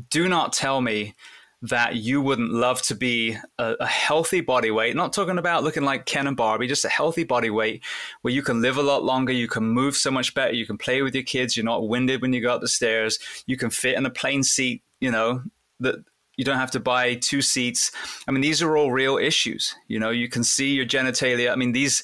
do 0.10 0.30
not 0.30 0.54
tell 0.54 0.80
me 0.80 1.14
that 1.62 1.98
you 1.98 2.22
wouldn't 2.22 2.54
love 2.54 2.82
to 2.84 2.96
be 2.96 3.36
a, 3.60 3.74
a, 3.82 3.86
healthy 3.86 4.40
body 4.40 4.72
weight, 4.72 4.96
not 4.96 5.12
talking 5.12 5.38
about 5.38 5.66
looking 5.66 5.84
like 5.84 6.06
Ken 6.06 6.28
and 6.28 6.38
Barbie, 6.38 6.68
just 6.68 6.86
a 6.86 6.90
healthy 6.90 7.26
body 7.26 7.50
weight 7.50 7.84
where 8.22 8.34
you 8.34 8.42
can 8.42 8.62
live 8.62 8.78
a 8.78 8.82
lot 8.82 9.04
longer, 9.04 9.34
you 9.34 9.50
can 9.50 9.66
move 9.66 9.98
so 9.98 10.10
much 10.10 10.34
better, 10.34 10.54
you 10.54 10.66
can 10.66 10.78
play 10.78 11.02
with 11.02 11.14
your 11.14 11.26
kids, 11.26 11.58
you're 11.58 11.66
not 11.66 11.90
winded 11.90 12.22
when 12.22 12.32
you 12.32 12.40
go 12.40 12.54
up 12.54 12.62
the 12.62 12.70
stairs, 12.70 13.20
you 13.48 13.58
can 13.58 13.70
fit 13.70 13.98
in 13.98 14.06
a 14.06 14.10
plane 14.10 14.44
seat, 14.44 14.82
you 15.02 15.12
know, 15.12 15.44
that 15.82 15.96
you 16.38 16.46
don't 16.46 16.60
have 16.60 16.72
to 16.72 16.80
buy 16.80 17.16
two 17.16 17.42
seats. 17.42 17.92
I 18.28 18.32
mean, 18.32 18.42
these 18.42 18.62
are 18.62 18.78
all 18.78 18.92
real 18.92 19.18
issues. 19.18 19.76
You 19.88 20.00
know, 20.00 20.12
you 20.12 20.30
can 20.30 20.44
see 20.44 20.74
your 20.74 20.86
genitalia. 20.86 21.52
I 21.52 21.56
mean, 21.56 21.72
these, 21.72 22.04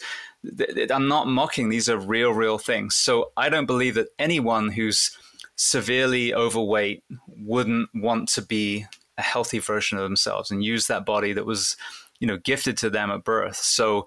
I'm 0.91 1.07
not 1.07 1.27
mocking, 1.27 1.69
these 1.69 1.89
are 1.89 1.97
real, 1.97 2.31
real 2.31 2.57
things. 2.57 2.95
So 2.95 3.31
I 3.37 3.49
don't 3.49 3.65
believe 3.65 3.95
that 3.95 4.09
anyone 4.19 4.69
who's 4.69 5.17
severely 5.55 6.33
overweight 6.33 7.03
wouldn't 7.27 7.89
want 7.93 8.29
to 8.29 8.41
be 8.41 8.85
a 9.17 9.21
healthy 9.21 9.59
version 9.59 9.97
of 9.97 10.03
themselves 10.03 10.51
and 10.51 10.63
use 10.63 10.87
that 10.87 11.05
body 11.05 11.33
that 11.33 11.45
was, 11.45 11.77
you 12.19 12.27
know, 12.27 12.37
gifted 12.37 12.77
to 12.77 12.89
them 12.89 13.11
at 13.11 13.23
birth. 13.23 13.55
So 13.55 14.05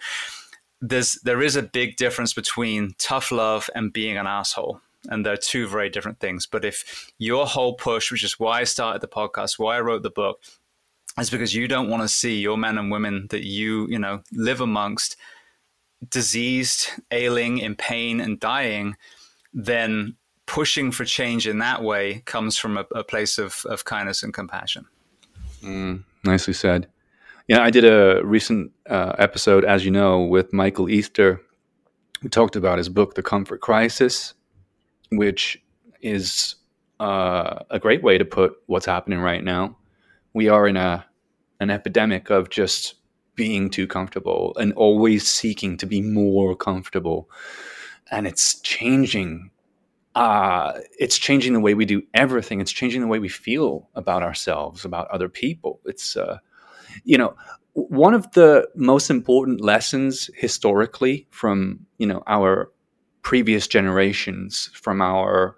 there's 0.81 1.15
there 1.23 1.41
is 1.41 1.57
a 1.57 1.63
big 1.63 1.97
difference 1.97 2.35
between 2.35 2.95
tough 2.99 3.31
love 3.31 3.71
and 3.75 3.93
being 3.93 4.19
an 4.19 4.27
asshole 4.27 4.81
and 5.09 5.25
they're 5.25 5.37
two 5.37 5.67
very 5.67 5.89
different 5.89 6.21
things. 6.21 6.47
But 6.47 6.65
if 6.65 7.11
your 7.19 7.47
whole 7.47 7.75
push, 7.75 8.11
which 8.11 8.25
is 8.25 8.39
why 8.39 8.61
I 8.61 8.65
started 8.65 9.01
the 9.01 9.09
podcast, 9.09 9.59
why 9.59 9.77
I 9.77 9.81
wrote 9.81 10.03
the 10.03 10.11
book, 10.11 10.41
is 11.19 11.31
because 11.31 11.55
you 11.55 11.69
don't 11.69 11.89
want 11.89 12.03
to 12.03 12.09
see 12.09 12.41
your 12.41 12.59
men 12.59 12.79
and 12.79 12.91
women 12.91 13.27
that 13.31 13.45
you, 13.45 13.87
you 13.89 13.99
know, 13.99 14.23
live 14.33 14.61
amongst 14.61 15.17
diseased, 16.11 16.89
ailing, 17.11 17.59
in 17.59 17.77
pain, 17.77 18.21
and 18.21 18.39
dying, 18.41 18.97
then 19.53 20.17
pushing 20.47 20.93
for 20.93 21.05
change 21.05 21.47
in 21.47 21.59
that 21.59 21.83
way 21.83 22.23
comes 22.25 22.57
from 22.57 22.77
a, 22.77 22.87
a 22.95 23.05
place 23.05 23.39
of, 23.39 23.65
of 23.67 23.85
kindness 23.85 24.23
and 24.23 24.33
compassion. 24.33 24.87
Mm, 25.63 26.05
nicely 26.25 26.55
said. 26.55 26.89
Yeah, 27.49 27.63
I 27.63 27.71
did 27.71 27.85
a 27.85 28.25
recent 28.25 28.73
uh, 28.89 29.15
episode, 29.19 29.65
as 29.65 29.85
you 29.85 29.91
know, 29.91 30.23
with 30.23 30.53
Michael 30.53 30.89
Easter. 30.89 31.41
We 32.23 32.29
talked 32.29 32.57
about 32.57 32.79
his 32.79 32.89
book, 32.89 33.15
The 33.15 33.23
Comfort 33.23 33.61
Crisis, 33.61 34.35
which 35.11 35.63
is 36.01 36.57
uh, 36.99 37.61
a 37.71 37.79
great 37.79 38.03
way 38.03 38.19
to 38.19 38.25
put 38.25 38.55
what's 38.67 38.87
happening 38.87 39.21
right 39.21 39.45
now. 39.45 39.77
We 40.33 40.49
are 40.49 40.67
in 40.67 40.77
a 40.77 41.05
an 41.61 41.71
epidemic 41.71 42.31
of 42.31 42.51
just 42.51 42.97
being 43.37 43.71
too 43.71 43.87
comfortable 43.87 44.57
and 44.59 44.73
always 44.73 45.29
seeking 45.29 45.77
to 45.79 45.87
be 45.87 46.01
more 46.01 46.57
comfortable, 46.57 47.31
and 48.11 48.27
it's 48.27 48.61
changing. 48.61 49.51
Uh, 50.15 50.81
it's 50.99 51.19
changing 51.19 51.53
the 51.53 51.61
way 51.61 51.75
we 51.75 51.85
do 51.85 52.03
everything. 52.15 52.61
It's 52.61 52.73
changing 52.73 53.03
the 53.03 53.07
way 53.07 53.19
we 53.19 53.29
feel 53.29 53.89
about 53.95 54.23
ourselves, 54.23 54.85
about 54.85 55.11
other 55.11 55.29
people. 55.29 55.81
It's, 55.85 56.17
uh, 56.17 56.39
you 57.05 57.19
know, 57.19 57.37
one 57.75 58.15
of 58.15 58.31
the 58.33 58.67
most 58.75 59.11
important 59.11 59.61
lessons 59.61 60.31
historically 60.35 61.27
from 61.31 61.81
you 61.99 62.07
know 62.07 62.23
our 62.27 62.73
previous 63.23 63.67
generations, 63.67 64.71
from 64.73 65.03
our 65.03 65.57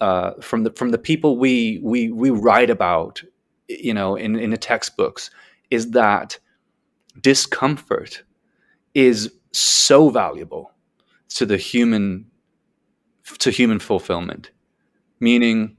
uh, 0.00 0.32
from 0.40 0.62
the 0.62 0.70
from 0.70 0.90
the 0.90 0.98
people 0.98 1.36
we 1.36 1.80
we 1.82 2.10
we 2.10 2.30
write 2.30 2.70
about, 2.70 3.22
you 3.68 3.92
know, 3.92 4.16
in 4.16 4.36
in 4.36 4.50
the 4.50 4.56
textbooks, 4.56 5.30
is 5.70 5.90
that 5.90 6.38
discomfort 7.20 8.22
is 8.94 9.32
so 9.52 10.10
valuable 10.10 10.72
to 11.30 11.46
the 11.46 11.56
human 11.56 12.26
to 13.38 13.50
human 13.50 13.78
fulfillment. 13.78 14.50
Meaning, 15.20 15.76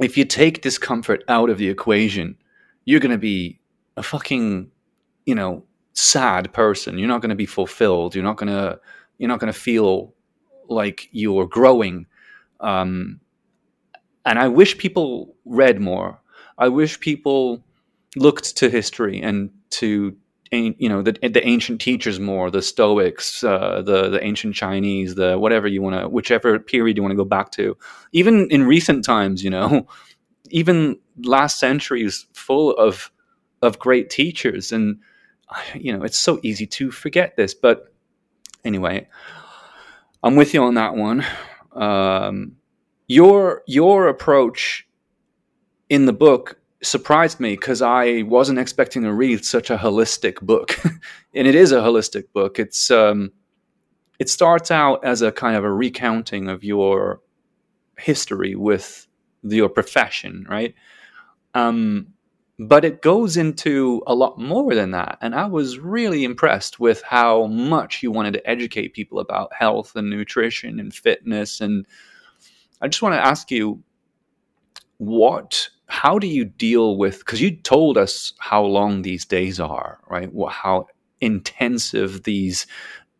if 0.00 0.16
you 0.16 0.24
take 0.24 0.62
discomfort 0.62 1.24
out 1.28 1.50
of 1.50 1.58
the 1.58 1.68
equation, 1.68 2.36
you're 2.84 3.00
going 3.00 3.12
to 3.12 3.18
be 3.18 3.60
a 3.96 4.02
fucking, 4.02 4.70
you 5.26 5.34
know, 5.34 5.64
sad 5.92 6.52
person. 6.52 6.98
You're 6.98 7.08
not 7.08 7.20
going 7.20 7.30
to 7.30 7.36
be 7.36 7.46
fulfilled. 7.46 8.14
You're 8.14 8.24
not 8.24 8.36
going 8.36 8.52
to 8.52 8.80
you're 9.18 9.28
not 9.28 9.40
going 9.40 9.52
to 9.52 9.58
feel 9.58 10.14
like 10.68 11.08
you're 11.12 11.46
growing. 11.46 12.06
Um, 12.60 13.20
and 14.24 14.38
I 14.38 14.48
wish 14.48 14.78
people 14.78 15.34
read 15.44 15.80
more. 15.80 16.20
I 16.58 16.68
wish 16.68 17.00
people 17.00 17.64
looked 18.16 18.56
to 18.56 18.68
history 18.68 19.20
and 19.20 19.50
to 19.70 20.16
you 20.50 20.88
know 20.88 21.02
the 21.02 21.12
the 21.12 21.46
ancient 21.46 21.80
teachers 21.80 22.18
more, 22.18 22.50
the 22.50 22.62
Stoics, 22.62 23.44
uh, 23.44 23.82
the 23.82 24.08
the 24.08 24.22
ancient 24.24 24.54
Chinese, 24.54 25.14
the 25.14 25.38
whatever 25.38 25.66
you 25.66 25.82
want 25.82 26.00
to, 26.00 26.08
whichever 26.08 26.58
period 26.58 26.96
you 26.96 27.02
want 27.02 27.12
to 27.12 27.16
go 27.16 27.24
back 27.24 27.50
to. 27.52 27.76
Even 28.12 28.50
in 28.50 28.66
recent 28.66 29.04
times, 29.04 29.44
you 29.44 29.50
know, 29.50 29.86
even 30.50 30.98
last 31.22 31.58
centuries 31.58 32.26
full 32.32 32.70
of 32.72 33.10
of 33.62 33.78
great 33.78 34.10
teachers, 34.10 34.72
and 34.72 34.98
you 35.74 35.96
know 35.96 36.02
it's 36.02 36.18
so 36.18 36.40
easy 36.42 36.66
to 36.66 36.90
forget 36.90 37.36
this. 37.36 37.54
But 37.54 37.92
anyway, 38.64 39.08
I'm 40.22 40.36
with 40.36 40.54
you 40.54 40.62
on 40.62 40.74
that 40.74 40.94
one. 40.94 41.24
Um, 41.72 42.56
your 43.06 43.62
your 43.66 44.08
approach 44.08 44.86
in 45.88 46.06
the 46.06 46.12
book 46.12 46.58
surprised 46.82 47.40
me 47.40 47.54
because 47.54 47.82
I 47.82 48.22
wasn't 48.22 48.58
expecting 48.58 49.02
to 49.02 49.12
read 49.12 49.44
such 49.44 49.70
a 49.70 49.76
holistic 49.76 50.40
book, 50.40 50.78
and 51.34 51.46
it 51.46 51.54
is 51.54 51.72
a 51.72 51.80
holistic 51.80 52.24
book. 52.32 52.58
It's 52.58 52.90
um, 52.90 53.32
it 54.18 54.28
starts 54.28 54.70
out 54.70 55.04
as 55.04 55.22
a 55.22 55.32
kind 55.32 55.56
of 55.56 55.64
a 55.64 55.72
recounting 55.72 56.48
of 56.48 56.64
your 56.64 57.20
history 57.98 58.54
with 58.54 59.06
your 59.42 59.68
profession, 59.68 60.46
right? 60.48 60.74
Um, 61.54 62.08
but 62.60 62.84
it 62.84 63.02
goes 63.02 63.36
into 63.36 64.02
a 64.06 64.14
lot 64.14 64.38
more 64.38 64.74
than 64.74 64.90
that, 64.92 65.18
and 65.20 65.34
I 65.34 65.46
was 65.46 65.78
really 65.78 66.24
impressed 66.24 66.80
with 66.80 67.02
how 67.02 67.46
much 67.46 68.02
you 68.02 68.10
wanted 68.10 68.34
to 68.34 68.50
educate 68.50 68.94
people 68.94 69.20
about 69.20 69.52
health 69.52 69.94
and 69.94 70.10
nutrition 70.10 70.80
and 70.80 70.92
fitness. 70.92 71.60
And 71.60 71.86
I 72.80 72.88
just 72.88 73.02
want 73.02 73.14
to 73.14 73.24
ask 73.24 73.50
you, 73.50 73.82
what 74.98 75.68
how 75.88 76.18
do 76.18 76.26
you 76.26 76.44
deal 76.44 76.96
with 76.96 77.18
because 77.20 77.40
you 77.40 77.50
told 77.50 77.98
us 77.98 78.32
how 78.38 78.62
long 78.62 79.02
these 79.02 79.24
days 79.24 79.58
are 79.58 79.98
right? 80.08 80.30
How 80.48 80.86
intensive 81.20 82.22
these 82.22 82.66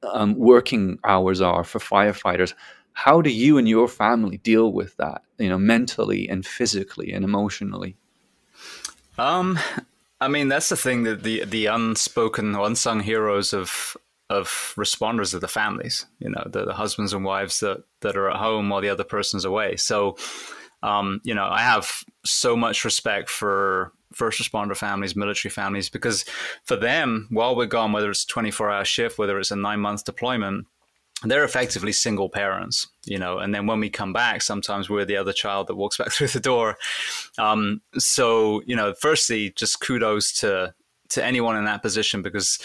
um, 0.02 0.36
working 0.36 0.98
hours 1.04 1.40
are 1.40 1.64
for 1.64 1.80
firefighters. 1.80 2.54
How 2.92 3.20
do 3.20 3.30
you 3.30 3.58
and 3.58 3.68
your 3.68 3.88
family 3.88 4.36
deal 4.38 4.72
with 4.72 4.96
that 4.98 5.22
you 5.38 5.48
know 5.48 5.58
mentally 5.58 6.28
and 6.28 6.46
physically 6.46 7.12
and 7.12 7.24
emotionally? 7.24 7.96
Um 9.18 9.58
i 10.20 10.26
mean 10.26 10.48
that's 10.48 10.68
the 10.68 10.76
thing 10.76 11.04
that 11.04 11.22
the 11.22 11.44
the 11.44 11.66
unspoken 11.66 12.54
unsung 12.54 13.00
heroes 13.00 13.52
of 13.52 13.96
of 14.28 14.74
responders 14.76 15.32
are 15.32 15.38
the 15.38 15.48
families 15.48 16.06
you 16.18 16.28
know 16.28 16.42
the, 16.44 16.64
the 16.64 16.74
husbands 16.74 17.12
and 17.12 17.24
wives 17.24 17.60
that 17.60 17.84
that 18.00 18.16
are 18.16 18.28
at 18.28 18.36
home 18.36 18.68
while 18.68 18.80
the 18.80 18.88
other 18.88 19.04
person's 19.04 19.44
away. 19.44 19.76
So 19.76 20.16
um, 20.82 21.20
you 21.24 21.34
know, 21.34 21.48
I 21.50 21.60
have 21.60 22.04
so 22.24 22.56
much 22.56 22.84
respect 22.84 23.28
for 23.28 23.92
first 24.12 24.40
responder 24.40 24.76
families, 24.76 25.16
military 25.16 25.50
families, 25.50 25.88
because 25.88 26.24
for 26.64 26.76
them, 26.76 27.28
while 27.30 27.56
we're 27.56 27.66
gone, 27.66 27.92
whether 27.92 28.10
it's 28.10 28.24
a 28.24 28.28
24 28.28 28.70
hour 28.70 28.84
shift, 28.84 29.18
whether 29.18 29.38
it's 29.38 29.50
a 29.50 29.56
nine 29.56 29.80
month 29.80 30.04
deployment, 30.04 30.66
they're 31.24 31.44
effectively 31.44 31.92
single 31.92 32.28
parents, 32.28 32.86
you 33.04 33.18
know, 33.18 33.38
and 33.38 33.52
then 33.52 33.66
when 33.66 33.80
we 33.80 33.90
come 33.90 34.12
back, 34.12 34.40
sometimes 34.40 34.88
we're 34.88 35.04
the 35.04 35.16
other 35.16 35.32
child 35.32 35.66
that 35.66 35.74
walks 35.74 35.96
back 35.98 36.12
through 36.12 36.28
the 36.28 36.40
door. 36.40 36.76
Um, 37.38 37.82
so, 37.96 38.62
you 38.66 38.76
know, 38.76 38.94
firstly, 38.94 39.52
just 39.56 39.80
kudos 39.80 40.32
to 40.40 40.74
to 41.10 41.24
anyone 41.24 41.56
in 41.56 41.64
that 41.64 41.80
position 41.80 42.20
because 42.20 42.58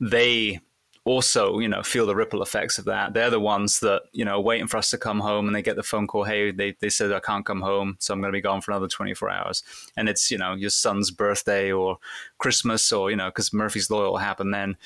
they 0.00 0.60
also, 1.08 1.58
you 1.58 1.68
know, 1.68 1.82
feel 1.82 2.06
the 2.06 2.14
ripple 2.14 2.42
effects 2.42 2.78
of 2.78 2.84
that. 2.84 3.14
They're 3.14 3.30
the 3.30 3.40
ones 3.40 3.80
that, 3.80 4.02
you 4.12 4.24
know, 4.24 4.40
waiting 4.40 4.66
for 4.66 4.76
us 4.76 4.90
to 4.90 4.98
come 4.98 5.20
home 5.20 5.46
and 5.46 5.56
they 5.56 5.62
get 5.62 5.76
the 5.76 5.82
phone 5.82 6.06
call, 6.06 6.24
hey, 6.24 6.50
they, 6.50 6.76
they 6.80 6.90
said 6.90 7.12
I 7.12 7.20
can't 7.20 7.46
come 7.46 7.62
home, 7.62 7.96
so 7.98 8.12
I'm 8.12 8.20
going 8.20 8.32
to 8.32 8.36
be 8.36 8.42
gone 8.42 8.60
for 8.60 8.72
another 8.72 8.88
24 8.88 9.30
hours. 9.30 9.62
And 9.96 10.08
it's, 10.08 10.30
you 10.30 10.38
know, 10.38 10.54
your 10.54 10.70
son's 10.70 11.10
birthday 11.10 11.72
or 11.72 11.98
Christmas 12.38 12.92
or, 12.92 13.10
you 13.10 13.16
know, 13.16 13.28
because 13.28 13.52
Murphy's 13.52 13.90
Law 13.90 14.02
will 14.02 14.18
happen 14.18 14.50
then. 14.50 14.76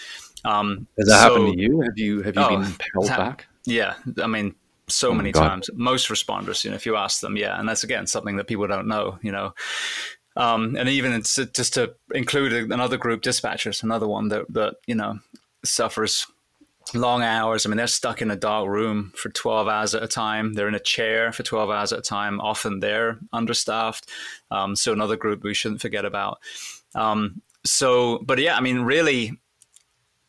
Um, 0.45 0.87
Has 0.99 1.09
that 1.09 1.21
so, 1.21 1.35
happened 1.35 1.55
to 1.55 1.61
you? 1.61 1.81
Have 1.81 1.99
you, 1.99 2.23
have 2.23 2.37
you 2.37 2.43
oh, 2.43 2.49
been 2.49 2.77
held 2.95 3.09
ha- 3.09 3.17
back? 3.17 3.47
Yeah. 3.65 3.95
I 4.23 4.27
mean, 4.27 4.55
so 4.89 5.11
oh 5.11 5.15
many 5.15 5.33
times. 5.33 5.71
Most 5.75 6.09
responders, 6.09 6.65
you 6.65 6.71
know, 6.71 6.77
if 6.77 6.87
you 6.87 6.97
ask 6.97 7.21
them, 7.21 7.37
yeah. 7.37 7.59
And 7.59 7.69
that's, 7.69 7.85
again, 7.85 8.07
something 8.07 8.37
that 8.37 8.47
people 8.47 8.67
don't 8.67 8.87
know, 8.87 9.19
you 9.23 9.33
know. 9.33 9.55
Um, 10.37 10.77
and 10.77 10.89
even 10.89 11.13
it's 11.13 11.37
just 11.37 11.75
to 11.75 11.95
include 12.15 12.73
another 12.73 12.97
group, 12.97 13.23
dispatchers, 13.23 13.83
another 13.83 14.09
one 14.09 14.29
that, 14.29 14.51
that 14.55 14.77
you 14.87 14.95
know 14.95 15.19
suffers 15.65 16.27
long 16.95 17.23
hours. 17.23 17.65
I 17.65 17.69
mean, 17.69 17.77
they're 17.77 17.87
stuck 17.87 18.23
in 18.23 18.31
a 18.31 18.37
dark 18.37 18.69
room 18.69 19.13
for 19.17 19.31
12 19.31 19.69
hours 19.69 19.95
at 19.95 20.03
a 20.03 20.09
time. 20.09 20.55
They're 20.55 20.69
in 20.69 20.75
a 20.75 20.81
chair 20.81 21.33
for 21.33 21.43
12 21.43 21.71
hours 21.71 21.93
at 21.93 22.01
a 22.01 22.03
time. 22.03 22.41
Often 22.41 22.81
they're 22.81 23.19
understaffed. 23.33 24.09
Um, 24.51 24.77
so 24.77 24.93
another 24.93 25.17
group 25.17 25.43
we 25.43 25.55
shouldn't 25.55 25.81
forget 25.81 26.05
about. 26.05 26.39
Um, 26.95 27.43
so, 27.65 28.19
but 28.19 28.39
yeah, 28.39 28.57
I 28.57 28.61
mean, 28.61 28.81
really, 28.81 29.39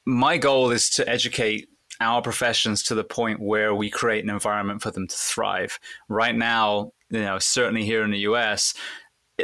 my 0.06 0.38
goal 0.38 0.72
is 0.72 0.90
to 0.92 1.10
educate 1.10 1.70
our 2.00 2.22
professions 2.22 2.84
to 2.84 2.96
the 2.96 3.04
point 3.04 3.40
where 3.40 3.74
we 3.74 3.90
create 3.90 4.24
an 4.24 4.30
environment 4.30 4.82
for 4.82 4.92
them 4.92 5.08
to 5.08 5.16
thrive. 5.16 5.80
Right 6.10 6.36
now, 6.36 6.92
you 7.10 7.22
know, 7.22 7.40
certainly 7.40 7.86
here 7.86 8.04
in 8.04 8.12
the 8.12 8.20
US, 8.20 8.74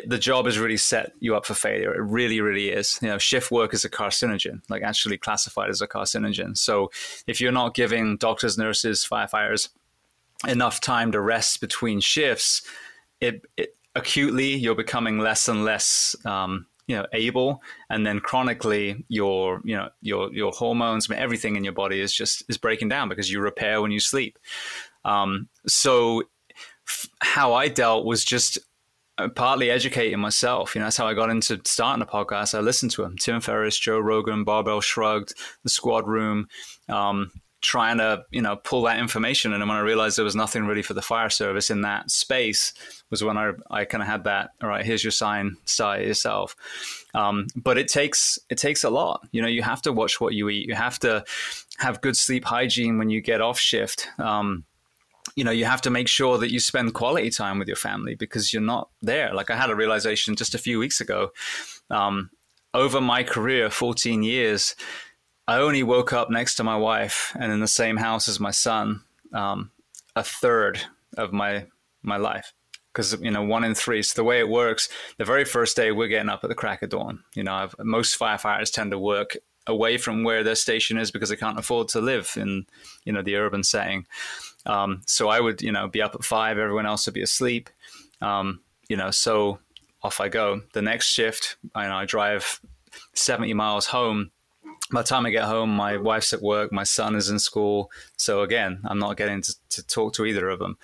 the 0.05 0.17
job 0.17 0.45
has 0.45 0.59
really 0.59 0.77
set 0.77 1.13
you 1.19 1.35
up 1.35 1.45
for 1.45 1.55
failure. 1.55 1.93
It 1.93 2.01
really, 2.01 2.41
really 2.41 2.69
is. 2.69 2.99
You 3.01 3.07
know, 3.07 3.17
shift 3.17 3.51
work 3.51 3.73
is 3.73 3.83
a 3.83 3.89
carcinogen, 3.89 4.61
like 4.69 4.83
actually 4.83 5.17
classified 5.17 5.69
as 5.69 5.81
a 5.81 5.87
carcinogen. 5.87 6.57
So 6.57 6.91
if 7.25 7.41
you're 7.41 7.51
not 7.51 7.73
giving 7.73 8.17
doctors, 8.17 8.57
nurses, 8.57 9.07
firefighters 9.09 9.69
enough 10.47 10.79
time 10.79 11.11
to 11.11 11.19
rest 11.19 11.59
between 11.59 11.99
shifts, 11.99 12.61
it, 13.19 13.41
it 13.57 13.75
acutely 13.95 14.55
you're 14.55 14.75
becoming 14.75 15.19
less 15.19 15.47
and 15.47 15.65
less 15.65 16.15
um, 16.25 16.67
you 16.87 16.95
know 16.95 17.05
able 17.13 17.61
and 17.89 18.05
then 18.05 18.19
chronically 18.19 19.05
your 19.09 19.61
you 19.63 19.75
know 19.75 19.89
your 20.01 20.33
your 20.33 20.51
hormones 20.51 21.07
I 21.09 21.13
mean, 21.13 21.21
everything 21.21 21.55
in 21.55 21.63
your 21.63 21.73
body 21.73 21.99
is 21.99 22.13
just 22.13 22.43
is 22.49 22.57
breaking 22.57 22.89
down 22.89 23.09
because 23.09 23.31
you 23.31 23.39
repair 23.39 23.81
when 23.81 23.91
you 23.91 23.99
sleep 23.99 24.39
um, 25.05 25.49
so 25.67 26.23
f- 26.87 27.09
how 27.21 27.53
i 27.53 27.67
dealt 27.67 28.05
was 28.05 28.23
just 28.23 28.57
partly 29.27 29.69
educating 29.69 30.19
myself. 30.19 30.73
You 30.73 30.79
know, 30.79 30.85
that's 30.85 30.97
how 30.97 31.07
I 31.07 31.13
got 31.13 31.29
into 31.29 31.59
starting 31.65 32.01
a 32.01 32.05
podcast. 32.05 32.57
I 32.57 32.61
listened 32.61 32.91
to 32.91 33.01
them, 33.01 33.17
Tim 33.19 33.41
Ferriss, 33.41 33.77
Joe 33.77 33.99
Rogan, 33.99 34.45
Barbell 34.45 34.79
Shrugged, 34.79 35.33
The 35.63 35.69
Squad 35.69 36.07
Room, 36.07 36.47
um, 36.87 37.31
trying 37.61 37.97
to, 37.97 38.23
you 38.31 38.41
know, 38.41 38.55
pull 38.55 38.83
that 38.83 38.99
information. 38.99 39.51
And 39.51 39.61
when 39.67 39.77
I 39.77 39.81
realized 39.81 40.17
there 40.17 40.23
was 40.23 40.35
nothing 40.35 40.65
really 40.65 40.81
for 40.81 40.93
the 40.93 41.01
fire 41.01 41.29
service 41.29 41.69
in 41.69 41.81
that 41.81 42.09
space 42.09 42.73
was 43.09 43.21
when 43.21 43.37
I, 43.37 43.51
I 43.69 43.83
kind 43.83 44.01
of 44.01 44.07
had 44.07 44.23
that, 44.23 44.51
all 44.63 44.69
right, 44.69 44.85
here's 44.85 45.03
your 45.03 45.11
sign, 45.11 45.57
start 45.65 45.99
yourself. 45.99 46.55
Um, 47.13 47.47
but 47.57 47.77
it 47.77 47.89
takes, 47.89 48.39
it 48.49 48.57
takes 48.57 48.85
a 48.85 48.89
lot. 48.89 49.27
You 49.33 49.41
know, 49.41 49.49
you 49.49 49.61
have 49.61 49.81
to 49.81 49.91
watch 49.91 50.21
what 50.21 50.33
you 50.33 50.47
eat. 50.47 50.69
You 50.69 50.75
have 50.75 50.99
to 50.99 51.25
have 51.79 51.99
good 51.99 52.15
sleep 52.15 52.45
hygiene 52.45 52.97
when 52.97 53.09
you 53.09 53.19
get 53.19 53.41
off 53.41 53.59
shift. 53.59 54.07
Um, 54.19 54.63
you 55.39 55.45
know 55.45 55.51
you 55.51 55.65
have 55.65 55.81
to 55.81 55.89
make 55.89 56.07
sure 56.07 56.37
that 56.37 56.51
you 56.51 56.59
spend 56.59 56.93
quality 56.93 57.29
time 57.29 57.59
with 57.59 57.67
your 57.67 57.77
family 57.77 58.15
because 58.15 58.51
you're 58.51 58.61
not 58.61 58.89
there. 59.01 59.33
Like 59.33 59.49
i 59.49 59.55
had 59.55 59.69
a 59.69 59.75
realization 59.75 60.35
just 60.35 60.55
a 60.55 60.59
few 60.67 60.79
weeks 60.79 61.01
ago 61.01 61.31
um, 61.89 62.29
over 62.73 63.01
my 63.01 63.23
career 63.23 63.69
14 63.69 64.21
years 64.21 64.75
i 65.47 65.57
only 65.57 65.81
woke 65.81 66.13
up 66.13 66.29
next 66.29 66.55
to 66.55 66.63
my 66.63 66.77
wife 66.77 67.35
and 67.39 67.51
in 67.51 67.61
the 67.61 67.67
same 67.67 67.97
house 67.97 68.27
as 68.27 68.39
my 68.39 68.51
son 68.51 69.01
um, 69.33 69.71
a 70.15 70.23
third 70.23 70.81
of 71.17 71.33
my 71.33 71.65
my 72.03 72.17
life. 72.17 72.53
Because 72.91 73.19
you 73.21 73.31
know 73.31 73.43
one 73.43 73.63
in 73.63 73.75
three. 73.75 74.01
So 74.03 74.13
the 74.15 74.23
way 74.23 74.39
it 74.39 74.49
works 74.49 74.89
the 75.17 75.25
very 75.25 75.45
first 75.45 75.75
day 75.75 75.91
we're 75.91 76.07
getting 76.07 76.29
up 76.29 76.43
at 76.43 76.49
the 76.49 76.55
crack 76.55 76.81
of 76.81 76.89
dawn. 76.89 77.23
You 77.35 77.43
know 77.43 77.53
I've, 77.53 77.75
most 77.79 78.19
firefighters 78.19 78.71
tend 78.71 78.91
to 78.91 78.99
work 78.99 79.37
away 79.67 79.97
from 79.97 80.23
where 80.23 80.43
their 80.43 80.55
station 80.55 80.97
is 80.97 81.11
because 81.11 81.29
they 81.29 81.35
can't 81.35 81.59
afford 81.59 81.87
to 81.89 82.01
live 82.01 82.33
in 82.35 82.65
you 83.05 83.13
know 83.13 83.21
the 83.21 83.35
urban 83.35 83.63
setting 83.63 84.05
um, 84.65 85.01
so 85.05 85.29
I 85.29 85.39
would, 85.39 85.61
you 85.61 85.71
know, 85.71 85.87
be 85.87 86.01
up 86.01 86.15
at 86.15 86.23
five, 86.23 86.57
everyone 86.57 86.85
else 86.85 87.05
would 87.05 87.13
be 87.13 87.21
asleep. 87.21 87.69
Um, 88.21 88.61
you 88.87 88.97
know, 88.97 89.11
so 89.11 89.59
off 90.01 90.19
I 90.19 90.29
go. 90.29 90.61
The 90.73 90.81
next 90.81 91.07
shift, 91.07 91.57
I, 91.75 91.87
know, 91.87 91.95
I 91.95 92.05
drive 92.05 92.59
70 93.13 93.53
miles 93.53 93.87
home. 93.87 94.31
By 94.91 95.01
the 95.01 95.07
time 95.07 95.25
I 95.25 95.29
get 95.29 95.43
home, 95.43 95.69
my 95.69 95.97
wife's 95.97 96.33
at 96.33 96.41
work, 96.41 96.71
my 96.71 96.83
son 96.83 97.15
is 97.15 97.29
in 97.29 97.37
school. 97.37 97.91
So 98.17 98.41
again, 98.41 98.81
I'm 98.85 98.97
not 98.97 99.17
getting 99.17 99.41
to, 99.41 99.55
to 99.71 99.83
talk 99.85 100.13
to 100.13 100.25
either 100.25 100.49
of 100.49 100.59
them. 100.59 100.77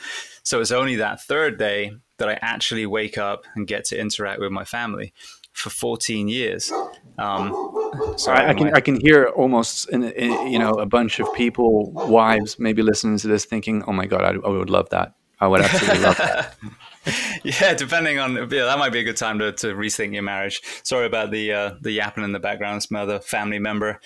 So 0.44 0.62
it's 0.62 0.72
only 0.72 0.96
that 0.98 1.24
third 1.24 1.58
day 1.58 1.94
that 2.18 2.30
I 2.30 2.38
actually 2.42 2.86
wake 2.86 3.18
up 3.18 3.46
and 3.56 3.68
get 3.68 3.86
to 3.86 4.00
interact 4.00 4.40
with 4.40 4.52
my 4.52 4.64
family 4.64 5.14
for 5.56 5.70
14 5.70 6.28
years. 6.28 6.72
Um, 7.18 7.72
Sorry, 8.18 8.39
I, 8.39 8.49
I 8.49 8.53
can 8.53 8.74
I 8.76 8.82
can 8.82 8.99
hear 8.99 9.28
almost 9.28 9.89
in, 9.89 10.03
in, 10.03 10.51
you 10.51 10.60
know 10.60 10.72
a 10.72 10.86
bunch 10.86 11.20
of 11.20 11.34
people, 11.34 11.91
wives, 11.91 12.60
maybe 12.60 12.82
listening 12.82 13.18
to 13.20 13.28
this, 13.28 13.45
thinking, 13.45 13.84
"Oh 13.88 13.93
my 13.93 14.06
god, 14.06 14.22
I, 14.22 14.47
I 14.47 14.49
would 14.49 14.70
love 14.70 14.89
that. 14.89 15.16
I 15.39 15.47
would 15.47 15.62
absolutely 15.62 16.03
love 16.03 16.18
that." 16.18 16.58
yeah, 17.43 17.74
depending 17.74 18.20
on 18.20 18.36
yeah, 18.36 18.66
that 18.66 18.78
might 18.78 18.91
be 18.91 18.99
a 18.99 19.03
good 19.03 19.16
time 19.16 19.39
to, 19.39 19.53
to 19.53 19.68
rethink 19.68 20.14
your 20.14 20.24
marriage. 20.24 20.62
Sorry 20.84 21.06
about 21.06 21.32
the 21.32 21.53
uh, 21.53 21.72
the 21.80 21.91
yapping 21.91 22.26
in 22.26 22.34
the 22.34 22.39
background. 22.39 22.86
My 22.91 23.01
other 23.01 23.20
family 23.20 23.60
member. 23.60 24.01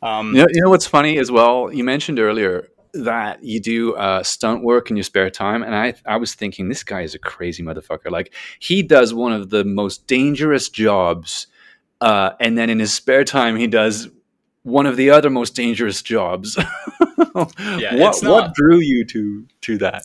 Um, 0.00 0.34
you, 0.34 0.40
know, 0.40 0.46
you 0.50 0.62
know 0.62 0.70
what's 0.70 0.86
funny 0.86 1.18
as 1.18 1.30
well? 1.30 1.72
You 1.72 1.84
mentioned 1.84 2.18
earlier 2.18 2.68
that 2.94 3.42
you 3.42 3.60
do 3.60 3.94
uh, 3.94 4.22
stunt 4.22 4.62
work 4.62 4.90
in 4.90 4.96
your 4.96 5.04
spare 5.04 5.30
time, 5.30 5.62
and 5.62 5.74
I 5.74 5.94
I 6.06 6.16
was 6.16 6.34
thinking 6.34 6.68
this 6.68 6.84
guy 6.84 7.02
is 7.02 7.14
a 7.14 7.18
crazy 7.18 7.62
motherfucker. 7.62 8.10
Like 8.10 8.32
he 8.58 8.82
does 8.82 9.12
one 9.12 9.32
of 9.32 9.50
the 9.50 9.64
most 9.64 10.06
dangerous 10.06 10.68
jobs, 10.68 11.46
uh, 12.00 12.30
and 12.40 12.56
then 12.56 12.70
in 12.70 12.78
his 12.78 12.92
spare 12.92 13.24
time 13.24 13.56
he 13.56 13.66
does 13.66 14.08
one 14.62 14.86
of 14.86 14.96
the 14.96 15.10
other 15.10 15.30
most 15.30 15.54
dangerous 15.54 16.02
jobs. 16.02 16.56
yeah, 17.78 17.96
what 17.96 18.16
what 18.22 18.54
drew 18.54 18.78
you 18.78 19.04
to 19.06 19.46
to 19.62 19.78
that? 19.78 20.04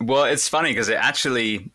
Well, 0.00 0.24
it's 0.24 0.48
funny 0.48 0.70
because 0.70 0.88
it 0.88 0.98
actually 0.98 1.70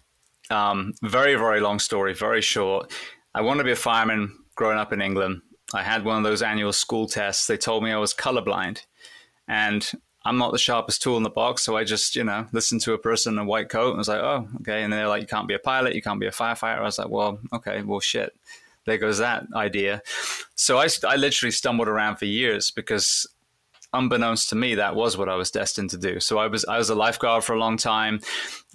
um, 0.50 0.94
very 1.04 1.36
very 1.36 1.60
long 1.60 1.80
story, 1.80 2.14
very 2.14 2.42
short. 2.42 2.92
I 3.36 3.42
wanted 3.42 3.60
to 3.60 3.66
be 3.66 3.72
a 3.72 3.76
fireman 3.76 4.38
growing 4.56 4.78
up 4.78 4.94
in 4.94 5.02
England. 5.02 5.42
I 5.74 5.82
had 5.82 6.06
one 6.06 6.18
of 6.18 6.24
those 6.24 6.42
annual 6.42 6.72
school 6.72 7.08
tests. 7.08 7.48
They 7.48 7.58
told 7.58 7.84
me 7.84 7.92
I 7.92 7.98
was 7.98 8.14
colorblind. 8.14 8.82
And 9.48 9.90
I'm 10.26 10.38
not 10.38 10.52
the 10.52 10.58
sharpest 10.58 11.02
tool 11.02 11.18
in 11.18 11.24
the 11.24 11.30
box, 11.30 11.64
so 11.64 11.76
I 11.76 11.84
just, 11.84 12.16
you 12.16 12.24
know, 12.24 12.48
listened 12.54 12.82
to 12.82 12.94
a 12.94 12.98
person 12.98 13.34
in 13.34 13.40
a 13.40 13.46
white 13.46 13.70
coat 13.70 13.90
and 13.90 13.98
was 13.98 14.08
like, 14.08 14.22
oh, 14.22 14.48
okay. 14.62 14.84
And 14.84 14.94
they're 14.94 15.08
like, 15.08 15.22
you 15.22 15.28
can't 15.28 15.48
be 15.48 15.54
a 15.54 15.60
pilot, 15.60 15.96
you 15.96 16.02
can't 16.02 16.20
be 16.20 16.28
a 16.28 16.32
firefighter. 16.32 16.80
I 16.80 16.84
was 16.84 16.98
like, 16.98 17.10
well, 17.10 17.40
okay, 17.52 17.82
well, 17.82 18.00
shit. 18.00 18.34
There 18.86 18.98
goes 18.98 19.18
that 19.20 19.46
idea. 19.56 20.02
So 20.56 20.78
I, 20.78 20.88
I 21.08 21.16
literally 21.16 21.52
stumbled 21.52 21.88
around 21.88 22.18
for 22.18 22.26
years 22.26 22.72
because 22.72 23.28
unbeknownst 23.94 24.50
to 24.50 24.56
me, 24.56 24.76
that 24.76 24.96
was 24.96 25.18
what 25.18 25.30
I 25.30 25.36
was 25.36 25.52
destined 25.52 25.92
to 25.92 25.98
do. 25.98 26.20
So 26.20 26.38
I 26.38 26.48
was 26.48 26.66
I 26.66 26.78
was 26.78 26.90
a 26.90 26.96
lifeguard 26.96 27.44
for 27.44 27.54
a 27.54 27.60
long 27.60 27.78
time, 27.78 28.20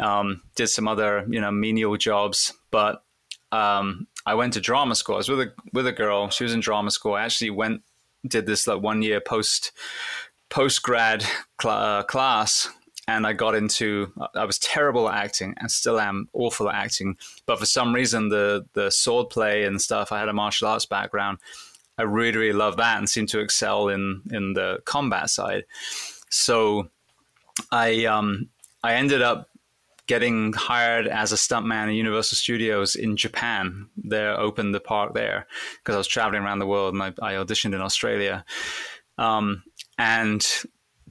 um, 0.01 0.42
did 0.55 0.68
some 0.68 0.88
other 0.88 1.26
you 1.28 1.40
know 1.40 1.51
menial 1.51 1.96
jobs, 1.96 2.55
but 2.70 3.03
um, 3.53 4.07
I 4.24 4.34
went 4.34 4.55
to 4.55 4.61
drama 4.61 4.94
school. 4.94 5.16
I 5.16 5.18
was 5.18 5.28
with 5.28 5.40
a 5.40 5.53
with 5.72 5.86
a 5.86 5.92
girl. 5.92 6.30
She 6.30 6.44
was 6.44 6.55
in 6.55 6.61
drama 6.61 6.90
school. 6.90 7.14
I 7.14 7.24
actually 7.24 7.51
went 7.51 7.82
did 8.26 8.46
this 8.46 8.66
like 8.66 8.82
one 8.82 9.03
year 9.03 9.20
post 9.20 9.72
post 10.49 10.82
grad 10.82 11.24
cl- 11.61 11.74
uh, 11.74 12.03
class 12.05 12.68
and 13.07 13.26
I 13.26 13.32
got 13.32 13.55
into 13.55 14.12
I 14.34 14.44
was 14.44 14.59
terrible 14.59 15.09
at 15.09 15.24
acting 15.24 15.55
and 15.59 15.70
still 15.70 15.99
am 15.99 16.28
awful 16.32 16.68
at 16.68 16.74
acting 16.74 17.16
but 17.46 17.59
for 17.59 17.66
some 17.66 17.94
reason 17.94 18.28
the 18.28 18.66
the 18.74 18.90
sword 18.90 19.30
play 19.30 19.64
and 19.64 19.80
stuff 19.80 20.12
I 20.12 20.20
had 20.20 20.28
a 20.28 20.32
martial 20.32 20.68
arts 20.68 20.86
background 20.86 21.38
I 21.96 22.03
really 22.03 22.38
really 22.38 22.53
love 22.53 22.76
that 22.76 22.99
and 22.99 23.09
seemed 23.09 23.30
to 23.30 23.40
excel 23.40 23.88
in 23.88 24.22
in 24.30 24.53
the 24.53 24.80
combat 24.84 25.30
side 25.30 25.64
so 26.30 26.88
I 27.72 28.05
um 28.05 28.49
I 28.82 28.94
ended 28.94 29.22
up 29.22 29.49
getting 30.09 30.55
hired 30.55 31.07
as 31.07 31.32
a 31.32 31.36
stuntman 31.36 31.88
at 31.88 31.94
Universal 31.94 32.36
Studios 32.36 32.96
in 32.96 33.16
Japan. 33.16 33.88
They 34.03 34.24
opened 34.26 34.74
the 34.74 34.80
park 34.80 35.12
there 35.12 35.46
because 35.78 35.94
I 35.94 35.99
was 35.99 36.07
traveling 36.07 36.42
around 36.42 36.61
the 36.61 36.66
world 36.66 36.94
and 36.94 37.03
I, 37.03 37.09
I 37.20 37.34
auditioned 37.34 37.74
in 37.74 37.82
Australia. 37.82 38.44
Um, 39.18 39.62
and 39.99 40.46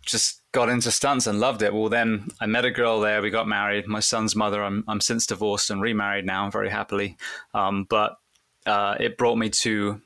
just 0.01 0.41
got 0.53 0.69
into 0.69 0.89
stunts 0.89 1.27
and 1.27 1.39
loved 1.39 1.61
it. 1.61 1.73
Well, 1.73 1.89
then 1.89 2.29
I 2.39 2.45
met 2.45 2.65
a 2.65 2.71
girl 2.71 2.99
there. 2.99 3.21
We 3.21 3.29
got 3.29 3.47
married. 3.47 3.87
My 3.87 3.99
son's 3.99 4.35
mother. 4.35 4.63
I'm, 4.63 4.83
I'm 4.87 5.01
since 5.01 5.27
divorced 5.27 5.69
and 5.69 5.81
remarried 5.81 6.25
now, 6.25 6.49
very 6.49 6.69
happily. 6.69 7.17
Um, 7.53 7.85
but 7.89 8.17
uh, 8.65 8.95
it 8.99 9.17
brought 9.17 9.37
me 9.37 9.49
to 9.49 10.01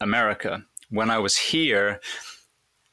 America. 0.00 0.64
When 0.88 1.10
I 1.10 1.18
was 1.18 1.36
here, 1.36 2.00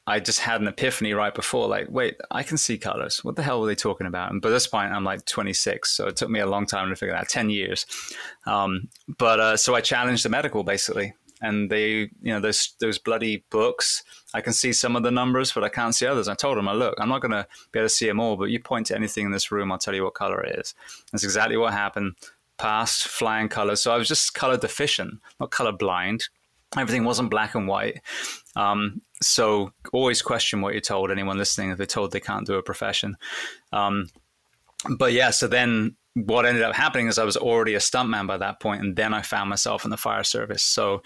I 0.06 0.20
just 0.20 0.40
had 0.40 0.60
an 0.60 0.68
epiphany 0.68 1.12
right 1.12 1.34
before, 1.34 1.68
like, 1.68 1.86
wait, 1.90 2.16
I 2.30 2.42
can 2.42 2.56
see 2.56 2.78
colors. 2.78 3.22
What 3.22 3.36
the 3.36 3.42
hell 3.42 3.60
were 3.60 3.66
they 3.66 3.74
talking 3.74 4.06
about? 4.06 4.32
And 4.32 4.40
by 4.40 4.48
this 4.48 4.66
point, 4.66 4.92
I'm 4.92 5.04
like 5.04 5.24
26, 5.26 5.90
so 5.90 6.06
it 6.06 6.16
took 6.16 6.30
me 6.30 6.40
a 6.40 6.46
long 6.46 6.66
time 6.66 6.88
to 6.88 6.96
figure 6.96 7.14
that, 7.14 7.28
10 7.28 7.50
years. 7.50 7.84
Um, 8.46 8.88
but 9.18 9.38
uh, 9.38 9.56
so 9.56 9.74
I 9.74 9.82
challenged 9.82 10.24
the 10.24 10.30
medical 10.30 10.64
basically 10.64 11.12
and 11.40 11.70
they, 11.70 12.10
you 12.22 12.32
know, 12.32 12.40
those 12.40 12.74
those 12.80 12.98
bloody 12.98 13.44
books. 13.50 14.02
I 14.34 14.40
can 14.40 14.52
see 14.52 14.72
some 14.72 14.94
of 14.94 15.02
the 15.02 15.10
numbers, 15.10 15.52
but 15.52 15.64
I 15.64 15.68
can't 15.68 15.94
see 15.94 16.06
others. 16.06 16.28
I 16.28 16.34
told 16.34 16.58
them, 16.58 16.68
I 16.68 16.72
look, 16.72 16.94
I'm 16.98 17.08
not 17.08 17.22
going 17.22 17.32
to 17.32 17.46
be 17.72 17.78
able 17.78 17.86
to 17.86 17.94
see 17.94 18.06
them 18.06 18.20
all, 18.20 18.36
but 18.36 18.50
you 18.50 18.60
point 18.60 18.86
to 18.88 18.94
anything 18.94 19.26
in 19.26 19.32
this 19.32 19.50
room, 19.50 19.72
I'll 19.72 19.78
tell 19.78 19.94
you 19.94 20.04
what 20.04 20.14
color 20.14 20.42
it 20.42 20.58
is. 20.58 20.74
That's 21.12 21.24
exactly 21.24 21.56
what 21.56 21.72
happened. 21.72 22.14
Passed 22.58 23.08
flying 23.08 23.48
colors. 23.48 23.82
So 23.82 23.92
I 23.92 23.96
was 23.96 24.08
just 24.08 24.34
color 24.34 24.56
deficient, 24.56 25.20
not 25.40 25.50
color 25.50 25.72
blind. 25.72 26.28
Everything 26.76 27.04
wasn't 27.04 27.30
black 27.30 27.54
and 27.54 27.66
white. 27.66 28.02
Um, 28.54 29.00
so 29.22 29.72
always 29.92 30.20
question 30.20 30.60
what 30.60 30.74
you're 30.74 30.82
told. 30.82 31.10
Anyone 31.10 31.38
listening, 31.38 31.70
if 31.70 31.78
they're 31.78 31.86
told 31.86 32.12
they 32.12 32.20
can't 32.20 32.46
do 32.46 32.54
a 32.54 32.62
profession. 32.62 33.16
Um, 33.72 34.10
but 34.98 35.12
yeah, 35.12 35.30
so 35.30 35.48
then 35.48 35.96
what 36.14 36.44
ended 36.44 36.62
up 36.62 36.74
happening 36.74 37.06
is 37.06 37.18
I 37.18 37.24
was 37.24 37.36
already 37.36 37.74
a 37.74 37.78
stuntman 37.78 38.26
by 38.26 38.36
that 38.38 38.60
point, 38.60 38.82
and 38.82 38.96
then 38.96 39.14
I 39.14 39.22
found 39.22 39.48
myself 39.48 39.84
in 39.84 39.90
the 39.90 39.96
fire 39.96 40.24
service. 40.24 40.62
So, 40.62 41.02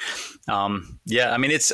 um, 0.49 0.99
yeah, 1.05 1.33
I 1.33 1.39
mean, 1.39 1.51
it's 1.51 1.73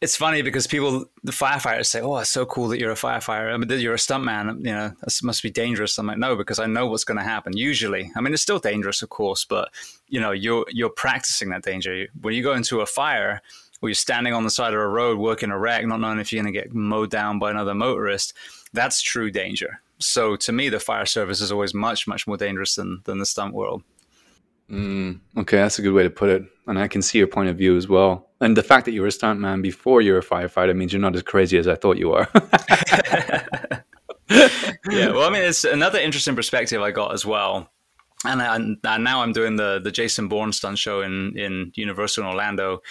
it's 0.00 0.16
funny 0.16 0.42
because 0.42 0.66
people, 0.66 1.06
the 1.22 1.32
firefighters, 1.32 1.86
say, 1.86 2.00
"Oh, 2.00 2.16
it's 2.18 2.30
so 2.30 2.44
cool 2.44 2.68
that 2.68 2.78
you're 2.78 2.92
a 2.92 2.96
firefighter. 2.96 3.52
I 3.52 3.56
mean, 3.56 3.68
you're 3.80 3.94
a 3.94 3.98
stuntman. 3.98 4.58
You 4.58 4.72
know, 4.72 4.92
this 5.02 5.22
must 5.22 5.42
be 5.42 5.50
dangerous." 5.50 5.98
I'm 5.98 6.06
like, 6.06 6.18
"No, 6.18 6.36
because 6.36 6.58
I 6.58 6.66
know 6.66 6.86
what's 6.86 7.04
going 7.04 7.18
to 7.18 7.24
happen. 7.24 7.56
Usually, 7.56 8.10
I 8.16 8.20
mean, 8.20 8.32
it's 8.34 8.42
still 8.42 8.58
dangerous, 8.58 9.02
of 9.02 9.08
course, 9.08 9.44
but 9.44 9.70
you 10.08 10.20
know, 10.20 10.32
you're 10.32 10.66
you're 10.70 10.90
practicing 10.90 11.50
that 11.50 11.62
danger. 11.62 12.06
When 12.20 12.34
you 12.34 12.42
go 12.42 12.54
into 12.54 12.80
a 12.80 12.86
fire." 12.86 13.40
Or 13.82 13.88
you're 13.88 13.94
standing 13.96 14.32
on 14.32 14.44
the 14.44 14.50
side 14.50 14.72
of 14.72 14.80
a 14.80 14.88
road 14.88 15.18
working 15.18 15.50
a 15.50 15.58
wreck, 15.58 15.84
not 15.84 16.00
knowing 16.00 16.18
if 16.18 16.32
you're 16.32 16.42
going 16.42 16.54
to 16.54 16.58
get 16.58 16.72
mowed 16.72 17.10
down 17.10 17.38
by 17.38 17.50
another 17.50 17.74
motorist. 17.74 18.32
That's 18.72 19.02
true 19.02 19.30
danger 19.30 19.82
so 19.98 20.36
to 20.36 20.52
me, 20.52 20.68
the 20.68 20.80
fire 20.80 21.06
service 21.06 21.40
is 21.40 21.52
always 21.52 21.74
much, 21.74 22.06
much 22.06 22.26
more 22.26 22.36
dangerous 22.36 22.74
than, 22.74 23.00
than 23.04 23.18
the 23.18 23.26
stunt 23.26 23.54
world. 23.54 23.82
Mm, 24.70 25.20
okay, 25.36 25.58
that's 25.58 25.78
a 25.78 25.82
good 25.82 25.92
way 25.92 26.02
to 26.02 26.10
put 26.10 26.30
it. 26.30 26.42
And 26.66 26.78
I 26.78 26.88
can 26.88 27.02
see 27.02 27.18
your 27.18 27.26
point 27.26 27.48
of 27.48 27.56
view 27.56 27.76
as 27.76 27.88
well. 27.88 28.28
And 28.44 28.54
the 28.58 28.62
fact 28.62 28.84
that 28.84 28.92
you 28.92 29.00
were 29.00 29.06
a 29.06 29.10
stuntman 29.10 29.62
before 29.62 30.02
you 30.02 30.12
were 30.12 30.18
a 30.18 30.22
firefighter 30.22 30.76
means 30.76 30.92
you're 30.92 31.00
not 31.00 31.16
as 31.16 31.22
crazy 31.22 31.56
as 31.56 31.66
I 31.66 31.76
thought 31.76 31.96
you 31.96 32.10
were. 32.10 32.28
yeah, 34.28 35.12
well, 35.12 35.22
I 35.22 35.30
mean, 35.30 35.44
it's 35.44 35.64
another 35.64 35.98
interesting 35.98 36.36
perspective 36.36 36.82
I 36.82 36.90
got 36.90 37.14
as 37.14 37.24
well. 37.24 37.70
And, 38.26 38.42
and, 38.42 38.76
now 39.02 39.22
I'm 39.22 39.32
doing 39.32 39.56
the 39.56 39.80
the 39.82 39.90
Jason 39.90 40.28
Bourne 40.28 40.52
stunt 40.52 40.76
show 40.78 41.00
in 41.00 41.38
in 41.38 41.72
Universal 41.74 42.24
in 42.24 42.28
Orlando. 42.28 42.82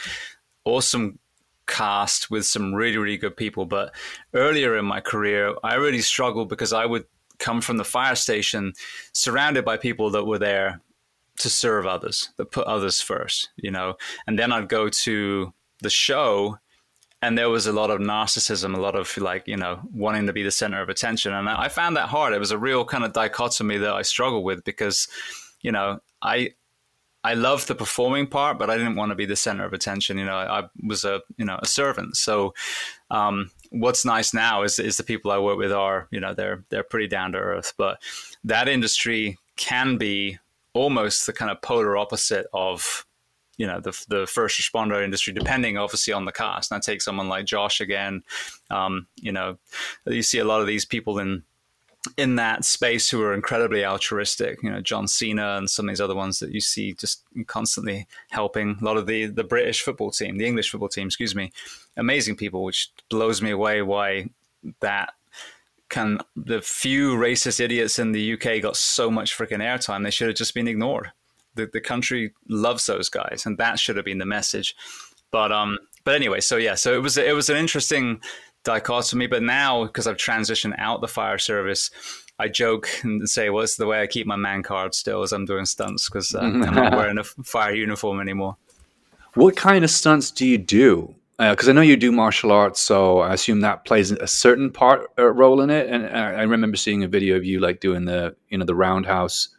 Awesome 0.65 1.19
cast 1.67 2.31
with 2.31 2.47
some 2.47 2.73
really, 2.73 2.97
really 2.97 3.17
good 3.17 3.37
people. 3.37 3.65
But 3.67 3.93
earlier 4.33 4.75
in 4.75 4.85
my 4.85 5.01
career, 5.01 5.53
I 5.63 5.75
really 5.75 6.01
struggled 6.01 6.49
because 6.49 6.73
I 6.73 6.87
would 6.87 7.05
come 7.37 7.61
from 7.61 7.77
the 7.77 7.85
fire 7.85 8.15
station 8.15 8.73
surrounded 9.11 9.65
by 9.65 9.77
people 9.77 10.09
that 10.11 10.25
were 10.25 10.39
there 10.39 10.81
to 11.39 11.49
serve 11.49 11.85
others, 11.85 12.29
that 12.37 12.51
put 12.51 12.67
others 12.67 13.01
first, 13.01 13.49
you 13.55 13.71
know. 13.71 13.95
And 14.27 14.37
then 14.37 14.51
I'd 14.51 14.69
go 14.69 14.89
to 14.89 15.53
the 15.81 15.89
show 15.89 16.59
and 17.21 17.37
there 17.37 17.49
was 17.49 17.67
a 17.67 17.71
lot 17.71 17.89
of 17.89 18.01
narcissism, 18.01 18.75
a 18.75 18.81
lot 18.81 18.95
of 18.95 19.15
like, 19.17 19.47
you 19.47 19.55
know, 19.55 19.79
wanting 19.93 20.27
to 20.27 20.33
be 20.33 20.43
the 20.43 20.51
center 20.51 20.81
of 20.81 20.89
attention. 20.89 21.33
And 21.33 21.47
I 21.47 21.69
found 21.69 21.95
that 21.95 22.09
hard. 22.09 22.33
It 22.33 22.39
was 22.39 22.51
a 22.51 22.57
real 22.57 22.83
kind 22.83 23.05
of 23.05 23.13
dichotomy 23.13 23.77
that 23.77 23.93
I 23.93 24.01
struggled 24.01 24.43
with 24.43 24.63
because, 24.65 25.07
you 25.61 25.71
know, 25.71 25.99
I 26.21 26.51
I 27.23 27.35
loved 27.35 27.69
the 27.69 27.75
performing 27.75 28.27
part, 28.27 28.59
but 28.59 28.69
I 28.69 28.77
didn't 28.77 28.97
want 28.97 29.11
to 29.11 29.15
be 29.15 29.25
the 29.25 29.37
center 29.37 29.63
of 29.63 29.71
attention. 29.71 30.17
You 30.17 30.25
know, 30.25 30.35
I, 30.35 30.59
I 30.59 30.63
was 30.85 31.05
a 31.05 31.21
you 31.37 31.45
know 31.45 31.57
a 31.61 31.65
servant. 31.65 32.17
So, 32.17 32.53
um, 33.09 33.51
what's 33.69 34.03
nice 34.03 34.33
now 34.33 34.63
is 34.63 34.77
is 34.77 34.97
the 34.97 35.03
people 35.03 35.31
I 35.31 35.39
work 35.39 35.57
with 35.57 35.71
are 35.71 36.09
you 36.11 36.19
know 36.19 36.33
they're 36.33 36.65
they're 36.69 36.83
pretty 36.83 37.07
down 37.07 37.31
to 37.31 37.37
earth. 37.37 37.73
But 37.77 38.01
that 38.43 38.67
industry 38.67 39.37
can 39.55 39.97
be 39.97 40.39
almost 40.73 41.25
the 41.25 41.33
kind 41.33 41.51
of 41.51 41.61
polar 41.61 41.97
opposite 41.97 42.47
of 42.53 43.05
you 43.57 43.67
know 43.67 43.79
the 43.79 43.91
the 44.09 44.25
first 44.27 44.59
responder 44.59 45.03
industry, 45.03 45.33
depending 45.33 45.77
obviously 45.77 46.13
on 46.13 46.25
the 46.25 46.31
cast. 46.31 46.71
And 46.71 46.77
I 46.77 46.81
take 46.81 47.01
someone 47.01 47.29
like 47.29 47.45
Josh 47.45 47.81
again. 47.81 48.23
Um, 48.69 49.07
you 49.15 49.31
know, 49.31 49.57
you 50.05 50.23
see 50.23 50.39
a 50.39 50.45
lot 50.45 50.61
of 50.61 50.67
these 50.67 50.85
people 50.85 51.19
in 51.19 51.43
in 52.17 52.35
that 52.35 52.65
space 52.65 53.09
who 53.09 53.21
are 53.21 53.33
incredibly 53.33 53.85
altruistic. 53.85 54.61
You 54.61 54.71
know, 54.71 54.81
John 54.81 55.07
Cena 55.07 55.57
and 55.57 55.69
some 55.69 55.87
of 55.87 55.91
these 55.91 56.01
other 56.01 56.15
ones 56.15 56.39
that 56.39 56.51
you 56.51 56.59
see 56.59 56.93
just 56.93 57.23
constantly 57.47 58.07
helping. 58.29 58.77
A 58.81 58.83
lot 58.83 58.97
of 58.97 59.05
the 59.05 59.27
the 59.27 59.43
British 59.43 59.81
football 59.81 60.11
team, 60.11 60.37
the 60.37 60.47
English 60.47 60.71
football 60.71 60.89
team, 60.89 61.07
excuse 61.07 61.35
me, 61.35 61.51
amazing 61.95 62.35
people, 62.35 62.63
which 62.63 62.89
blows 63.09 63.41
me 63.41 63.51
away. 63.51 63.81
Why 63.81 64.29
that 64.81 65.13
can 65.89 66.19
the 66.35 66.61
few 66.61 67.13
racist 67.13 67.59
idiots 67.59 67.99
in 67.99 68.11
the 68.11 68.33
UK 68.33 68.61
got 68.61 68.75
so 68.75 69.11
much 69.11 69.37
freaking 69.37 69.59
airtime? 69.59 70.03
They 70.03 70.11
should 70.11 70.27
have 70.27 70.37
just 70.37 70.53
been 70.53 70.67
ignored. 70.67 71.11
The 71.55 71.69
the 71.71 71.81
country 71.81 72.33
loves 72.49 72.85
those 72.85 73.09
guys, 73.09 73.43
and 73.45 73.57
that 73.57 73.79
should 73.79 73.95
have 73.95 74.05
been 74.05 74.17
the 74.17 74.25
message. 74.25 74.75
But 75.31 75.51
um, 75.51 75.77
but 76.03 76.15
anyway, 76.15 76.39
so 76.39 76.57
yeah, 76.57 76.75
so 76.75 76.93
it 76.93 77.01
was 77.01 77.17
it 77.17 77.35
was 77.35 77.49
an 77.49 77.57
interesting 77.57 78.21
dichotomy. 78.63 79.27
But 79.27 79.43
now, 79.43 79.85
because 79.85 80.07
I've 80.07 80.17
transitioned 80.17 80.75
out 80.77 81.01
the 81.01 81.07
fire 81.07 81.37
service, 81.37 81.91
I 82.39 82.47
joke 82.47 82.89
and 83.03 83.27
say, 83.29 83.49
"Well, 83.49 83.63
it's 83.63 83.77
the 83.77 83.87
way 83.87 84.01
I 84.01 84.07
keep 84.07 84.25
my 84.25 84.35
man 84.35 84.63
card 84.63 84.95
still 84.95 85.21
as 85.21 85.31
I'm 85.31 85.45
doing 85.45 85.65
stunts 85.65 86.09
because 86.09 86.33
uh, 86.33 86.39
I'm 86.39 86.59
not 86.59 86.93
wearing 86.95 87.17
a 87.17 87.23
fire 87.23 87.73
uniform 87.73 88.19
anymore." 88.19 88.57
What 89.35 89.55
kind 89.55 89.83
of 89.83 89.89
stunts 89.89 90.29
do 90.31 90.45
you 90.45 90.57
do? 90.57 91.15
Because 91.51 91.67
uh, 91.67 91.71
I 91.71 91.73
know 91.73 91.81
you 91.81 91.97
do 91.97 92.11
martial 92.11 92.51
arts, 92.51 92.79
so 92.79 93.19
I 93.19 93.33
assume 93.33 93.61
that 93.61 93.85
plays 93.85 94.11
a 94.11 94.27
certain 94.27 94.71
part 94.71 95.09
uh, 95.17 95.31
role 95.31 95.61
in 95.61 95.69
it. 95.69 95.89
And 95.89 96.05
I, 96.05 96.33
I 96.33 96.41
remember 96.43 96.77
seeing 96.77 97.03
a 97.03 97.07
video 97.07 97.35
of 97.35 97.45
you 97.45 97.59
like 97.59 97.79
doing 97.79 98.05
the 98.05 98.35
you 98.49 98.57
know 98.57 98.65
the 98.65 98.75
roundhouse, 98.75 99.49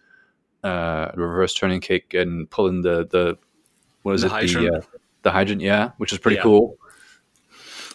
uh, 0.63 1.11
reverse 1.15 1.55
turning 1.55 1.81
kick, 1.81 2.15
and 2.15 2.49
pulling 2.51 2.83
the 2.83 3.07
the 3.07 3.39
what 4.03 4.15
is 4.15 4.23
the 4.23 4.29
it 4.29 4.31
hydrant. 4.31 4.73
the 4.73 4.79
uh, 4.79 4.83
the 5.23 5.31
hydrant? 5.31 5.61
Yeah, 5.63 5.93
which 5.97 6.13
is 6.13 6.19
pretty 6.19 6.37
yeah. 6.37 6.43
cool. 6.43 6.79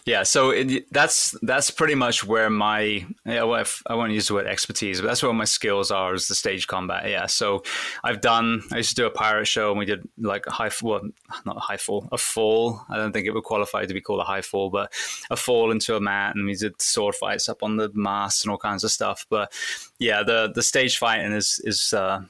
Yeah, 0.06 0.22
so 0.22 0.50
it, 0.50 0.90
that's 0.92 1.36
that's 1.42 1.70
pretty 1.70 1.94
much 1.94 2.24
where 2.24 2.48
my 2.48 3.06
know, 3.24 3.52
I 3.86 3.94
won't 3.94 4.12
use 4.12 4.28
the 4.28 4.34
word 4.34 4.46
expertise, 4.46 5.00
but 5.00 5.08
that's 5.08 5.22
where 5.22 5.32
my 5.32 5.44
skills 5.44 5.90
are 5.90 6.14
is 6.14 6.28
the 6.28 6.34
stage 6.34 6.66
combat. 6.66 7.08
Yeah, 7.08 7.26
so 7.26 7.62
I've 8.02 8.20
done. 8.20 8.62
I 8.72 8.78
used 8.78 8.90
to 8.90 9.02
do 9.02 9.06
a 9.06 9.10
pirate 9.10 9.46
show, 9.46 9.70
and 9.70 9.78
we 9.78 9.84
did 9.84 10.08
like 10.18 10.46
a 10.46 10.50
high, 10.50 10.70
well, 10.82 11.02
not 11.44 11.56
a 11.56 11.60
high 11.60 11.76
fall, 11.76 12.08
a 12.12 12.18
fall. 12.18 12.82
I 12.88 12.96
don't 12.96 13.12
think 13.12 13.26
it 13.26 13.32
would 13.32 13.44
qualify 13.44 13.84
to 13.84 13.94
be 13.94 14.00
called 14.00 14.20
a 14.20 14.24
high 14.24 14.42
fall, 14.42 14.70
but 14.70 14.92
a 15.30 15.36
fall 15.36 15.70
into 15.70 15.96
a 15.96 16.00
mat, 16.00 16.34
and 16.34 16.46
we 16.46 16.54
did 16.54 16.80
sword 16.80 17.14
fights 17.14 17.48
up 17.48 17.62
on 17.62 17.76
the 17.76 17.90
mast 17.92 18.44
and 18.44 18.50
all 18.50 18.58
kinds 18.58 18.84
of 18.84 18.90
stuff. 18.90 19.26
But 19.28 19.52
yeah, 19.98 20.22
the 20.22 20.50
the 20.54 20.62
stage 20.62 20.98
fighting 20.98 21.32
is 21.32 21.60
is. 21.64 21.92
Uh, 21.92 22.22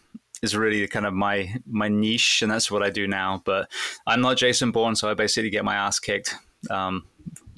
is 0.43 0.57
really 0.57 0.89
kind 0.89 1.05
of 1.05 1.13
my 1.13 1.55
my 1.67 1.89
niche, 1.89 2.41
and 2.41 2.51
that's 2.51 2.71
what 2.71 2.83
I 2.83 2.89
do 2.89 3.07
now. 3.07 3.43
But 3.45 3.71
I'm 4.07 4.23
not 4.23 4.39
Jason 4.39 4.71
Bourne, 4.71 4.97
so 4.97 5.11
I 5.11 5.13
basically 5.13 5.51
get 5.51 5.67
my 5.67 5.75
ass 5.75 5.99
kicked 5.99 6.35
um, 6.69 7.05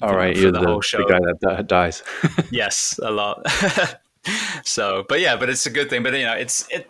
all 0.03 0.15
right, 0.15 0.35
you're 0.35 0.51
the, 0.51 0.59
the, 0.59 0.67
whole 0.67 0.81
show. 0.81 0.99
the 0.99 1.05
guy 1.05 1.55
that 1.55 1.67
dies. 1.67 2.03
yes, 2.51 2.99
a 3.01 3.11
lot. 3.11 3.45
so, 4.63 5.05
but 5.07 5.19
yeah, 5.19 5.35
but 5.35 5.49
it's 5.49 5.65
a 5.65 5.69
good 5.69 5.89
thing. 5.89 6.03
But 6.03 6.13
you 6.13 6.25
know, 6.25 6.33
it's 6.33 6.67
it 6.69 6.89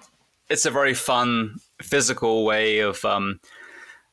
it's 0.50 0.66
a 0.66 0.72
very 0.72 0.94
fun 0.94 1.58
physical 1.82 2.46
way 2.46 2.80
of 2.80 3.04
um, 3.06 3.40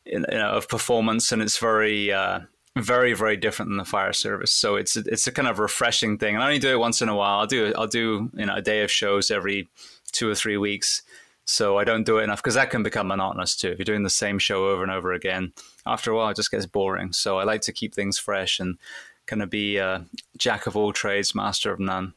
you 0.04 0.20
know, 0.20 0.50
of 0.50 0.68
performance, 0.68 1.32
and 1.32 1.42
it's 1.42 1.58
very. 1.58 2.12
Uh, 2.12 2.40
very 2.78 3.14
very 3.14 3.36
different 3.36 3.68
than 3.68 3.78
the 3.78 3.84
fire 3.84 4.12
service 4.12 4.52
so 4.52 4.76
it's 4.76 4.96
it's 4.96 5.26
a 5.26 5.32
kind 5.32 5.48
of 5.48 5.58
refreshing 5.58 6.16
thing 6.16 6.36
and 6.36 6.42
i 6.42 6.46
only 6.46 6.58
do 6.58 6.70
it 6.70 6.78
once 6.78 7.02
in 7.02 7.08
a 7.08 7.16
while 7.16 7.40
i'll 7.40 7.46
do 7.46 7.74
i'll 7.76 7.88
do 7.88 8.30
you 8.34 8.46
know 8.46 8.54
a 8.54 8.62
day 8.62 8.82
of 8.82 8.90
shows 8.90 9.28
every 9.28 9.68
two 10.12 10.30
or 10.30 10.36
three 10.36 10.56
weeks 10.56 11.02
so 11.50 11.78
I 11.78 11.84
don't 11.84 12.04
do 12.04 12.18
it 12.18 12.22
enough 12.22 12.40
because 12.40 12.54
that 12.54 12.70
can 12.70 12.84
become 12.84 13.08
monotonous 13.08 13.56
too. 13.56 13.70
If 13.70 13.78
you're 13.78 13.84
doing 13.84 14.04
the 14.04 14.10
same 14.10 14.38
show 14.38 14.68
over 14.68 14.84
and 14.84 14.92
over 14.92 15.12
again, 15.12 15.52
after 15.86 16.10
a 16.10 16.16
while 16.16 16.30
it 16.30 16.36
just 16.36 16.50
gets 16.50 16.66
boring. 16.66 17.12
So 17.12 17.38
I 17.38 17.44
like 17.44 17.62
to 17.62 17.72
keep 17.72 17.94
things 17.94 18.18
fresh 18.18 18.60
and 18.60 18.78
kind 19.26 19.42
of 19.42 19.50
be 19.50 19.76
a 19.76 20.04
jack 20.36 20.66
of 20.66 20.76
all 20.76 20.92
trades, 20.92 21.34
master 21.34 21.72
of 21.72 21.80
none. 21.80 22.14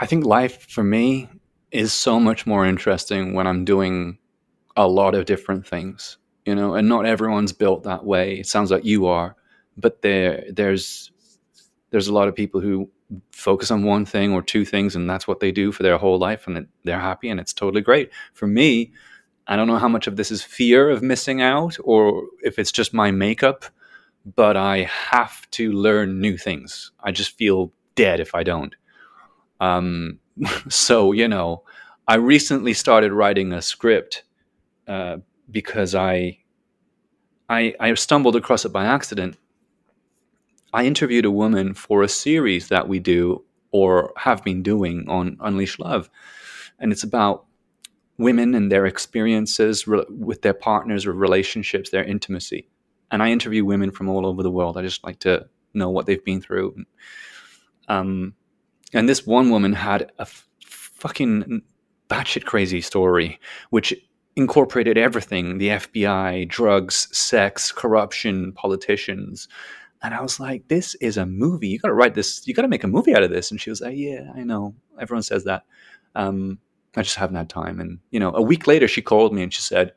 I 0.00 0.06
think 0.06 0.24
life 0.24 0.68
for 0.68 0.82
me 0.82 1.28
is 1.70 1.92
so 1.92 2.18
much 2.18 2.46
more 2.46 2.66
interesting 2.66 3.34
when 3.34 3.46
I'm 3.46 3.64
doing 3.64 4.18
a 4.76 4.88
lot 4.88 5.14
of 5.14 5.26
different 5.26 5.66
things, 5.66 6.18
you 6.44 6.54
know, 6.54 6.74
and 6.74 6.88
not 6.88 7.06
everyone's 7.06 7.52
built 7.52 7.84
that 7.84 8.04
way. 8.04 8.38
It 8.38 8.46
sounds 8.46 8.70
like 8.70 8.84
you 8.84 9.06
are, 9.06 9.36
but 9.76 10.02
there 10.02 10.44
there's 10.50 11.10
there's 11.90 12.08
a 12.08 12.12
lot 12.12 12.28
of 12.28 12.34
people 12.34 12.60
who 12.60 12.90
focus 13.32 13.70
on 13.70 13.84
one 13.84 14.04
thing 14.04 14.32
or 14.32 14.42
two 14.42 14.64
things 14.64 14.94
and 14.94 15.08
that's 15.08 15.26
what 15.26 15.40
they 15.40 15.50
do 15.50 15.72
for 15.72 15.82
their 15.82 15.96
whole 15.96 16.18
life 16.18 16.46
and 16.46 16.66
they're 16.84 17.00
happy 17.00 17.30
and 17.30 17.40
it's 17.40 17.54
totally 17.54 17.80
great 17.80 18.10
for 18.34 18.46
me 18.46 18.92
i 19.48 19.56
don't 19.56 19.66
know 19.66 19.78
how 19.78 19.88
much 19.88 20.06
of 20.06 20.16
this 20.16 20.30
is 20.30 20.42
fear 20.42 20.88
of 20.90 21.02
missing 21.02 21.42
out 21.42 21.76
or 21.84 22.24
if 22.42 22.58
it's 22.58 22.72
just 22.72 22.94
my 22.94 23.10
makeup 23.10 23.64
but 24.36 24.56
i 24.56 24.82
have 24.84 25.50
to 25.50 25.72
learn 25.72 26.20
new 26.20 26.36
things 26.36 26.92
i 27.02 27.10
just 27.10 27.36
feel 27.36 27.72
dead 27.94 28.20
if 28.20 28.34
i 28.34 28.42
don't 28.42 28.76
um, 29.60 30.20
so 30.68 31.12
you 31.12 31.26
know 31.26 31.62
i 32.06 32.14
recently 32.14 32.72
started 32.72 33.12
writing 33.12 33.52
a 33.52 33.62
script 33.62 34.24
uh, 34.86 35.18
because 35.50 35.94
I, 35.94 36.38
I 37.48 37.74
i 37.80 37.92
stumbled 37.94 38.36
across 38.36 38.64
it 38.64 38.72
by 38.72 38.84
accident 38.84 39.36
I 40.72 40.84
interviewed 40.84 41.24
a 41.24 41.30
woman 41.30 41.72
for 41.72 42.02
a 42.02 42.08
series 42.08 42.68
that 42.68 42.88
we 42.88 42.98
do 42.98 43.44
or 43.70 44.12
have 44.16 44.44
been 44.44 44.62
doing 44.62 45.08
on 45.08 45.38
Unleash 45.40 45.78
Love. 45.78 46.10
And 46.78 46.92
it's 46.92 47.02
about 47.02 47.46
women 48.18 48.54
and 48.54 48.70
their 48.70 48.86
experiences 48.86 49.86
re- 49.86 50.04
with 50.08 50.42
their 50.42 50.54
partners 50.54 51.06
or 51.06 51.12
relationships, 51.12 51.90
their 51.90 52.04
intimacy. 52.04 52.68
And 53.10 53.22
I 53.22 53.30
interview 53.30 53.64
women 53.64 53.90
from 53.90 54.08
all 54.08 54.26
over 54.26 54.42
the 54.42 54.50
world. 54.50 54.76
I 54.76 54.82
just 54.82 55.04
like 55.04 55.20
to 55.20 55.46
know 55.72 55.90
what 55.90 56.06
they've 56.06 56.24
been 56.24 56.42
through. 56.42 56.84
Um, 57.88 58.34
and 58.92 59.08
this 59.08 59.26
one 59.26 59.50
woman 59.50 59.72
had 59.72 60.10
a 60.18 60.22
f- 60.22 60.46
fucking 60.64 61.62
batshit 62.10 62.44
crazy 62.44 62.80
story, 62.80 63.38
which 63.70 63.94
incorporated 64.36 64.98
everything 64.98 65.58
the 65.58 65.68
FBI, 65.68 66.48
drugs, 66.48 67.08
sex, 67.16 67.72
corruption, 67.72 68.52
politicians, 68.52 69.48
and 70.02 70.14
I 70.14 70.20
was 70.20 70.38
like, 70.38 70.68
this 70.68 70.94
is 70.96 71.16
a 71.16 71.26
movie. 71.26 71.68
You 71.68 71.78
got 71.78 71.88
to 71.88 71.94
write 71.94 72.14
this. 72.14 72.46
You 72.46 72.54
got 72.54 72.62
to 72.62 72.68
make 72.68 72.84
a 72.84 72.88
movie 72.88 73.14
out 73.14 73.22
of 73.22 73.30
this. 73.30 73.50
And 73.50 73.60
she 73.60 73.70
was 73.70 73.80
like, 73.80 73.96
yeah, 73.96 74.30
I 74.34 74.44
know. 74.44 74.74
Everyone 75.00 75.22
says 75.22 75.44
that. 75.44 75.64
Um, 76.14 76.58
I 76.96 77.02
just 77.02 77.16
haven't 77.16 77.36
had 77.36 77.48
time. 77.48 77.80
And, 77.80 77.98
you 78.10 78.20
know, 78.20 78.32
a 78.34 78.42
week 78.42 78.66
later, 78.66 78.88
she 78.88 79.02
called 79.02 79.34
me 79.34 79.42
and 79.42 79.52
she 79.52 79.62
said, 79.62 79.92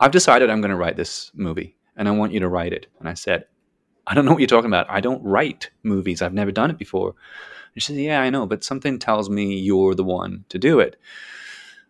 I've 0.00 0.10
decided 0.10 0.50
I'm 0.50 0.60
going 0.60 0.70
to 0.70 0.76
write 0.76 0.96
this 0.96 1.30
movie 1.34 1.76
and 1.96 2.08
I 2.08 2.12
want 2.12 2.32
you 2.32 2.40
to 2.40 2.48
write 2.48 2.72
it. 2.72 2.86
And 2.98 3.08
I 3.08 3.14
said, 3.14 3.46
I 4.06 4.14
don't 4.14 4.24
know 4.24 4.32
what 4.32 4.40
you're 4.40 4.46
talking 4.46 4.70
about. 4.70 4.90
I 4.90 5.00
don't 5.00 5.22
write 5.22 5.70
movies. 5.82 6.20
I've 6.20 6.34
never 6.34 6.52
done 6.52 6.70
it 6.70 6.78
before. 6.78 7.14
And 7.74 7.82
she 7.82 7.92
said, 7.92 8.02
Yeah, 8.02 8.20
I 8.20 8.30
know, 8.30 8.46
but 8.46 8.62
something 8.62 8.98
tells 8.98 9.30
me 9.30 9.58
you're 9.58 9.94
the 9.94 10.04
one 10.04 10.44
to 10.50 10.58
do 10.58 10.80
it. 10.80 10.96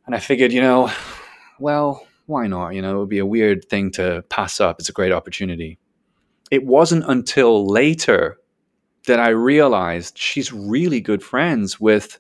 And 0.07 0.15
I 0.15 0.21
figured, 0.21 0.53
you 0.53 0.61
know, 0.61 0.93
well, 1.59 2.07
why 2.27 2.47
not? 2.47 2.71
You 2.71 2.83
know, 2.83 2.95
it 2.95 2.99
would 2.99 3.09
be 3.09 3.19
a 3.19 3.27
weird 3.27 3.65
thing 3.65 3.91
to 3.93 4.23
pass 4.29 4.61
up. 4.61 4.79
It's 4.79 4.89
a 4.89 4.93
great 4.93 5.13
opportunity 5.13 5.79
it 6.51 6.65
wasn't 6.65 7.05
until 7.09 7.67
later 7.67 8.39
that 9.07 9.21
I 9.21 9.31
realized 9.31 10.17
she's 10.17 10.53
really 10.53 11.01
good 11.01 11.23
friends 11.23 11.81
with 11.81 12.19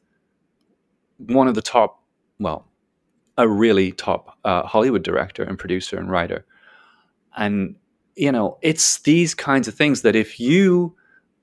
one 1.26 1.48
of 1.48 1.54
the 1.54 1.62
top, 1.62 2.02
well, 2.38 2.66
a 3.36 3.48
really 3.48 3.92
top 3.92 4.38
uh, 4.44 4.62
Hollywood 4.62 5.02
director 5.02 5.42
and 5.42 5.58
producer 5.58 5.98
and 5.98 6.10
writer. 6.10 6.44
And, 7.36 7.76
you 8.14 8.30
know, 8.30 8.58
it's 8.62 9.00
these 9.00 9.34
kinds 9.34 9.66
of 9.66 9.74
things 9.74 10.02
that 10.02 10.14
if 10.14 10.38
you, 10.38 10.94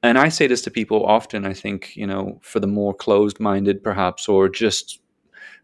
and 0.04 0.18
I 0.18 0.30
say 0.30 0.48
this 0.48 0.62
to 0.64 0.72
people 0.72 1.06
often, 1.06 1.46
I 1.46 1.54
think, 1.54 1.96
you 1.96 2.08
know, 2.08 2.40
for 2.42 2.60
the 2.60 2.68
more 2.68 2.94
closed 2.94 3.40
minded 3.40 3.84
perhaps, 3.84 4.30
or 4.30 4.48
just 4.48 5.00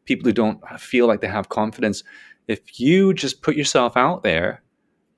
people 0.06 0.28
who 0.28 0.34
don't 0.34 0.62
feel 0.80 1.08
like 1.08 1.22
they 1.22 1.28
have 1.28 1.50
confidence, 1.50 2.04
if 2.48 2.80
you 2.80 3.14
just 3.14 3.42
put 3.42 3.56
yourself 3.56 3.96
out 3.96 4.24
there 4.24 4.64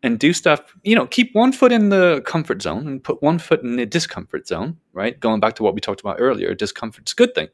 and 0.01 0.19
do 0.19 0.31
stuff, 0.31 0.75
you 0.83 0.95
know, 0.95 1.05
keep 1.07 1.33
one 1.33 1.51
foot 1.51 1.71
in 1.71 1.89
the 1.89 2.21
comfort 2.25 2.61
zone 2.61 2.87
and 2.87 3.03
put 3.03 3.21
one 3.21 3.39
foot 3.39 3.61
in 3.63 3.75
the 3.75 3.85
discomfort 3.85 4.47
zone, 4.47 4.77
right? 4.93 5.19
Going 5.19 5.39
back 5.39 5.55
to 5.55 5.63
what 5.63 5.73
we 5.73 5.81
talked 5.81 6.01
about 6.01 6.17
earlier, 6.19 6.53
discomfort's 6.53 7.11
a 7.11 7.15
good 7.15 7.35
thing 7.35 7.49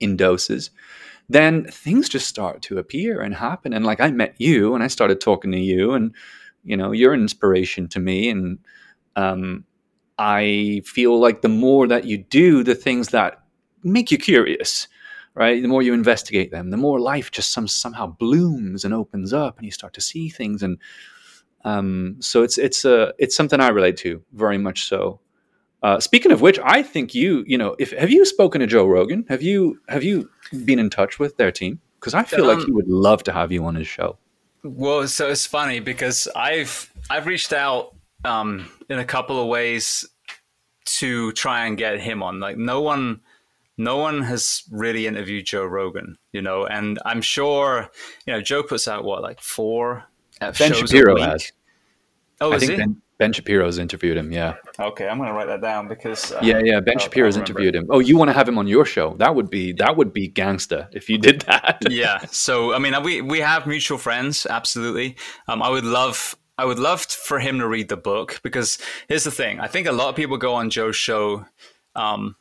in 0.00 0.16
doses. 0.16 0.70
Then 1.28 1.64
things 1.66 2.08
just 2.08 2.26
start 2.26 2.62
to 2.62 2.78
appear 2.78 3.20
and 3.20 3.34
happen. 3.34 3.72
And 3.72 3.86
like 3.86 4.00
I 4.00 4.10
met 4.10 4.34
you 4.38 4.74
and 4.74 4.82
I 4.82 4.88
started 4.88 5.20
talking 5.20 5.52
to 5.52 5.58
you, 5.58 5.92
and 5.92 6.14
you 6.64 6.76
know, 6.76 6.92
you're 6.92 7.14
an 7.14 7.20
inspiration 7.20 7.88
to 7.88 8.00
me. 8.00 8.28
And 8.28 8.58
um, 9.16 9.64
I 10.18 10.82
feel 10.84 11.18
like 11.20 11.42
the 11.42 11.48
more 11.48 11.86
that 11.86 12.04
you 12.04 12.18
do 12.18 12.64
the 12.64 12.74
things 12.74 13.08
that 13.08 13.42
make 13.84 14.10
you 14.10 14.18
curious, 14.18 14.88
right? 15.34 15.62
The 15.62 15.68
more 15.68 15.82
you 15.82 15.94
investigate 15.94 16.50
them, 16.50 16.70
the 16.70 16.76
more 16.76 17.00
life 17.00 17.30
just 17.30 17.52
some, 17.52 17.68
somehow 17.68 18.08
blooms 18.08 18.84
and 18.84 18.92
opens 18.92 19.32
up, 19.32 19.56
and 19.56 19.64
you 19.64 19.70
start 19.70 19.94
to 19.94 20.00
see 20.00 20.28
things 20.28 20.62
and 20.62 20.78
um, 21.64 22.16
so 22.20 22.42
it's 22.42 22.56
it's 22.58 22.84
a 22.84 23.12
it's 23.18 23.36
something 23.36 23.60
I 23.60 23.68
relate 23.68 23.96
to 23.98 24.22
very 24.32 24.58
much 24.58 24.84
so. 24.84 25.20
Uh, 25.82 25.98
speaking 25.98 26.30
of 26.30 26.40
which, 26.40 26.58
I 26.62 26.82
think 26.82 27.14
you 27.14 27.44
you 27.46 27.56
know 27.56 27.74
if 27.78 27.92
have 27.92 28.10
you 28.10 28.24
spoken 28.24 28.60
to 28.60 28.66
Joe 28.66 28.86
Rogan? 28.86 29.24
Have 29.28 29.42
you 29.42 29.80
have 29.88 30.04
you 30.04 30.28
been 30.64 30.78
in 30.78 30.90
touch 30.90 31.18
with 31.18 31.36
their 31.36 31.50
team? 31.50 31.80
Because 31.98 32.14
I 32.14 32.22
feel 32.22 32.48
um, 32.50 32.58
like 32.58 32.66
he 32.66 32.72
would 32.72 32.88
love 32.88 33.22
to 33.24 33.32
have 33.32 33.52
you 33.52 33.64
on 33.64 33.74
his 33.74 33.86
show. 33.86 34.18
Well, 34.62 35.06
so 35.08 35.28
it's 35.28 35.46
funny 35.46 35.80
because 35.80 36.28
I've 36.36 36.92
I've 37.08 37.26
reached 37.26 37.52
out 37.52 37.94
um, 38.24 38.70
in 38.88 38.98
a 38.98 39.04
couple 39.04 39.40
of 39.40 39.48
ways 39.48 40.06
to 40.84 41.32
try 41.32 41.66
and 41.66 41.78
get 41.78 42.00
him 42.00 42.22
on. 42.22 42.40
Like 42.40 42.58
no 42.58 42.82
one 42.82 43.20
no 43.78 43.96
one 43.96 44.22
has 44.22 44.64
really 44.70 45.06
interviewed 45.06 45.46
Joe 45.46 45.64
Rogan, 45.64 46.18
you 46.32 46.42
know, 46.42 46.66
and 46.66 46.98
I'm 47.06 47.22
sure 47.22 47.90
you 48.26 48.34
know 48.34 48.42
Joe 48.42 48.62
puts 48.62 48.86
out 48.86 49.04
what 49.04 49.22
like 49.22 49.40
four 49.40 50.04
Ben 50.40 50.52
Shapiro 50.74 51.18
has. 51.20 51.52
Oh, 52.40 52.52
I 52.52 52.58
think 52.58 52.76
ben, 52.78 53.02
ben, 53.20 53.32
Shapiro's 53.34 53.78
interviewed 53.78 54.16
him. 54.16 54.32
Yeah. 54.32 54.54
Okay, 54.78 55.06
I'm 55.06 55.18
going 55.18 55.28
to 55.28 55.34
write 55.34 55.46
that 55.46 55.60
down 55.60 55.86
because. 55.88 56.32
Uh, 56.32 56.40
yeah, 56.42 56.58
yeah. 56.64 56.80
Ben 56.80 56.94
I'll, 56.96 57.04
Shapiro's 57.04 57.36
interviewed 57.36 57.76
him. 57.76 57.86
Oh, 57.90 57.98
you 58.00 58.16
want 58.16 58.30
to 58.30 58.32
have 58.32 58.48
him 58.48 58.58
on 58.58 58.66
your 58.66 58.86
show? 58.86 59.14
That 59.18 59.34
would 59.34 59.50
be 59.50 59.72
that 59.74 59.96
would 59.96 60.12
be 60.12 60.28
gangsta 60.28 60.88
if 60.92 61.08
you 61.10 61.18
did 61.18 61.42
that. 61.42 61.82
yeah. 61.90 62.20
So 62.30 62.72
I 62.72 62.78
mean, 62.78 63.00
we 63.02 63.20
we 63.20 63.40
have 63.40 63.66
mutual 63.66 63.98
friends. 63.98 64.46
Absolutely. 64.48 65.16
Um, 65.46 65.62
I 65.62 65.68
would 65.68 65.84
love 65.84 66.34
I 66.56 66.64
would 66.64 66.78
love 66.78 67.02
for 67.02 67.38
him 67.38 67.58
to 67.58 67.68
read 67.68 67.90
the 67.90 67.96
book 67.98 68.40
because 68.42 68.78
here's 69.06 69.24
the 69.24 69.30
thing. 69.30 69.60
I 69.60 69.68
think 69.68 69.86
a 69.86 69.92
lot 69.92 70.08
of 70.08 70.16
people 70.16 70.38
go 70.38 70.54
on 70.54 70.70
Joe's 70.70 70.96
show. 70.96 71.44
Um, 71.94 72.36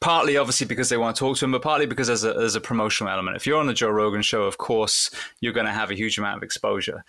partly 0.00 0.36
obviously 0.36 0.66
because 0.66 0.88
they 0.88 0.96
want 0.96 1.16
to 1.16 1.20
talk 1.20 1.36
to 1.38 1.44
him, 1.44 1.52
but 1.52 1.62
partly 1.62 1.86
because 1.86 2.06
there's 2.06 2.24
a, 2.24 2.32
there's 2.34 2.56
a 2.56 2.60
promotional 2.60 3.12
element. 3.12 3.36
If 3.36 3.46
you're 3.46 3.58
on 3.58 3.66
the 3.66 3.74
Joe 3.74 3.90
Rogan 3.90 4.22
show, 4.22 4.44
of 4.44 4.58
course, 4.58 5.10
you're 5.40 5.52
going 5.52 5.66
to 5.66 5.72
have 5.72 5.90
a 5.90 5.94
huge 5.94 6.18
amount 6.18 6.36
of 6.36 6.42
exposure. 6.42 7.04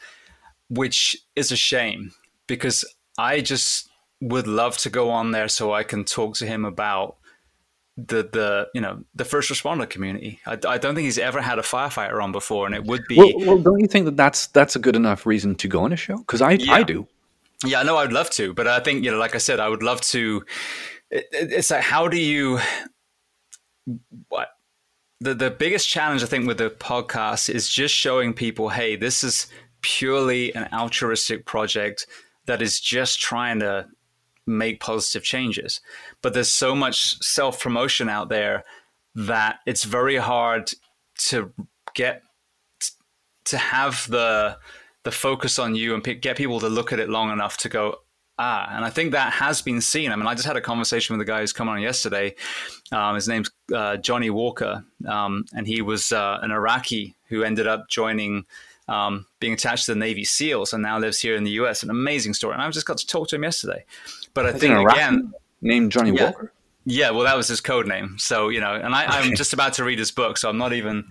which 0.69 1.15
is 1.35 1.51
a 1.51 1.55
shame 1.55 2.11
because 2.47 2.85
I 3.17 3.41
just 3.41 3.89
would 4.21 4.47
love 4.47 4.77
to 4.77 4.89
go 4.89 5.09
on 5.09 5.31
there 5.31 5.47
so 5.47 5.73
I 5.73 5.83
can 5.83 6.05
talk 6.05 6.35
to 6.37 6.45
him 6.45 6.65
about 6.65 7.17
the 7.97 8.23
the 8.23 8.67
you 8.73 8.81
know 8.81 9.03
the 9.13 9.25
first 9.25 9.51
responder 9.51 9.87
community. 9.87 10.39
I, 10.45 10.53
I, 10.67 10.77
don't 10.77 10.95
think 10.95 11.05
he's 11.05 11.19
ever 11.19 11.41
had 11.41 11.59
a 11.59 11.61
firefighter 11.61 12.23
on 12.23 12.31
before, 12.31 12.65
and 12.65 12.73
it 12.73 12.85
would 12.85 13.03
be. 13.07 13.17
Well, 13.17 13.33
well 13.37 13.57
don't 13.59 13.79
you 13.79 13.87
think 13.87 14.05
that 14.05 14.17
that's 14.17 14.47
that's 14.47 14.75
a 14.75 14.79
good 14.79 14.95
enough 14.95 15.25
reason 15.25 15.55
to 15.55 15.67
go 15.67 15.83
on 15.83 15.93
a 15.93 15.95
show? 15.95 16.17
Because 16.17 16.41
I 16.41 16.53
yeah. 16.53 16.73
I 16.73 16.83
do. 16.83 17.07
Yeah, 17.65 17.79
I 17.79 17.83
know 17.83 17.97
I'd 17.97 18.11
love 18.11 18.29
to, 18.31 18.53
but 18.53 18.67
I 18.67 18.79
think 18.79 19.03
you 19.05 19.11
know, 19.11 19.17
like 19.17 19.35
I 19.35 19.37
said, 19.37 19.59
I 19.59 19.69
would 19.69 19.83
love 19.83 20.01
to. 20.01 20.43
It, 21.11 21.27
it's 21.31 21.69
like 21.69 21.83
how 21.83 22.07
do 22.07 22.17
you 22.17 22.59
what 24.29 24.49
the 25.19 25.35
the 25.35 25.51
biggest 25.51 25.87
challenge 25.87 26.23
I 26.23 26.25
think 26.25 26.47
with 26.47 26.57
the 26.57 26.71
podcast 26.71 27.49
is 27.49 27.69
just 27.69 27.93
showing 27.93 28.33
people, 28.33 28.69
hey, 28.69 28.95
this 28.95 29.23
is 29.23 29.47
purely 29.81 30.53
an 30.55 30.67
altruistic 30.73 31.45
project 31.45 32.07
that 32.45 32.61
is 32.61 32.79
just 32.79 33.19
trying 33.19 33.59
to 33.59 33.87
make 34.45 34.79
positive 34.79 35.23
changes. 35.23 35.81
But 36.21 36.33
there's 36.33 36.51
so 36.51 36.75
much 36.75 37.17
self 37.23 37.61
promotion 37.61 38.09
out 38.09 38.29
there 38.29 38.63
that 39.15 39.59
it's 39.65 39.83
very 39.83 40.17
hard 40.17 40.71
to 41.15 41.51
get 41.93 42.23
to 43.45 43.57
have 43.57 44.07
the 44.09 44.57
the 45.03 45.11
focus 45.11 45.59
on 45.59 45.75
you 45.75 45.93
and 45.93 46.21
get 46.21 46.37
people 46.37 46.59
to 46.59 46.69
look 46.69 46.93
at 46.93 46.99
it 46.99 47.09
long 47.09 47.31
enough 47.31 47.57
to 47.57 47.69
go 47.69 47.97
ah 48.39 48.67
and 48.71 48.83
i 48.83 48.89
think 48.89 49.11
that 49.11 49.31
has 49.33 49.61
been 49.61 49.81
seen 49.81 50.11
i 50.11 50.15
mean 50.15 50.25
i 50.25 50.33
just 50.33 50.47
had 50.47 50.55
a 50.55 50.61
conversation 50.61 51.15
with 51.15 51.21
a 51.21 51.29
guy 51.29 51.41
who's 51.41 51.53
come 51.53 51.69
on 51.69 51.81
yesterday 51.81 52.33
um, 52.91 53.15
his 53.15 53.27
name's 53.27 53.51
uh, 53.75 53.97
johnny 53.97 54.29
walker 54.29 54.83
um, 55.07 55.45
and 55.55 55.67
he 55.67 55.81
was 55.81 56.11
uh, 56.11 56.39
an 56.41 56.51
iraqi 56.51 57.15
who 57.27 57.43
ended 57.43 57.67
up 57.67 57.87
joining 57.89 58.45
um, 58.87 59.25
being 59.39 59.53
attached 59.53 59.85
to 59.85 59.93
the 59.93 59.99
navy 59.99 60.23
seals 60.23 60.73
and 60.73 60.83
now 60.83 60.99
lives 60.99 61.19
here 61.19 61.35
in 61.35 61.43
the 61.43 61.51
us 61.51 61.83
an 61.83 61.89
amazing 61.89 62.33
story. 62.33 62.53
And 62.53 62.61
i 62.61 62.69
just 62.69 62.85
got 62.85 62.97
to 62.97 63.07
talk 63.07 63.27
to 63.29 63.35
him 63.35 63.43
yesterday. 63.43 63.85
But 64.33 64.45
i 64.45 64.53
think 64.53 64.89
again 64.89 65.31
named 65.61 65.91
johnny 65.91 66.11
yeah, 66.11 66.25
walker? 66.25 66.51
Yeah 66.85 67.11
well 67.11 67.23
that 67.23 67.37
was 67.37 67.47
his 67.47 67.61
code 67.61 67.87
name. 67.87 68.17
So 68.17 68.49
you 68.49 68.59
know 68.59 68.73
and 68.73 68.93
I, 68.93 69.05
i'm 69.05 69.35
just 69.35 69.53
about 69.53 69.73
to 69.73 69.83
read 69.83 69.99
his 69.99 70.11
book 70.11 70.37
so 70.37 70.49
i'm 70.49 70.57
not 70.57 70.73
even 70.73 71.05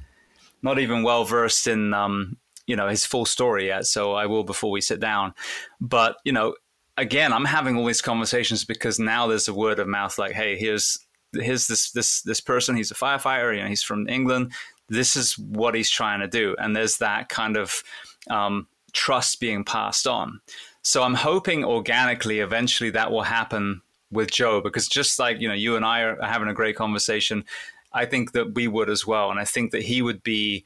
not 0.62 0.78
even 0.78 1.02
well 1.02 1.24
versed 1.24 1.66
in 1.66 1.94
um, 1.94 2.36
you 2.66 2.76
know 2.76 2.88
his 2.88 3.04
full 3.04 3.24
story 3.24 3.66
yet 3.66 3.86
so 3.86 4.12
i 4.12 4.26
will 4.26 4.44
before 4.44 4.70
we 4.70 4.80
sit 4.80 5.00
down. 5.00 5.34
But 5.80 6.16
you 6.24 6.32
know 6.32 6.54
again 6.98 7.32
i'm 7.32 7.46
having 7.46 7.76
all 7.76 7.86
these 7.86 8.02
conversations 8.02 8.64
because 8.64 8.98
now 8.98 9.26
there's 9.26 9.48
a 9.48 9.54
word 9.54 9.78
of 9.78 9.88
mouth 9.88 10.18
like 10.18 10.32
hey 10.32 10.56
here's 10.56 10.98
here's 11.32 11.66
this 11.66 11.90
this 11.92 12.20
this 12.22 12.40
person. 12.40 12.76
He's 12.76 12.90
a 12.90 12.94
firefighter 12.94 13.56
you 13.56 13.62
know 13.62 13.68
he's 13.68 13.82
from 13.82 14.06
england 14.08 14.52
this 14.93 15.16
is 15.16 15.39
what 15.39 15.74
he's 15.74 15.90
trying 15.90 16.20
to 16.20 16.28
do. 16.28 16.55
And 16.59 16.77
there's 16.77 16.98
that 16.98 17.28
kind 17.28 17.56
of 17.56 17.82
um, 18.31 18.69
trust 18.93 19.40
being 19.40 19.64
passed 19.64 20.06
on. 20.06 20.40
So 20.85 21.02
i'm 21.02 21.14
hoping 21.14 21.64
organically 21.64 22.40
eventually 22.40 22.90
that 22.90 23.12
will 23.12 23.23
happen 23.23 23.82
with 24.10 24.31
joe 24.31 24.60
because 24.60 24.89
just 24.89 25.19
like 25.19 25.40
you 25.40 25.48
know 25.48 25.55
you 25.55 25.77
and 25.77 25.85
i 25.85 26.01
are 26.01 26.19
having 26.20 26.48
a 26.48 26.55
great 26.55 26.77
conversation 26.77 27.44
i 27.93 28.05
think 28.05 28.32
that 28.32 28.55
we 28.55 28.66
would 28.69 28.90
as 28.90 29.06
well. 29.06 29.31
And 29.31 29.39
i 29.39 29.44
think 29.44 29.70
that 29.70 29.82
he 29.82 30.02
would 30.02 30.23
be 30.23 30.64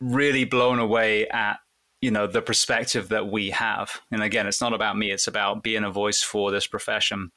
really 0.00 0.44
blown 0.44 0.78
away 0.78 1.26
at 1.28 1.58
you 2.00 2.10
know 2.10 2.26
the 2.26 2.42
perspective 2.42 3.08
that 3.08 3.28
we 3.28 3.50
have. 3.50 4.00
And 4.10 4.22
again 4.22 4.46
it's 4.46 4.60
not 4.60 4.74
about 4.74 4.96
me 4.96 5.10
it's 5.10 5.26
about 5.26 5.62
being 5.62 5.84
a 5.84 5.90
voice 5.90 6.22
for 6.22 6.50
this 6.50 6.66
profession 6.66 7.32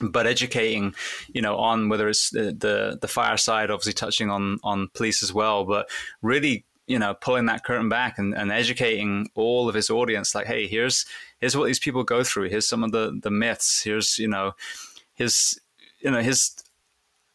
but 0.00 0.26
educating 0.26 0.94
you 1.32 1.40
know 1.40 1.56
on 1.56 1.88
whether 1.88 2.08
it's 2.08 2.30
the 2.30 2.52
the, 2.52 2.98
the 3.00 3.08
fire 3.08 3.36
side 3.36 3.70
obviously 3.70 3.92
touching 3.92 4.30
on 4.30 4.58
on 4.62 4.88
police 4.94 5.22
as 5.22 5.32
well 5.32 5.64
but 5.64 5.88
really 6.22 6.64
you 6.86 6.98
know 6.98 7.14
pulling 7.14 7.46
that 7.46 7.64
curtain 7.64 7.88
back 7.88 8.18
and, 8.18 8.34
and 8.34 8.52
educating 8.52 9.28
all 9.34 9.68
of 9.68 9.74
his 9.74 9.90
audience 9.90 10.34
like 10.34 10.46
hey 10.46 10.66
here's 10.66 11.06
here's 11.40 11.56
what 11.56 11.66
these 11.66 11.78
people 11.78 12.04
go 12.04 12.22
through 12.22 12.48
here's 12.48 12.68
some 12.68 12.84
of 12.84 12.92
the 12.92 13.18
the 13.22 13.30
myths 13.30 13.82
here's 13.82 14.18
you 14.18 14.28
know 14.28 14.52
his 15.14 15.58
you 16.00 16.10
know 16.10 16.20
his 16.20 16.62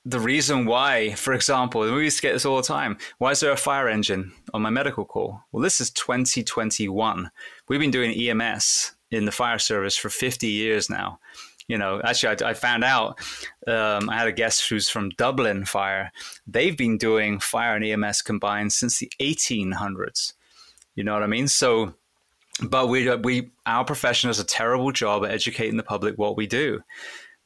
the 0.03 0.19
reason 0.19 0.65
why, 0.65 1.13
for 1.13 1.33
example, 1.33 1.81
we 1.81 2.03
used 2.03 2.17
to 2.17 2.21
get 2.23 2.33
this 2.33 2.45
all 2.45 2.57
the 2.57 2.63
time. 2.63 2.97
Why 3.19 3.31
is 3.31 3.39
there 3.39 3.51
a 3.51 3.57
fire 3.57 3.87
engine 3.87 4.31
on 4.53 4.61
my 4.61 4.71
medical 4.71 5.05
call? 5.05 5.41
Well, 5.51 5.61
this 5.61 5.79
is 5.79 5.91
2021. 5.91 7.29
We've 7.67 7.79
been 7.79 7.91
doing 7.91 8.11
EMS 8.11 8.93
in 9.11 9.25
the 9.25 9.31
fire 9.31 9.59
service 9.59 9.95
for 9.95 10.09
50 10.09 10.47
years 10.47 10.89
now. 10.89 11.19
You 11.71 11.77
know, 11.77 12.01
actually, 12.03 12.35
I, 12.43 12.49
I 12.49 12.53
found 12.53 12.83
out 12.83 13.17
um, 13.65 14.09
I 14.09 14.17
had 14.17 14.27
a 14.27 14.33
guest 14.33 14.67
who's 14.67 14.89
from 14.89 15.07
Dublin 15.11 15.63
Fire. 15.63 16.11
They've 16.45 16.75
been 16.75 16.97
doing 16.97 17.39
fire 17.39 17.77
and 17.77 17.85
EMS 17.85 18.23
combined 18.23 18.73
since 18.73 18.99
the 18.99 19.09
1800s. 19.21 20.33
You 20.95 21.05
know 21.05 21.13
what 21.13 21.23
I 21.23 21.27
mean? 21.27 21.47
So, 21.47 21.93
but 22.61 22.89
we, 22.89 23.15
we, 23.15 23.51
our 23.65 23.85
profession 23.85 24.27
does 24.27 24.41
a 24.41 24.43
terrible 24.43 24.91
job 24.91 25.23
at 25.23 25.31
educating 25.31 25.77
the 25.77 25.83
public 25.83 26.17
what 26.17 26.35
we 26.35 26.45
do 26.45 26.81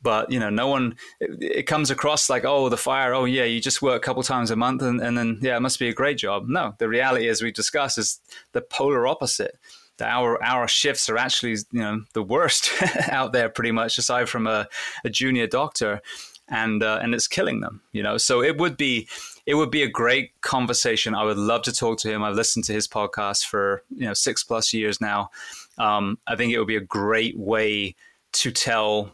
but 0.01 0.29
you 0.31 0.39
know 0.39 0.49
no 0.49 0.67
one 0.67 0.95
it, 1.19 1.59
it, 1.59 1.63
comes 1.63 1.89
across 1.89 2.29
like 2.29 2.43
oh 2.45 2.67
the 2.67 2.77
fire 2.77 3.13
oh 3.13 3.25
yeah 3.25 3.45
you 3.45 3.61
just 3.61 3.81
work 3.81 3.95
a 3.95 4.05
couple 4.05 4.21
times 4.21 4.51
a 4.51 4.55
month 4.55 4.81
and, 4.81 5.01
and 5.01 5.17
then 5.17 5.39
yeah 5.41 5.55
it 5.55 5.61
must 5.61 5.79
be 5.79 5.87
a 5.87 5.93
great 5.93 6.17
job 6.17 6.47
no 6.47 6.75
the 6.79 6.87
reality 6.87 7.29
as 7.29 7.41
we 7.41 7.51
discussed 7.51 7.97
is 7.97 8.19
the 8.51 8.61
polar 8.61 9.07
opposite 9.07 9.57
that 9.97 10.09
our 10.09 10.41
our 10.43 10.67
shifts 10.67 11.09
are 11.09 11.17
actually 11.17 11.51
you 11.71 11.79
know 11.79 12.01
the 12.13 12.23
worst 12.23 12.69
out 13.09 13.33
there 13.33 13.49
pretty 13.49 13.71
much 13.71 13.97
aside 13.97 14.29
from 14.29 14.47
a, 14.47 14.67
a 15.03 15.09
junior 15.09 15.47
doctor 15.47 16.01
and 16.47 16.83
uh, 16.83 16.99
and 17.01 17.15
it's 17.15 17.27
killing 17.27 17.61
them 17.61 17.81
you 17.91 18.03
know? 18.03 18.17
So 18.17 18.41
it 18.41 18.57
would 18.57 18.77
be 18.77 19.07
it 19.45 19.55
would 19.55 19.69
be 19.69 19.83
a 19.83 19.87
great 19.87 20.39
conversation. 20.41 21.13
I 21.13 21.23
would 21.23 21.37
love 21.37 21.61
to 21.63 21.71
talk 21.71 21.99
to 21.99 22.11
him. 22.11 22.23
I've 22.23 22.35
listened 22.35 22.65
to 22.65 22.73
his 22.73 22.87
podcast 22.87 23.45
for 23.45 23.83
you 23.89 24.05
know 24.05 24.13
six 24.13 24.43
plus 24.43 24.73
years 24.73 24.99
now. 25.01 25.29
Um, 25.77 26.17
i 26.25 26.37
think 26.37 26.53
it 26.53 26.57
would 26.57 26.69
be 26.69 26.77
a 26.77 26.81
great 26.81 27.37
way 27.37 27.95
to 28.31 28.49
tell 28.49 29.13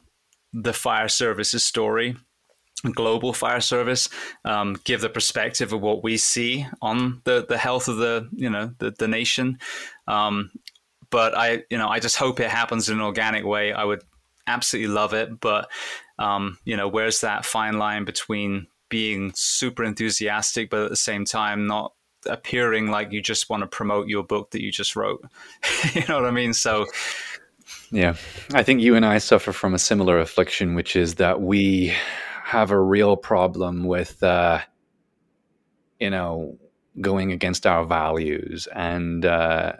the 0.54 0.74
fire 0.74 1.08
service's 1.08 1.64
story 1.64 2.16
global 2.90 3.34
fire 3.34 3.62
service 3.62 4.10
um, 4.46 4.76
give 4.84 5.02
the 5.02 5.10
perspective 5.10 5.74
of 5.74 5.82
what 5.82 6.04
we 6.04 6.18
see 6.18 6.66
on 6.82 7.22
the, 7.26 7.46
the 7.48 7.58
health 7.58 7.88
of 7.88 7.98
the 7.98 8.28
you 8.34 8.50
know 8.50 8.74
the, 8.80 8.92
the 8.92 9.08
nation. 9.08 9.60
Um, 10.08 10.52
but 11.12 11.38
i 11.38 11.64
you 11.70 11.78
know 11.78 11.88
i 11.88 12.00
just 12.00 12.18
hope 12.18 12.40
it 12.40 12.50
happens 12.50 12.90
in 12.90 12.98
an 12.98 13.04
organic 13.04 13.46
way. 13.46 13.74
I 13.74 13.84
would 13.84 14.02
absolutely 14.48 14.92
love 14.92 15.14
it 15.14 15.40
but 15.40 15.70
um, 16.18 16.58
you 16.66 16.76
know 16.76 16.88
where's 16.88 17.22
that 17.22 17.46
fine 17.46 17.78
line 17.78 18.06
between 18.06 18.68
being 18.90 19.32
super 19.36 19.84
enthusiastic 19.84 20.70
but 20.70 20.84
at 20.84 20.90
the 20.90 20.96
same 20.96 21.26
time 21.26 21.68
not 21.68 21.94
appearing 22.26 22.88
like 22.88 23.12
you 23.12 23.22
just 23.22 23.50
want 23.50 23.62
to 23.62 23.68
promote 23.68 24.08
your 24.08 24.24
book 24.24 24.52
that 24.52 24.62
you 24.62 24.72
just 24.72 24.96
wrote? 24.96 25.24
You 25.94 26.04
know 26.08 26.16
what 26.16 26.26
i 26.26 26.32
mean? 26.32 26.54
So 26.54 26.86
yeah, 27.92 28.16
I 28.54 28.64
think 28.64 28.82
you 28.82 28.96
and 28.96 29.06
I 29.06 29.18
suffer 29.18 29.52
from 29.52 29.74
a 29.74 29.80
similar 29.80 30.20
affliction, 30.20 30.76
which 30.76 30.96
is 30.96 31.16
that 31.16 31.42
we 31.42 31.94
have 32.44 32.72
a 32.72 32.80
real 32.80 33.18
problem 33.18 33.84
with, 33.84 34.22
uh, 34.24 34.60
you 36.00 36.10
know, 36.10 36.58
going 37.00 37.32
against 37.32 37.68
our 37.68 37.86
values, 37.86 38.68
and 38.74 39.26
uh, 39.26 39.74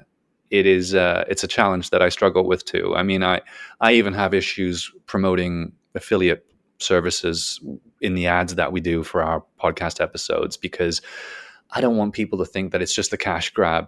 it 0.52 0.66
is 0.68 0.94
uh, 0.94 1.24
it's 1.30 1.44
a 1.44 1.48
challenge 1.48 1.90
that 1.90 2.02
I 2.02 2.10
struggle 2.10 2.46
with 2.46 2.66
too. 2.66 2.94
I 2.96 3.04
mean, 3.04 3.24
I 3.24 3.42
I 3.80 3.94
even 3.94 4.14
have 4.14 4.34
issues 4.34 4.92
promoting 5.08 5.72
affiliate 5.96 6.46
services 6.78 7.60
in 8.02 8.16
the 8.16 8.28
ads 8.28 8.56
that 8.56 8.72
we 8.72 8.82
do 8.82 9.04
for 9.04 9.24
our 9.24 9.44
podcast 9.62 10.02
episodes 10.02 10.58
because 10.58 11.02
I 11.72 11.80
don't 11.80 11.96
want 11.98 12.14
people 12.14 12.38
to 12.40 12.46
think 12.46 12.72
that 12.72 12.82
it's 12.82 12.94
just 12.94 13.14
a 13.14 13.18
cash 13.18 13.52
grab. 13.52 13.88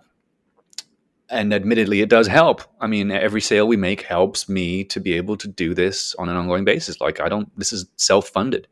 And 1.30 1.54
admittedly 1.54 2.02
it 2.02 2.10
does 2.10 2.28
help. 2.28 2.62
I 2.80 2.88
mean 2.88 3.12
every 3.12 3.42
sale 3.42 3.68
we 3.68 3.78
make 3.78 4.02
helps 4.04 4.48
me 4.48 4.84
to 4.86 5.00
be 5.00 5.14
able 5.14 5.36
to 5.38 5.48
do 5.48 5.74
this 5.74 6.16
on 6.16 6.30
an 6.30 6.38
ongoing 6.38 6.64
basis. 6.64 7.02
Like 7.02 7.20
i 7.20 7.28
don't 7.28 7.50
this 7.58 7.74
is 7.74 7.86
self-funded. 7.98 8.68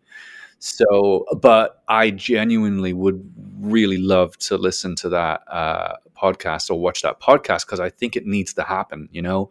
So 0.60 1.26
but 1.42 1.82
i 1.88 2.12
genuinely 2.12 2.94
would 2.94 3.20
really 3.60 3.98
love 3.98 4.38
to 4.40 4.58
listen 4.58 4.96
to 4.98 5.10
that 5.10 5.42
uh, 5.52 5.96
podcast 6.22 6.70
or 6.70 6.80
watch 6.80 7.02
that 7.02 7.20
podcast 7.20 7.66
because 7.66 7.80
i 7.80 7.90
think 7.90 8.16
it 8.16 8.26
needs 8.26 8.54
to 8.54 8.64
happen 8.64 9.10
you 9.12 9.22
know 9.22 9.50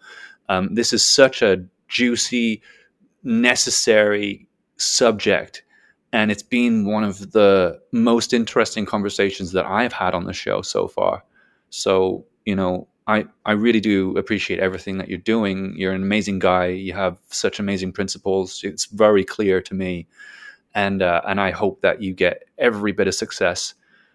um, 0.48 0.74
this 0.74 0.92
is 0.92 1.04
such 1.04 1.42
a 1.42 1.64
juicy 1.88 2.62
necessary 3.22 4.46
subject 4.76 5.62
and 6.12 6.30
it's 6.30 6.42
been 6.42 6.86
one 6.86 7.04
of 7.04 7.32
the 7.32 7.80
most 7.92 8.32
interesting 8.32 8.86
conversations 8.86 9.52
that 9.52 9.66
i've 9.66 9.92
had 9.92 10.14
on 10.14 10.24
the 10.24 10.32
show 10.32 10.62
so 10.62 10.88
far 10.88 11.24
so 11.70 12.24
you 12.44 12.54
know 12.54 12.86
I, 13.10 13.26
I 13.44 13.52
really 13.52 13.80
do 13.80 14.16
appreciate 14.16 14.60
everything 14.60 14.98
that 14.98 15.08
you're 15.08 15.18
doing. 15.18 15.74
You're 15.76 15.92
an 15.92 16.02
amazing 16.02 16.38
guy. 16.38 16.66
You 16.66 16.92
have 16.92 17.16
such 17.28 17.58
amazing 17.58 17.90
principles. 17.90 18.60
It's 18.62 18.86
very 18.86 19.24
clear 19.24 19.60
to 19.62 19.74
me, 19.74 20.06
and 20.74 21.02
uh, 21.02 21.20
and 21.26 21.40
I 21.40 21.50
hope 21.50 21.80
that 21.80 22.00
you 22.00 22.14
get 22.14 22.44
every 22.56 22.92
bit 22.92 23.08
of 23.08 23.14
success 23.16 23.74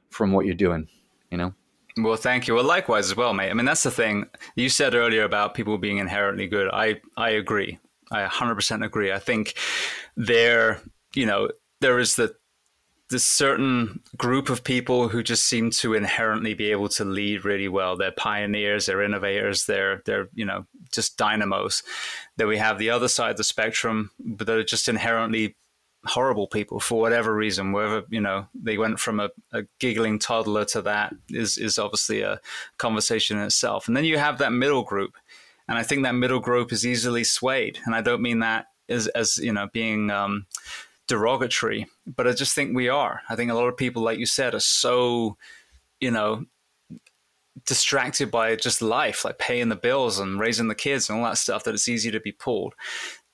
from 0.09 0.31
what 0.31 0.45
you're 0.45 0.55
doing. 0.55 0.87
You 1.29 1.37
know. 1.37 1.53
Well, 1.97 2.17
thank 2.17 2.47
you. 2.47 2.55
Well, 2.55 2.65
likewise 2.65 3.05
as 3.05 3.15
well, 3.15 3.33
mate. 3.33 3.49
I 3.49 3.53
mean, 3.53 3.65
that's 3.65 3.83
the 3.83 3.91
thing 3.91 4.25
you 4.55 4.67
said 4.69 4.95
earlier 4.95 5.23
about 5.23 5.53
people 5.53 5.77
being 5.77 5.97
inherently 5.97 6.47
good. 6.47 6.69
I 6.71 7.01
I 7.15 7.29
agree. 7.31 7.79
I 8.11 8.25
100% 8.27 8.85
agree. 8.85 9.11
I 9.11 9.19
think 9.19 9.55
there, 10.15 10.81
you 11.15 11.25
know, 11.25 11.49
there 11.81 11.99
is 11.99 12.15
the 12.15 12.35
this 13.09 13.23
certain 13.23 14.01
group 14.17 14.49
of 14.49 14.63
people 14.63 15.09
who 15.09 15.21
just 15.21 15.45
seem 15.45 15.69
to 15.69 15.93
inherently 15.93 16.55
be 16.55 16.71
able 16.71 16.89
to 16.89 17.05
lead 17.05 17.45
really 17.45 17.67
well. 17.67 17.95
They're 17.95 18.11
pioneers, 18.11 18.87
they're 18.87 19.03
innovators, 19.03 19.65
they're 19.65 20.01
they're 20.05 20.27
you 20.33 20.45
know 20.45 20.65
just 20.91 21.17
dynamos. 21.17 21.83
Then 22.37 22.47
we 22.47 22.57
have 22.57 22.77
the 22.77 22.89
other 22.89 23.07
side 23.07 23.31
of 23.31 23.37
the 23.37 23.43
spectrum, 23.43 24.11
but 24.19 24.47
they're 24.47 24.63
just 24.63 24.89
inherently 24.89 25.55
horrible 26.05 26.47
people 26.47 26.79
for 26.79 26.99
whatever 26.99 27.33
reason. 27.33 27.71
Whether 27.71 28.03
you 28.09 28.21
know 28.21 28.47
they 28.53 28.77
went 28.77 28.99
from 28.99 29.19
a, 29.19 29.29
a 29.51 29.63
giggling 29.79 30.19
toddler 30.19 30.65
to 30.65 30.81
that 30.83 31.13
is 31.29 31.57
is 31.57 31.79
obviously 31.79 32.21
a 32.21 32.39
conversation 32.77 33.37
in 33.37 33.43
itself. 33.43 33.87
And 33.87 33.95
then 33.95 34.05
you 34.05 34.17
have 34.17 34.37
that 34.37 34.53
middle 34.53 34.83
group, 34.83 35.15
and 35.67 35.77
I 35.77 35.83
think 35.83 36.03
that 36.03 36.15
middle 36.15 36.39
group 36.39 36.71
is 36.71 36.85
easily 36.85 37.23
swayed. 37.23 37.79
And 37.85 37.95
I 37.95 38.01
don't 38.01 38.21
mean 38.21 38.39
that 38.39 38.67
as 38.89 39.07
as 39.07 39.37
you 39.37 39.53
know 39.53 39.67
being 39.73 40.09
um, 40.11 40.45
derogatory, 41.07 41.87
but 42.05 42.27
I 42.27 42.33
just 42.33 42.55
think 42.55 42.75
we 42.75 42.89
are. 42.89 43.21
I 43.29 43.35
think 43.35 43.51
a 43.51 43.55
lot 43.55 43.67
of 43.67 43.77
people, 43.77 44.01
like 44.01 44.19
you 44.19 44.25
said, 44.25 44.53
are 44.53 44.59
so, 44.59 45.37
you 45.99 46.11
know, 46.11 46.45
distracted 47.65 48.31
by 48.31 48.55
just 48.55 48.81
life, 48.81 49.25
like 49.25 49.37
paying 49.37 49.69
the 49.69 49.75
bills 49.75 50.19
and 50.19 50.39
raising 50.39 50.67
the 50.67 50.75
kids 50.75 51.09
and 51.09 51.19
all 51.19 51.25
that 51.25 51.37
stuff, 51.37 51.63
that 51.63 51.73
it's 51.73 51.87
easy 51.87 52.11
to 52.11 52.19
be 52.19 52.31
pulled. 52.31 52.73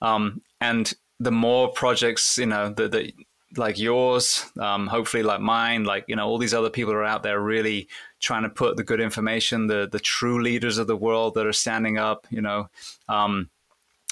Um, 0.01 0.41
and 0.59 0.93
the 1.21 1.31
more 1.31 1.71
projects, 1.71 2.37
you 2.37 2.47
know, 2.47 2.69
that, 2.73 2.91
that 2.91 3.13
like 3.57 3.77
yours, 3.77 4.45
um, 4.59 4.87
hopefully 4.87 5.23
like 5.23 5.41
mine, 5.41 5.83
like 5.83 6.05
you 6.07 6.15
know, 6.15 6.27
all 6.27 6.37
these 6.37 6.53
other 6.53 6.69
people 6.69 6.93
are 6.93 7.03
out 7.03 7.23
there 7.23 7.39
really 7.39 7.87
trying 8.19 8.43
to 8.43 8.49
put 8.49 8.77
the 8.77 8.83
good 8.83 9.01
information, 9.01 9.67
the 9.67 9.87
the 9.91 9.99
true 9.99 10.41
leaders 10.41 10.77
of 10.77 10.87
the 10.87 10.95
world 10.95 11.35
that 11.35 11.45
are 11.45 11.53
standing 11.53 11.97
up, 11.97 12.25
you 12.29 12.41
know. 12.41 12.69
Um, 13.07 13.49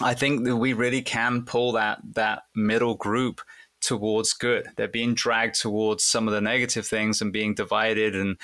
I 0.02 0.14
think 0.14 0.46
that 0.46 0.56
we 0.56 0.74
really 0.74 1.02
can 1.02 1.44
pull 1.44 1.74
that 1.74 2.00
that 2.14 2.44
middle 2.56 2.96
group 2.96 3.42
towards 3.82 4.34
good. 4.34 4.68
They're 4.76 4.88
being 4.88 5.14
dragged 5.14 5.56
towards 5.56 6.04
some 6.04 6.28
of 6.28 6.34
the 6.34 6.42
negative 6.42 6.86
things 6.86 7.22
and 7.22 7.34
being 7.34 7.54
divided 7.54 8.16
and, 8.16 8.38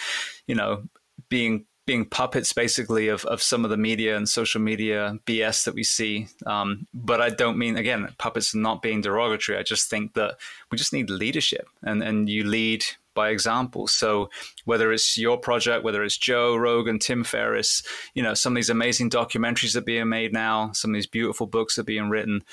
you 0.48 0.56
know, 0.56 0.84
being 1.30 1.66
being 1.86 2.06
puppets 2.06 2.52
basically 2.52 3.07
of, 3.07 3.26
of 3.26 3.41
some 3.41 3.64
of 3.64 3.70
the 3.70 3.78
media 3.78 4.18
and 4.18 4.28
social 4.28 4.60
media 4.60 5.18
BS 5.26 5.66
that 5.66 5.76
we 5.76 5.84
see. 5.84 6.28
Um, 6.45 6.88
but 6.94 7.22
I 7.22 7.30
don't 7.30 7.57
mean, 7.57 7.78
again, 7.78 8.07
puppets 8.18 8.56
not 8.56 8.82
being 8.82 9.02
derogatory. 9.02 9.57
I 9.57 9.64
just 9.64 9.90
think 9.90 10.14
that 10.14 10.36
we 10.72 10.78
just 10.78 10.94
need 10.94 11.10
leadership 11.10 11.68
and, 11.84 12.02
and 12.02 12.28
you 12.28 12.44
lead 12.44 12.86
by 13.14 13.30
example. 13.30 13.88
So 13.88 14.30
whether 14.66 14.91
it's 14.91 15.18
your 15.18 15.38
project, 15.38 15.84
whether 15.84 16.03
it's 16.03 16.18
Joe 16.18 16.56
Rogan, 16.56 16.99
Tim 16.99 17.24
Ferriss, 17.24 17.82
you 18.14 18.22
know, 18.22 18.34
some 18.34 18.53
of 18.53 18.56
these 18.56 18.70
amazing 18.70 19.10
documentaries 19.10 19.74
that 19.74 19.80
are 19.80 19.86
being 19.86 20.10
made 20.10 20.34
now, 20.34 20.72
some 20.74 20.91
of 20.91 20.95
these 20.95 21.07
beautiful 21.07 21.48
books 21.48 21.76
that 21.76 21.82
are 21.82 21.86
being 21.86 22.10
written, 22.10 22.44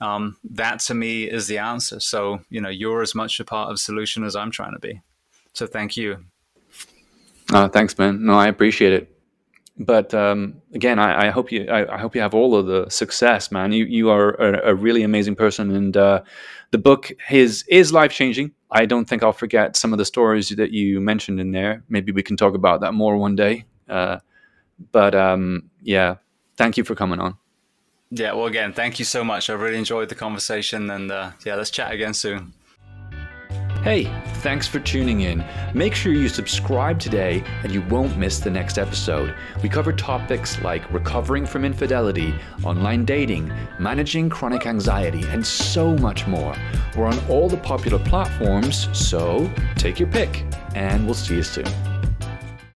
um, 0.00 0.36
that 0.44 0.80
to 0.80 0.94
me 0.94 1.24
is 1.24 1.46
the 1.46 1.58
answer. 1.58 1.98
So, 2.00 2.40
you 2.50 2.60
know, 2.60 2.68
you're 2.68 3.02
as 3.02 3.14
much 3.14 3.40
a 3.40 3.44
part 3.44 3.68
of 3.68 3.74
the 3.74 3.80
solution 3.80 4.24
as 4.24 4.36
I'm 4.36 4.50
trying 4.50 4.72
to 4.72 4.80
be. 4.80 5.00
So 5.54 5.66
thank 5.66 5.96
you. 5.96 6.24
Uh, 7.52 7.68
thanks, 7.68 7.96
man. 7.98 8.24
No, 8.24 8.34
I 8.34 8.48
appreciate 8.48 8.92
it. 8.92 9.08
But 9.78 10.12
um, 10.14 10.60
again, 10.74 10.98
I, 10.98 11.28
I, 11.28 11.30
hope 11.30 11.50
you 11.50 11.66
I, 11.66 11.94
I, 11.94 11.98
hope 11.98 12.14
you 12.14 12.20
have 12.20 12.34
all 12.34 12.54
of 12.54 12.66
the 12.66 12.88
success, 12.90 13.50
man. 13.50 13.72
You 13.72 13.84
you 13.86 14.10
are 14.10 14.30
a, 14.34 14.70
a 14.70 14.74
really 14.74 15.02
amazing 15.02 15.34
person, 15.34 15.74
and 15.74 15.96
uh, 15.96 16.22
the 16.72 16.78
book 16.78 17.10
is 17.30 17.64
is 17.68 17.92
life 17.92 18.12
changing. 18.12 18.52
I 18.70 18.86
don't 18.86 19.06
think 19.06 19.22
I'll 19.22 19.32
forget 19.32 19.76
some 19.76 19.92
of 19.92 19.98
the 19.98 20.04
stories 20.04 20.50
that 20.50 20.72
you 20.72 21.00
mentioned 21.00 21.40
in 21.40 21.52
there. 21.52 21.84
Maybe 21.88 22.12
we 22.12 22.22
can 22.22 22.36
talk 22.36 22.54
about 22.54 22.82
that 22.82 22.92
more 22.92 23.16
one 23.16 23.34
day. 23.34 23.64
Uh, 23.88 24.18
but 24.92 25.14
um, 25.14 25.70
yeah, 25.82 26.16
thank 26.56 26.76
you 26.76 26.84
for 26.84 26.94
coming 26.94 27.20
on. 27.20 27.36
Yeah, 28.10 28.34
well, 28.34 28.46
again, 28.46 28.74
thank 28.74 28.98
you 28.98 29.06
so 29.06 29.24
much. 29.24 29.48
I 29.48 29.54
really 29.54 29.78
enjoyed 29.78 30.10
the 30.10 30.14
conversation, 30.14 30.90
and 30.90 31.10
uh, 31.10 31.30
yeah, 31.46 31.54
let's 31.54 31.70
chat 31.70 31.92
again 31.92 32.12
soon. 32.12 32.52
Hey, 33.82 34.04
thanks 34.34 34.68
for 34.68 34.78
tuning 34.78 35.22
in. 35.22 35.44
Make 35.74 35.92
sure 35.92 36.12
you 36.12 36.28
subscribe 36.28 37.00
today 37.00 37.42
and 37.64 37.72
you 37.72 37.82
won't 37.82 38.16
miss 38.16 38.38
the 38.38 38.48
next 38.48 38.78
episode. 38.78 39.34
We 39.60 39.68
cover 39.68 39.92
topics 39.92 40.62
like 40.62 40.88
recovering 40.92 41.44
from 41.44 41.64
infidelity, 41.64 42.32
online 42.62 43.04
dating, 43.04 43.52
managing 43.80 44.30
chronic 44.30 44.66
anxiety, 44.66 45.24
and 45.30 45.44
so 45.44 45.96
much 45.96 46.28
more. 46.28 46.54
We're 46.96 47.06
on 47.06 47.18
all 47.28 47.48
the 47.48 47.56
popular 47.56 47.98
platforms, 47.98 48.88
so 48.96 49.50
take 49.74 49.98
your 49.98 50.08
pick, 50.08 50.44
and 50.76 51.04
we'll 51.04 51.14
see 51.14 51.34
you 51.34 51.42
soon. 51.42 51.91